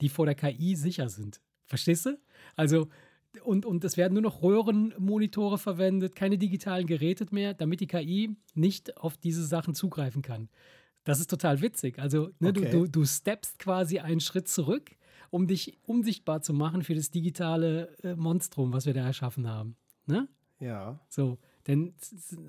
die 0.00 0.08
vor 0.08 0.26
der 0.26 0.34
KI 0.34 0.76
sicher 0.76 1.08
sind. 1.08 1.40
Verstehst 1.66 2.06
du? 2.06 2.18
Also, 2.56 2.88
und, 3.44 3.64
und 3.64 3.84
es 3.84 3.96
werden 3.96 4.14
nur 4.14 4.22
noch 4.22 4.42
Röhrenmonitore 4.42 5.58
verwendet, 5.58 6.16
keine 6.16 6.38
digitalen 6.38 6.86
Geräte 6.86 7.26
mehr, 7.30 7.54
damit 7.54 7.80
die 7.80 7.86
KI 7.86 8.36
nicht 8.54 8.96
auf 8.96 9.16
diese 9.16 9.44
Sachen 9.44 9.74
zugreifen 9.74 10.22
kann. 10.22 10.48
Das 11.04 11.20
ist 11.20 11.30
total 11.30 11.60
witzig. 11.60 11.98
Also, 11.98 12.30
ne, 12.40 12.48
Okay. 12.48 12.70
du, 12.70 12.86
du, 12.86 12.88
du 12.88 13.04
steppst 13.04 13.58
quasi 13.58 14.00
einen 14.00 14.20
Schritt 14.20 14.48
zurück, 14.48 14.96
um 15.30 15.46
dich 15.46 15.78
unsichtbar 15.86 16.42
zu 16.42 16.52
machen 16.52 16.82
für 16.82 16.94
das 16.94 17.10
digitale 17.10 17.96
äh, 18.02 18.14
Monstrum, 18.14 18.72
was 18.72 18.86
wir 18.86 18.94
da 18.94 19.04
erschaffen 19.04 19.48
haben. 19.48 19.76
Ne? 20.06 20.28
Ja. 20.58 21.00
So, 21.08 21.38
denn 21.66 21.94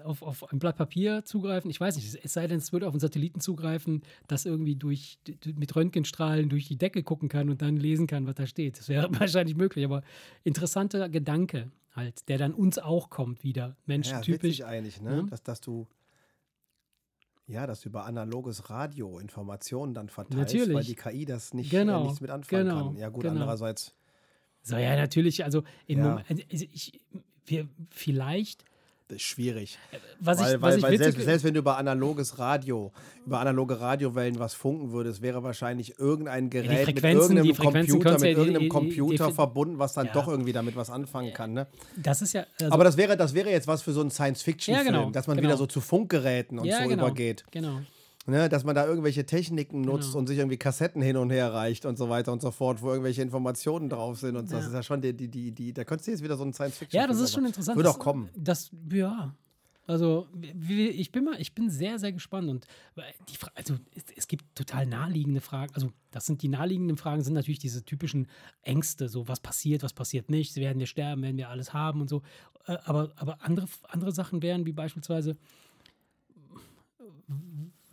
auf, 0.04 0.22
auf 0.22 0.52
ein 0.52 0.60
Blatt 0.60 0.78
Papier 0.78 1.24
zugreifen, 1.26 1.70
ich 1.70 1.80
weiß 1.80 1.96
nicht, 1.96 2.20
es 2.24 2.34
sei 2.34 2.48
denn, 2.48 2.58
es 2.58 2.74
würde 2.74 2.88
auf 2.88 2.94
einen 2.94 3.00
Satelliten 3.00 3.40
zugreifen, 3.40 4.02
das 4.28 4.46
irgendwie 4.46 4.76
durch, 4.76 5.20
mit 5.56 5.76
Röntgenstrahlen 5.76 6.50
durch 6.50 6.68
die 6.68 6.78
Decke 6.78 7.04
gucken 7.04 7.30
kann 7.30 7.50
und 7.50 7.62
dann 7.62 7.78
lesen 7.78 8.08
kann, 8.08 8.26
was 8.28 8.36
da 8.36 8.48
steht. 8.48 8.80
Das 8.80 8.90
wäre 8.90 9.10
wahrscheinlich 9.20 9.56
möglich, 9.56 9.86
aber 9.86 10.04
interessanter 10.44 11.10
Gedanke 11.10 11.72
halt, 11.96 12.28
der 12.30 12.38
dann 12.38 12.54
uns 12.54 12.80
auch 12.80 13.10
kommt 13.10 13.44
wieder. 13.44 13.68
Ja, 13.68 13.76
Menschentypisch. 13.86 14.44
witzig 14.44 14.66
eigentlich, 14.66 15.02
ne? 15.02 15.18
Ja. 15.18 15.22
Dass, 15.24 15.44
dass 15.44 15.62
du. 15.62 15.88
Ja, 17.52 17.68
dass 17.68 17.86
über 17.86 18.06
analoges 18.06 18.70
Radio 18.70 19.20
Informationen 19.20 19.94
dann 19.94 20.08
verteilst, 20.08 20.54
Natürlich. 20.56 20.76
weil 20.76 20.84
die 20.84 20.96
KI 20.96 21.26
das 21.26 21.54
nicht, 21.54 21.70
Genau, 21.70 22.02
äh, 22.02 22.04
nichts 22.06 22.22
mit 22.22 22.32
anfangen 22.32 22.66
genau, 22.66 22.88
kann. 22.88 22.98
Ja 22.98 23.10
gut, 23.10 23.24
genau. 23.24 23.34
andererseits, 23.34 23.94
So, 24.64 24.78
ja, 24.78 24.96
natürlich, 24.96 25.44
also, 25.44 25.64
Ja. 25.88 25.98
Moment, 25.98 26.30
also 26.30 26.66
ich, 26.72 27.02
wir, 27.46 27.68
vielleicht, 27.90 28.64
ist 29.12 29.22
schwierig. 29.24 29.78
was 30.20 30.40
weil, 30.40 30.56
ich, 30.56 30.62
was 30.62 30.62
weil, 30.72 30.78
ich 30.78 30.84
weil 30.84 30.92
witzig, 30.94 31.06
selbst, 31.06 31.26
selbst 31.26 31.44
wenn 31.46 31.54
du 31.54 31.60
über 31.60 31.78
analoges 31.78 32.40
Radio, 32.40 32.92
über 33.26 33.40
analoge 33.40 33.80
Radiowellen 33.80 34.40
was 34.40 34.54
funken 34.54 34.92
würdest, 34.92 35.22
wäre 35.22 35.44
wahrscheinlich 35.44 36.00
irgendein 36.00 36.50
Gerät 36.50 36.88
mit 36.88 37.04
irgendeinem 37.04 37.56
Computer, 37.56 38.12
mit 38.14 38.22
ja- 38.22 38.28
die- 38.28 38.28
irgendeinem 38.32 38.62
die- 38.64 38.70
Computer 38.70 39.28
die- 39.28 39.34
verbunden, 39.34 39.80
was 39.80 39.94
dann 39.94 40.08
Ja. 40.08 40.14
doch 40.14 40.28
irgendwie 40.28 40.54
damit 40.54 40.76
was 40.76 40.90
anfangen 40.90 41.34
kann. 41.34 41.54
Ne? 41.54 41.68
das 41.98 42.22
ist 42.22 42.34
ja, 42.34 42.46
also, 42.60 42.74
Aber 42.74 42.84
das 42.84 42.98
wäre, 42.98 43.16
das 43.18 43.34
wäre 43.34 43.50
jetzt 43.50 43.68
was 43.68 43.82
für 43.82 43.94
so 43.94 44.02
einen 44.02 44.12
Science-Fiction-Film, 44.12 44.86
Ja, 44.88 44.92
genau, 45.00 45.10
dass 45.12 45.28
man 45.28 45.38
genau. 45.38 45.50
wieder 45.50 45.58
so 45.58 45.66
zu 45.68 45.82
Funkgeräten 45.82 46.58
und 46.60 46.70
so 46.72 46.78
genau, 46.88 46.94
übergeht. 47.08 47.44
Genau. 47.52 47.80
Ne, 48.32 48.48
dass 48.48 48.64
man 48.64 48.74
da 48.76 48.86
irgendwelche 48.88 49.26
Techniken 49.26 49.82
nutzt 49.82 50.10
Genau. 50.12 50.20
und 50.20 50.28
sich 50.28 50.38
irgendwie 50.38 50.56
Kassetten 50.58 51.02
hin 51.02 51.18
und 51.18 51.32
her 51.32 51.52
reicht 51.54 51.86
und 51.86 51.98
so 51.98 52.08
weiter 52.08 52.32
und 52.32 52.42
so 52.42 52.50
fort, 52.52 52.82
wo 52.82 52.90
irgendwelche 52.92 53.22
Informationen 53.22 53.90
drauf 53.90 54.20
sind 54.20 54.38
und 54.38 54.48
so. 54.48 54.56
Das 54.56 54.64
Ja. 54.64 54.68
ist 54.70 54.74
ja 54.74 54.84
schon 54.84 55.02
die, 55.02 55.12
die, 55.14 55.28
die, 55.28 55.52
die 55.52 55.74
da 55.74 55.84
könntest 55.84 56.08
du 56.08 56.12
jetzt 56.12 56.24
wieder 56.24 56.38
so 56.38 56.46
ein 56.46 56.54
science 56.54 56.78
fiction 56.78 56.98
Ja, 57.02 57.08
das 57.08 57.20
ist 57.20 57.34
schon 57.34 57.46
interessant. 57.46 57.76
Würde 57.78 57.88
das, 57.90 57.96
auch 57.98 58.00
kommen. 58.00 58.30
Das, 58.38 58.72
ja. 58.90 59.36
Also, 59.86 60.28
ich 60.98 61.12
bin 61.12 61.26
mal, 61.26 61.42
ich 61.42 61.54
bin 61.54 61.70
sehr, 61.70 62.00
sehr 62.00 62.14
gespannt. 62.14 62.48
Und 62.50 62.68
die 63.28 63.36
Fra 63.36 63.52
also 63.56 63.76
es, 63.96 64.04
es 64.16 64.28
gibt 64.30 64.46
total 64.56 64.86
naheliegende 64.86 65.42
Fragen. 65.42 65.74
Also, 65.76 65.92
das 66.12 66.26
sind 66.26 66.42
die 66.42 66.48
naheliegenden 66.48 66.96
Fragen, 66.96 67.24
sind 67.24 67.34
natürlich 67.34 67.60
diese 67.60 67.84
typischen 67.84 68.28
Ängste, 68.62 69.10
so 69.10 69.28
was 69.28 69.42
passiert, 69.42 69.84
was 69.84 69.92
passiert 69.92 70.30
nicht, 70.30 70.56
werden 70.56 70.80
wir 70.80 70.88
sterben, 70.88 71.22
werden 71.24 71.36
wir 71.36 71.50
alles 71.50 71.74
haben 71.74 72.00
und 72.00 72.08
so. 72.10 72.22
Äh, 72.68 72.78
Aber, 72.86 73.12
aber 73.18 73.40
andere, 73.44 73.66
andere 73.90 74.14
Sachen 74.14 74.42
wären, 74.42 74.66
wie 74.66 74.72
beispielsweise, 74.72 75.36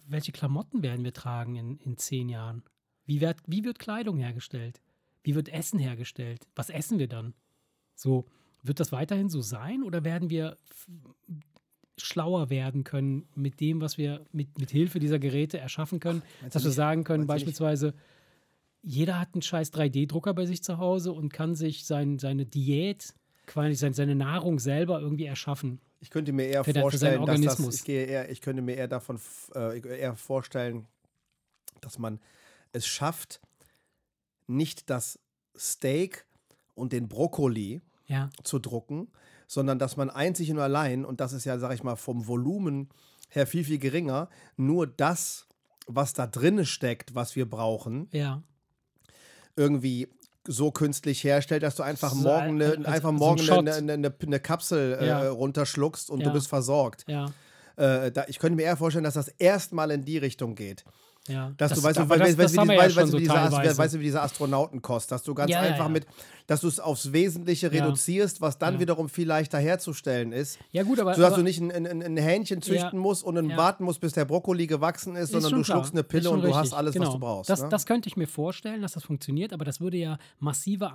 welche 0.08 0.32
Klamotten 0.32 0.82
werden 0.82 1.04
wir 1.04 1.12
tragen 1.12 1.54
in, 1.56 1.76
in 1.78 1.96
zehn 1.96 2.28
Jahren? 2.28 2.62
Wie 3.04 3.20
wird, 3.20 3.38
wie 3.46 3.64
wird 3.64 3.78
Kleidung 3.78 4.16
hergestellt? 4.16 4.80
Wie 5.22 5.34
wird 5.34 5.48
Essen 5.48 5.78
hergestellt? 5.78 6.46
Was 6.54 6.70
essen 6.70 6.98
wir 6.98 7.08
dann? 7.08 7.34
So, 7.94 8.26
wird 8.62 8.80
das 8.80 8.92
weiterhin 8.92 9.28
so 9.28 9.40
sein 9.40 9.82
oder 9.82 10.04
werden 10.04 10.30
wir 10.30 10.56
schlauer 11.96 12.48
werden 12.50 12.84
können 12.84 13.26
mit 13.34 13.60
dem, 13.60 13.80
was 13.80 13.98
wir 13.98 14.24
mit, 14.32 14.58
mit 14.58 14.70
Hilfe 14.70 14.98
dieser 15.00 15.18
Geräte 15.18 15.58
erschaffen 15.58 16.00
können? 16.00 16.22
Du 16.40 16.48
dass 16.50 16.62
wir 16.62 16.68
nicht- 16.68 16.76
sagen 16.76 17.04
können, 17.04 17.26
beispielsweise, 17.26 17.94
jeder 18.82 19.18
hat 19.18 19.34
einen 19.34 19.42
scheiß 19.42 19.72
3D-Drucker 19.72 20.34
bei 20.34 20.46
sich 20.46 20.62
zu 20.62 20.78
Hause 20.78 21.12
und 21.12 21.32
kann 21.32 21.54
sich 21.56 21.84
sein, 21.86 22.18
seine 22.18 22.46
Diät, 22.46 23.14
quasi 23.46 23.74
sein, 23.74 23.92
seine 23.94 24.14
Nahrung 24.14 24.58
selber 24.60 25.00
irgendwie 25.00 25.24
erschaffen. 25.24 25.80
Ich 26.00 26.10
könnte 26.10 26.32
mir 26.32 26.46
eher 26.46 26.64
seinen 26.64 26.80
vorstellen, 26.80 27.26
dass 27.26 27.40
das, 27.40 27.74
ich 27.74 27.84
gehe 27.84 28.06
eher, 28.06 28.30
ich 28.30 28.40
könnte 28.40 28.62
mir 28.62 28.76
eher 28.76 28.88
davon 28.88 29.20
äh, 29.54 29.80
eher 29.80 30.14
vorstellen, 30.16 30.86
dass 31.80 31.98
man 31.98 32.20
es 32.72 32.86
schafft, 32.86 33.40
nicht 34.46 34.90
das 34.90 35.18
Steak 35.56 36.26
und 36.74 36.92
den 36.92 37.08
Brokkoli 37.08 37.82
Ja, 38.06 38.30
zu 38.42 38.58
drucken, 38.58 39.08
sondern 39.46 39.78
dass 39.78 39.96
man 39.96 40.10
einzig 40.10 40.50
und 40.50 40.58
allein, 40.58 41.04
und 41.04 41.20
das 41.20 41.32
ist 41.32 41.44
ja, 41.44 41.58
sag 41.58 41.74
ich 41.74 41.82
mal, 41.82 41.96
vom 41.96 42.26
Volumen 42.26 42.88
her 43.30 43.46
viel, 43.46 43.64
viel 43.64 43.78
geringer, 43.78 44.28
nur 44.56 44.86
das, 44.86 45.46
was 45.86 46.12
da 46.12 46.26
drinne 46.26 46.64
steckt, 46.66 47.14
was 47.14 47.34
wir 47.34 47.48
brauchen, 47.48 48.08
ja. 48.12 48.42
irgendwie 49.56 50.08
so 50.50 50.70
künstlich 50.70 51.22
herstellt, 51.24 51.62
dass 51.62 51.76
du 51.76 51.82
einfach 51.82 52.10
So, 52.12 52.22
morgen, 52.22 52.60
eine, 52.62 52.64
also 52.70 52.84
einfach 52.86 53.02
so 53.02 53.08
ein 53.08 53.14
morgen 53.16 53.40
eine, 53.50 53.92
eine, 53.92 54.14
eine, 54.22 54.40
Kapsel 54.40 54.98
äh, 55.00 55.06
Ja. 55.06 55.28
runterschluckst 55.30 56.10
und 56.10 56.20
Ja. 56.20 56.26
du 56.28 56.32
bist 56.32 56.48
versorgt. 56.48 57.04
Ja, 57.06 57.26
Äh, 57.76 58.10
da, 58.10 58.24
ich 58.26 58.38
könnte 58.40 58.56
mir 58.56 58.62
eher 58.62 58.76
vorstellen, 58.76 59.04
dass 59.04 59.14
das 59.14 59.28
erstmal 59.38 59.90
in 59.92 60.04
die 60.04 60.18
Richtung 60.18 60.54
geht. 60.56 60.84
ja. 61.28 61.52
Dass 61.58 61.70
Das- 61.70 61.78
du 61.78 61.84
weißt, 61.84 61.98
weißt, 61.98 62.10
weißt, 62.38 62.38
wie 62.38 62.38
weißt, 63.78 63.94
diese, 64.00 64.20
Astronautenkost, 64.22 65.12
dass 65.12 65.22
du 65.22 65.34
ganz 65.34 65.52
einfach 65.54 65.88
mit, 65.88 66.06
dass 66.48 66.62
du 66.62 66.66
es 66.66 66.80
aufs 66.80 67.12
Wesentliche 67.12 67.72
Ja. 67.72 67.84
reduzierst, 67.84 68.40
was 68.40 68.58
dann 68.58 68.74
Ja. 68.74 68.80
wiederum 68.80 69.08
viel 69.08 69.28
leichter 69.28 69.58
herzustellen 69.58 70.32
ist. 70.32 70.58
Ja, 70.72 70.82
gut, 70.82 70.98
aber. 70.98 71.14
Sodass 71.14 71.34
aber 71.34 71.36
du 71.38 71.44
nicht 71.44 71.60
ein, 71.60 71.70
ein, 71.70 72.02
ein 72.02 72.16
Hähnchen 72.16 72.60
züchten 72.62 72.98
musst 72.98 73.22
und 73.22 73.36
dann 73.36 73.56
warten 73.56 73.84
musst, 73.84 74.00
bis 74.00 74.14
der 74.14 74.24
Brokkoli 74.24 74.66
gewachsen 74.66 75.14
ist, 75.14 75.24
Ist 75.24 75.30
sondern 75.32 75.52
du 75.52 75.62
klar. 75.62 75.76
schluckst 75.76 75.92
eine 75.92 76.02
Pille 76.02 76.30
und 76.30 76.42
du 76.42 76.48
hast 76.54 76.62
richtig. 76.64 76.78
alles, 76.78 76.94
genau. 76.94 77.06
was 77.06 77.12
du 77.14 77.20
brauchst. 77.20 77.50
Das, 77.50 77.62
ne? 77.62 77.68
das 77.68 77.86
könnte 77.86 78.08
ich 78.08 78.16
mir 78.16 78.26
vorstellen, 78.26 78.82
dass 78.82 78.92
das 78.92 79.04
funktioniert, 79.04 79.52
aber 79.52 79.64
das 79.64 79.80
würde 79.80 79.98
ja 79.98 80.18
massive 80.40 80.92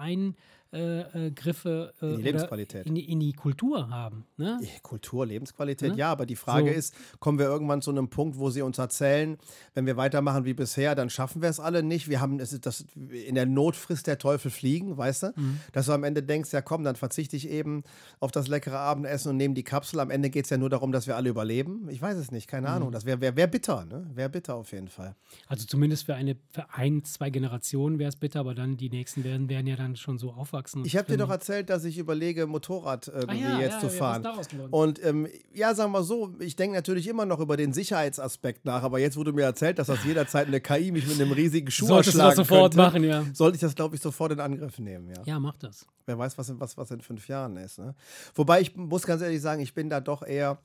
Eingriffe 0.73 1.93
äh, 2.01 2.05
In 2.05 2.17
die 2.17 2.21
Lebensqualität. 2.23 2.85
In 2.87 2.95
in 2.95 3.19
die 3.19 3.33
Kultur 3.33 3.89
haben. 3.89 4.25
Ne? 4.37 4.59
Kultur, 4.81 5.25
Lebensqualität, 5.25 5.91
Ne? 5.91 5.97
ja, 5.97 6.11
aber 6.11 6.25
die 6.25 6.35
Frage 6.35 6.71
So. 6.71 6.77
ist, 6.79 6.95
kommen 7.19 7.37
wir 7.39 7.45
irgendwann 7.45 7.81
zu 7.81 7.91
einem 7.91 8.09
Punkt, 8.09 8.37
wo 8.39 8.49
sie 8.49 8.61
uns 8.61 8.77
erzählen, 8.77 9.37
wenn 9.75 9.85
wir 9.85 9.97
weitermachen 9.97 10.45
wie 10.45 10.53
bisher, 10.53 10.95
dann 10.95 11.09
schaffen 11.09 11.41
wir 11.41 11.49
es 11.49 11.59
alle 11.59 11.83
nicht. 11.83 12.09
Wir 12.09 12.21
haben 12.21 12.39
es 12.39 12.59
das 12.61 12.85
in 12.95 13.35
der 13.35 13.45
Not 13.45 13.75
frisst 13.75 14.07
der 14.07 14.17
Teufel 14.17 14.49
fliegen, 14.51 14.97
weißt 14.97 15.23
du? 15.23 15.27
Mhm. 15.35 15.42
Dass 15.71 15.85
du 15.87 15.91
am 15.93 16.03
Ende 16.03 16.23
denkst, 16.23 16.51
ja 16.53 16.61
komm, 16.61 16.83
dann 16.83 16.95
verzichte 16.95 17.35
ich 17.35 17.49
eben 17.49 17.83
auf 18.19 18.31
das 18.31 18.47
leckere 18.47 18.77
Abendessen 18.79 19.29
und 19.29 19.37
nehme 19.37 19.53
die 19.53 19.63
Kapsel. 19.63 19.99
Am 19.99 20.09
Ende 20.11 20.29
geht 20.29 20.45
es 20.45 20.49
ja 20.49 20.57
nur 20.57 20.69
darum, 20.69 20.91
dass 20.91 21.07
wir 21.07 21.15
alle 21.15 21.29
überleben. 21.29 21.87
Ich 21.89 22.01
weiß 22.01 22.17
es 22.17 22.31
nicht, 22.31 22.47
keine 22.47 22.67
Mhm. 22.67 22.73
Ahnung. 22.73 22.91
Das 22.91 23.05
wäre 23.05 23.21
wär, 23.21 23.35
wär 23.35 23.47
bitter, 23.47 23.85
ne? 23.85 24.05
Wäre 24.13 24.29
bitter 24.29 24.55
auf 24.55 24.71
jeden 24.71 24.87
Fall. 24.87 25.15
Also 25.47 25.65
zumindest 25.65 26.05
für 26.05 26.15
eine, 26.15 26.35
für 26.49 26.65
ein, 26.73 27.03
zwei 27.03 27.29
Generationen 27.29 27.99
wäre 27.99 28.09
es 28.09 28.15
bitter, 28.15 28.39
aber 28.41 28.55
dann 28.55 28.77
die 28.77 28.89
nächsten 28.89 29.23
werden, 29.23 29.49
werden 29.49 29.67
ja 29.67 29.75
dann 29.75 29.95
schon 29.95 30.17
so 30.17 30.31
aufwachsen. 30.31 30.83
Ich 30.85 30.95
habe 30.97 31.07
dir 31.11 31.17
doch 31.17 31.29
erzählt, 31.29 31.69
dass 31.69 31.83
ich 31.85 31.97
überlege, 31.97 32.47
Motorrad 32.47 33.07
irgendwie 33.07 33.43
Ah 33.43 33.49
ja, 33.55 33.59
jetzt 33.61 33.73
ja, 33.73 33.79
zu 33.79 33.89
fahren. 33.89 34.25
Und 34.71 35.03
ähm, 35.03 35.27
ja, 35.53 35.73
sagen 35.75 35.91
wir 35.91 36.03
so, 36.03 36.33
ich 36.39 36.55
denke 36.55 36.75
natürlich 36.75 37.07
immer 37.07 37.25
noch 37.25 37.39
über 37.39 37.57
den 37.57 37.73
Sicherheitsaspekt 37.73 38.65
nach, 38.65 38.83
aber 38.83 38.99
jetzt 38.99 39.17
wurde 39.17 39.33
mir 39.33 39.43
erzählt, 39.43 39.79
dass 39.79 39.87
das 39.87 40.03
jederzeit 40.05 40.47
eine 40.47 40.59
KI 40.61 40.91
mich 40.91 41.07
mit 41.07 41.19
einem 41.19 41.31
riesigen 41.31 41.71
Schuh 41.71 41.87
Solltest 41.87 42.15
du 42.15 42.17
das 42.19 42.37
erschlagen 42.37 42.47
sofort 42.47 42.73
könnte. 42.73 42.77
machen, 42.77 43.03
ja. 43.03 43.25
Sollte 43.33 43.55
ich 43.55 43.61
das, 43.61 43.75
glaube 43.75 43.95
ich, 43.95 44.01
sofort 44.01 44.31
in 44.31 44.39
Angriff 44.39 44.79
nehmen, 44.79 45.09
ja. 45.09 45.21
Ja, 45.25 45.32
mach 45.39 45.57
das. 45.57 45.85
Wer 46.05 46.17
weiß, 46.17 46.37
was 46.37 46.49
in, 46.49 46.59
was, 46.59 46.77
was 46.77 46.91
in 46.91 47.01
fünf 47.01 47.27
Jahren 47.27 47.55
ist. 47.57 47.79
Ne? 47.79 47.95
Wobei 48.35 48.61
ich 48.61 48.75
muss 48.75 49.03
ganz 49.03 49.21
ehrlich 49.21 49.41
sagen, 49.41 49.61
ich 49.61 49.73
bin 49.73 49.89
da 49.89 49.99
doch 50.01 50.23
eher 50.23 50.59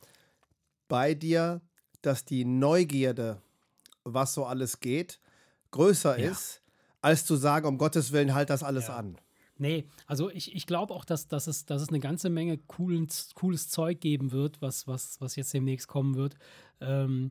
bei 0.89 1.15
dir, 1.15 1.61
dass 2.03 2.25
die 2.25 2.45
Neugierde, 2.45 3.41
was 4.05 4.35
so 4.35 4.45
alles 4.47 4.81
geht, 4.81 5.21
größer 5.71 6.19
Ja. 6.19 6.31
ist, 6.31 6.63
als 7.01 7.25
zu 7.25 7.37
sagen, 7.37 7.67
um 7.67 7.79
Gottes 7.79 8.13
Willen, 8.13 8.35
halt 8.35 8.51
das 8.51 8.63
alles 8.63 8.91
an. 8.91 9.17
Nee, 9.61 9.89
also 10.07 10.31
ich, 10.31 10.55
ich 10.55 10.67
glaube 10.67 10.95
auch, 10.95 11.05
dass, 11.05 11.27
dass, 11.27 11.49
es, 11.49 11.67
dass 11.67 11.83
es 11.83 11.89
eine 11.89 11.99
ganze 11.99 12.31
Menge 12.31 12.59
coolen, 12.59 13.09
cooles 13.35 13.69
Zeug 13.69 14.01
geben 14.01 14.31
wird, 14.31 14.63
was, 14.63 14.87
was, 14.87 15.21
was 15.21 15.35
jetzt 15.35 15.53
demnächst 15.53 15.89
kommen 15.89 16.15
wird. 16.15 16.37
Ähm, 16.81 17.31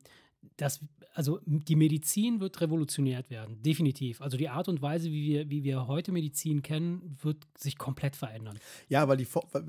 das, 0.57 0.79
also 1.13 1.39
die 1.45 1.75
Medizin 1.75 2.39
wird 2.39 2.61
revolutioniert 2.61 3.29
werden, 3.29 3.61
definitiv. 3.63 4.21
Also 4.21 4.37
die 4.37 4.49
Art 4.49 4.67
und 4.69 4.81
Weise, 4.81 5.11
wie 5.11 5.27
wir, 5.27 5.49
wie 5.49 5.63
wir 5.63 5.87
heute 5.87 6.11
Medizin 6.11 6.61
kennen, 6.61 7.17
wird 7.21 7.37
sich 7.57 7.77
komplett 7.77 8.15
verändern. 8.15 8.57
Ja, 8.87 9.07
weil 9.07 9.17
die, 9.17 9.27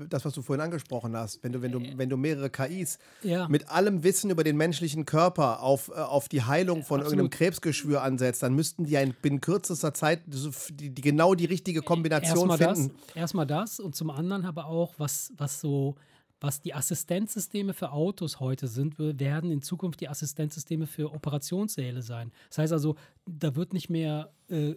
das, 0.09 0.25
was 0.25 0.33
du 0.33 0.41
vorhin 0.41 0.61
angesprochen 0.63 1.15
hast, 1.17 1.43
wenn 1.43 1.51
du, 1.51 1.61
wenn 1.61 1.71
du, 1.71 1.81
wenn 1.97 2.09
du 2.09 2.17
mehrere 2.17 2.49
KIs 2.49 2.99
Ja. 3.23 3.47
mit 3.49 3.69
allem 3.69 4.03
Wissen 4.03 4.29
über 4.29 4.43
den 4.43 4.57
menschlichen 4.57 5.05
Körper 5.05 5.61
auf, 5.61 5.89
äh, 5.89 5.93
auf 5.99 6.29
die 6.29 6.43
Heilung 6.43 6.83
von 6.83 6.99
absolut. 7.01 7.17
irgendeinem 7.19 7.29
Krebsgeschwür 7.31 8.03
ansetzt, 8.03 8.43
dann 8.43 8.53
müssten 8.53 8.85
die 8.85 8.91
ja 8.91 9.01
in 9.01 9.13
binnen 9.19 9.41
kürzester 9.41 9.93
Zeit 9.93 10.21
die, 10.27 10.89
die 10.91 11.01
genau 11.01 11.33
die 11.35 11.45
richtige 11.45 11.81
Kombination 11.81 12.49
Erstmal 12.49 12.75
finden. 12.75 12.95
das, 13.07 13.15
erstmal 13.15 13.47
das 13.47 13.79
und 13.79 13.95
zum 13.95 14.11
anderen 14.11 14.45
aber 14.45 14.67
auch, 14.67 14.93
was, 14.97 15.33
was 15.35 15.59
so, 15.59 15.95
was 16.41 16.61
die 16.61 16.73
Assistenzsysteme 16.73 17.73
für 17.73 17.91
Autos 17.91 18.39
heute 18.39 18.67
sind, 18.67 18.97
werden 18.97 19.51
in 19.51 19.61
Zukunft 19.61 19.99
die 19.99 20.09
Assistenzsysteme 20.09 20.87
für 20.87 21.13
Operationssäle 21.13 22.01
sein. 22.01 22.31
Das 22.49 22.59
heißt 22.59 22.73
also, 22.73 22.95
da 23.25 23.55
wird 23.55 23.73
nicht 23.73 23.89
mehr 23.89 24.31
äh, 24.47 24.75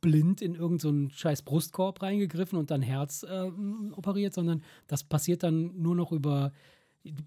blind 0.00 0.42
in 0.42 0.54
irgendeinen 0.54 1.10
scheiß 1.10 1.42
Brustkorb 1.42 2.02
reingegriffen 2.02 2.58
und 2.58 2.70
dann 2.70 2.82
Herz 2.82 3.22
äh, 3.22 3.50
operiert, 3.92 4.34
sondern 4.34 4.62
das 4.86 5.02
passiert 5.02 5.42
dann 5.42 5.80
nur 5.80 5.94
noch 5.94 6.12
über 6.12 6.52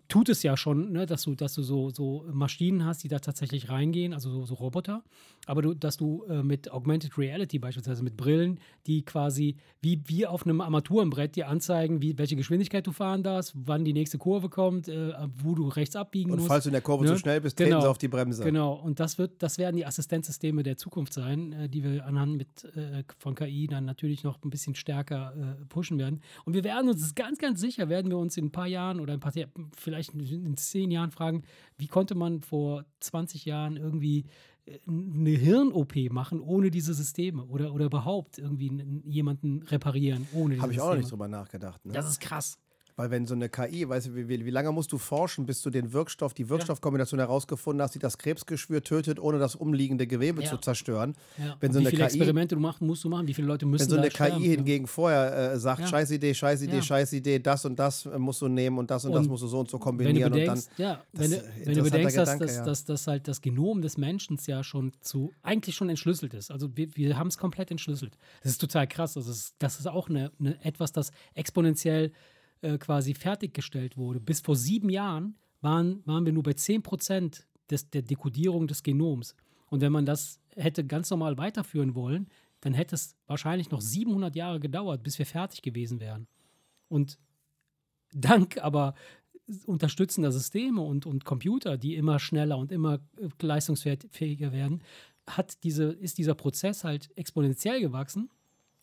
tut 0.08 0.30
es 0.30 0.42
ja 0.44 0.58
schon, 0.58 0.92
ne, 0.92 1.06
dass 1.06 1.24
du, 1.24 1.36
dass 1.36 1.54
du 1.54 1.62
so, 1.62 1.90
so 1.90 2.26
Maschinen 2.32 2.84
hast, 2.86 3.04
die 3.04 3.08
da 3.08 3.20
tatsächlich 3.20 3.70
reingehen, 3.70 4.14
also 4.14 4.32
so, 4.32 4.46
so 4.46 4.56
Roboter, 4.56 5.04
aber 5.46 5.62
du, 5.62 5.74
dass 5.76 5.98
du 5.98 6.24
äh, 6.30 6.42
mit 6.42 6.72
Augmented 6.72 7.18
Reality 7.18 7.60
beispielsweise 7.60 8.04
mit 8.04 8.18
Brillen, 8.18 8.60
die 8.88 9.04
quasi 9.06 9.56
wie, 9.82 10.02
wie 10.08 10.26
auf 10.26 10.46
einem 10.46 10.62
Armaturenbrett 10.62 11.36
dir 11.36 11.48
anzeigen, 11.48 12.02
wie, 12.02 12.18
welche 12.18 12.36
Geschwindigkeit 12.36 12.88
du 12.88 12.92
fahren 12.92 13.22
darfst, 13.22 13.54
wann 13.56 13.86
die 13.86 13.94
nächste 13.94 14.18
Kurve 14.18 14.50
kommt, 14.50 14.88
äh, 14.88 15.14
wo 15.44 15.54
du 15.54 15.68
rechts 15.68 15.96
abbiegen 15.96 16.32
Und 16.32 16.38
musst. 16.38 16.48
falls 16.50 16.64
du 16.64 16.70
in 16.70 16.74
der 16.74 16.82
Kurve 16.82 17.06
ne? 17.06 17.12
zu 17.12 17.20
schnell 17.20 17.40
bist, 17.42 17.58
treten 17.58 17.70
Genau. 17.72 17.82
sie 17.82 17.90
auf 17.90 17.98
die 18.00 18.08
Bremse. 18.08 18.44
Genau, 18.44 18.74
und 18.74 19.00
das 19.00 19.18
wird, 19.18 19.44
das 19.44 19.58
werden 19.60 19.76
die 19.76 19.86
Assistenzsysteme 19.86 20.64
der 20.64 20.78
Zukunft 20.78 21.14
sein, 21.14 21.54
äh, 21.54 21.70
die 21.70 21.84
wir 21.84 22.06
anhand 22.06 22.36
mit, 22.38 22.64
äh, 22.76 23.04
von 23.20 23.36
KI 23.36 23.68
dann 23.68 23.86
natürlich 23.86 24.24
noch 24.24 24.42
ein 24.44 24.50
bisschen 24.50 24.74
stärker 24.76 25.34
äh, 25.36 25.66
pushen 25.66 26.00
werden. 26.00 26.22
Und 26.46 26.54
wir 26.54 26.64
werden 26.64 26.90
uns 26.90 27.14
ganz, 27.14 27.38
ganz 27.38 27.62
sicher, 27.62 27.90
werden 27.90 28.10
wir 28.10 28.18
uns 28.18 28.38
in 28.38 28.46
ein 28.46 28.52
paar 28.52 28.68
Jahren 28.68 29.00
oder 29.00 29.14
ein 29.14 29.20
paar, 29.20 29.34
vielleicht 29.76 30.14
in 30.14 30.56
zehn 30.58 30.92
Jahren 30.92 31.12
fragen, 31.12 31.44
wie 31.78 31.88
konnte 31.88 32.16
man 32.16 32.42
vor 32.42 32.86
20 33.00 33.46
Jahren 33.46 33.78
irgendwie 33.78 34.26
äh, 34.66 34.80
eine 34.88 35.30
Hirn-OP 35.32 35.96
machen 36.12 36.40
ohne 36.42 36.72
diese 36.72 36.94
Systeme 36.94 37.46
oder, 37.46 37.74
oder 37.74 37.86
überhaupt 37.86 38.38
irgendwie 38.38 39.02
jemanden 39.06 39.64
reparieren 39.64 40.28
ohne 40.34 40.56
diese 40.56 40.64
Habe 40.64 40.74
ich 40.74 40.82
auch 40.82 40.90
noch 40.90 40.96
nicht 40.96 41.06
Systeme. 41.06 41.24
drüber 41.24 41.28
nachgedacht. 41.28 41.86
Ne? 41.86 41.94
Das 41.94 42.10
ist 42.10 42.20
krass. 42.20 42.60
Weil 42.98 43.12
wenn 43.12 43.28
so 43.28 43.36
eine 43.36 43.48
KI, 43.48 43.88
weißt 43.88 44.08
du, 44.08 44.16
wie, 44.16 44.28
wie, 44.28 44.44
wie 44.44 44.50
lange 44.50 44.72
musst 44.72 44.92
du 44.92 44.98
forschen, 44.98 45.46
bis 45.46 45.62
du 45.62 45.70
den 45.70 45.94
Wirkstoff, 45.94 46.34
die 46.34 46.50
Wirkstoffkombination 46.50 47.20
herausgefunden 47.20 47.84
hast, 47.84 47.94
die 47.94 48.00
das 48.00 48.18
Krebsgeschwür 48.18 48.82
tötet, 48.84 49.20
ohne 49.20 49.38
das 49.38 49.56
umliegende 49.56 50.08
Gewebe 50.08 50.44
zu 50.44 50.58
zerstören. 50.58 51.16
Wenn 51.60 51.72
so 51.72 51.80
wie 51.80 51.84
eine 51.84 51.90
viele 51.92 52.08
KI 52.08 52.18
Experimente 52.18 52.56
du 52.56 52.62
machen, 52.62 52.88
musst 52.88 53.04
du 53.04 53.10
machen, 53.10 53.28
wie 53.28 53.36
viele 53.36 53.46
Leute 53.46 53.68
müssen 53.68 53.84
Wenn 53.84 53.90
so 53.90 53.98
eine 53.98 54.10
KI 54.10 54.48
hingegen 54.50 54.88
vorher 54.88 55.54
äh, 55.54 55.60
sagt, 55.60 55.88
scheiß 55.88 56.10
Idee, 56.10 56.34
scheiß 56.34 56.64
Idee, 56.64 56.82
scheiß 56.82 57.14
Idee, 57.14 57.38
das 57.38 57.66
und 57.66 57.78
das 57.78 58.08
äh, 58.08 58.18
musst 58.18 58.42
du 58.42 58.48
nehmen 58.48 58.80
und 58.80 58.90
das 58.90 59.06
und, 59.06 59.12
das 59.12 59.26
Und 59.26 59.30
musst 59.30 59.44
du 59.44 59.48
so 59.48 59.60
und 59.60 59.70
so 59.70 59.78
kombinieren 59.78 60.34
und 60.34 60.40
dann. 60.40 60.40
bedenkst, 60.40 60.72
ja, 60.78 61.04
das 61.14 61.22
wenn, 61.22 61.32
du, 61.32 61.66
wenn 61.66 61.76
du 61.76 61.84
bedenkst, 61.84 62.18
dass, 62.18 62.38
dass, 62.40 62.64
dass, 62.64 62.86
dass 62.86 63.06
halt 63.06 63.28
das 63.28 63.42
Genom 63.42 63.84
des 63.84 63.98
Menschen 63.98 64.40
ja 64.48 64.64
schon 64.64 64.92
zu 65.02 65.32
eigentlich 65.44 65.76
schon 65.76 65.90
entschlüsselt 65.90 66.34
ist. 66.34 66.50
Also 66.50 66.76
wir, 66.76 66.96
wir 66.96 67.16
haben 67.16 67.28
es 67.28 67.38
komplett 67.38 67.70
entschlüsselt. 67.70 68.18
Das 68.42 68.54
ist 68.54 68.58
total 68.58 68.88
krass. 68.88 69.18
Also 69.18 69.30
das, 69.30 69.38
ist, 69.38 69.56
das 69.60 69.80
ist 69.80 69.88
auch 69.88 70.10
eine, 70.10 70.32
eine, 70.40 70.64
etwas, 70.66 70.92
das 70.92 71.12
exponentiell 71.36 72.12
äh, 72.62 72.78
quasi 72.78 73.14
fertiggestellt 73.14 73.98
wurde. 73.98 74.20
Bis 74.20 74.42
vor 74.42 74.56
sieben 74.56 74.90
Jahren 74.90 75.36
waren, 75.62 76.06
waren 76.06 76.26
wir 76.26 76.34
nur 76.34 76.44
bei 76.44 76.54
10 76.54 76.84
Prozent 76.84 77.48
der 77.70 78.02
Dekodierung 78.02 78.68
des 78.68 78.84
Genoms. 78.84 79.36
Und 79.70 79.82
wenn 79.82 79.92
man 79.92 80.06
das 80.06 80.40
hätte 80.56 80.86
ganz 80.86 81.10
normal 81.10 81.38
weiterführen 81.38 81.96
wollen, 81.96 82.30
dann 82.62 82.74
hätte 82.74 82.96
es 82.96 83.16
wahrscheinlich 83.28 83.70
noch 83.70 83.82
700 83.82 84.36
Jahre 84.36 84.60
gedauert, 84.60 85.04
bis 85.04 85.20
wir 85.20 85.26
fertig 85.26 85.62
gewesen 85.62 86.00
wären. 86.00 86.28
Und 86.88 87.20
dank 88.14 88.58
aber 88.60 88.96
unterstützender 89.66 90.32
Systeme 90.32 90.82
und, 90.82 91.06
und 91.06 91.26
Computer, 91.26 91.78
die 91.78 91.96
immer 91.96 92.20
schneller 92.20 92.58
und 92.58 92.72
immer 92.72 93.00
äh, 93.18 93.30
leistungsfähiger 93.42 94.52
werden, 94.52 94.82
hat 95.26 95.64
diese, 95.64 95.86
ist 95.86 96.18
dieser 96.18 96.36
Prozess 96.36 96.84
halt 96.84 97.10
exponentiell 97.18 97.82
gewachsen 97.82 98.30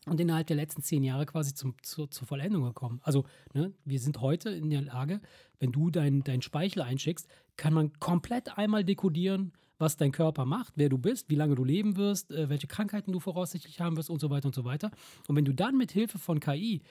und 0.05 0.19
innerhalb 0.19 0.47
der 0.47 0.55
letzten 0.55 0.81
zehn 0.81 1.03
Jahre 1.03 1.25
quasi 1.25 1.53
zum, 1.53 1.75
zur, 1.81 2.09
zur 2.11 2.27
Vollendung 2.27 2.63
gekommen. 2.63 2.99
Also 3.03 3.25
ne, 3.53 3.73
wir 3.83 3.99
sind 3.99 4.21
heute 4.21 4.49
in 4.49 4.69
der 4.69 4.81
Lage, 4.81 5.21
wenn 5.59 5.71
du 5.71 5.89
deinen 5.89 6.23
dein 6.23 6.41
Speichel 6.41 6.81
einschickst, 6.81 7.27
kann 7.57 7.73
man 7.73 7.93
komplett 7.99 8.57
einmal 8.57 8.83
dekodieren, 8.83 9.53
was 9.77 9.97
dein 9.97 10.11
Körper 10.11 10.45
macht, 10.45 10.73
wer 10.77 10.89
du 10.89 10.97
bist, 10.97 11.29
wie 11.29 11.35
lange 11.35 11.55
du 11.55 11.63
leben 11.63 11.97
wirst, 11.97 12.31
äh, 12.31 12.49
welche 12.49 12.67
Krankheiten 12.67 13.11
du 13.11 13.19
voraussichtlich 13.19 13.81
haben 13.81 13.97
wirst 13.97 14.09
und 14.09 14.21
so 14.21 14.29
weiter 14.29 14.47
und 14.47 14.55
so 14.55 14.63
weiter. 14.63 14.91
Und 15.27 15.35
wenn 15.35 15.45
du 15.45 15.53
dann 15.53 15.77
mit 15.77 15.91
Hilfe 15.91 16.17
von 16.17 16.39
KI 16.39 16.81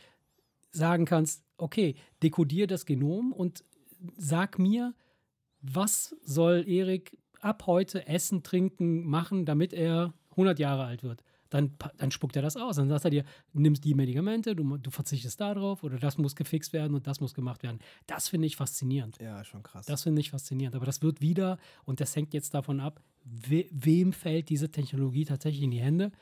sagen 0.70 1.04
kannst, 1.04 1.44
okay, 1.56 1.94
dekodier 2.22 2.66
das 2.66 2.84
Genom 2.84 3.32
und 3.32 3.64
sag 4.16 4.58
mir, 4.58 4.94
was 5.62 6.14
soll 6.22 6.64
Erik 6.68 7.16
ab 7.40 7.66
heute 7.66 8.06
essen, 8.06 8.42
trinken, 8.42 9.04
machen, 9.04 9.46
damit 9.46 9.72
er 9.72 10.12
100 10.30 10.58
Jahre 10.58 10.84
alt 10.84 11.02
wird. 11.02 11.22
Dann, 11.50 11.76
dann 11.98 12.10
spuckt 12.10 12.36
er 12.36 12.42
das 12.42 12.56
aus. 12.56 12.76
Dann 12.76 12.88
sagt 12.88 13.04
er 13.04 13.10
dir, 13.10 13.24
nimmst 13.52 13.84
die 13.84 13.94
Medikamente, 13.94 14.56
du, 14.56 14.76
du 14.76 14.90
verzichtest 14.90 15.40
darauf 15.40 15.82
oder 15.82 15.98
das 15.98 16.18
muss 16.18 16.34
gefixt 16.34 16.72
werden 16.72 16.94
und 16.94 17.06
das 17.06 17.20
muss 17.20 17.34
gemacht 17.34 17.62
werden. 17.62 17.78
Das 18.06 18.28
finde 18.28 18.46
ich 18.46 18.56
faszinierend. 18.56 19.18
Ja, 19.20 19.44
schon 19.44 19.62
krass. 19.62 19.86
Das 19.86 20.02
finde 20.02 20.20
ich 20.20 20.30
faszinierend. 20.30 20.74
Aber 20.74 20.86
das 20.86 21.02
wird 21.02 21.20
wieder, 21.20 21.58
und 21.84 22.00
das 22.00 22.16
hängt 22.16 22.34
jetzt 22.34 22.54
davon 22.54 22.80
ab, 22.80 23.00
we, 23.24 23.66
wem 23.70 24.12
fällt 24.12 24.48
diese 24.48 24.70
Technologie 24.70 25.24
tatsächlich 25.24 25.62
in 25.62 25.70
die 25.70 25.80
Hände? 25.80 26.12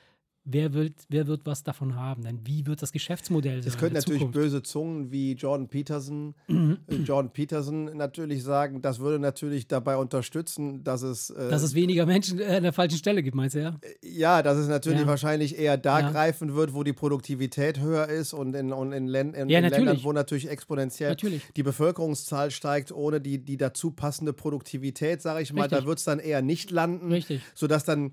Wer 0.44 0.72
wird, 0.72 0.94
wer 1.08 1.28
wird 1.28 1.46
was 1.46 1.62
davon 1.62 1.94
haben? 1.94 2.24
Denn 2.24 2.40
wie 2.44 2.66
wird 2.66 2.82
das 2.82 2.90
Geschäftsmodell 2.90 3.62
sein? 3.62 3.68
Es 3.72 3.76
der 3.76 3.90
natürlich 3.90 4.22
Zukunft? 4.22 4.34
böse 4.34 4.62
Zungen 4.64 5.12
wie 5.12 5.34
Jordan 5.34 5.68
Peterson, 5.68 6.34
äh, 6.48 6.96
Jordan 7.04 7.32
Peterson 7.32 7.96
natürlich 7.96 8.42
sagen, 8.42 8.82
das 8.82 8.98
würde 8.98 9.20
natürlich 9.20 9.68
dabei 9.68 9.96
unterstützen, 9.96 10.82
dass 10.82 11.02
es, 11.02 11.30
äh, 11.30 11.48
Dass 11.48 11.62
es 11.62 11.76
weniger 11.76 12.06
Menschen 12.06 12.40
äh, 12.40 12.56
an 12.56 12.64
der 12.64 12.72
falschen 12.72 12.98
Stelle 12.98 13.22
gibt, 13.22 13.36
meinst 13.36 13.54
du 13.54 13.60
ja? 13.62 13.78
ja, 14.02 14.42
dass 14.42 14.58
es 14.58 14.66
natürlich 14.66 15.02
Ja. 15.02 15.06
wahrscheinlich 15.06 15.56
eher 15.56 15.76
da 15.76 16.00
Ja. 16.00 16.10
greifen 16.10 16.56
wird, 16.56 16.74
wo 16.74 16.82
die 16.82 16.92
Produktivität 16.92 17.78
höher 17.78 18.08
ist 18.08 18.32
und 18.32 18.56
in, 18.56 18.72
und 18.72 18.92
in, 18.92 19.06
Län 19.06 19.34
in, 19.34 19.48
Ja, 19.48 19.60
in 19.60 19.68
Ländern, 19.68 20.02
wo 20.02 20.12
natürlich 20.12 20.48
exponentiell 20.50 21.10
Natürlich. 21.10 21.42
die 21.56 21.62
Bevölkerungszahl 21.62 22.50
steigt, 22.50 22.90
ohne 22.90 23.20
die, 23.20 23.38
die 23.44 23.58
dazu 23.58 23.92
passende 23.92 24.32
Produktivität, 24.32 25.22
sage 25.22 25.40
ich 25.42 25.52
mal, 25.52 25.68
da 25.68 25.76
Richtig. 25.76 25.86
wird 25.86 25.98
es 25.98 26.04
dann 26.04 26.18
eher 26.18 26.42
nicht 26.42 26.72
landen, 26.72 27.12
Richtig. 27.12 27.42
sodass 27.54 27.84
dann 27.84 28.12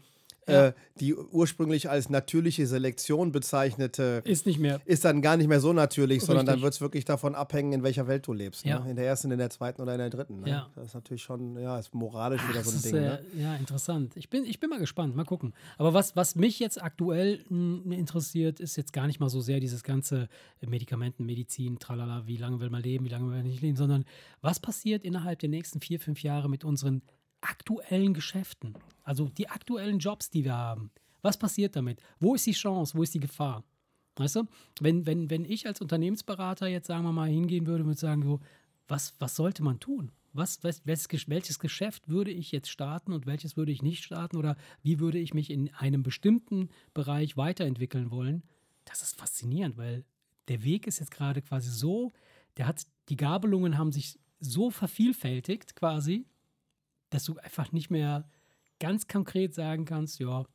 Ja. 0.50 0.68
äh, 0.68 0.74
die 1.00 1.16
ursprünglich 1.16 1.89
als 1.89 2.10
natürliche 2.10 2.68
Selektion 2.68 3.32
bezeichnete 3.32 4.22
Ist 4.26 4.45
nicht 4.45 4.60
mehr. 4.60 4.82
ist 4.86 5.06
dann 5.06 5.22
gar 5.22 5.38
nicht 5.38 5.47
mehr 5.47 5.60
so 5.60 5.74
natürlich, 5.74 6.22
sondern 6.24 6.45
dann 6.45 6.56
Richtig. 6.56 6.64
wird 6.64 6.74
es 6.74 6.82
wirklich 6.82 7.06
davon 7.06 7.36
abhängen, 7.36 7.74
in 7.74 7.84
welcher 7.84 8.08
Welt 8.08 8.28
du 8.28 8.34
lebst. 8.34 8.66
Ja. 8.66 8.80
Ne? 8.80 8.91
In 8.91 8.95
der 8.95 9.06
ersten, 9.06 9.32
in 9.32 9.38
der 9.39 9.50
zweiten 9.50 9.82
oder 9.82 9.93
in 9.93 10.00
der 10.00 10.10
dritten. 10.10 10.41
Ne? 10.41 10.50
Ja. 10.50 10.70
Das 10.76 10.88
ist 10.88 10.93
natürlich 10.93 11.24
schon, 11.24 11.58
ja, 11.58 11.78
ist 11.80 11.93
moralisch 11.93 12.41
wieder 12.47 12.60
Das 12.60 12.66
so 12.66 12.72
ein 12.72 12.76
ist, 12.78 12.86
Ding. 12.86 12.95
äh, 12.95 13.00
ne? 13.00 13.20
Ja, 13.38 13.56
interessant. 13.56 14.16
Ich 14.16 14.30
bin, 14.30 14.43
ich 14.45 14.60
bin 14.60 14.70
mal 14.70 14.80
gespannt. 14.80 15.16
Mal 15.16 15.26
gucken. 15.26 15.54
Aber 15.78 15.93
was, 15.93 16.16
was 16.16 16.36
mich 16.36 16.60
jetzt 16.60 16.82
aktuell 16.82 17.43
mh, 17.50 17.95
interessiert, 17.95 18.60
ist 18.60 18.76
jetzt 18.76 18.93
gar 18.93 19.08
nicht 19.08 19.20
mal 19.20 19.30
so 19.30 19.41
sehr 19.41 19.60
dieses 19.60 19.84
ganze 19.84 20.28
Medikamenten, 20.66 21.26
Medizin, 21.26 21.80
tralala, 21.80 22.28
wie 22.28 22.38
lange 22.38 22.60
will 22.60 22.70
man 22.70 22.82
leben, 22.84 23.06
wie 23.06 23.10
lange 23.10 23.26
will 23.30 23.38
man 23.38 23.45
nicht 23.47 23.62
leben, 23.62 23.78
sondern 23.78 24.06
was 24.41 24.60
passiert 24.60 25.04
innerhalb 25.04 25.39
der 25.39 25.50
nächsten 25.50 25.80
vier, 25.80 26.00
fünf 26.00 26.24
Jahre 26.24 26.50
mit 26.50 26.64
unseren 26.64 27.02
aktuellen 27.42 28.14
Geschäften? 28.14 28.74
Also 29.04 29.30
die 29.30 29.50
aktuellen 29.50 30.00
Jobs, 30.00 30.30
die 30.30 30.44
wir 30.44 30.56
haben. 30.56 30.92
Was 31.22 31.38
passiert 31.38 31.76
damit? 31.76 32.02
Wo 32.20 32.36
ist 32.36 32.46
die 32.46 32.52
Chance? 32.52 32.98
Wo 32.98 33.04
ist 33.04 33.14
die 33.14 33.20
Gefahr? 33.20 33.64
Weißt 34.16 34.36
du, 34.38 34.44
wenn, 34.82 35.06
wenn, 35.06 35.30
wenn 35.30 35.46
ich 35.46 35.66
als 35.68 35.82
Unternehmensberater 35.82 36.68
jetzt, 36.68 36.88
sagen 36.88 37.04
wir 37.04 37.12
mal, 37.14 37.30
hingehen 37.30 37.68
würde 37.68 37.84
und 37.84 37.98
sagen, 37.98 38.24
so, 38.24 38.40
was, 38.88 39.14
was 39.20 39.36
sollte 39.36 39.64
man 39.64 39.80
tun? 39.80 40.12
Was, 40.34 40.64
was, 40.64 40.86
welches, 40.86 41.10
Gesch- 41.10 41.30
welches 41.30 41.60
Geschäft 41.60 42.10
würde 42.10 42.32
ich 42.32 42.52
jetzt 42.52 42.70
starten 42.70 43.14
und 43.14 43.26
welches 43.26 43.58
würde 43.58 43.72
ich 43.72 43.82
nicht 43.82 44.04
starten? 44.04 44.38
Oder 44.38 44.58
wie 44.84 45.00
würde 45.00 45.20
ich 45.20 45.34
mich 45.34 45.50
in 45.50 45.74
einem 45.74 46.04
bestimmten 46.04 46.70
Bereich 46.94 47.38
weiterentwickeln 47.38 48.12
wollen? 48.12 48.44
Das 48.86 49.02
ist 49.02 49.18
faszinierend, 49.18 49.78
weil 49.78 50.06
der 50.48 50.64
Weg 50.64 50.88
ist 50.88 51.00
jetzt 51.00 51.12
gerade 51.12 51.42
quasi 51.42 51.70
so, 51.70 52.12
der 52.58 52.68
hat, 52.68 52.86
die 53.10 53.16
Gabelungen 53.16 53.78
haben 53.78 53.92
sich 53.92 54.20
so 54.40 54.70
vervielfältigt 54.70 55.76
quasi, 55.76 56.26
dass 57.10 57.26
du 57.26 57.38
einfach 57.38 57.72
nicht 57.72 57.89
mehr 57.89 58.30
ganz 58.80 59.07
konkret 59.07 59.53
sagen 59.53 59.86
kannst, 59.86 60.20
ja, 60.20 60.45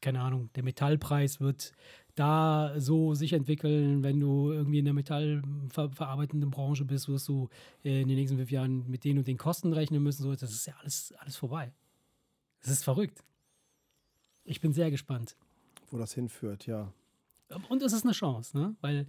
keine 0.00 0.20
Ahnung, 0.20 0.50
der 0.54 0.62
Metallpreis 0.62 1.40
wird 1.40 1.72
da 2.14 2.74
so 2.78 3.14
sich 3.14 3.32
entwickeln, 3.32 4.02
wenn 4.02 4.18
du 4.18 4.50
irgendwie 4.50 4.80
in 4.80 4.84
der 4.84 4.94
metallverarbeitenden 4.94 6.50
Branche 6.50 6.84
bist, 6.84 7.08
wirst 7.08 7.28
du 7.28 7.48
äh, 7.84 8.02
in 8.02 8.08
den 8.08 8.16
nächsten 8.16 8.36
fünf 8.36 8.50
Jahren 8.50 8.88
mit 8.90 9.04
den 9.04 9.18
und 9.18 9.28
den 9.28 9.38
Kosten 9.38 9.72
rechnen 9.72 10.02
müssen. 10.02 10.22
So, 10.22 10.34
das 10.34 10.50
ist 10.50 10.66
ja 10.66 10.74
alles, 10.80 11.14
alles 11.18 11.36
vorbei. 11.36 11.72
Das 12.60 12.70
ist 12.70 12.82
verrückt. 12.82 13.24
Ich 14.44 14.60
bin 14.60 14.72
sehr 14.72 14.90
gespannt. 14.90 15.36
Wo 15.90 15.98
das 15.98 16.14
hinführt, 16.14 16.66
ja. 16.66 16.92
Und 17.68 17.82
es 17.82 17.92
ist 17.92 18.04
eine 18.04 18.12
Chance, 18.12 18.56
ne? 18.56 18.76
weil 18.80 19.06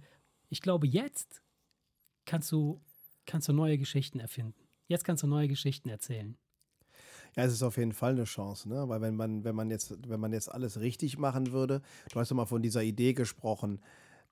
ich 0.48 0.62
glaube, 0.62 0.86
jetzt 0.86 1.42
kannst 2.26 2.52
du, 2.52 2.80
kannst 3.26 3.48
du 3.48 3.52
neue 3.52 3.76
Geschichten 3.76 4.20
erfinden. 4.20 4.69
Jetzt 4.90 5.04
kannst 5.04 5.22
du 5.22 5.28
neue 5.28 5.46
Geschichten 5.46 5.88
erzählen. 5.88 6.36
Ja, 7.36 7.44
es 7.44 7.52
ist 7.52 7.62
auf 7.62 7.76
jeden 7.76 7.92
Fall 7.92 8.10
eine 8.10 8.24
Chance, 8.24 8.68
ne? 8.68 8.88
Weil 8.88 9.00
wenn 9.00 9.14
man, 9.14 9.44
wenn 9.44 9.54
man 9.54 9.70
jetzt, 9.70 9.94
wenn 10.08 10.18
man 10.18 10.32
jetzt 10.32 10.50
alles 10.52 10.80
richtig 10.80 11.16
machen 11.16 11.52
würde, 11.52 11.80
du 12.12 12.18
hast 12.18 12.28
ja 12.30 12.34
mal 12.34 12.44
von 12.44 12.60
dieser 12.60 12.82
Idee 12.82 13.12
gesprochen, 13.12 13.80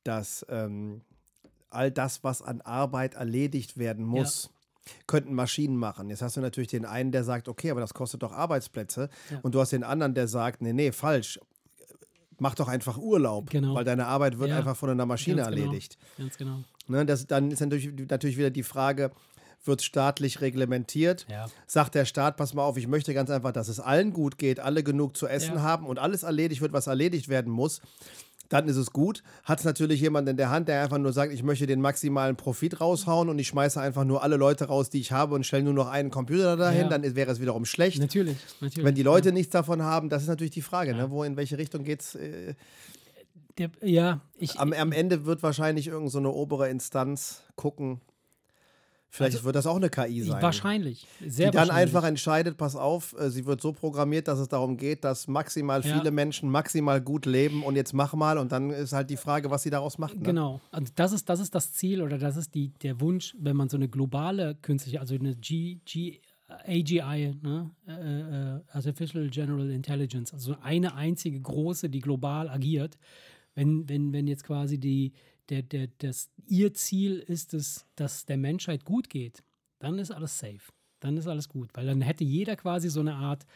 dass 0.03 0.45
ähm, 0.49 1.03
all 1.71 1.93
das, 1.93 2.25
was 2.25 2.43
an 2.43 2.61
Arbeit 2.63 3.15
erledigt 3.15 3.79
werden 3.79 4.05
muss, 4.05 4.51
könnten 5.07 5.33
Maschinen 5.33 5.77
machen. 5.77 6.11
Jetzt 6.11 6.23
hast 6.23 6.37
du 6.37 6.41
natürlich 6.41 6.71
den 6.71 6.85
einen, 6.87 7.13
der 7.13 7.23
sagt, 7.23 7.47
okay, 7.49 7.71
aber 7.71 7.81
das 7.81 7.95
kostet 7.95 8.25
doch 8.25 8.33
Arbeitsplätze. 8.33 9.11
Ja. 9.31 9.39
Und 9.43 9.55
du 9.55 9.61
hast 9.61 9.71
den 9.71 9.85
anderen, 9.85 10.15
der 10.15 10.27
sagt, 10.27 10.61
nee, 10.61 10.73
nee, 10.73 10.91
falsch. 10.91 11.39
Mach 12.41 12.57
doch 12.57 12.67
einfach 12.67 12.99
Urlaub, 12.99 13.51
Genau. 13.51 13.75
weil 13.77 13.85
deine 13.85 14.07
Arbeit 14.07 14.39
wird 14.41 14.51
Ja, 14.51 14.59
einfach 14.59 14.77
von 14.77 14.91
einer 14.91 15.07
Maschine 15.07 15.37
ganz 15.43 15.51
genau. 15.55 15.67
erledigt. 15.67 15.99
Ganz 16.17 16.37
genau. 16.37 16.65
Ne, 16.89 17.05
das, 17.07 17.27
dann 17.29 17.51
ist 17.53 17.61
natürlich, 17.61 18.09
natürlich 18.09 18.39
wieder 18.39 18.51
die 18.51 18.63
Frage, 18.63 19.13
wird 19.65 19.83
staatlich 19.83 20.41
reglementiert? 20.41 21.27
Ja. 21.31 21.47
Sagt 21.67 21.95
der 21.95 22.05
Staat, 22.05 22.37
pass 22.37 22.55
mal 22.55 22.63
auf, 22.65 22.77
ich 22.77 22.87
möchte 22.87 23.13
ganz 23.15 23.31
einfach, 23.31 23.53
dass 23.53 23.69
es 23.69 23.81
allen 23.81 24.13
gut 24.13 24.39
geht, 24.39 24.61
alle 24.61 24.83
genug 24.83 25.17
zu 25.17 25.27
essen 25.27 25.57
Ja. 25.57 25.63
haben 25.63 25.87
und 25.87 25.99
alles 25.99 26.23
erledigt 26.23 26.61
wird, 26.61 26.73
was 26.73 26.87
erledigt 26.87 27.29
werden 27.29 27.53
muss. 27.53 27.81
Dann 28.51 28.67
ist 28.67 28.77
es 28.77 28.93
gut. 28.93 29.23
Hat 29.45 29.59
es 29.59 29.67
natürlich 29.67 30.01
jemand 30.01 30.27
in 30.27 30.39
der 30.39 30.49
Hand, 30.49 30.69
der 30.69 30.83
einfach 30.83 30.97
nur 30.97 31.13
sagt, 31.13 31.35
ich 31.35 31.43
möchte 31.43 31.67
den 31.67 31.83
maximalen 31.83 32.35
Profit 32.35 32.81
raushauen 32.81 33.29
und 33.29 33.39
ich 33.39 33.49
schmeiße 33.49 33.79
einfach 33.79 34.05
nur 34.05 34.23
alle 34.23 34.37
Leute 34.37 34.65
raus, 34.69 34.89
die 34.89 35.01
ich 35.01 35.13
habe 35.13 35.35
und 35.35 35.45
stelle 35.45 35.65
nur 35.65 35.75
noch 35.75 35.89
einen 35.89 36.11
Computer 36.11 36.57
dahin, 36.57 36.83
Ja. 36.85 36.89
dann 36.89 37.15
wäre 37.15 37.31
es 37.31 37.41
wiederum 37.43 37.67
schlecht. 37.67 37.99
Natürlich, 37.99 38.39
natürlich. 38.63 38.87
Wenn 38.87 38.95
die 38.95 39.03
Leute 39.03 39.33
nichts 39.33 39.53
davon 39.53 39.83
haben, 39.83 40.09
das 40.09 40.23
ist 40.23 40.29
natürlich 40.29 40.53
die 40.53 40.63
Frage, 40.63 40.95
ne? 40.95 41.11
wo 41.11 41.25
in 41.25 41.37
welche 41.37 41.59
Richtung 41.59 41.85
geht's? 41.85 42.15
Äh, 42.15 42.55
Der, 43.59 43.71
ja, 43.83 44.21
ich, 44.39 44.59
am, 44.59 44.73
am 44.73 44.93
Ende 44.93 45.27
wird 45.27 45.43
wahrscheinlich 45.43 45.89
irgendeine 45.89 46.11
so 46.11 46.19
eine 46.19 46.31
obere 46.31 46.71
Instanz 46.71 47.43
gucken. 47.55 48.01
Vielleicht 49.11 49.37
Also, 49.37 49.45
wird 49.47 49.57
das 49.57 49.67
auch 49.67 49.77
eine 49.77 49.89
KI 49.89 50.23
sein. 50.23 50.43
wahrscheinlich. 50.43 51.07
Sehr 51.27 51.51
die 51.51 51.57
dann 51.57 51.71
einfach 51.71 52.05
entscheidet, 52.05 52.57
pass 52.59 52.77
auf, 52.77 53.15
äh, 53.19 53.31
sie 53.31 53.47
wird 53.47 53.61
so 53.61 53.73
programmiert, 53.73 54.29
dass 54.29 54.39
es 54.39 54.49
darum 54.49 54.77
geht, 54.77 55.03
dass 55.05 55.29
maximal 55.29 55.81
Ja. 55.83 55.99
viele 55.99 56.11
Menschen 56.11 56.51
maximal 56.51 57.01
gut 57.01 57.25
leben 57.25 57.63
und 57.63 57.77
jetzt 57.77 57.95
mach 57.95 58.13
mal 58.15 58.37
und 58.39 58.53
dann 58.53 58.71
ist 58.71 58.93
halt 58.93 59.09
die 59.09 59.17
Frage, 59.17 59.51
was 59.51 59.63
sie 59.63 59.71
daraus 59.71 59.97
macht. 59.99 60.17
Ne? 60.19 60.23
Genau. 60.25 60.61
Also 60.71 60.93
das 60.95 61.13
ist, 61.13 61.29
das 61.29 61.41
ist 61.41 61.55
das 61.55 61.73
Ziel 61.73 62.03
oder 62.03 62.19
das 62.19 62.37
ist 62.37 62.55
die, 62.55 62.69
der 62.83 63.01
Wunsch, 63.01 63.35
wenn 63.41 63.57
man 63.57 63.69
so 63.71 63.77
eine 63.79 63.89
globale 63.89 64.55
künstliche, 64.57 65.01
also 65.01 65.15
eine 65.15 65.35
G, 65.37 65.79
G, 65.87 66.21
AGI, 66.67 67.35
ne? 67.43 67.71
äh, 67.87 67.93
äh, 68.57 68.61
Artificial 68.73 69.29
General 69.29 69.71
Intelligence, 69.71 70.33
also 70.33 70.57
eine 70.63 70.95
einzige 70.95 71.41
große, 71.41 71.89
die 71.91 72.01
global 72.01 72.49
agiert, 72.49 72.99
wenn, 73.55 73.89
wenn, 73.89 74.13
wenn 74.13 74.27
jetzt 74.27 74.45
quasi 74.45 74.79
die, 74.79 75.13
der, 75.51 75.63
der, 75.63 75.89
das, 75.99 76.31
ihr 76.47 76.75
Ziel 76.75 77.19
ist 77.19 77.55
es, 77.55 77.87
dass 77.97 78.27
der 78.27 78.37
Menschheit 78.37 78.85
gut 78.85 79.09
geht, 79.09 79.43
dann 79.79 79.99
ist 79.99 80.11
alles 80.11 80.39
safe. 80.39 80.73
Dann 81.01 81.17
ist 81.17 81.27
alles 81.27 81.49
gut. 81.49 81.71
Weil 81.75 81.87
dann 81.87 82.01
hätte 82.01 82.25
jeder 82.25 82.57
quasi 82.57 82.89
so 82.89 83.01
eine 83.01 83.15
Art, 83.15 83.47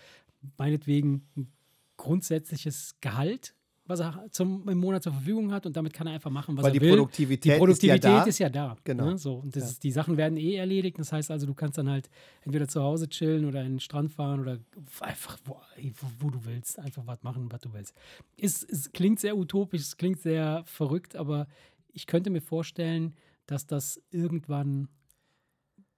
meinetwegen, 0.57 1.27
ein 1.37 1.53
grundsätzliches 1.97 2.97
Gehalt, 3.01 3.55
was 3.85 3.99
er 4.01 4.27
zum, 4.31 4.69
im 4.69 4.79
Monat 4.79 5.03
zur 5.03 5.13
Verfügung 5.13 5.53
hat 5.53 5.67
und 5.67 5.77
damit 5.77 5.93
kann 5.93 6.07
er 6.07 6.15
einfach 6.15 6.31
machen, 6.31 6.57
was 6.57 6.65
Weil 6.65 6.75
er 6.77 6.81
will. 6.81 6.91
Produktivität 6.91 7.55
die 7.55 7.59
Produktivität 7.59 7.99
ist 7.99 8.05
ja 8.05 8.19
da. 8.19 8.25
ist 8.25 8.39
ja 8.39 8.49
da. 8.49 8.77
Genau. 8.85 9.11
Ne? 9.11 9.19
So, 9.19 9.35
und 9.35 9.57
das 9.57 9.73
Ja. 9.73 9.79
die 9.83 9.91
Sachen 9.91 10.17
werden 10.17 10.39
eh 10.39 10.55
erledigt. 10.55 10.99
Das 11.01 11.13
heißt 11.13 11.31
also, 11.33 11.47
du 11.47 11.55
kannst 11.55 11.79
dann 11.79 11.91
halt 11.91 12.09
entweder 12.43 12.69
zu 12.69 12.81
Hause 12.81 13.09
chillen 13.09 13.45
oder 13.45 13.63
in 13.63 13.75
den 13.75 13.81
Strand 13.81 14.13
fahren 14.13 14.41
oder 14.41 14.59
einfach 15.01 15.37
wo, 15.45 15.57
wo, 15.77 16.07
wo 16.21 16.31
du 16.31 16.45
willst. 16.45 16.79
Einfach 16.79 17.07
was 17.07 17.23
machen, 17.25 17.51
was 17.51 17.61
du 17.61 17.73
willst. 17.73 17.93
Es, 18.39 18.63
es 18.63 18.93
klingt 18.93 19.19
sehr 19.19 19.37
utopisch, 19.37 19.81
es 19.83 19.97
klingt 19.97 20.21
sehr 20.21 20.63
verrückt, 20.65 21.17
aber 21.17 21.49
ich 21.93 22.07
könnte 22.07 22.31
mir 22.31 22.41
vorstellen, 22.43 23.15
dass 23.47 23.67
das 23.67 24.01
irgendwann 24.11 24.89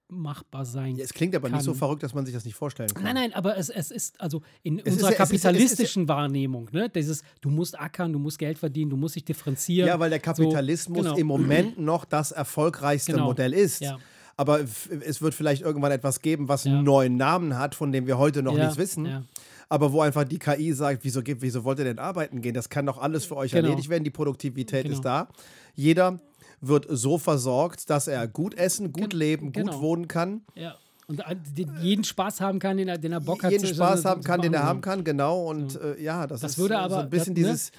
machbar 0.07 0.65
sein 0.65 0.95
Ja, 0.97 1.03
es 1.03 1.13
klingt 1.13 1.35
aber 1.35 1.49
nicht 1.49 1.63
so 1.63 1.71
kann. 1.71 1.79
verrückt, 1.79 2.03
dass 2.03 2.13
man 2.13 2.25
sich 2.25 2.33
das 2.35 2.45
nicht 2.45 2.53
vorstellen 2.55 2.89
kann. 2.93 3.03
Nein, 3.03 3.15
nein, 3.15 3.33
aber 3.33 3.57
es, 3.57 3.69
es 3.69 3.89
ist 3.89 4.21
also 4.21 4.43
in 4.61 4.77
ist 4.77 4.93
unserer 4.93 5.09
ja- 5.11 5.15
es 5.15 5.19
ist- 5.19 5.31
es 5.31 5.33
ist- 5.37 5.41
kapitalistischen 5.43 6.07
Wahrnehmung, 6.07 6.69
ne? 6.71 6.89
Dieses, 6.89 7.23
du 7.41 7.49
musst 7.49 7.79
ackern, 7.79 8.13
du 8.13 8.19
musst 8.19 8.37
Geld 8.37 8.59
verdienen, 8.59 8.91
du 8.91 8.97
musst 8.97 9.15
dich 9.15 9.25
differenzieren. 9.25 9.87
Ja, 9.87 9.99
weil 9.99 10.11
der 10.11 10.19
Kapitalismus 10.19 10.97
so, 10.99 11.03
genau. 11.03 11.17
im 11.17 11.25
Moment 11.27 11.79
noch 11.79 12.05
das 12.05 12.31
erfolgreichste 12.31 13.13
Genau. 13.13 13.25
Modell 13.25 13.53
ist. 13.53 13.81
Ja. 13.81 13.97
Aber 14.37 14.59
es 14.59 15.21
wird 15.21 15.33
vielleicht 15.33 15.63
irgendwann 15.63 15.91
etwas 15.93 16.21
geben, 16.21 16.49
was 16.49 16.65
Ja. 16.65 16.73
einen 16.73 16.83
neuen 16.83 17.15
Namen 17.17 17.57
hat, 17.57 17.73
von 17.73 17.91
dem 17.91 18.05
wir 18.05 18.17
heute 18.19 18.43
noch 18.43 18.55
Ja, 18.55 18.65
nichts 18.65 18.77
wissen. 18.77 19.25
Aber 19.69 19.91
wo 19.91 20.01
einfach 20.01 20.23
die 20.25 20.37
KI 20.39 20.73
sagt, 20.73 21.03
wieso, 21.03 21.21
wieso 21.25 21.63
wollt 21.63 21.79
ihr 21.79 21.85
denn 21.85 21.99
arbeiten 21.99 22.41
gehen? 22.41 22.53
Das 22.53 22.69
kann 22.69 22.85
doch 22.85 22.97
alles 22.99 23.25
für 23.25 23.35
euch 23.35 23.51
Genau. 23.51 23.65
erledigt 23.69 23.89
werden. 23.89 24.03
Die 24.03 24.09
Produktivität 24.11 24.83
Genau. 24.83 24.95
ist 24.95 25.01
da. 25.05 25.27
Jeder 25.73 26.19
wird 26.61 26.85
so 26.89 27.17
versorgt, 27.17 27.89
dass 27.89 28.07
er 28.07 28.27
gut 28.27 28.53
essen, 28.55 28.91
gut 28.93 29.09
Gen- 29.11 29.19
leben, 29.19 29.45
gut 29.47 29.53
genau. 29.55 29.81
wohnen 29.81 30.07
kann. 30.07 30.41
Ja. 30.55 30.75
Und 31.07 31.21
den- 31.55 31.71
jeden 31.81 32.03
Spaß 32.03 32.41
haben 32.41 32.57
kann, 32.59 32.77
den 32.77 32.87
er, 32.87 32.97
den 32.97 33.11
er 33.11 33.19
Bock 33.21 33.43
hat. 33.43 33.51
jeden 33.51 33.67
Spaß 33.67 34.01
zu- 34.03 34.09
haben 34.09 34.23
kann, 34.23 34.41
den 34.41 34.53
er 34.55 34.63
haben 34.63 34.81
kann, 34.81 35.03
genau. 35.03 35.47
Und 35.49 35.79
äh, 35.79 36.01
ja, 36.01 36.25
das, 36.25 36.41
Das 36.41 36.51
ist 36.53 36.57
würde 36.57 36.73
so 36.75 36.79
aber- 36.79 36.99
ein 37.01 37.09
bisschen 37.09 37.35
das- 37.35 37.43
ne? 37.43 37.49
dieses, 37.51 37.71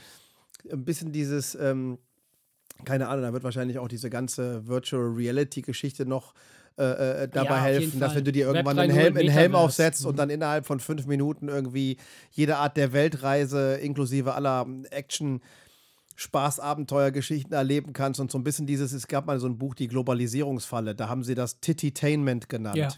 ein 0.73 0.85
bisschen 0.85 1.13
dieses, 1.13 1.55
ähm, 1.57 1.99
keine 2.85 3.09
Ahnung, 3.09 3.23
da 3.23 3.33
wird 3.33 3.43
wahrscheinlich 3.43 3.79
auch 3.79 3.89
diese 3.89 4.11
ganze 4.11 4.67
Virtual 4.69 5.03
Reality 5.03 5.63
Geschichte 5.63 6.07
noch 6.07 6.35
äh, 6.79 6.83
äh, 7.25 7.29
dabei 7.29 7.49
Ja, 7.57 7.63
helfen, 7.63 8.01
dass 8.01 8.15
wenn 8.15 8.25
du 8.25 8.33
dir 8.33 8.47
irgendwann 8.47 8.79
einen 8.79 8.93
3.0 8.93 8.95
Helm, 8.95 9.17
einen 9.17 9.29
Helm 9.31 9.55
aufsetzt 9.55 10.03
Mhm. 10.03 10.09
und 10.11 10.19
dann 10.19 10.31
innerhalb 10.31 10.67
von 10.67 10.79
fünf 10.81 11.07
Minuten 11.07 11.49
irgendwie 11.49 11.97
jede 12.33 12.57
Art 12.59 12.77
der 12.77 12.93
Weltreise 12.93 13.75
inklusive 13.77 14.35
aller 14.35 14.67
Action 14.91 15.41
Spaß, 16.19 16.61
Abenteuergeschichten 16.61 17.53
erleben 17.53 17.93
kannst 17.93 18.21
und 18.21 18.31
so 18.31 18.39
ein 18.39 18.45
bisschen 18.45 18.67
dieses, 18.67 18.93
es 18.93 19.07
gab 19.07 19.27
mal 19.27 19.39
so 19.39 19.47
ein 19.47 19.59
Buch, 19.59 19.75
die 19.75 19.87
Globalisierungsfalle, 19.87 20.95
da 20.95 21.09
haben 21.11 21.23
sie 21.25 21.35
das 21.35 21.61
Tititainment 21.61 22.49
genannt. 22.49 22.77
Ja. 22.77 22.89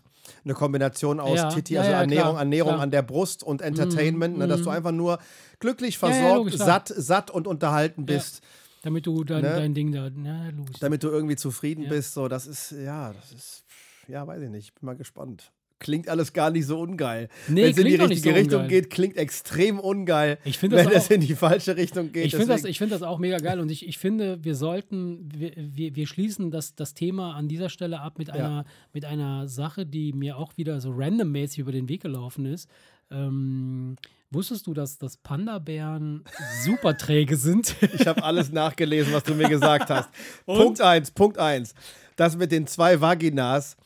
Eine 0.45 0.55
Kombination 0.55 1.19
aus 1.19 1.37
Ja, 1.37 1.49
Titi, 1.49 1.79
also 1.79 1.91
ja, 1.91 2.01
Ernährung, 2.01 2.31
klar, 2.33 2.39
Ernährung 2.41 2.73
klar. 2.75 2.83
an 2.83 2.91
der 2.93 3.03
Brust 3.03 3.43
und 3.43 3.61
Entertainment, 3.63 4.39
ne, 4.39 4.47
dass 4.47 4.63
du 4.63 4.71
einfach 4.71 4.93
nur 4.93 5.19
glücklich 5.59 5.99
versorgt, 5.99 6.53
satt, 6.59 6.93
satt 6.95 7.31
und 7.31 7.47
unterhalten 7.49 8.07
bist, 8.07 8.41
Damit 8.83 9.07
du 9.07 9.25
dein, 9.25 9.43
Ne? 9.43 9.49
dein 9.57 9.75
Ding 9.75 9.93
da. 9.93 10.11
Na, 10.15 10.49
logisch. 10.51 10.79
damit 10.81 11.03
du 11.03 11.09
irgendwie 11.09 11.37
zufrieden 11.37 11.83
Ja. 11.85 11.89
bist. 11.91 12.15
So, 12.15 12.29
das 12.29 12.47
ist, 12.47 12.73
ja, 12.73 13.13
das 13.13 13.33
ist, 13.33 13.65
ja, 14.07 14.27
weiß 14.27 14.43
ich 14.43 14.51
nicht, 14.51 14.75
bin 14.75 14.87
mal 14.87 14.97
gespannt. 14.97 15.51
Klingt 15.81 16.09
alles 16.09 16.33
gar 16.33 16.51
nicht 16.51 16.67
so 16.67 16.81
ungeil. 16.81 17.29
Nee, 17.47 17.63
Wenn 17.63 17.71
es 17.71 17.79
in 17.79 17.85
die 17.87 17.95
richtige 17.95 18.31
so 18.31 18.35
Richtung 18.35 18.63
ungeil. 18.63 18.81
geht, 18.83 18.91
klingt 18.91 19.17
extrem 19.17 19.79
ungeil. 19.79 20.39
Ich 20.45 20.59
finde 20.59 20.75
das 20.77 20.87
Wenn 20.87 20.93
es 20.97 21.09
in 21.11 21.21
die 21.21 21.37
falsche 21.37 21.77
Richtung 21.77 22.11
geht. 22.11 22.27
Ich 22.27 22.35
finde 22.35 22.49
das, 22.49 22.65
ich 22.65 22.79
find 22.79 22.91
das 22.91 23.03
auch 23.05 23.19
mega 23.21 23.37
geil 23.39 23.61
und 23.61 23.71
ich, 23.71 23.87
ich 23.87 23.97
finde, 23.97 24.43
wir 24.45 24.57
sollten, 24.57 25.29
wir, 25.33 25.53
wir, 25.57 25.95
wir 25.95 26.07
schließen 26.09 26.51
das, 26.51 26.75
das 26.75 26.95
Thema 26.95 27.35
an 27.37 27.47
dieser 27.47 27.69
Stelle 27.69 28.01
ab 28.01 28.19
mit 28.19 28.29
einer, 28.31 28.65
mit 28.93 29.05
einer 29.05 29.47
Sache, 29.47 29.87
die 29.87 30.13
mir 30.13 30.37
auch 30.37 30.57
wieder 30.57 30.81
so 30.81 30.91
randommäßig 30.91 31.61
über 31.61 31.71
den 31.71 31.89
Weg 31.89 32.03
gelaufen 32.03 32.45
ist. 32.45 32.69
Ähm, 33.13 33.95
wusstest 34.31 34.67
du, 34.67 34.75
dass, 34.75 34.99
dass 34.99 35.17
Panda-Bären 35.17 36.25
super 36.65 36.97
träge 36.97 37.37
sind? 37.37 37.75
Ich 37.95 38.07
habe 38.07 38.23
alles 38.23 38.51
nachgelesen, 38.51 39.13
was 39.13 39.25
du 39.25 39.35
mir 39.35 39.49
gesagt 39.49 39.91
hast. 39.91 40.09
Und? 40.47 40.59
Punkt 40.59 40.81
eins, 40.81 41.11
Punkt 41.11 41.39
eins. 41.39 41.75
Das 42.17 42.37
mit 42.37 42.53
den 42.53 42.67
zwei 42.67 43.01
Vaginas, 43.01 43.77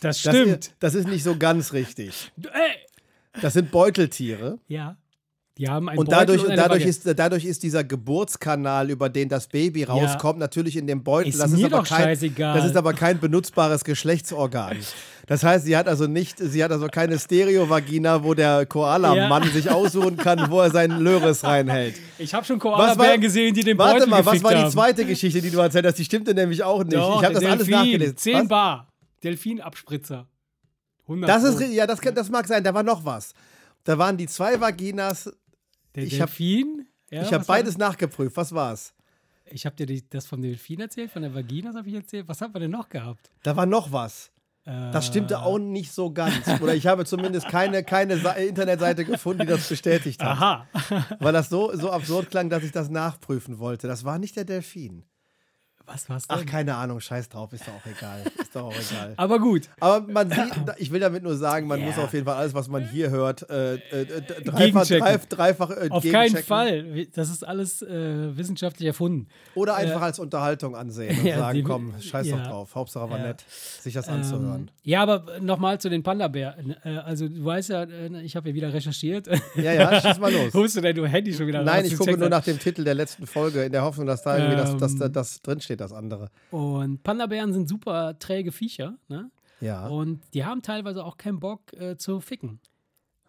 Das 0.00 0.22
das, 0.22 0.34
ist, 0.34 0.74
das 0.78 0.94
ist 0.94 1.08
nicht 1.08 1.22
so 1.22 1.36
ganz 1.36 1.72
richtig. 1.72 2.30
Ey. 2.52 3.40
Das 3.40 3.54
sind 3.54 3.70
Beuteltiere. 3.70 4.58
Ja. 4.66 4.96
Die 5.58 5.68
haben 5.68 5.88
ein 5.88 5.98
Und 5.98 6.08
Beutel 6.08 6.18
dadurch, 6.36 6.46
eine 6.46 6.54
dadurch, 6.56 6.84
Vagina. 6.84 6.90
ist, 6.90 7.18
dadurch 7.18 7.44
ist 7.44 7.62
dieser 7.64 7.82
Geburtskanal, 7.82 8.90
über 8.90 9.08
den 9.08 9.28
das 9.28 9.48
Baby 9.48 9.82
rauskommt, 9.84 10.38
natürlich 10.38 10.76
in 10.76 10.86
dem 10.86 11.02
Beutel. 11.02 11.30
Ist 11.30 11.40
das, 11.40 11.50
mir 11.50 11.58
ist 11.58 11.64
aber 11.72 11.78
doch 11.82 11.88
kein, 11.88 12.02
scheißegal. 12.04 12.56
das 12.56 12.66
ist 12.70 12.76
aber 12.76 12.92
kein 12.92 13.18
benutzbares 13.18 13.82
Geschlechtsorgan. 13.82 14.76
Das 15.26 15.42
heißt, 15.42 15.64
sie 15.66 15.76
hat 15.76 15.88
also 15.88 16.06
nicht, 16.06 16.38
sie 16.38 16.62
hat 16.62 16.70
also 16.70 16.86
keine 16.86 17.18
Stereo-Vagina, 17.18 18.22
wo 18.22 18.34
der 18.34 18.66
Koala-Mann 18.66 19.42
Ja. 19.42 19.50
sich 19.50 19.68
aussuchen 19.68 20.16
kann, 20.16 20.48
wo 20.50 20.60
er 20.60 20.70
seinen 20.70 21.00
Löres 21.00 21.42
reinhält. 21.42 21.96
Ich 22.18 22.32
habe 22.34 22.46
schon 22.46 22.60
Koala-Bären 22.60 23.20
gesehen, 23.20 23.52
die 23.52 23.64
den 23.64 23.76
Warte 23.78 23.94
Beutel 24.06 24.10
mal, 24.10 24.24
was 24.24 24.42
war 24.44 24.52
die 24.54 24.58
haben. 24.58 24.70
zweite 24.70 25.04
Geschichte, 25.04 25.40
die 25.42 25.50
du 25.50 25.58
erzählt 25.58 25.84
hast? 25.86 25.98
Die 25.98 26.04
stimmte 26.04 26.34
nämlich 26.34 26.62
auch 26.62 26.84
nicht. 26.84 26.94
Doch, 26.94 27.18
ich 27.20 27.24
habe 27.24 27.34
das 27.34 27.44
alles 27.44 27.68
nachgelesen. 27.68 28.16
10 28.16 28.34
Was? 28.42 28.48
Bar. 28.48 28.88
Delfinabspritzer. 29.24 30.26
100 31.02 31.28
Das 31.28 31.42
ist, 31.42 31.60
ja, 31.72 31.86
das, 31.86 31.98
das 32.00 32.30
mag 32.30 32.46
sein. 32.46 32.62
Da 32.62 32.72
war 32.74 32.82
noch 32.84 33.04
was. 33.04 33.32
Da 33.84 33.98
waren 33.98 34.16
die 34.16 34.26
zwei 34.28 34.60
Vaginas. 34.60 35.30
Der 35.98 36.06
ich 36.06 36.20
hab- 36.20 36.28
Delfin. 36.28 36.86
Ja, 37.10 37.22
ich 37.22 37.28
habe 37.32 37.40
was 37.40 37.48
war 37.48 37.56
beides 37.56 37.78
nachgeprüft. 37.78 38.36
Was 38.36 38.52
war's? 38.52 38.94
Ich 39.46 39.64
habe 39.64 39.74
dir 39.76 39.86
die, 39.86 40.06
das 40.08 40.26
vom 40.26 40.42
Delfin 40.42 40.80
erzählt, 40.80 41.10
von 41.10 41.22
der 41.22 41.34
Vagina 41.34 41.72
habe 41.74 41.88
ich 41.88 41.94
erzählt. 41.94 42.28
Was 42.28 42.40
haben 42.42 42.54
wir 42.54 42.60
denn 42.60 42.70
noch 42.70 42.88
gehabt? 42.88 43.30
Da 43.42 43.56
war 43.56 43.64
noch 43.64 43.90
was. 43.92 44.30
Äh, 44.66 44.90
Das 44.92 45.06
stimmte 45.06 45.40
auch 45.40 45.58
nicht 45.58 45.90
so 45.92 46.12
ganz. 46.12 46.46
Oder 46.60 46.74
ich 46.74 46.86
habe 46.86 47.06
zumindest 47.06 47.48
keine, 47.48 47.82
keine 47.82 48.18
Sa 48.18 48.32
Internetseite 48.32 49.06
gefunden, 49.06 49.40
die 49.42 49.46
das 49.48 49.66
bestätigt 49.68 50.22
hat. 50.22 50.36
Aha. 50.36 50.66
Weil 51.18 51.32
das 51.32 51.48
so, 51.48 51.74
so 51.74 51.90
absurd 51.90 52.30
klang, 52.30 52.50
dass 52.50 52.62
ich 52.62 52.72
das 52.72 52.90
nachprüfen 52.90 53.58
wollte. 53.58 53.86
Das 53.88 54.04
war 54.04 54.18
nicht 54.18 54.36
der 54.36 54.44
Delfin. 54.44 55.04
Was 55.90 56.08
war's 56.10 56.24
Ach, 56.28 56.38
denn? 56.38 56.46
keine 56.46 56.74
Ahnung, 56.76 57.00
scheiß 57.00 57.28
drauf, 57.30 57.52
ist 57.52 57.66
doch 57.66 57.72
auch 57.72 57.86
egal. 57.86 58.20
Ist 58.40 58.54
doch 58.54 58.64
auch 58.64 58.74
egal. 58.74 59.14
Aber 59.16 59.38
gut. 59.38 59.68
Aber 59.80 60.06
man 60.06 60.30
sieht, 60.30 60.38
ich 60.76 60.90
will 60.92 61.00
damit 61.00 61.22
nur 61.22 61.36
sagen, 61.36 61.66
man 61.66 61.80
Ja. 61.80 61.86
muss 61.86 61.98
auf 61.98 62.12
jeden 62.12 62.26
Fall 62.26 62.36
alles, 62.36 62.52
was 62.54 62.68
man 62.68 62.86
hier 62.88 63.10
hört, 63.10 63.48
äh, 63.48 63.76
äh, 63.76 63.78
äh, 64.02 64.20
dreifach, 64.44 64.58
Gegenchecken. 64.58 64.98
dreif, 65.06 65.26
dreifach 65.26 65.70
äh, 65.70 65.88
Auf 65.90 66.04
keinen. 66.04 66.36
Fall. 66.36 67.06
Das 67.14 67.30
ist 67.30 67.42
alles 67.46 67.80
äh, 67.82 68.36
wissenschaftlich 68.36 68.86
erfunden. 68.86 69.28
Oder 69.54 69.76
einfach 69.76 70.02
als 70.02 70.18
Unterhaltung 70.18 70.76
ansehen 70.76 71.18
und 71.18 71.24
ja, 71.26 71.38
sagen, 71.38 71.64
komm, 71.64 71.94
scheiß 72.00 72.26
ja. 72.26 72.36
doch 72.36 72.46
drauf. 72.46 72.74
Hauptsache 72.74 73.08
war 73.10 73.18
Ja. 73.18 73.28
nett, 73.28 73.44
sich 73.80 73.94
das 73.94 74.08
anzuhören. 74.08 74.62
Ähm, 74.62 74.68
ja, 74.82 75.02
aber 75.02 75.38
nochmal 75.40 75.80
zu 75.80 75.88
den 75.88 76.02
Panda-Bären. 76.02 76.76
Äh, 76.84 76.98
also, 76.98 77.28
du 77.28 77.44
weißt 77.44 77.70
ja, 77.70 77.84
äh, 77.84 78.20
ich 78.22 78.36
habe 78.36 78.50
ja 78.50 78.54
wieder 78.54 78.72
recherchiert. 78.72 79.26
Ja, 79.56 79.72
ja, 79.72 80.00
schieß 80.00 80.18
mal 80.20 80.32
los. 80.32 80.52
Holst 80.54 80.76
du 80.76 80.80
dein 80.80 80.94
Handy 81.06 81.32
schon 81.32 81.46
wieder 81.46 81.62
Nein, 81.62 81.76
raus? 81.82 81.84
ich 81.86 81.92
Du 81.92 81.98
gucke 81.98 82.10
nur 82.18 82.28
das. 82.28 82.38
nach 82.40 82.44
dem 82.44 82.58
Titel 82.58 82.84
der 82.84 82.94
letzten 82.94 83.26
Folge, 83.26 83.64
in 83.64 83.72
der 83.72 83.82
Hoffnung, 83.82 84.06
dass 84.06 84.22
da 84.22 84.36
irgendwie 84.36 84.56
das, 84.56 84.76
das, 84.76 84.92
Ähm. 84.92 84.98
das, 84.98 85.12
das 85.12 85.42
drinsteht, 85.42 85.77
das 85.80 85.92
andere. 85.92 86.30
Und 86.50 87.02
Panda-Bären 87.02 87.52
sind 87.52 87.68
super 87.68 88.18
träge 88.18 88.52
Viecher. 88.52 88.98
Ne? 89.08 89.30
Ja, 89.60 89.88
Und 89.88 90.22
die 90.34 90.44
haben 90.44 90.62
teilweise 90.62 91.04
auch 91.04 91.16
keinen 91.16 91.40
Bock 91.40 91.72
äh, 91.72 91.96
zu 91.96 92.20
ficken. 92.20 92.60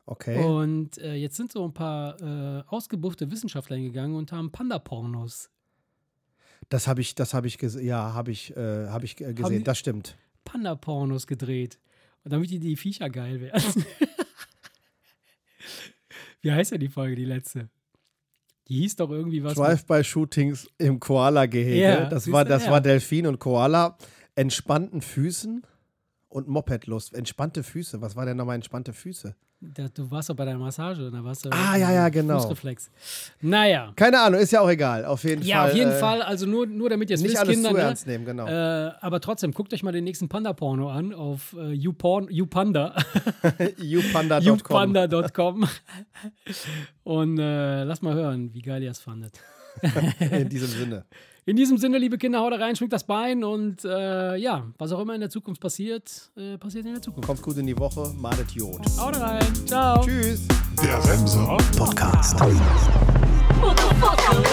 okay. 0.06 0.44
Und 0.44 0.98
äh, 1.00 1.16
jetzt 1.16 1.38
sind 1.38 1.52
so 1.52 1.64
ein 1.66 1.74
paar 1.74 2.22
äh, 2.22 2.64
ausgebuchte 2.68 3.32
Wissenschaftler 3.32 3.78
hingegangen 3.78 4.16
und 4.16 4.32
haben 4.32 4.52
Panda-Pornos. 4.52 5.50
Das 6.70 6.88
habe 6.88 7.02
ich, 7.02 7.16
das 7.16 7.34
habe 7.34 7.48
ich, 7.48 7.58
ja, 7.62 8.14
habe 8.14 8.32
ich, 8.32 8.56
äh, 8.56 8.88
habe 8.90 9.06
ich 9.06 9.20
äh, 9.22 9.34
gesehen. 9.34 9.60
die- 9.60 9.64
Das 9.64 9.80
stimmt. 9.80 10.18
Panda-Pornos 10.46 11.26
gedreht. 11.26 11.80
Und 12.24 12.34
damit 12.34 12.50
die, 12.52 12.60
die 12.60 12.76
Viecher 12.76 13.10
geil 13.10 13.40
werden. 13.42 13.86
Wie 16.42 16.52
heißt 16.52 16.72
denn 16.72 16.80
die 16.80 16.90
Folge, 16.90 17.16
die 17.16 17.26
letzte? 17.26 17.70
Die 18.70 18.82
hieß 18.82 18.98
doch 18.98 19.10
irgendwie 19.10 19.44
was. 19.44 19.56
Drive-by-Shootings 19.56 20.70
im 20.78 21.00
Koala-Gehege. 21.00 21.80
Ja, 21.80 22.06
das 22.06 22.32
war, 22.32 22.46
das 22.46 22.66
ja. 22.66 22.72
war 22.72 22.82
Delfin 22.82 23.26
und 23.26 23.40
Koala. 23.40 23.98
Entspannten 24.36 25.02
Füßen 25.02 25.64
und 26.30 26.48
Mopedlust. 26.48 27.16
Entspannte 27.16 27.64
Füße. 27.64 28.00
Was 28.02 28.16
war 28.16 28.26
denn 28.26 28.38
nochmal 28.38 28.56
entspannte 28.56 28.94
Füße? 28.94 29.36
Du 29.62 30.10
warst 30.10 30.30
doch 30.30 30.36
bei 30.36 30.46
der 30.46 30.58
Massage, 30.58 31.12
da 31.12 31.22
warst 31.22 31.44
du. 31.44 31.50
Ah, 31.52 31.76
ja, 31.76 31.92
ja, 31.92 32.08
genau. 32.08 32.40
Fußreflex. 32.40 32.90
Naja. 33.42 33.92
Keine 33.98 34.18
Ahnung, 34.22 34.40
ist 34.40 34.52
ja 34.52 34.62
auch 34.62 34.70
egal. 34.70 35.04
Auf 35.04 35.26
jeden 35.26 35.42
Ja, 35.44 35.64
Fall. 35.64 35.72
auf 35.72 35.76
jeden 35.76 35.92
äh, 35.92 36.00
Fall. 36.00 36.22
Also 36.22 36.46
nur, 36.46 36.66
nur 36.66 36.90
damit 36.90 37.10
ihr 37.10 37.16
es 37.16 37.22
Nicht 37.22 37.32
wisst, 37.32 37.42
alles 37.42 37.56
Kinder. 37.56 37.70
zu 37.72 37.76
Ne? 37.76 37.82
ernst 37.82 38.08
nehmen, 38.08 38.24
genau. 38.24 38.48
Äh, 38.48 38.92
aber 39.02 39.20
trotzdem, 39.20 39.52
guckt 39.52 39.74
euch 39.74 39.84
mal 39.84 39.92
den 39.92 40.06
nächsten 40.06 40.30
Panda-Porno 40.30 40.90
an 40.90 41.14
auf 41.14 41.54
äh, 41.60 41.74
YouPorn, 41.74 42.30
YouPanda. 42.32 42.96
youpanda.com. 43.82 44.46
youpanda.com. 44.48 45.68
Und 47.04 47.38
äh, 47.40 47.84
lasst 47.84 48.02
mal 48.02 48.14
hören, 48.14 48.54
wie 48.54 48.62
geil 48.62 48.82
ihr 48.82 48.92
es 48.92 49.00
fandet. 49.00 49.34
In 50.32 50.48
diesem 50.48 50.70
Sinne. 50.70 51.06
In 51.50 51.56
diesem 51.56 51.80
Sinne, 51.80 51.98
liebe 51.98 52.20
Kinder, 52.20 52.42
haut 52.42 52.54
rein, 52.54 52.76
schwingt 52.76 52.94
das 52.94 53.04
Bein 53.04 53.44
und 53.44 53.84
äh, 53.84 54.36
ja, 54.36 54.68
was 54.78 54.92
auch 54.92 55.00
immer 55.00 55.16
in 55.16 55.20
der 55.20 55.32
Zukunft 55.32 55.60
passiert, 55.60 56.30
äh, 56.38 56.60
passiert 56.60 56.86
in 56.86 56.92
der 56.92 57.02
Zukunft. 57.02 57.26
Kommt 57.26 57.42
gut 57.42 57.58
in 57.58 57.66
die 57.66 57.76
Woche. 57.76 58.14
Madet 58.20 58.52
Jod. 58.52 58.80
Haut 59.00 59.20
rein, 59.20 59.42
ciao. 59.66 60.00
Tschüss. 60.06 60.48
Der 60.80 61.04
Remser 61.12 61.58
Podcast. 61.76 62.40
Motherfucker. 63.60 64.44